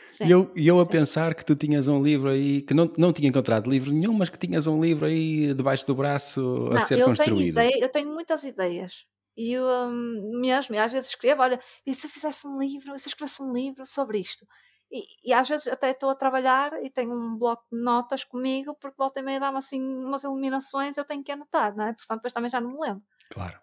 Sim, 0.08 0.24
e 0.24 0.30
eu, 0.30 0.50
e 0.56 0.66
eu 0.66 0.80
a 0.80 0.84
sim. 0.84 0.90
pensar 0.90 1.34
que 1.34 1.44
tu 1.44 1.54
tinhas 1.54 1.86
um 1.86 2.02
livro 2.02 2.30
aí, 2.30 2.62
que 2.62 2.72
não, 2.72 2.90
não 2.96 3.12
tinha 3.12 3.28
encontrado 3.28 3.68
livro 3.68 3.92
nenhum, 3.92 4.14
mas 4.14 4.30
que 4.30 4.38
tinhas 4.38 4.66
um 4.66 4.80
livro 4.80 5.06
aí 5.06 5.52
debaixo 5.52 5.86
do 5.86 5.94
braço 5.94 6.68
a 6.70 6.74
não, 6.74 6.86
ser 6.86 6.98
eu 6.98 7.06
construído. 7.06 7.36
Tenho 7.36 7.48
ideia, 7.48 7.78
eu 7.84 7.88
tenho 7.90 8.10
muitas 8.10 8.42
ideias. 8.42 9.04
E 9.38 9.52
eu 9.52 9.64
um, 9.64 10.40
mesmo, 10.40 10.76
às 10.80 10.92
vezes 10.92 11.10
escrevo, 11.10 11.42
olha, 11.42 11.60
e 11.86 11.94
se 11.94 12.08
eu 12.08 12.10
fizesse 12.10 12.44
um 12.44 12.58
livro, 12.58 12.96
e 12.96 12.98
se 12.98 13.06
eu 13.06 13.10
escrevesse 13.10 13.40
um 13.40 13.52
livro 13.52 13.86
sobre 13.86 14.18
isto? 14.18 14.44
E, 14.90 15.30
e, 15.30 15.32
às 15.32 15.48
vezes 15.48 15.68
até 15.68 15.90
estou 15.92 16.10
a 16.10 16.14
trabalhar 16.16 16.72
e 16.82 16.90
tenho 16.90 17.12
um 17.12 17.38
bloco 17.38 17.64
de 17.70 17.80
notas 17.80 18.24
comigo, 18.24 18.74
porque 18.74 18.96
volta 18.98 19.20
e 19.20 19.22
meia 19.22 19.38
dá-me 19.38 19.58
assim 19.58 19.80
umas 19.80 20.24
iluminações, 20.24 20.96
eu 20.96 21.04
tenho 21.04 21.22
que 21.22 21.30
anotar, 21.30 21.76
não 21.76 21.86
é? 21.86 21.92
Portanto, 21.92 22.18
depois 22.18 22.32
também 22.32 22.50
já 22.50 22.60
não 22.60 22.72
me 22.72 22.80
lembro. 22.80 23.02
Claro. 23.30 23.60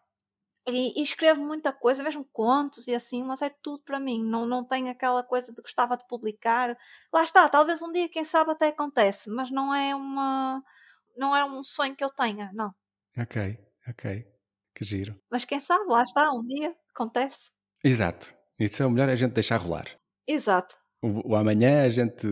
E, 0.66 0.98
e, 0.98 1.04
escrevo 1.04 1.42
muita 1.42 1.74
coisa, 1.74 2.02
mesmo 2.04 2.24
contos 2.32 2.88
e 2.88 2.96
assim, 2.96 3.22
mas 3.22 3.42
é 3.42 3.50
tudo 3.50 3.84
para 3.84 4.00
mim. 4.00 4.24
Não, 4.24 4.46
não 4.46 4.64
tenho 4.64 4.90
aquela 4.90 5.24
coisa 5.24 5.52
de 5.52 5.62
gostava 5.62 5.98
de 5.98 6.08
publicar. 6.08 6.78
Lá 7.12 7.22
está, 7.24 7.50
talvez 7.50 7.82
um 7.82 7.92
dia, 7.92 8.08
quem 8.08 8.24
sabe, 8.24 8.52
até 8.52 8.70
acontece, 8.70 9.30
mas 9.30 9.52
não 9.52 9.76
é 9.76 9.94
uma. 9.94 10.64
Não 11.18 11.36
é 11.36 11.44
um 11.44 11.62
sonho 11.66 11.96
que 11.96 12.04
eu 12.04 12.10
tenha, 12.10 12.50
não. 12.54 12.74
Ok, 13.18 13.60
ok. 13.90 14.35
Que 14.76 14.84
giro. 14.84 15.20
Mas 15.32 15.46
quem 15.46 15.62
sabe, 15.62 15.86
lá 15.88 16.04
está, 16.04 16.32
um 16.32 16.46
dia 16.46 16.76
acontece. 16.94 17.50
Exato. 17.84 18.34
Isso 18.60 18.84
é 18.84 18.86
o 18.86 18.90
melhor 18.90 19.10
é 19.10 19.14
a 19.14 19.16
gente 19.16 19.32
deixar 19.32 19.58
rolar. 19.58 19.88
Exato. 20.28 20.76
O, 21.02 21.32
o 21.32 21.36
amanhã 21.36 21.86
a 21.86 21.90
gente 21.90 22.28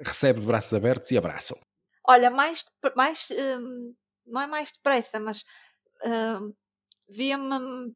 recebe 0.00 0.40
de 0.40 0.46
braços 0.46 0.72
abertos 0.72 1.10
e 1.10 1.18
abraça. 1.18 1.58
Olha, 2.06 2.30
mais, 2.30 2.64
mais 2.96 3.28
hum, 3.30 3.94
não 4.26 4.40
é 4.40 4.46
mais 4.46 4.72
depressa, 4.72 5.20
mas 5.20 5.44
hum, 6.04 6.54
via-me 7.08 7.94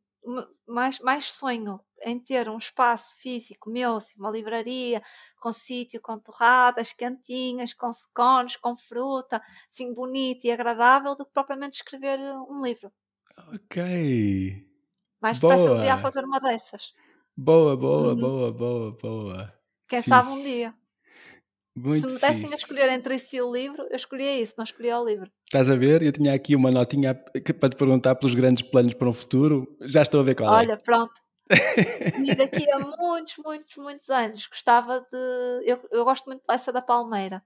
mais, 0.66 0.98
mais 1.00 1.32
sonho 1.32 1.80
em 2.04 2.18
ter 2.18 2.48
um 2.48 2.58
espaço 2.58 3.16
físico 3.16 3.70
meu, 3.70 3.96
assim, 3.96 4.14
uma 4.18 4.30
livraria 4.30 5.02
com 5.40 5.52
sítio, 5.52 6.00
com 6.00 6.18
torradas, 6.18 6.92
cantinhas, 6.92 7.72
com 7.74 7.92
secones, 7.92 8.56
com 8.56 8.76
fruta, 8.76 9.42
assim, 9.70 9.92
bonito 9.92 10.44
e 10.44 10.50
agradável, 10.50 11.14
do 11.14 11.24
que 11.24 11.32
propriamente 11.32 11.76
escrever 11.76 12.18
um 12.48 12.62
livro. 12.64 12.92
Ok. 13.54 14.66
Mais 15.20 15.38
depressa 15.38 15.64
eu 15.64 15.76
devia 15.76 15.98
fazer 15.98 16.24
uma 16.24 16.40
dessas. 16.40 16.92
Boa, 17.36 17.76
boa, 17.76 18.12
uhum. 18.12 18.20
boa, 18.20 18.52
boa, 18.52 18.98
boa. 19.00 19.54
Quem 19.88 20.02
Fiz. 20.02 20.08
sabe 20.08 20.28
um 20.28 20.42
dia. 20.42 20.74
Muito 21.74 22.06
Se 22.06 22.06
me 22.06 22.20
dessem 22.20 22.42
fixe. 22.42 22.54
a 22.54 22.56
escolher 22.56 22.90
entre 22.90 23.14
isso 23.14 23.34
e 23.34 23.40
o 23.40 23.50
livro, 23.50 23.86
eu 23.88 23.96
escolhia 23.96 24.38
isso, 24.38 24.54
não 24.58 24.64
escolhia 24.64 24.98
o 24.98 25.04
livro. 25.04 25.30
Estás 25.44 25.70
a 25.70 25.74
ver? 25.74 26.02
Eu 26.02 26.12
tinha 26.12 26.34
aqui 26.34 26.54
uma 26.54 26.70
notinha 26.70 27.14
para 27.14 27.70
te 27.70 27.76
perguntar 27.76 28.14
pelos 28.16 28.34
grandes 28.34 28.62
planos 28.62 28.92
para 28.92 29.08
um 29.08 29.12
futuro. 29.12 29.66
Já 29.82 30.02
estou 30.02 30.20
a 30.20 30.24
ver 30.24 30.34
qual 30.34 30.50
Olha, 30.50 30.64
é. 30.64 30.68
Olha, 30.72 30.76
pronto. 30.76 31.12
e 32.26 32.34
daqui 32.34 32.70
a 32.70 32.78
muitos, 32.78 33.34
muitos, 33.38 33.76
muitos 33.76 34.10
anos 34.10 34.46
gostava 34.46 35.00
de. 35.00 35.62
Eu, 35.64 35.80
eu 35.90 36.04
gosto 36.04 36.26
muito 36.26 36.40
de 36.40 36.46
Lessa 36.48 36.72
da 36.72 36.82
Palmeira. 36.82 37.42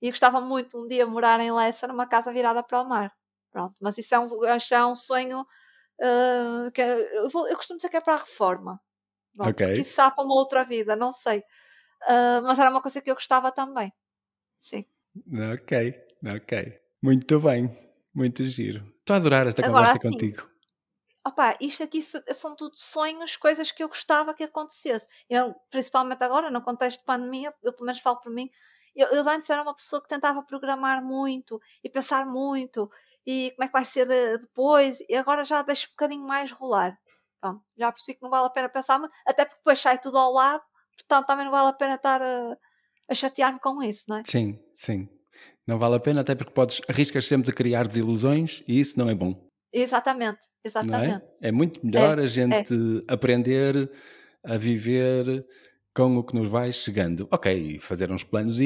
E 0.00 0.10
gostava 0.10 0.40
muito 0.40 0.78
um 0.78 0.86
dia 0.86 1.06
morar 1.06 1.40
em 1.40 1.52
Lessa 1.52 1.88
numa 1.88 2.06
casa 2.06 2.32
virada 2.32 2.62
para 2.62 2.82
o 2.82 2.88
mar. 2.88 3.12
Pronto, 3.56 3.74
mas 3.80 3.96
isso 3.96 4.14
é 4.14 4.18
um, 4.18 4.44
é 4.44 4.86
um 4.86 4.94
sonho 4.94 5.40
uh, 5.40 6.70
que 6.72 6.82
eu, 6.82 7.30
vou, 7.30 7.48
eu 7.48 7.56
costumo 7.56 7.78
dizer 7.78 7.88
que 7.88 7.96
é 7.96 8.02
para 8.02 8.12
a 8.12 8.18
reforma. 8.18 8.78
Pronto, 9.34 9.48
ok. 9.48 9.72
Isso 9.72 9.94
sabe 9.94 10.14
para 10.14 10.24
uma 10.26 10.34
outra 10.34 10.62
vida, 10.62 10.94
não 10.94 11.10
sei. 11.10 11.38
Uh, 12.02 12.42
mas 12.42 12.58
era 12.58 12.68
uma 12.68 12.82
coisa 12.82 13.00
que 13.00 13.10
eu 13.10 13.14
gostava 13.14 13.50
também. 13.50 13.90
Sim. 14.60 14.84
Ok, 15.54 15.94
ok. 16.36 16.78
Muito 17.02 17.40
bem, 17.40 17.94
muito 18.14 18.44
giro. 18.44 18.84
Estou 18.98 19.14
a 19.14 19.16
adorar 19.16 19.46
esta 19.46 19.64
Agora, 19.64 19.86
conversa 19.86 20.06
assim, 20.06 20.18
contigo. 20.18 20.50
Opa, 21.26 21.56
isto 21.58 21.82
aqui 21.82 22.02
são 22.02 22.54
tudo 22.54 22.76
sonhos, 22.76 23.38
coisas 23.38 23.72
que 23.72 23.82
eu 23.82 23.88
gostava 23.88 24.34
que 24.34 24.44
acontecesse. 24.44 25.08
Eu, 25.30 25.54
principalmente 25.70 26.22
agora, 26.22 26.50
no 26.50 26.60
contexto 26.60 26.98
de 26.98 27.06
pandemia, 27.06 27.54
eu 27.62 27.72
pelo 27.72 27.86
menos 27.86 28.02
falo 28.02 28.18
por 28.18 28.30
mim, 28.30 28.50
eu, 28.94 29.08
eu 29.08 29.28
antes 29.28 29.48
era 29.48 29.62
uma 29.62 29.74
pessoa 29.74 30.02
que 30.02 30.08
tentava 30.08 30.42
programar 30.42 31.02
muito 31.02 31.58
e 31.82 31.88
pensar 31.88 32.26
muito 32.26 32.90
e 33.26 33.52
como 33.56 33.64
é 33.64 33.66
que 33.66 33.72
vai 33.72 33.84
ser 33.84 34.06
de, 34.06 34.38
depois, 34.38 34.98
e 35.08 35.14
agora 35.14 35.44
já 35.44 35.62
deixo 35.62 35.88
um 35.88 35.92
bocadinho 35.92 36.26
mais 36.26 36.52
rolar. 36.52 36.96
Pronto, 37.40 37.62
já 37.76 37.92
percebi 37.92 38.16
que 38.16 38.22
não 38.22 38.30
vale 38.30 38.46
a 38.46 38.50
pena 38.50 38.68
pensar 38.68 39.00
até 39.26 39.44
porque 39.44 39.58
depois 39.58 39.80
sai 39.80 39.98
tudo 39.98 40.18
ao 40.18 40.32
lado 40.32 40.62
Portanto, 40.96 41.26
também 41.26 41.44
não 41.44 41.52
vale 41.52 41.68
a 41.68 41.72
pena 41.72 41.94
estar 41.94 42.22
a, 42.22 42.56
a 43.08 43.14
chatear-me 43.14 43.60
com 43.60 43.82
isso, 43.82 44.04
não 44.08 44.18
é? 44.18 44.22
Sim, 44.24 44.58
sim. 44.74 45.08
Não 45.66 45.78
vale 45.78 45.96
a 45.96 46.00
pena, 46.00 46.20
até 46.20 46.34
porque 46.34 46.52
podes, 46.52 46.80
arriscas 46.88 47.26
sempre 47.26 47.46
de 47.46 47.54
criar 47.54 47.86
desilusões 47.86 48.62
e 48.66 48.80
isso 48.80 48.98
não 48.98 49.10
é 49.10 49.14
bom. 49.14 49.34
Exatamente, 49.72 50.38
é? 50.64 50.68
exatamente. 50.68 51.24
É? 51.42 51.48
é? 51.48 51.52
muito 51.52 51.84
melhor 51.84 52.18
é, 52.18 52.22
a 52.22 52.26
gente 52.26 52.74
é. 52.74 53.12
aprender 53.12 53.90
a 54.44 54.56
viver 54.56 55.44
com 55.96 56.18
o 56.18 56.22
que 56.22 56.34
nos 56.34 56.50
vai 56.50 56.70
chegando. 56.74 57.26
Ok, 57.32 57.78
fazer 57.78 58.12
uns 58.12 58.22
planos, 58.22 58.58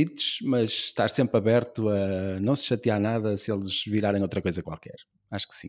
mas 0.42 0.72
estar 0.72 1.08
sempre 1.08 1.36
aberto 1.36 1.88
a 1.88 2.40
não 2.40 2.56
se 2.56 2.64
chatear 2.64 2.98
nada 2.98 3.36
se 3.36 3.52
eles 3.52 3.84
virarem 3.84 4.20
outra 4.20 4.42
coisa 4.42 4.64
qualquer. 4.64 4.96
Acho 5.30 5.46
que 5.46 5.54
sim. 5.54 5.68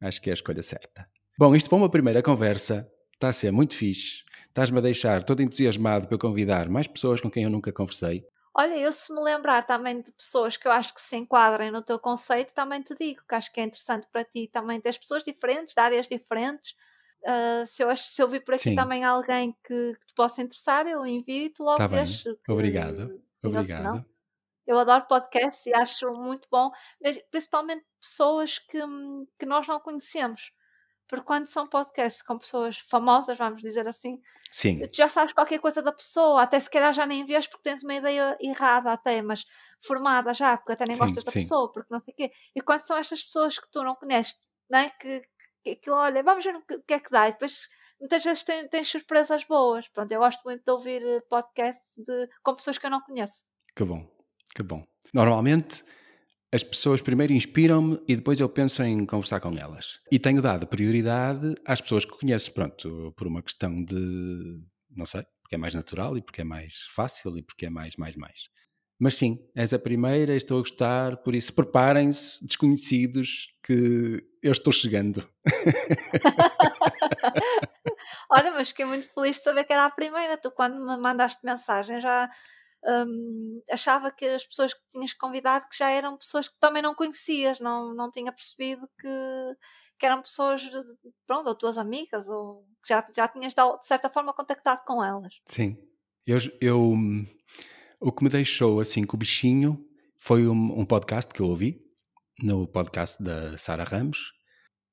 Acho 0.00 0.22
que 0.22 0.30
é 0.30 0.32
a 0.32 0.34
escolha 0.34 0.62
certa. 0.62 1.06
Bom, 1.38 1.54
isto 1.54 1.68
para 1.68 1.76
uma 1.76 1.90
primeira 1.90 2.22
conversa 2.22 2.90
está 3.12 3.28
a 3.28 3.32
ser 3.34 3.52
muito 3.52 3.74
fixe. 3.74 4.24
Estás-me 4.48 4.78
a 4.78 4.80
deixar 4.80 5.22
todo 5.22 5.42
entusiasmado 5.42 6.08
para 6.08 6.16
convidar 6.16 6.70
mais 6.70 6.88
pessoas 6.88 7.20
com 7.20 7.30
quem 7.30 7.44
eu 7.44 7.50
nunca 7.50 7.70
conversei. 7.70 8.24
Olha, 8.56 8.74
eu 8.74 8.90
se 8.90 9.12
me 9.12 9.20
lembrar 9.20 9.64
também 9.64 10.00
de 10.00 10.10
pessoas 10.10 10.56
que 10.56 10.66
eu 10.66 10.72
acho 10.72 10.94
que 10.94 11.02
se 11.02 11.16
enquadrem 11.16 11.70
no 11.70 11.82
teu 11.82 11.98
conceito, 11.98 12.54
também 12.54 12.80
te 12.80 12.94
digo 12.98 13.20
que 13.28 13.34
acho 13.34 13.52
que 13.52 13.60
é 13.60 13.64
interessante 13.64 14.06
para 14.10 14.24
ti 14.24 14.48
também 14.50 14.80
ter 14.80 14.98
pessoas 14.98 15.22
diferentes, 15.22 15.74
de 15.74 15.80
áreas 15.80 16.08
diferentes. 16.08 16.74
Uh, 17.24 17.66
se, 17.66 17.82
eu, 17.82 17.96
se 17.96 18.22
eu 18.22 18.28
vir 18.28 18.44
por 18.44 18.54
aqui 18.54 18.70
Sim. 18.70 18.74
também 18.74 19.02
alguém 19.02 19.56
que, 19.66 19.94
que, 19.94 20.06
te 20.06 20.14
possa 20.14 20.42
interessar, 20.42 20.86
eu 20.86 21.06
invito 21.06 21.62
logo 21.62 21.78
tá 21.78 21.86
vês. 21.86 22.24
Obrigado. 22.48 23.20
Obrigado. 23.42 24.04
Eu 24.66 24.78
adoro 24.78 25.06
podcasts 25.06 25.66
e 25.66 25.74
acho 25.74 26.10
muito 26.12 26.48
bom, 26.50 26.70
principalmente 27.30 27.84
pessoas 28.00 28.58
que, 28.58 28.78
que 29.38 29.44
nós 29.44 29.66
não 29.66 29.78
conhecemos 29.78 30.52
porque 31.08 31.24
quando 31.26 31.46
são 31.46 31.66
podcasts 31.66 32.22
com 32.22 32.38
pessoas 32.38 32.78
famosas, 32.78 33.36
vamos 33.36 33.60
dizer 33.60 33.86
assim, 33.86 34.20
Sim. 34.50 34.86
tu 34.88 34.96
já 34.96 35.08
sabes 35.08 35.34
qualquer 35.34 35.60
coisa 35.60 35.82
da 35.82 35.92
pessoa, 35.92 36.42
até 36.42 36.58
se 36.58 36.70
calhar 36.70 36.92
já 36.92 37.06
nem 37.06 37.24
vês 37.24 37.46
porque 37.46 37.62
tens 37.62 37.82
uma 37.82 37.94
ideia 37.94 38.36
errada 38.40 38.92
até, 38.92 39.20
mas 39.20 39.44
formada 39.84 40.32
já, 40.32 40.56
porque 40.56 40.72
até 40.72 40.84
nem 40.86 40.96
sim, 40.96 41.02
gostas 41.02 41.24
da 41.24 41.30
sim. 41.30 41.40
pessoa, 41.40 41.70
porque 41.70 41.92
não 41.92 42.00
sei 42.00 42.12
o 42.14 42.16
quê. 42.16 42.32
E 42.54 42.60
quando 42.60 42.86
são 42.86 42.96
estas 42.96 43.22
pessoas 43.22 43.58
que 43.58 43.70
tu 43.70 43.82
não 43.82 43.94
conheces, 43.94 44.34
não 44.68 44.78
é? 44.78 44.90
que, 44.90 45.20
que 45.76 45.90
olha, 45.90 46.22
vamos 46.22 46.44
ver 46.44 46.54
o 46.56 46.82
que 46.82 46.94
é 46.94 47.00
que 47.00 47.10
dá, 47.10 47.28
e 47.28 47.32
depois 47.32 47.68
muitas 48.00 48.22
vezes 48.22 48.42
tens, 48.42 48.68
tens 48.68 48.88
surpresas 48.88 49.44
boas. 49.44 49.88
Pronto, 49.88 50.12
eu 50.12 50.20
gosto 50.20 50.42
muito 50.44 50.64
de 50.64 50.70
ouvir 50.70 51.02
eh, 51.02 51.20
podcasts 51.28 51.94
de, 52.04 52.28
com 52.42 52.54
pessoas 52.54 52.78
que 52.78 52.86
eu 52.86 52.90
não 52.90 53.00
conheço. 53.00 53.44
Que 53.74 53.84
bom, 53.84 54.06
que 54.54 54.62
bom. 54.62 54.86
Normalmente 55.12 55.84
as 56.52 56.62
pessoas 56.62 57.00
primeiro 57.00 57.32
inspiram-me 57.32 58.00
e 58.06 58.14
depois 58.14 58.38
eu 58.38 58.48
penso 58.48 58.82
em 58.82 59.04
conversar 59.04 59.40
com 59.40 59.50
elas. 59.58 60.00
E 60.10 60.18
tenho 60.18 60.40
dado 60.40 60.66
prioridade 60.66 61.54
às 61.64 61.80
pessoas 61.80 62.04
que 62.04 62.16
conheço, 62.16 62.52
pronto, 62.52 63.12
por 63.16 63.26
uma 63.26 63.42
questão 63.42 63.74
de, 63.74 64.60
não 64.90 65.04
sei, 65.04 65.24
porque 65.42 65.56
é 65.56 65.58
mais 65.58 65.74
natural 65.74 66.16
e 66.16 66.22
porque 66.22 66.42
é 66.42 66.44
mais 66.44 66.86
fácil 66.94 67.36
e 67.36 67.42
porque 67.42 67.66
é 67.66 67.70
mais, 67.70 67.96
mais, 67.96 68.14
mais. 68.14 68.48
Mas 68.98 69.14
sim, 69.14 69.38
és 69.54 69.74
a 69.74 69.78
primeira, 69.78 70.36
estou 70.36 70.58
a 70.58 70.60
gostar, 70.60 71.16
por 71.18 71.34
isso 71.34 71.52
preparem-se, 71.52 72.44
desconhecidos, 72.46 73.52
que 73.62 74.24
eu 74.42 74.52
estou 74.52 74.72
chegando. 74.72 75.28
Olha, 78.30 78.52
mas 78.52 78.68
fiquei 78.68 78.84
muito 78.84 79.12
feliz 79.12 79.36
de 79.36 79.42
saber 79.42 79.64
que 79.64 79.72
era 79.72 79.86
a 79.86 79.90
primeira. 79.90 80.36
Tu, 80.36 80.50
quando 80.50 80.78
me 80.78 80.96
mandaste 80.96 81.44
mensagem, 81.44 82.00
já 82.00 82.30
um, 82.84 83.62
achava 83.70 84.10
que 84.10 84.26
as 84.26 84.46
pessoas 84.46 84.74
que 84.74 84.80
tinhas 84.90 85.12
convidado 85.12 85.66
que 85.68 85.76
já 85.76 85.90
eram 85.90 86.16
pessoas 86.16 86.48
que 86.48 86.58
também 86.60 86.82
não 86.82 86.94
conhecias, 86.94 87.58
não, 87.60 87.94
não 87.94 88.10
tinha 88.10 88.32
percebido 88.32 88.88
que, 89.00 89.08
que 89.98 90.06
eram 90.06 90.20
pessoas, 90.20 90.68
pronto, 91.26 91.48
ou 91.48 91.54
tuas 91.54 91.78
amigas, 91.78 92.28
ou 92.28 92.66
que 92.82 92.90
já, 92.90 93.04
já 93.14 93.28
tinhas 93.28 93.54
de 93.54 93.86
certa 93.86 94.08
forma 94.08 94.32
contactado 94.32 94.82
com 94.86 95.02
elas. 95.02 95.40
Sim. 95.46 95.78
Eu, 96.26 96.38
eu, 96.60 96.94
o 98.04 98.12
que 98.12 98.22
me 98.22 98.28
deixou 98.28 98.80
assim 98.80 99.02
com 99.02 99.16
o 99.16 99.18
bichinho 99.18 99.82
foi 100.18 100.46
um, 100.46 100.78
um 100.78 100.84
podcast 100.84 101.32
que 101.32 101.40
eu 101.40 101.46
ouvi, 101.46 101.82
no 102.42 102.68
podcast 102.68 103.22
da 103.22 103.56
Sara 103.56 103.82
Ramos. 103.82 104.34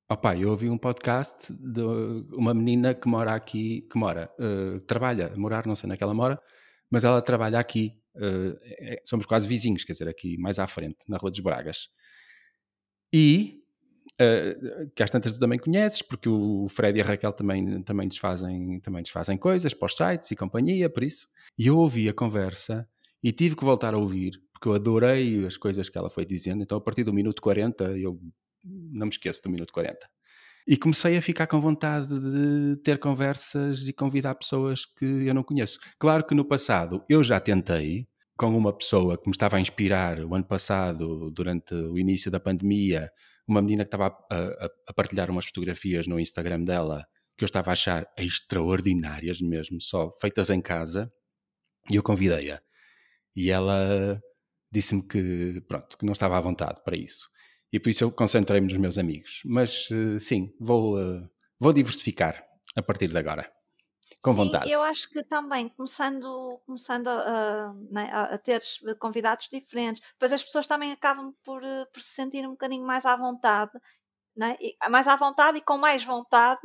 Opa, 0.10 0.38
eu 0.38 0.50
ouvi 0.50 0.70
um 0.70 0.78
podcast 0.78 1.52
de 1.52 1.82
uma 2.32 2.54
menina 2.54 2.94
que 2.94 3.10
mora 3.10 3.36
aqui, 3.36 3.86
que 3.92 4.00
mora, 4.00 4.32
uh, 4.40 4.80
trabalha, 4.82 5.34
morar, 5.36 5.68
não 5.68 5.76
sei 5.76 5.90
naquela 5.90 6.14
mora, 6.14 6.42
mas 6.90 7.04
ela 7.04 7.22
trabalha 7.22 7.60
aqui, 7.60 7.92
uh, 8.16 8.58
é, 8.64 9.02
somos 9.04 9.26
quase 9.26 9.46
vizinhos, 9.46 9.84
quer 9.84 9.92
dizer, 9.92 10.08
aqui 10.08 10.38
mais 10.38 10.58
à 10.58 10.66
frente, 10.66 11.00
na 11.10 11.18
Rua 11.18 11.32
dos 11.32 11.42
Bragas. 11.42 11.90
E, 13.14 13.62
uh, 14.22 14.90
que 14.96 15.04
às 15.04 15.12
tantas 15.12 15.34
tu 15.34 15.40
também 15.40 15.60
conheces, 15.60 16.02
porque 16.02 16.30
o 16.30 16.66
Fred 16.70 16.98
e 16.98 17.02
a 17.02 17.06
Raquel 17.06 17.34
também, 17.34 17.84
também, 17.84 18.08
desfazem, 18.08 18.80
também 18.80 19.04
desfazem 19.04 19.38
coisas 19.38 19.74
para 19.74 19.86
os 19.86 19.98
sites 19.98 20.32
e 20.32 20.36
companhia, 20.38 20.90
por 20.90 21.04
isso. 21.04 21.28
E 21.60 21.68
eu 21.68 21.78
ouvi 21.78 22.08
a 22.08 22.14
conversa 22.14 22.88
e 23.24 23.32
tive 23.32 23.56
que 23.56 23.64
voltar 23.64 23.94
a 23.94 23.98
ouvir, 23.98 24.32
porque 24.54 24.68
eu 24.68 24.74
adorei 24.74 25.46
as 25.46 25.58
coisas 25.58 25.90
que 25.90 25.98
ela 25.98 26.10
foi 26.10 26.26
dizendo, 26.26 26.64
então 26.64 26.78
a 26.78 26.82
partir 26.82 27.04
do 27.04 27.14
minuto 27.14 27.42
40 27.42 27.98
eu 27.98 28.20
não 28.64 29.08
me 29.08 29.12
esqueço 29.12 29.42
do 29.44 29.50
minuto 29.50 29.74
40. 29.74 30.08
E 30.68 30.78
comecei 30.78 31.18
a 31.18 31.22
ficar 31.22 31.48
com 31.48 31.60
vontade 31.60 32.08
de 32.08 32.78
ter 32.84 33.00
conversas 33.00 33.82
e 33.88 33.92
convidar 33.92 34.36
pessoas 34.36 34.86
que 34.86 35.06
eu 35.06 35.34
não 35.34 35.44
conheço. 35.44 35.80
Claro 35.98 36.24
que 36.24 36.36
no 36.36 36.46
passado 36.46 37.04
eu 37.10 37.24
já 37.24 37.40
tentei, 37.40 38.08
com 38.38 38.56
uma 38.56 38.76
pessoa 38.76 39.18
que 39.18 39.28
me 39.28 39.32
estava 39.32 39.58
a 39.58 39.60
inspirar 39.60 40.20
o 40.20 40.34
ano 40.36 40.46
passado, 40.46 41.32
durante 41.32 41.74
o 41.74 41.98
início 41.98 42.30
da 42.32 42.40
pandemia, 42.40 43.10
uma 43.48 43.62
menina 43.62 43.84
que 43.84 43.88
estava 43.88 44.16
a, 44.32 44.36
a, 44.36 44.70
a 44.90 44.94
partilhar 44.94 45.30
umas 45.30 45.46
fotografias 45.46 46.08
no 46.08 46.20
Instagram 46.20 46.64
dela, 46.64 47.06
que 47.38 47.44
eu 47.44 47.48
estava 47.48 47.72
a 47.72 47.74
achar 47.74 48.06
extraordinárias 48.18 49.42
mesmo, 49.42 49.82
só 49.82 50.12
feitas 50.20 50.50
em 50.50 50.62
casa, 50.62 51.12
e 51.90 51.96
eu 51.96 52.04
convidei-a. 52.04 52.62
E 53.36 53.52
ela 53.52 54.20
disse-me 54.72 55.06
que, 55.08 55.62
pronto, 55.68 55.98
que 55.98 56.06
não 56.06 56.14
estava 56.14 56.38
à 56.38 56.42
vontade 56.42 56.82
para 56.84 56.98
isso 56.98 57.30
e 57.72 57.80
por 57.80 57.90
isso 57.90 58.04
eu 58.04 58.12
concentrei-me 58.12 58.68
nos 58.68 58.78
meus 58.78 58.98
amigos. 58.98 59.42
Mas 59.46 59.90
uh, 59.90 60.20
sim, 60.20 60.54
vou, 60.60 61.00
uh, 61.00 61.22
vou 61.60 61.72
diversificar 61.72 62.44
a 62.76 62.84
partir 62.84 63.08
de 63.08 63.18
agora. 63.18 63.50
Com 64.22 64.34
sim, 64.34 64.38
vontade. 64.38 64.70
Eu 64.70 64.84
acho 64.84 65.10
que 65.10 65.24
também, 65.24 65.70
começando, 65.70 66.62
começando 66.66 67.08
a, 67.08 67.74
né, 67.90 68.10
a, 68.12 68.24
a 68.36 68.38
ter 68.38 68.62
convidados 69.00 69.48
diferentes, 69.52 70.02
depois 70.14 70.32
as 70.32 70.44
pessoas 70.44 70.68
também 70.68 70.92
acabam 70.92 71.34
por, 71.44 71.64
eh, 71.64 71.86
por 71.92 72.00
se 72.02 72.10
sentir 72.10 72.46
um 72.46 72.52
bocadinho 72.52 72.86
mais 72.86 73.04
à 73.04 73.16
vontade, 73.16 73.72
né? 74.36 74.58
e, 74.62 74.76
mais 74.90 75.08
à 75.08 75.16
vontade 75.16 75.58
e 75.58 75.62
com 75.62 75.76
mais 75.76 76.04
vontade 76.04 76.62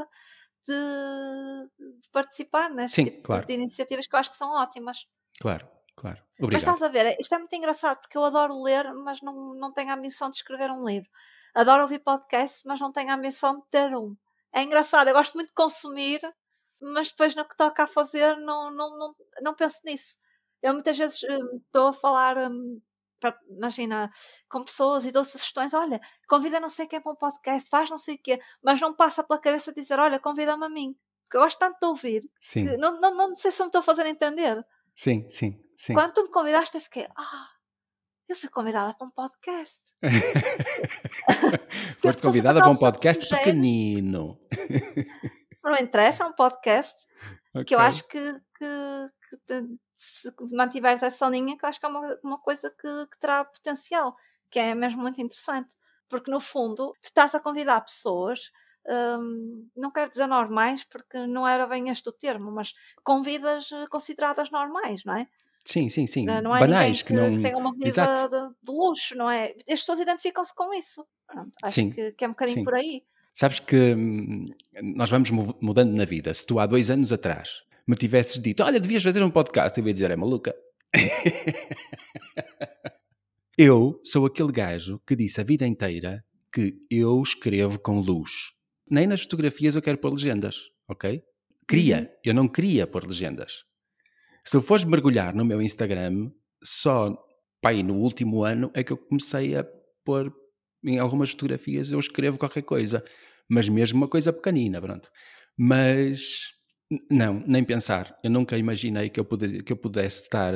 de, 0.66 1.70
de 1.78 2.10
participar 2.12 2.68
neste 2.68 2.96
Sim, 2.96 3.04
tipo 3.04 3.22
claro. 3.22 3.46
de 3.46 3.54
iniciativas 3.54 4.06
que 4.06 4.14
eu 4.14 4.18
acho 4.18 4.30
que 4.30 4.36
são 4.36 4.50
ótimas. 4.50 5.06
Claro. 5.40 5.66
Claro. 5.96 6.22
Obrigado. 6.38 6.52
Mas 6.52 6.74
estás 6.74 6.82
a 6.82 6.88
ver, 6.88 7.16
isto 7.18 7.34
é 7.34 7.38
muito 7.38 7.54
engraçado 7.54 8.00
porque 8.00 8.16
eu 8.16 8.24
adoro 8.24 8.62
ler, 8.62 8.92
mas 8.92 9.20
não, 9.22 9.54
não 9.54 9.72
tenho 9.72 9.90
a 9.90 9.94
ambição 9.94 10.30
de 10.30 10.36
escrever 10.36 10.70
um 10.70 10.84
livro. 10.84 11.08
Adoro 11.54 11.82
ouvir 11.82 12.00
podcasts, 12.00 12.62
mas 12.66 12.78
não 12.78 12.92
tenho 12.92 13.10
a 13.10 13.14
ambição 13.14 13.56
de 13.58 13.66
ter 13.70 13.96
um. 13.96 14.14
É 14.52 14.62
engraçado, 14.62 15.08
eu 15.08 15.14
gosto 15.14 15.34
muito 15.34 15.48
de 15.48 15.54
consumir, 15.54 16.20
mas 16.80 17.10
depois 17.10 17.34
no 17.34 17.48
que 17.48 17.56
toca 17.56 17.84
a 17.84 17.86
fazer 17.86 18.36
não, 18.36 18.70
não, 18.70 18.98
não, 18.98 19.16
não 19.40 19.54
penso 19.54 19.80
nisso. 19.84 20.18
Eu 20.62 20.74
muitas 20.74 20.98
vezes 20.98 21.22
hum, 21.22 21.60
estou 21.66 21.88
a 21.88 21.92
falar, 21.94 22.36
um, 22.36 22.80
pra, 23.18 23.38
imagina, 23.48 24.10
com 24.48 24.64
pessoas 24.64 25.04
e 25.06 25.12
dou 25.12 25.24
sugestões, 25.24 25.72
olha, 25.72 26.00
convida 26.28 26.60
não 26.60 26.68
sei 26.68 26.86
quem 26.86 27.00
para 27.00 27.12
um 27.12 27.16
podcast, 27.16 27.70
faz 27.70 27.88
não 27.88 27.98
sei 27.98 28.16
o 28.16 28.22
quê, 28.22 28.40
mas 28.62 28.80
não 28.80 28.94
passa 28.94 29.24
pela 29.24 29.40
cabeça 29.40 29.72
dizer, 29.72 29.98
olha, 29.98 30.20
convida-me 30.20 30.66
a 30.66 30.68
mim. 30.68 30.94
Porque 31.24 31.38
eu 31.38 31.40
gosto 31.40 31.58
tanto 31.58 31.78
de 31.80 31.86
ouvir. 31.86 32.30
Sim. 32.40 32.76
Não, 32.76 33.00
não, 33.00 33.14
não 33.14 33.36
sei 33.36 33.50
se 33.50 33.60
me 33.60 33.68
estou 33.68 33.80
a 33.80 33.82
fazer 33.82 34.06
entender. 34.06 34.64
Sim, 34.96 35.28
sim. 35.28 35.62
Sim. 35.76 35.92
Quando 35.92 36.14
tu 36.14 36.22
me 36.22 36.30
convidaste, 36.30 36.74
eu 36.74 36.80
fiquei, 36.80 37.06
ah, 37.14 37.48
eu 38.26 38.34
fui 38.34 38.48
convidada 38.48 38.94
para 38.94 39.06
um 39.06 39.10
podcast. 39.10 39.92
Foste 42.00 42.22
convidada 42.22 42.60
para 42.60 42.70
um 42.70 42.76
podcast 42.76 43.28
pequenino. 43.28 44.40
Não 45.62 45.76
interessa, 45.76 46.24
é 46.24 46.26
um 46.26 46.32
podcast 46.32 47.06
okay. 47.50 47.64
que 47.64 47.74
eu 47.74 47.78
acho 47.78 48.08
que, 48.08 48.32
que, 48.56 49.36
que 49.46 49.78
se 49.94 50.32
mantiveres 50.52 51.02
essa 51.02 51.28
linha, 51.28 51.58
que 51.58 51.64
eu 51.64 51.68
acho 51.68 51.78
que 51.78 51.84
é 51.84 51.88
uma, 51.88 52.18
uma 52.24 52.38
coisa 52.38 52.70
que, 52.70 53.06
que 53.06 53.18
terá 53.18 53.44
potencial, 53.44 54.16
que 54.50 54.58
é 54.58 54.74
mesmo 54.74 55.02
muito 55.02 55.20
interessante. 55.20 55.74
Porque 56.08 56.30
no 56.30 56.40
fundo, 56.40 56.94
tu 57.02 57.06
estás 57.06 57.34
a 57.34 57.40
convidar 57.40 57.82
pessoas 57.82 58.50
um, 58.88 59.68
não 59.76 59.90
quero 59.90 60.10
dizer 60.10 60.26
normais, 60.26 60.84
porque 60.84 61.26
não 61.26 61.46
era 61.46 61.66
bem 61.66 61.90
este 61.90 62.08
o 62.08 62.12
termo, 62.12 62.50
mas 62.50 62.74
convidas 63.02 63.70
eh, 63.72 63.86
consideradas 63.88 64.50
normais, 64.50 65.04
não 65.04 65.16
é? 65.16 65.26
Sim, 65.64 65.90
sim, 65.90 66.06
sim. 66.06 66.24
Não 66.24 66.54
é 66.54 66.60
Banais 66.60 67.02
que, 67.02 67.08
que, 67.08 67.14
não. 67.14 67.36
que 67.36 67.42
tenha 67.42 67.58
uma 67.58 67.72
vida 67.72 68.28
de, 68.28 68.48
de, 68.62 68.72
luxo, 68.72 69.16
não 69.16 69.28
é? 69.28 69.52
As 69.68 69.80
pessoas 69.80 69.98
identificam-se 69.98 70.54
com 70.54 70.72
isso. 70.72 71.04
Pronto, 71.26 71.50
acho 71.60 71.74
sim, 71.74 71.90
que, 71.90 72.12
que, 72.12 72.24
é 72.24 72.28
um 72.28 72.30
bocadinho 72.30 72.58
sim. 72.58 72.64
por 72.64 72.74
aí. 72.74 73.02
Sabes 73.34 73.58
que 73.58 73.94
hum, 73.94 74.46
nós 74.94 75.10
vamos 75.10 75.30
mudando 75.30 75.92
na 75.92 76.04
vida. 76.04 76.32
Se 76.32 76.46
tu 76.46 76.60
há 76.60 76.66
dois 76.66 76.88
anos 76.88 77.12
atrás 77.12 77.64
me 77.86 77.96
tivesses 77.96 78.40
dito, 78.40 78.62
olha, 78.62 78.78
devias 78.78 79.02
fazer 79.02 79.22
um 79.22 79.30
podcast, 79.30 79.78
eu 79.78 79.86
ia 79.86 79.92
dizer, 79.92 80.10
é 80.10 80.16
maluca. 80.16 80.54
eu 83.58 84.00
sou 84.04 84.24
aquele 84.24 84.52
gajo 84.52 85.00
que 85.04 85.16
disse 85.16 85.40
a 85.40 85.44
vida 85.44 85.66
inteira 85.66 86.24
que 86.52 86.78
eu 86.88 87.20
escrevo 87.22 87.78
com 87.78 88.00
luz. 88.00 88.55
Nem 88.88 89.06
nas 89.06 89.22
fotografias 89.22 89.74
eu 89.74 89.82
quero 89.82 89.98
pôr 89.98 90.12
legendas, 90.12 90.68
ok? 90.88 91.22
Queria, 91.68 92.00
uhum. 92.00 92.06
eu 92.24 92.34
não 92.34 92.48
queria 92.48 92.86
pôr 92.86 93.06
legendas. 93.06 93.64
Se 94.44 94.56
eu 94.56 94.62
fores 94.62 94.84
mergulhar 94.84 95.34
no 95.34 95.44
meu 95.44 95.60
Instagram, 95.60 96.30
só 96.62 97.16
pai, 97.60 97.82
no 97.82 97.94
último 97.94 98.44
ano 98.44 98.70
é 98.74 98.84
que 98.84 98.92
eu 98.92 98.96
comecei 98.96 99.56
a 99.56 99.66
pôr 100.04 100.32
em 100.84 100.98
algumas 100.98 101.30
fotografias 101.30 101.90
eu 101.90 101.98
escrevo 101.98 102.38
qualquer 102.38 102.62
coisa, 102.62 103.04
mas 103.48 103.68
mesmo 103.68 103.98
uma 103.98 104.08
coisa 104.08 104.32
pequenina, 104.32 104.80
pronto. 104.80 105.10
Mas 105.58 106.52
não, 107.10 107.42
nem 107.46 107.64
pensar. 107.64 108.16
Eu 108.22 108.30
nunca 108.30 108.56
imaginei 108.56 109.10
que 109.10 109.18
eu, 109.18 109.24
que 109.24 109.72
eu 109.72 109.76
pudesse 109.76 110.22
estar, 110.22 110.54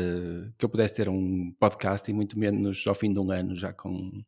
que 0.57 0.65
eu 0.65 0.69
pudesse 0.69 0.95
ter 0.95 1.09
um 1.09 1.53
podcast 1.59 2.09
e 2.09 2.15
muito 2.15 2.39
menos 2.39 2.85
ao 2.87 2.95
fim 2.95 3.13
de 3.13 3.19
um 3.19 3.31
ano 3.31 3.57
já 3.57 3.73
com 3.73 4.23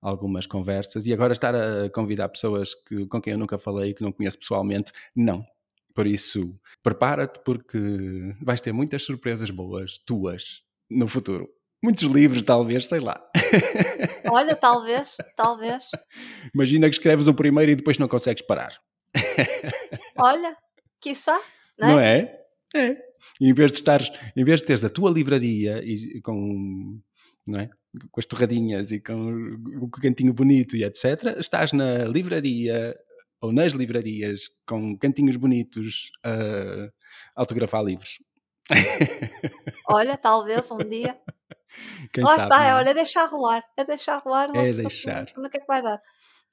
algumas 0.00 0.46
conversas 0.46 1.06
e 1.06 1.12
agora 1.12 1.32
estar 1.32 1.54
a 1.54 1.90
convidar 1.90 2.28
pessoas 2.28 2.74
que, 2.74 3.06
com 3.06 3.20
quem 3.20 3.32
eu 3.32 3.38
nunca 3.38 3.58
falei, 3.58 3.94
que 3.94 4.02
não 4.02 4.12
conheço 4.12 4.38
pessoalmente, 4.38 4.92
não. 5.14 5.44
Por 5.94 6.06
isso, 6.06 6.54
prepara-te 6.82 7.40
porque 7.44 7.78
vais 8.42 8.60
ter 8.60 8.72
muitas 8.72 9.02
surpresas 9.02 9.50
boas 9.50 9.98
tuas 9.98 10.62
no 10.90 11.08
futuro. 11.08 11.48
Muitos 11.82 12.04
livros, 12.04 12.42
talvez, 12.42 12.86
sei 12.86 13.00
lá. 13.00 13.18
Olha, 14.30 14.56
talvez, 14.56 15.16
talvez. 15.36 15.84
Imagina 16.54 16.88
que 16.88 16.96
escreves 16.96 17.28
o 17.28 17.34
primeiro 17.34 17.72
e 17.72 17.76
depois 17.76 17.98
não 17.98 18.08
consegues 18.08 18.42
parar. 18.42 18.78
Olha, 20.18 20.56
quiçá, 21.00 21.40
não 21.78 21.88
é? 21.88 21.92
Não 21.92 22.00
é? 22.00 22.42
É. 22.74 22.96
em 23.40 23.54
vez 23.54 23.72
de 23.72 23.78
estares, 23.78 24.10
em 24.36 24.44
vez 24.44 24.60
de 24.60 24.66
teres 24.66 24.84
a 24.84 24.90
tua 24.90 25.10
livraria 25.10 25.80
e 25.82 26.20
com, 26.20 27.00
não 27.46 27.60
é? 27.60 27.70
com 28.10 28.20
as 28.20 28.26
torradinhas 28.26 28.92
e 28.92 29.00
com 29.00 29.56
o 29.80 29.88
cantinho 29.90 30.32
bonito 30.32 30.76
e 30.76 30.84
etc., 30.84 31.38
estás 31.38 31.72
na 31.72 32.04
livraria 32.04 32.96
ou 33.40 33.52
nas 33.52 33.72
livrarias 33.72 34.48
com 34.66 34.96
cantinhos 34.98 35.36
bonitos 35.36 36.10
a 36.24 36.90
autografar 37.34 37.82
livros. 37.82 38.18
Olha, 39.88 40.16
talvez 40.16 40.70
um 40.70 40.78
dia. 40.78 41.18
Quem 42.12 42.24
Lá 42.24 42.30
sabe, 42.30 42.42
está, 42.42 42.68
é? 42.68 42.74
olha, 42.74 42.90
é 42.90 42.94
deixar 42.94 43.26
rolar. 43.26 43.62
É 43.76 43.84
deixar 43.84 44.18
rolar. 44.18 44.48
É 44.54 44.72
deixar. 44.72 45.26
No 45.36 45.50
que 45.50 45.58
é 45.58 45.60
que 45.60 45.66
vai 45.66 45.82
dar? 45.82 46.00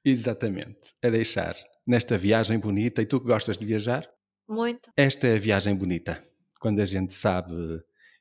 Exatamente, 0.03 0.95
é 1.01 1.09
deixar. 1.09 1.55
Nesta 1.87 2.17
viagem 2.17 2.59
bonita, 2.59 3.01
e 3.01 3.05
tu 3.05 3.21
que 3.21 3.27
gostas 3.27 3.57
de 3.57 3.65
viajar? 3.65 4.09
Muito. 4.49 4.91
Esta 4.97 5.27
é 5.27 5.35
a 5.35 5.39
viagem 5.39 5.75
bonita. 5.75 6.21
Quando 6.59 6.81
a 6.81 6.85
gente 6.85 7.13
sabe 7.13 7.53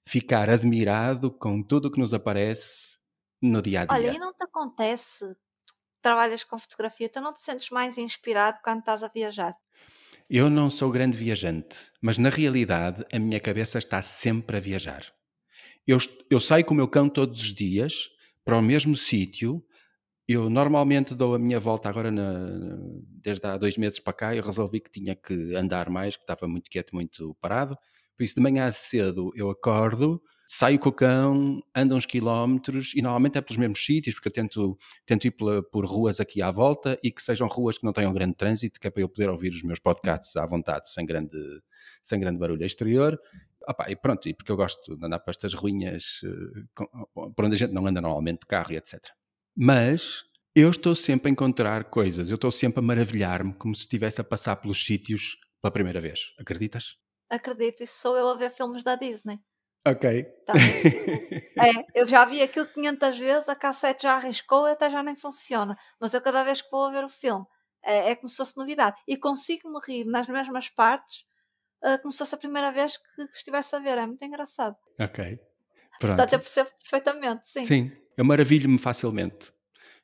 ficar 0.06 0.50
admirado 0.50 1.30
com 1.30 1.62
tudo 1.62 1.86
o 1.86 1.90
que 1.90 2.00
nos 2.00 2.12
aparece 2.12 2.98
no 3.40 3.62
dia 3.62 3.82
a 3.82 3.84
dia. 3.84 3.96
Olha, 3.96 4.16
e 4.16 4.18
não 4.18 4.32
te 4.32 4.44
acontece, 4.44 5.24
tu 5.66 5.74
trabalhas 6.00 6.44
com 6.44 6.58
fotografia, 6.58 7.08
tu 7.08 7.20
não 7.20 7.32
te 7.32 7.40
sentes 7.40 7.70
mais 7.70 7.98
inspirado 7.98 8.58
quando 8.62 8.80
estás 8.80 9.02
a 9.02 9.08
viajar? 9.08 9.56
Eu 10.28 10.48
não 10.48 10.70
sou 10.70 10.90
grande 10.90 11.16
viajante, 11.16 11.90
mas 12.00 12.16
na 12.16 12.30
realidade 12.30 13.04
a 13.12 13.18
minha 13.18 13.40
cabeça 13.40 13.78
está 13.78 14.00
sempre 14.00 14.56
a 14.56 14.60
viajar. 14.60 15.12
Eu, 15.86 15.98
eu 16.30 16.40
saio 16.40 16.64
com 16.64 16.74
o 16.74 16.76
meu 16.76 16.88
cão 16.88 17.08
todos 17.08 17.40
os 17.40 17.52
dias 17.52 18.08
para 18.44 18.56
o 18.56 18.62
mesmo 18.62 18.96
sítio. 18.96 19.64
Eu 20.26 20.48
normalmente 20.48 21.14
dou 21.14 21.34
a 21.34 21.38
minha 21.38 21.58
volta 21.58 21.88
agora, 21.88 22.10
na, 22.10 22.48
desde 23.04 23.46
há 23.46 23.56
dois 23.56 23.76
meses 23.76 23.98
para 23.98 24.12
cá. 24.12 24.34
Eu 24.34 24.42
resolvi 24.42 24.80
que 24.80 24.90
tinha 24.90 25.14
que 25.14 25.54
andar 25.54 25.90
mais, 25.90 26.16
que 26.16 26.22
estava 26.22 26.46
muito 26.46 26.70
quieto, 26.70 26.94
muito 26.94 27.36
parado. 27.40 27.76
Por 28.22 28.26
isso, 28.26 28.36
de 28.36 28.40
manhã 28.40 28.70
cedo 28.70 29.32
eu 29.34 29.50
acordo, 29.50 30.22
saio 30.46 30.78
com 30.78 30.90
o 30.90 30.92
cão, 30.92 31.60
ando 31.74 31.96
uns 31.96 32.06
quilómetros 32.06 32.92
e 32.94 33.02
normalmente 33.02 33.36
é 33.36 33.40
pelos 33.40 33.56
mesmos 33.56 33.84
sítios, 33.84 34.14
porque 34.14 34.28
eu 34.28 34.32
tento, 34.32 34.78
tento 35.04 35.24
ir 35.24 35.32
por, 35.32 35.60
por 35.70 35.84
ruas 35.84 36.20
aqui 36.20 36.40
à 36.40 36.48
volta 36.48 36.96
e 37.02 37.10
que 37.10 37.20
sejam 37.20 37.48
ruas 37.48 37.78
que 37.78 37.84
não 37.84 37.92
tenham 37.92 38.12
grande 38.12 38.36
trânsito, 38.36 38.78
que 38.78 38.86
é 38.86 38.90
para 38.92 39.02
eu 39.02 39.08
poder 39.08 39.28
ouvir 39.28 39.48
os 39.48 39.64
meus 39.64 39.80
podcasts 39.80 40.36
à 40.36 40.46
vontade, 40.46 40.88
sem 40.88 41.04
grande, 41.04 41.36
sem 42.00 42.20
grande 42.20 42.38
barulho 42.38 42.64
exterior. 42.64 43.20
Opa, 43.68 43.90
e 43.90 43.96
pronto, 43.96 44.28
e 44.28 44.34
porque 44.34 44.52
eu 44.52 44.56
gosto 44.56 44.96
de 44.96 45.04
andar 45.04 45.18
para 45.18 45.32
estas 45.32 45.52
ruínas 45.52 46.20
uh, 46.22 47.32
por 47.34 47.44
onde 47.44 47.56
a 47.56 47.58
gente 47.58 47.72
não 47.72 47.84
anda 47.88 48.00
normalmente 48.00 48.42
de 48.42 48.46
carro 48.46 48.72
e 48.72 48.76
etc. 48.76 49.00
Mas 49.56 50.22
eu 50.54 50.70
estou 50.70 50.94
sempre 50.94 51.28
a 51.28 51.32
encontrar 51.32 51.90
coisas, 51.90 52.30
eu 52.30 52.36
estou 52.36 52.52
sempre 52.52 52.78
a 52.78 52.82
maravilhar-me 52.82 53.52
como 53.54 53.74
se 53.74 53.80
estivesse 53.80 54.20
a 54.20 54.24
passar 54.24 54.54
pelos 54.54 54.86
sítios 54.86 55.38
pela 55.60 55.72
primeira 55.72 56.00
vez. 56.00 56.34
Acreditas? 56.38 57.02
Acredito, 57.32 57.82
isso 57.82 57.98
sou 57.98 58.14
eu 58.14 58.28
a 58.28 58.34
ver 58.34 58.50
filmes 58.50 58.84
da 58.84 58.94
Disney. 58.94 59.40
Ok. 59.86 60.22
Tá. 60.44 60.52
é, 61.58 61.86
eu 61.94 62.06
já 62.06 62.26
vi 62.26 62.42
aquilo 62.42 62.66
500 62.66 63.18
vezes, 63.18 63.48
a 63.48 63.56
cassete 63.56 64.02
já 64.02 64.16
arriscou 64.16 64.68
e 64.68 64.72
até 64.72 64.90
já 64.90 65.02
nem 65.02 65.16
funciona. 65.16 65.74
Mas 65.98 66.12
eu 66.12 66.20
cada 66.20 66.44
vez 66.44 66.60
que 66.60 66.70
vou 66.70 66.92
ver 66.92 67.02
o 67.02 67.08
filme 67.08 67.46
é, 67.82 68.10
é 68.10 68.16
como 68.16 68.28
se 68.28 68.36
fosse 68.36 68.58
novidade. 68.58 69.00
E 69.08 69.16
consigo-me 69.16 69.80
rir 69.82 70.04
nas 70.04 70.28
mesmas 70.28 70.68
partes 70.68 71.24
uh, 71.82 71.98
como 72.02 72.12
se 72.12 72.18
fosse 72.18 72.34
a 72.34 72.38
primeira 72.38 72.70
vez 72.70 72.98
que 72.98 73.22
estivesse 73.34 73.74
a 73.74 73.78
ver. 73.78 73.96
É 73.96 74.06
muito 74.06 74.22
engraçado. 74.22 74.76
Ok. 75.00 75.24
Pronto. 75.98 76.16
Portanto, 76.16 76.32
eu 76.34 76.38
percebo 76.38 76.70
perfeitamente, 76.82 77.48
sim. 77.48 77.64
Sim, 77.64 77.92
eu 78.14 78.26
maravilho-me 78.26 78.76
facilmente. 78.76 79.54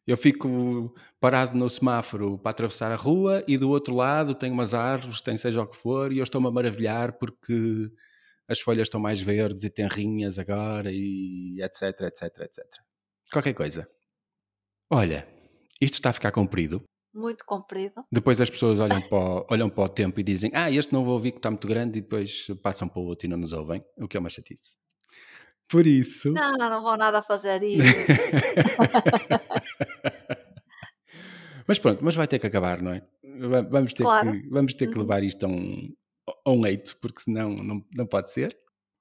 Eu 0.08 0.16
fico 0.16 0.94
parado 1.20 1.54
no 1.54 1.68
semáforo 1.68 2.38
para 2.38 2.52
atravessar 2.52 2.90
a 2.90 2.96
rua 2.96 3.44
e 3.46 3.58
do 3.58 3.68
outro 3.68 3.94
lado 3.94 4.34
tem 4.34 4.50
umas 4.50 4.72
árvores, 4.72 5.20
tem 5.20 5.36
seja 5.36 5.60
o 5.60 5.66
que 5.66 5.76
for, 5.76 6.10
e 6.10 6.16
eu 6.16 6.24
estou-me 6.24 6.48
a 6.48 6.50
maravilhar 6.50 7.18
porque 7.18 7.90
as 8.48 8.58
folhas 8.58 8.86
estão 8.86 8.98
mais 8.98 9.20
verdes 9.20 9.64
e 9.64 9.68
tenrinhas 9.68 10.38
agora 10.38 10.90
e 10.90 11.60
etc, 11.60 11.82
etc, 12.00 12.22
etc. 12.40 12.64
Qualquer 13.30 13.52
coisa. 13.52 13.86
Olha, 14.88 15.28
isto 15.78 15.96
está 15.96 16.08
a 16.08 16.14
ficar 16.14 16.32
comprido. 16.32 16.82
Muito 17.12 17.44
comprido. 17.44 18.02
Depois 18.10 18.40
as 18.40 18.48
pessoas 18.48 18.80
olham 18.80 19.02
para, 19.02 19.18
o, 19.18 19.46
olham 19.52 19.68
para 19.68 19.84
o 19.84 19.88
tempo 19.90 20.18
e 20.20 20.22
dizem 20.22 20.50
ah, 20.54 20.70
este 20.70 20.90
não 20.90 21.04
vou 21.04 21.12
ouvir 21.12 21.32
que 21.32 21.38
está 21.38 21.50
muito 21.50 21.68
grande 21.68 21.98
e 21.98 22.00
depois 22.00 22.46
passam 22.62 22.88
para 22.88 22.98
o 22.98 23.04
outro 23.04 23.26
e 23.26 23.28
não 23.28 23.36
nos 23.36 23.52
ouvem, 23.52 23.84
o 23.98 24.08
que 24.08 24.16
é 24.16 24.20
uma 24.20 24.30
chatice. 24.30 24.78
Por 25.68 25.86
isso. 25.86 26.32
Não, 26.32 26.56
não 26.56 26.82
vou 26.82 26.96
nada 26.96 27.20
fazer 27.20 27.60
isso. 27.62 27.84
mas 31.66 31.78
pronto, 31.78 32.04
mas 32.04 32.14
vai 32.14 32.28
ter 32.28 32.38
que 32.38 32.46
acabar, 32.46 32.82
não 32.82 32.92
é? 32.92 33.02
Vamos 33.70 33.92
ter, 33.92 34.02
claro. 34.02 34.32
que, 34.32 34.48
vamos 34.48 34.74
ter 34.74 34.86
que 34.88 34.94
uhum. 34.94 35.02
levar 35.02 35.22
isto 35.22 35.44
a 35.44 35.48
um, 35.48 35.94
a 36.44 36.50
um 36.50 36.60
leito, 36.60 36.96
porque 37.00 37.20
senão 37.20 37.50
não, 37.50 37.84
não 37.94 38.06
pode 38.06 38.32
ser. 38.32 38.58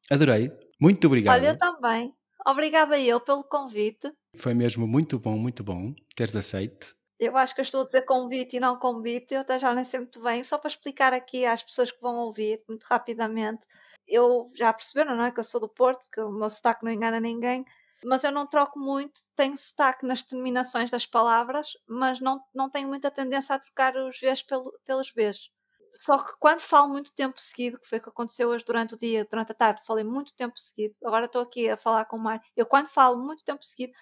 Adorei. 0.10 0.52
Muito 0.80 1.08
obrigado. 1.08 1.40
Olha, 1.40 1.50
eu 1.50 1.58
também. 1.58 2.14
Obrigada 2.46 3.00
eu 3.00 3.20
pelo 3.20 3.44
convite. 3.44 4.12
Foi 4.36 4.54
mesmo 4.54 4.88
muito 4.88 5.20
bom, 5.20 5.38
muito 5.38 5.64
bom 5.64 5.94
teres 6.16 6.36
aceite. 6.36 6.96
Eu 7.20 7.36
acho 7.36 7.56
que 7.56 7.62
eu 7.62 7.64
estou 7.64 7.82
a 7.82 7.86
dizer 7.86 8.04
convite 8.04 8.58
e 8.58 8.60
não 8.60 8.78
convite, 8.78 9.34
eu 9.34 9.42
até 9.42 9.58
já 9.58 9.74
nem 9.74 9.84
sei 9.84 10.02
muito 10.02 10.22
bem. 10.22 10.44
Só 10.44 10.58
para 10.58 10.70
explicar 10.70 11.14
aqui 11.14 11.46
às 11.46 11.64
pessoas 11.64 11.92
que 11.92 12.00
vão 12.00 12.16
ouvir, 12.18 12.62
muito 12.68 12.84
rapidamente 12.84 13.66
eu 14.08 14.50
já 14.56 14.72
perceberam, 14.72 15.16
não 15.16 15.26
é? 15.26 15.32
Que 15.32 15.40
eu 15.40 15.44
sou 15.44 15.60
do 15.60 15.68
Porto, 15.68 16.04
que 16.12 16.22
o 16.22 16.32
meu 16.32 16.50
sotaque 16.50 16.86
não 16.86 16.92
engana 16.92 17.20
ninguém, 17.20 17.66
mas 18.04 18.24
eu 18.24 18.32
não 18.32 18.48
troco 18.48 18.80
muito, 18.80 19.22
tenho 19.36 19.58
sotaque 19.58 20.06
nas 20.06 20.24
terminações 20.24 20.90
das 20.90 21.06
palavras, 21.06 21.74
mas 21.88 22.20
não, 22.20 22.42
não 22.54 22.70
tenho 22.70 22.88
muita 22.88 23.10
tendência 23.10 23.56
a 23.56 23.60
trocar 23.60 23.96
os 23.96 24.20
Vs 24.20 24.44
pelo, 24.44 24.72
pelos 24.86 25.12
Bs. 25.12 25.50
Só 25.92 26.18
que 26.20 26.34
quando 26.40 26.60
falo 26.60 26.90
muito 26.90 27.12
tempo 27.14 27.40
seguido, 27.40 27.80
que 27.80 27.88
foi 27.88 27.98
o 27.98 28.02
que 28.02 28.10
aconteceu 28.10 28.50
hoje 28.50 28.66
durante 28.66 28.96
o 28.96 28.98
dia, 28.98 29.26
durante 29.30 29.52
a 29.52 29.56
tarde, 29.56 29.82
falei 29.86 30.04
muito 30.04 30.34
tempo 30.34 30.58
seguido, 30.58 30.96
agora 31.04 31.26
estou 31.26 31.42
aqui 31.42 31.70
a 31.70 31.78
falar 31.78 32.06
com 32.06 32.18
o 32.18 32.20
Mário, 32.20 32.42
eu 32.56 32.66
quando 32.66 32.88
falo 32.88 33.18
muito 33.18 33.44
tempo 33.44 33.64
seguido, 33.64 33.94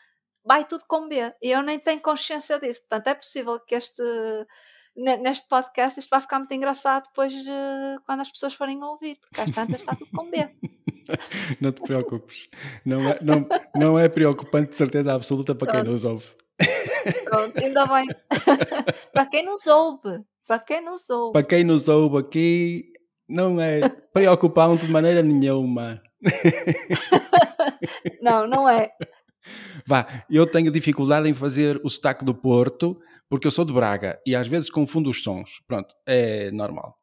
vai 0.43 0.65
tudo 0.65 0.83
com 0.87 1.07
B, 1.07 1.33
e 1.41 1.51
eu 1.51 1.61
nem 1.61 1.79
tenho 1.79 2.01
consciência 2.01 2.59
disso, 2.59 2.81
portanto 2.81 3.07
é 3.07 3.15
possível 3.15 3.59
que 3.59 3.75
este 3.75 4.03
neste 4.95 5.47
podcast 5.49 5.99
isto 5.99 6.09
vai 6.09 6.21
ficar 6.21 6.39
muito 6.39 6.53
engraçado 6.53 7.07
depois 7.07 7.33
de, 7.33 7.51
quando 8.05 8.21
as 8.21 8.31
pessoas 8.31 8.53
forem 8.53 8.81
a 8.81 8.87
ouvir, 8.87 9.17
porque 9.17 9.41
às 9.41 9.51
tantas 9.51 9.81
está 9.81 9.93
tudo 9.93 10.09
com 10.11 10.29
B. 10.29 10.37
não 11.59 11.71
te 11.71 11.81
preocupes. 11.81 12.49
Não 12.85 13.09
é, 13.09 13.19
não, 13.21 13.47
não 13.75 13.99
é 13.99 14.09
preocupante 14.09 14.69
de 14.69 14.75
certeza 14.75 15.13
absoluta 15.13 15.55
para 15.55 15.67
Pronto. 15.67 15.83
quem 15.83 15.91
nos 15.91 16.05
ouve. 16.05 16.27
Pronto, 17.23 17.59
ainda 17.59 17.85
bem. 17.85 18.07
para 19.13 19.25
quem 19.25 19.45
nos 19.45 19.65
ouve. 19.67 20.23
Para 20.47 20.59
quem 20.59 20.83
nos 20.83 21.09
ouve. 21.09 21.33
Para 21.33 21.43
quem 21.43 21.63
nos 21.63 21.87
ouve 21.87 22.17
aqui, 22.17 22.93
não 23.27 23.59
é 23.59 23.89
preocupante 24.13 24.85
de 24.85 24.91
maneira 24.91 25.21
nenhuma. 25.21 26.01
não, 28.21 28.47
não 28.47 28.69
é. 28.69 28.91
Vá, 29.85 30.07
eu 30.29 30.47
tenho 30.47 30.71
dificuldade 30.71 31.29
em 31.29 31.33
fazer 31.33 31.79
o 31.83 31.89
sotaque 31.89 32.25
do 32.25 32.33
Porto 32.33 32.99
porque 33.29 33.47
eu 33.47 33.51
sou 33.51 33.65
de 33.65 33.73
Braga 33.73 34.19
e 34.25 34.35
às 34.35 34.47
vezes 34.47 34.69
confundo 34.69 35.09
os 35.09 35.21
sons. 35.21 35.61
Pronto, 35.67 35.93
é 36.07 36.51
normal. 36.51 36.95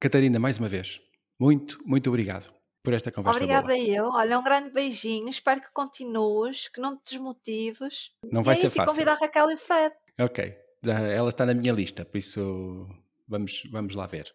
Catarina, 0.00 0.38
mais 0.38 0.58
uma 0.58 0.68
vez, 0.68 1.00
muito, 1.38 1.78
muito 1.84 2.08
obrigado 2.08 2.55
por 2.86 2.94
esta 2.94 3.10
conversa. 3.10 3.40
Obrigada 3.40 3.66
boa. 3.66 3.78
eu. 3.78 4.06
Olha, 4.10 4.38
um 4.38 4.44
grande 4.44 4.70
beijinho. 4.70 5.28
Espero 5.28 5.60
que 5.60 5.72
continues, 5.72 6.68
que 6.68 6.80
não 6.80 6.96
te 6.96 7.14
desmotives. 7.14 8.12
Não 8.30 8.44
vai 8.44 8.54
e 8.54 8.58
ser 8.58 8.70
fácil. 8.70 8.86
convidar 8.86 9.14
a 9.14 9.16
Raquel 9.16 9.50
e 9.50 9.54
o 9.54 9.58
Fred. 9.58 9.92
Ok, 10.20 10.56
ela 10.84 11.28
está 11.28 11.44
na 11.44 11.52
minha 11.52 11.72
lista, 11.72 12.04
por 12.04 12.16
isso 12.16 12.88
vamos, 13.26 13.64
vamos 13.72 13.96
lá 13.96 14.06
ver. 14.06 14.32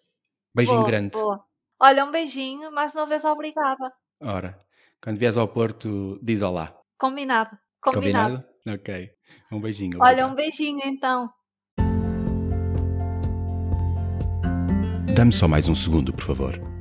Beijinho 0.54 0.80
boa, 0.80 0.90
grande. 0.90 1.12
Boa. 1.12 1.46
Olha, 1.80 2.04
um 2.04 2.12
beijinho. 2.12 2.74
Mais 2.74 2.94
uma 2.94 3.06
vez, 3.06 3.24
obrigada. 3.24 3.94
Ora, 4.22 4.60
quando 5.02 5.18
vies 5.18 5.38
ao 5.38 5.48
Porto, 5.48 6.20
diz 6.22 6.42
olá. 6.42 6.78
Combinado. 6.98 7.58
Combinado. 7.80 8.44
Combinado? 8.66 8.82
Ok. 8.82 9.12
Um 9.50 9.62
beijinho. 9.62 9.98
Olha, 10.02 10.28
obrigado. 10.28 10.32
um 10.32 10.36
beijinho 10.36 10.82
então. 10.84 11.30
Dá-me 15.16 15.32
só 15.32 15.48
mais 15.48 15.70
um 15.70 15.76
segundo, 15.76 16.12
por 16.12 16.26
favor. 16.26 16.81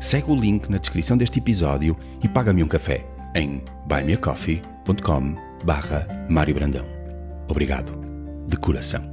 segue 0.00 0.30
o 0.30 0.34
link 0.34 0.68
na 0.68 0.78
descrição 0.78 1.16
deste 1.16 1.38
episódio 1.38 1.96
e 2.22 2.28
paga-me 2.28 2.64
um 2.64 2.68
café 2.68 3.06
em 3.34 3.62
buymeacoffee.com 3.86 5.36
barra 5.64 6.06
Mário 6.28 6.54
Brandão. 6.54 6.86
Obrigado, 7.48 7.92
de 8.48 8.56
coração. 8.56 9.09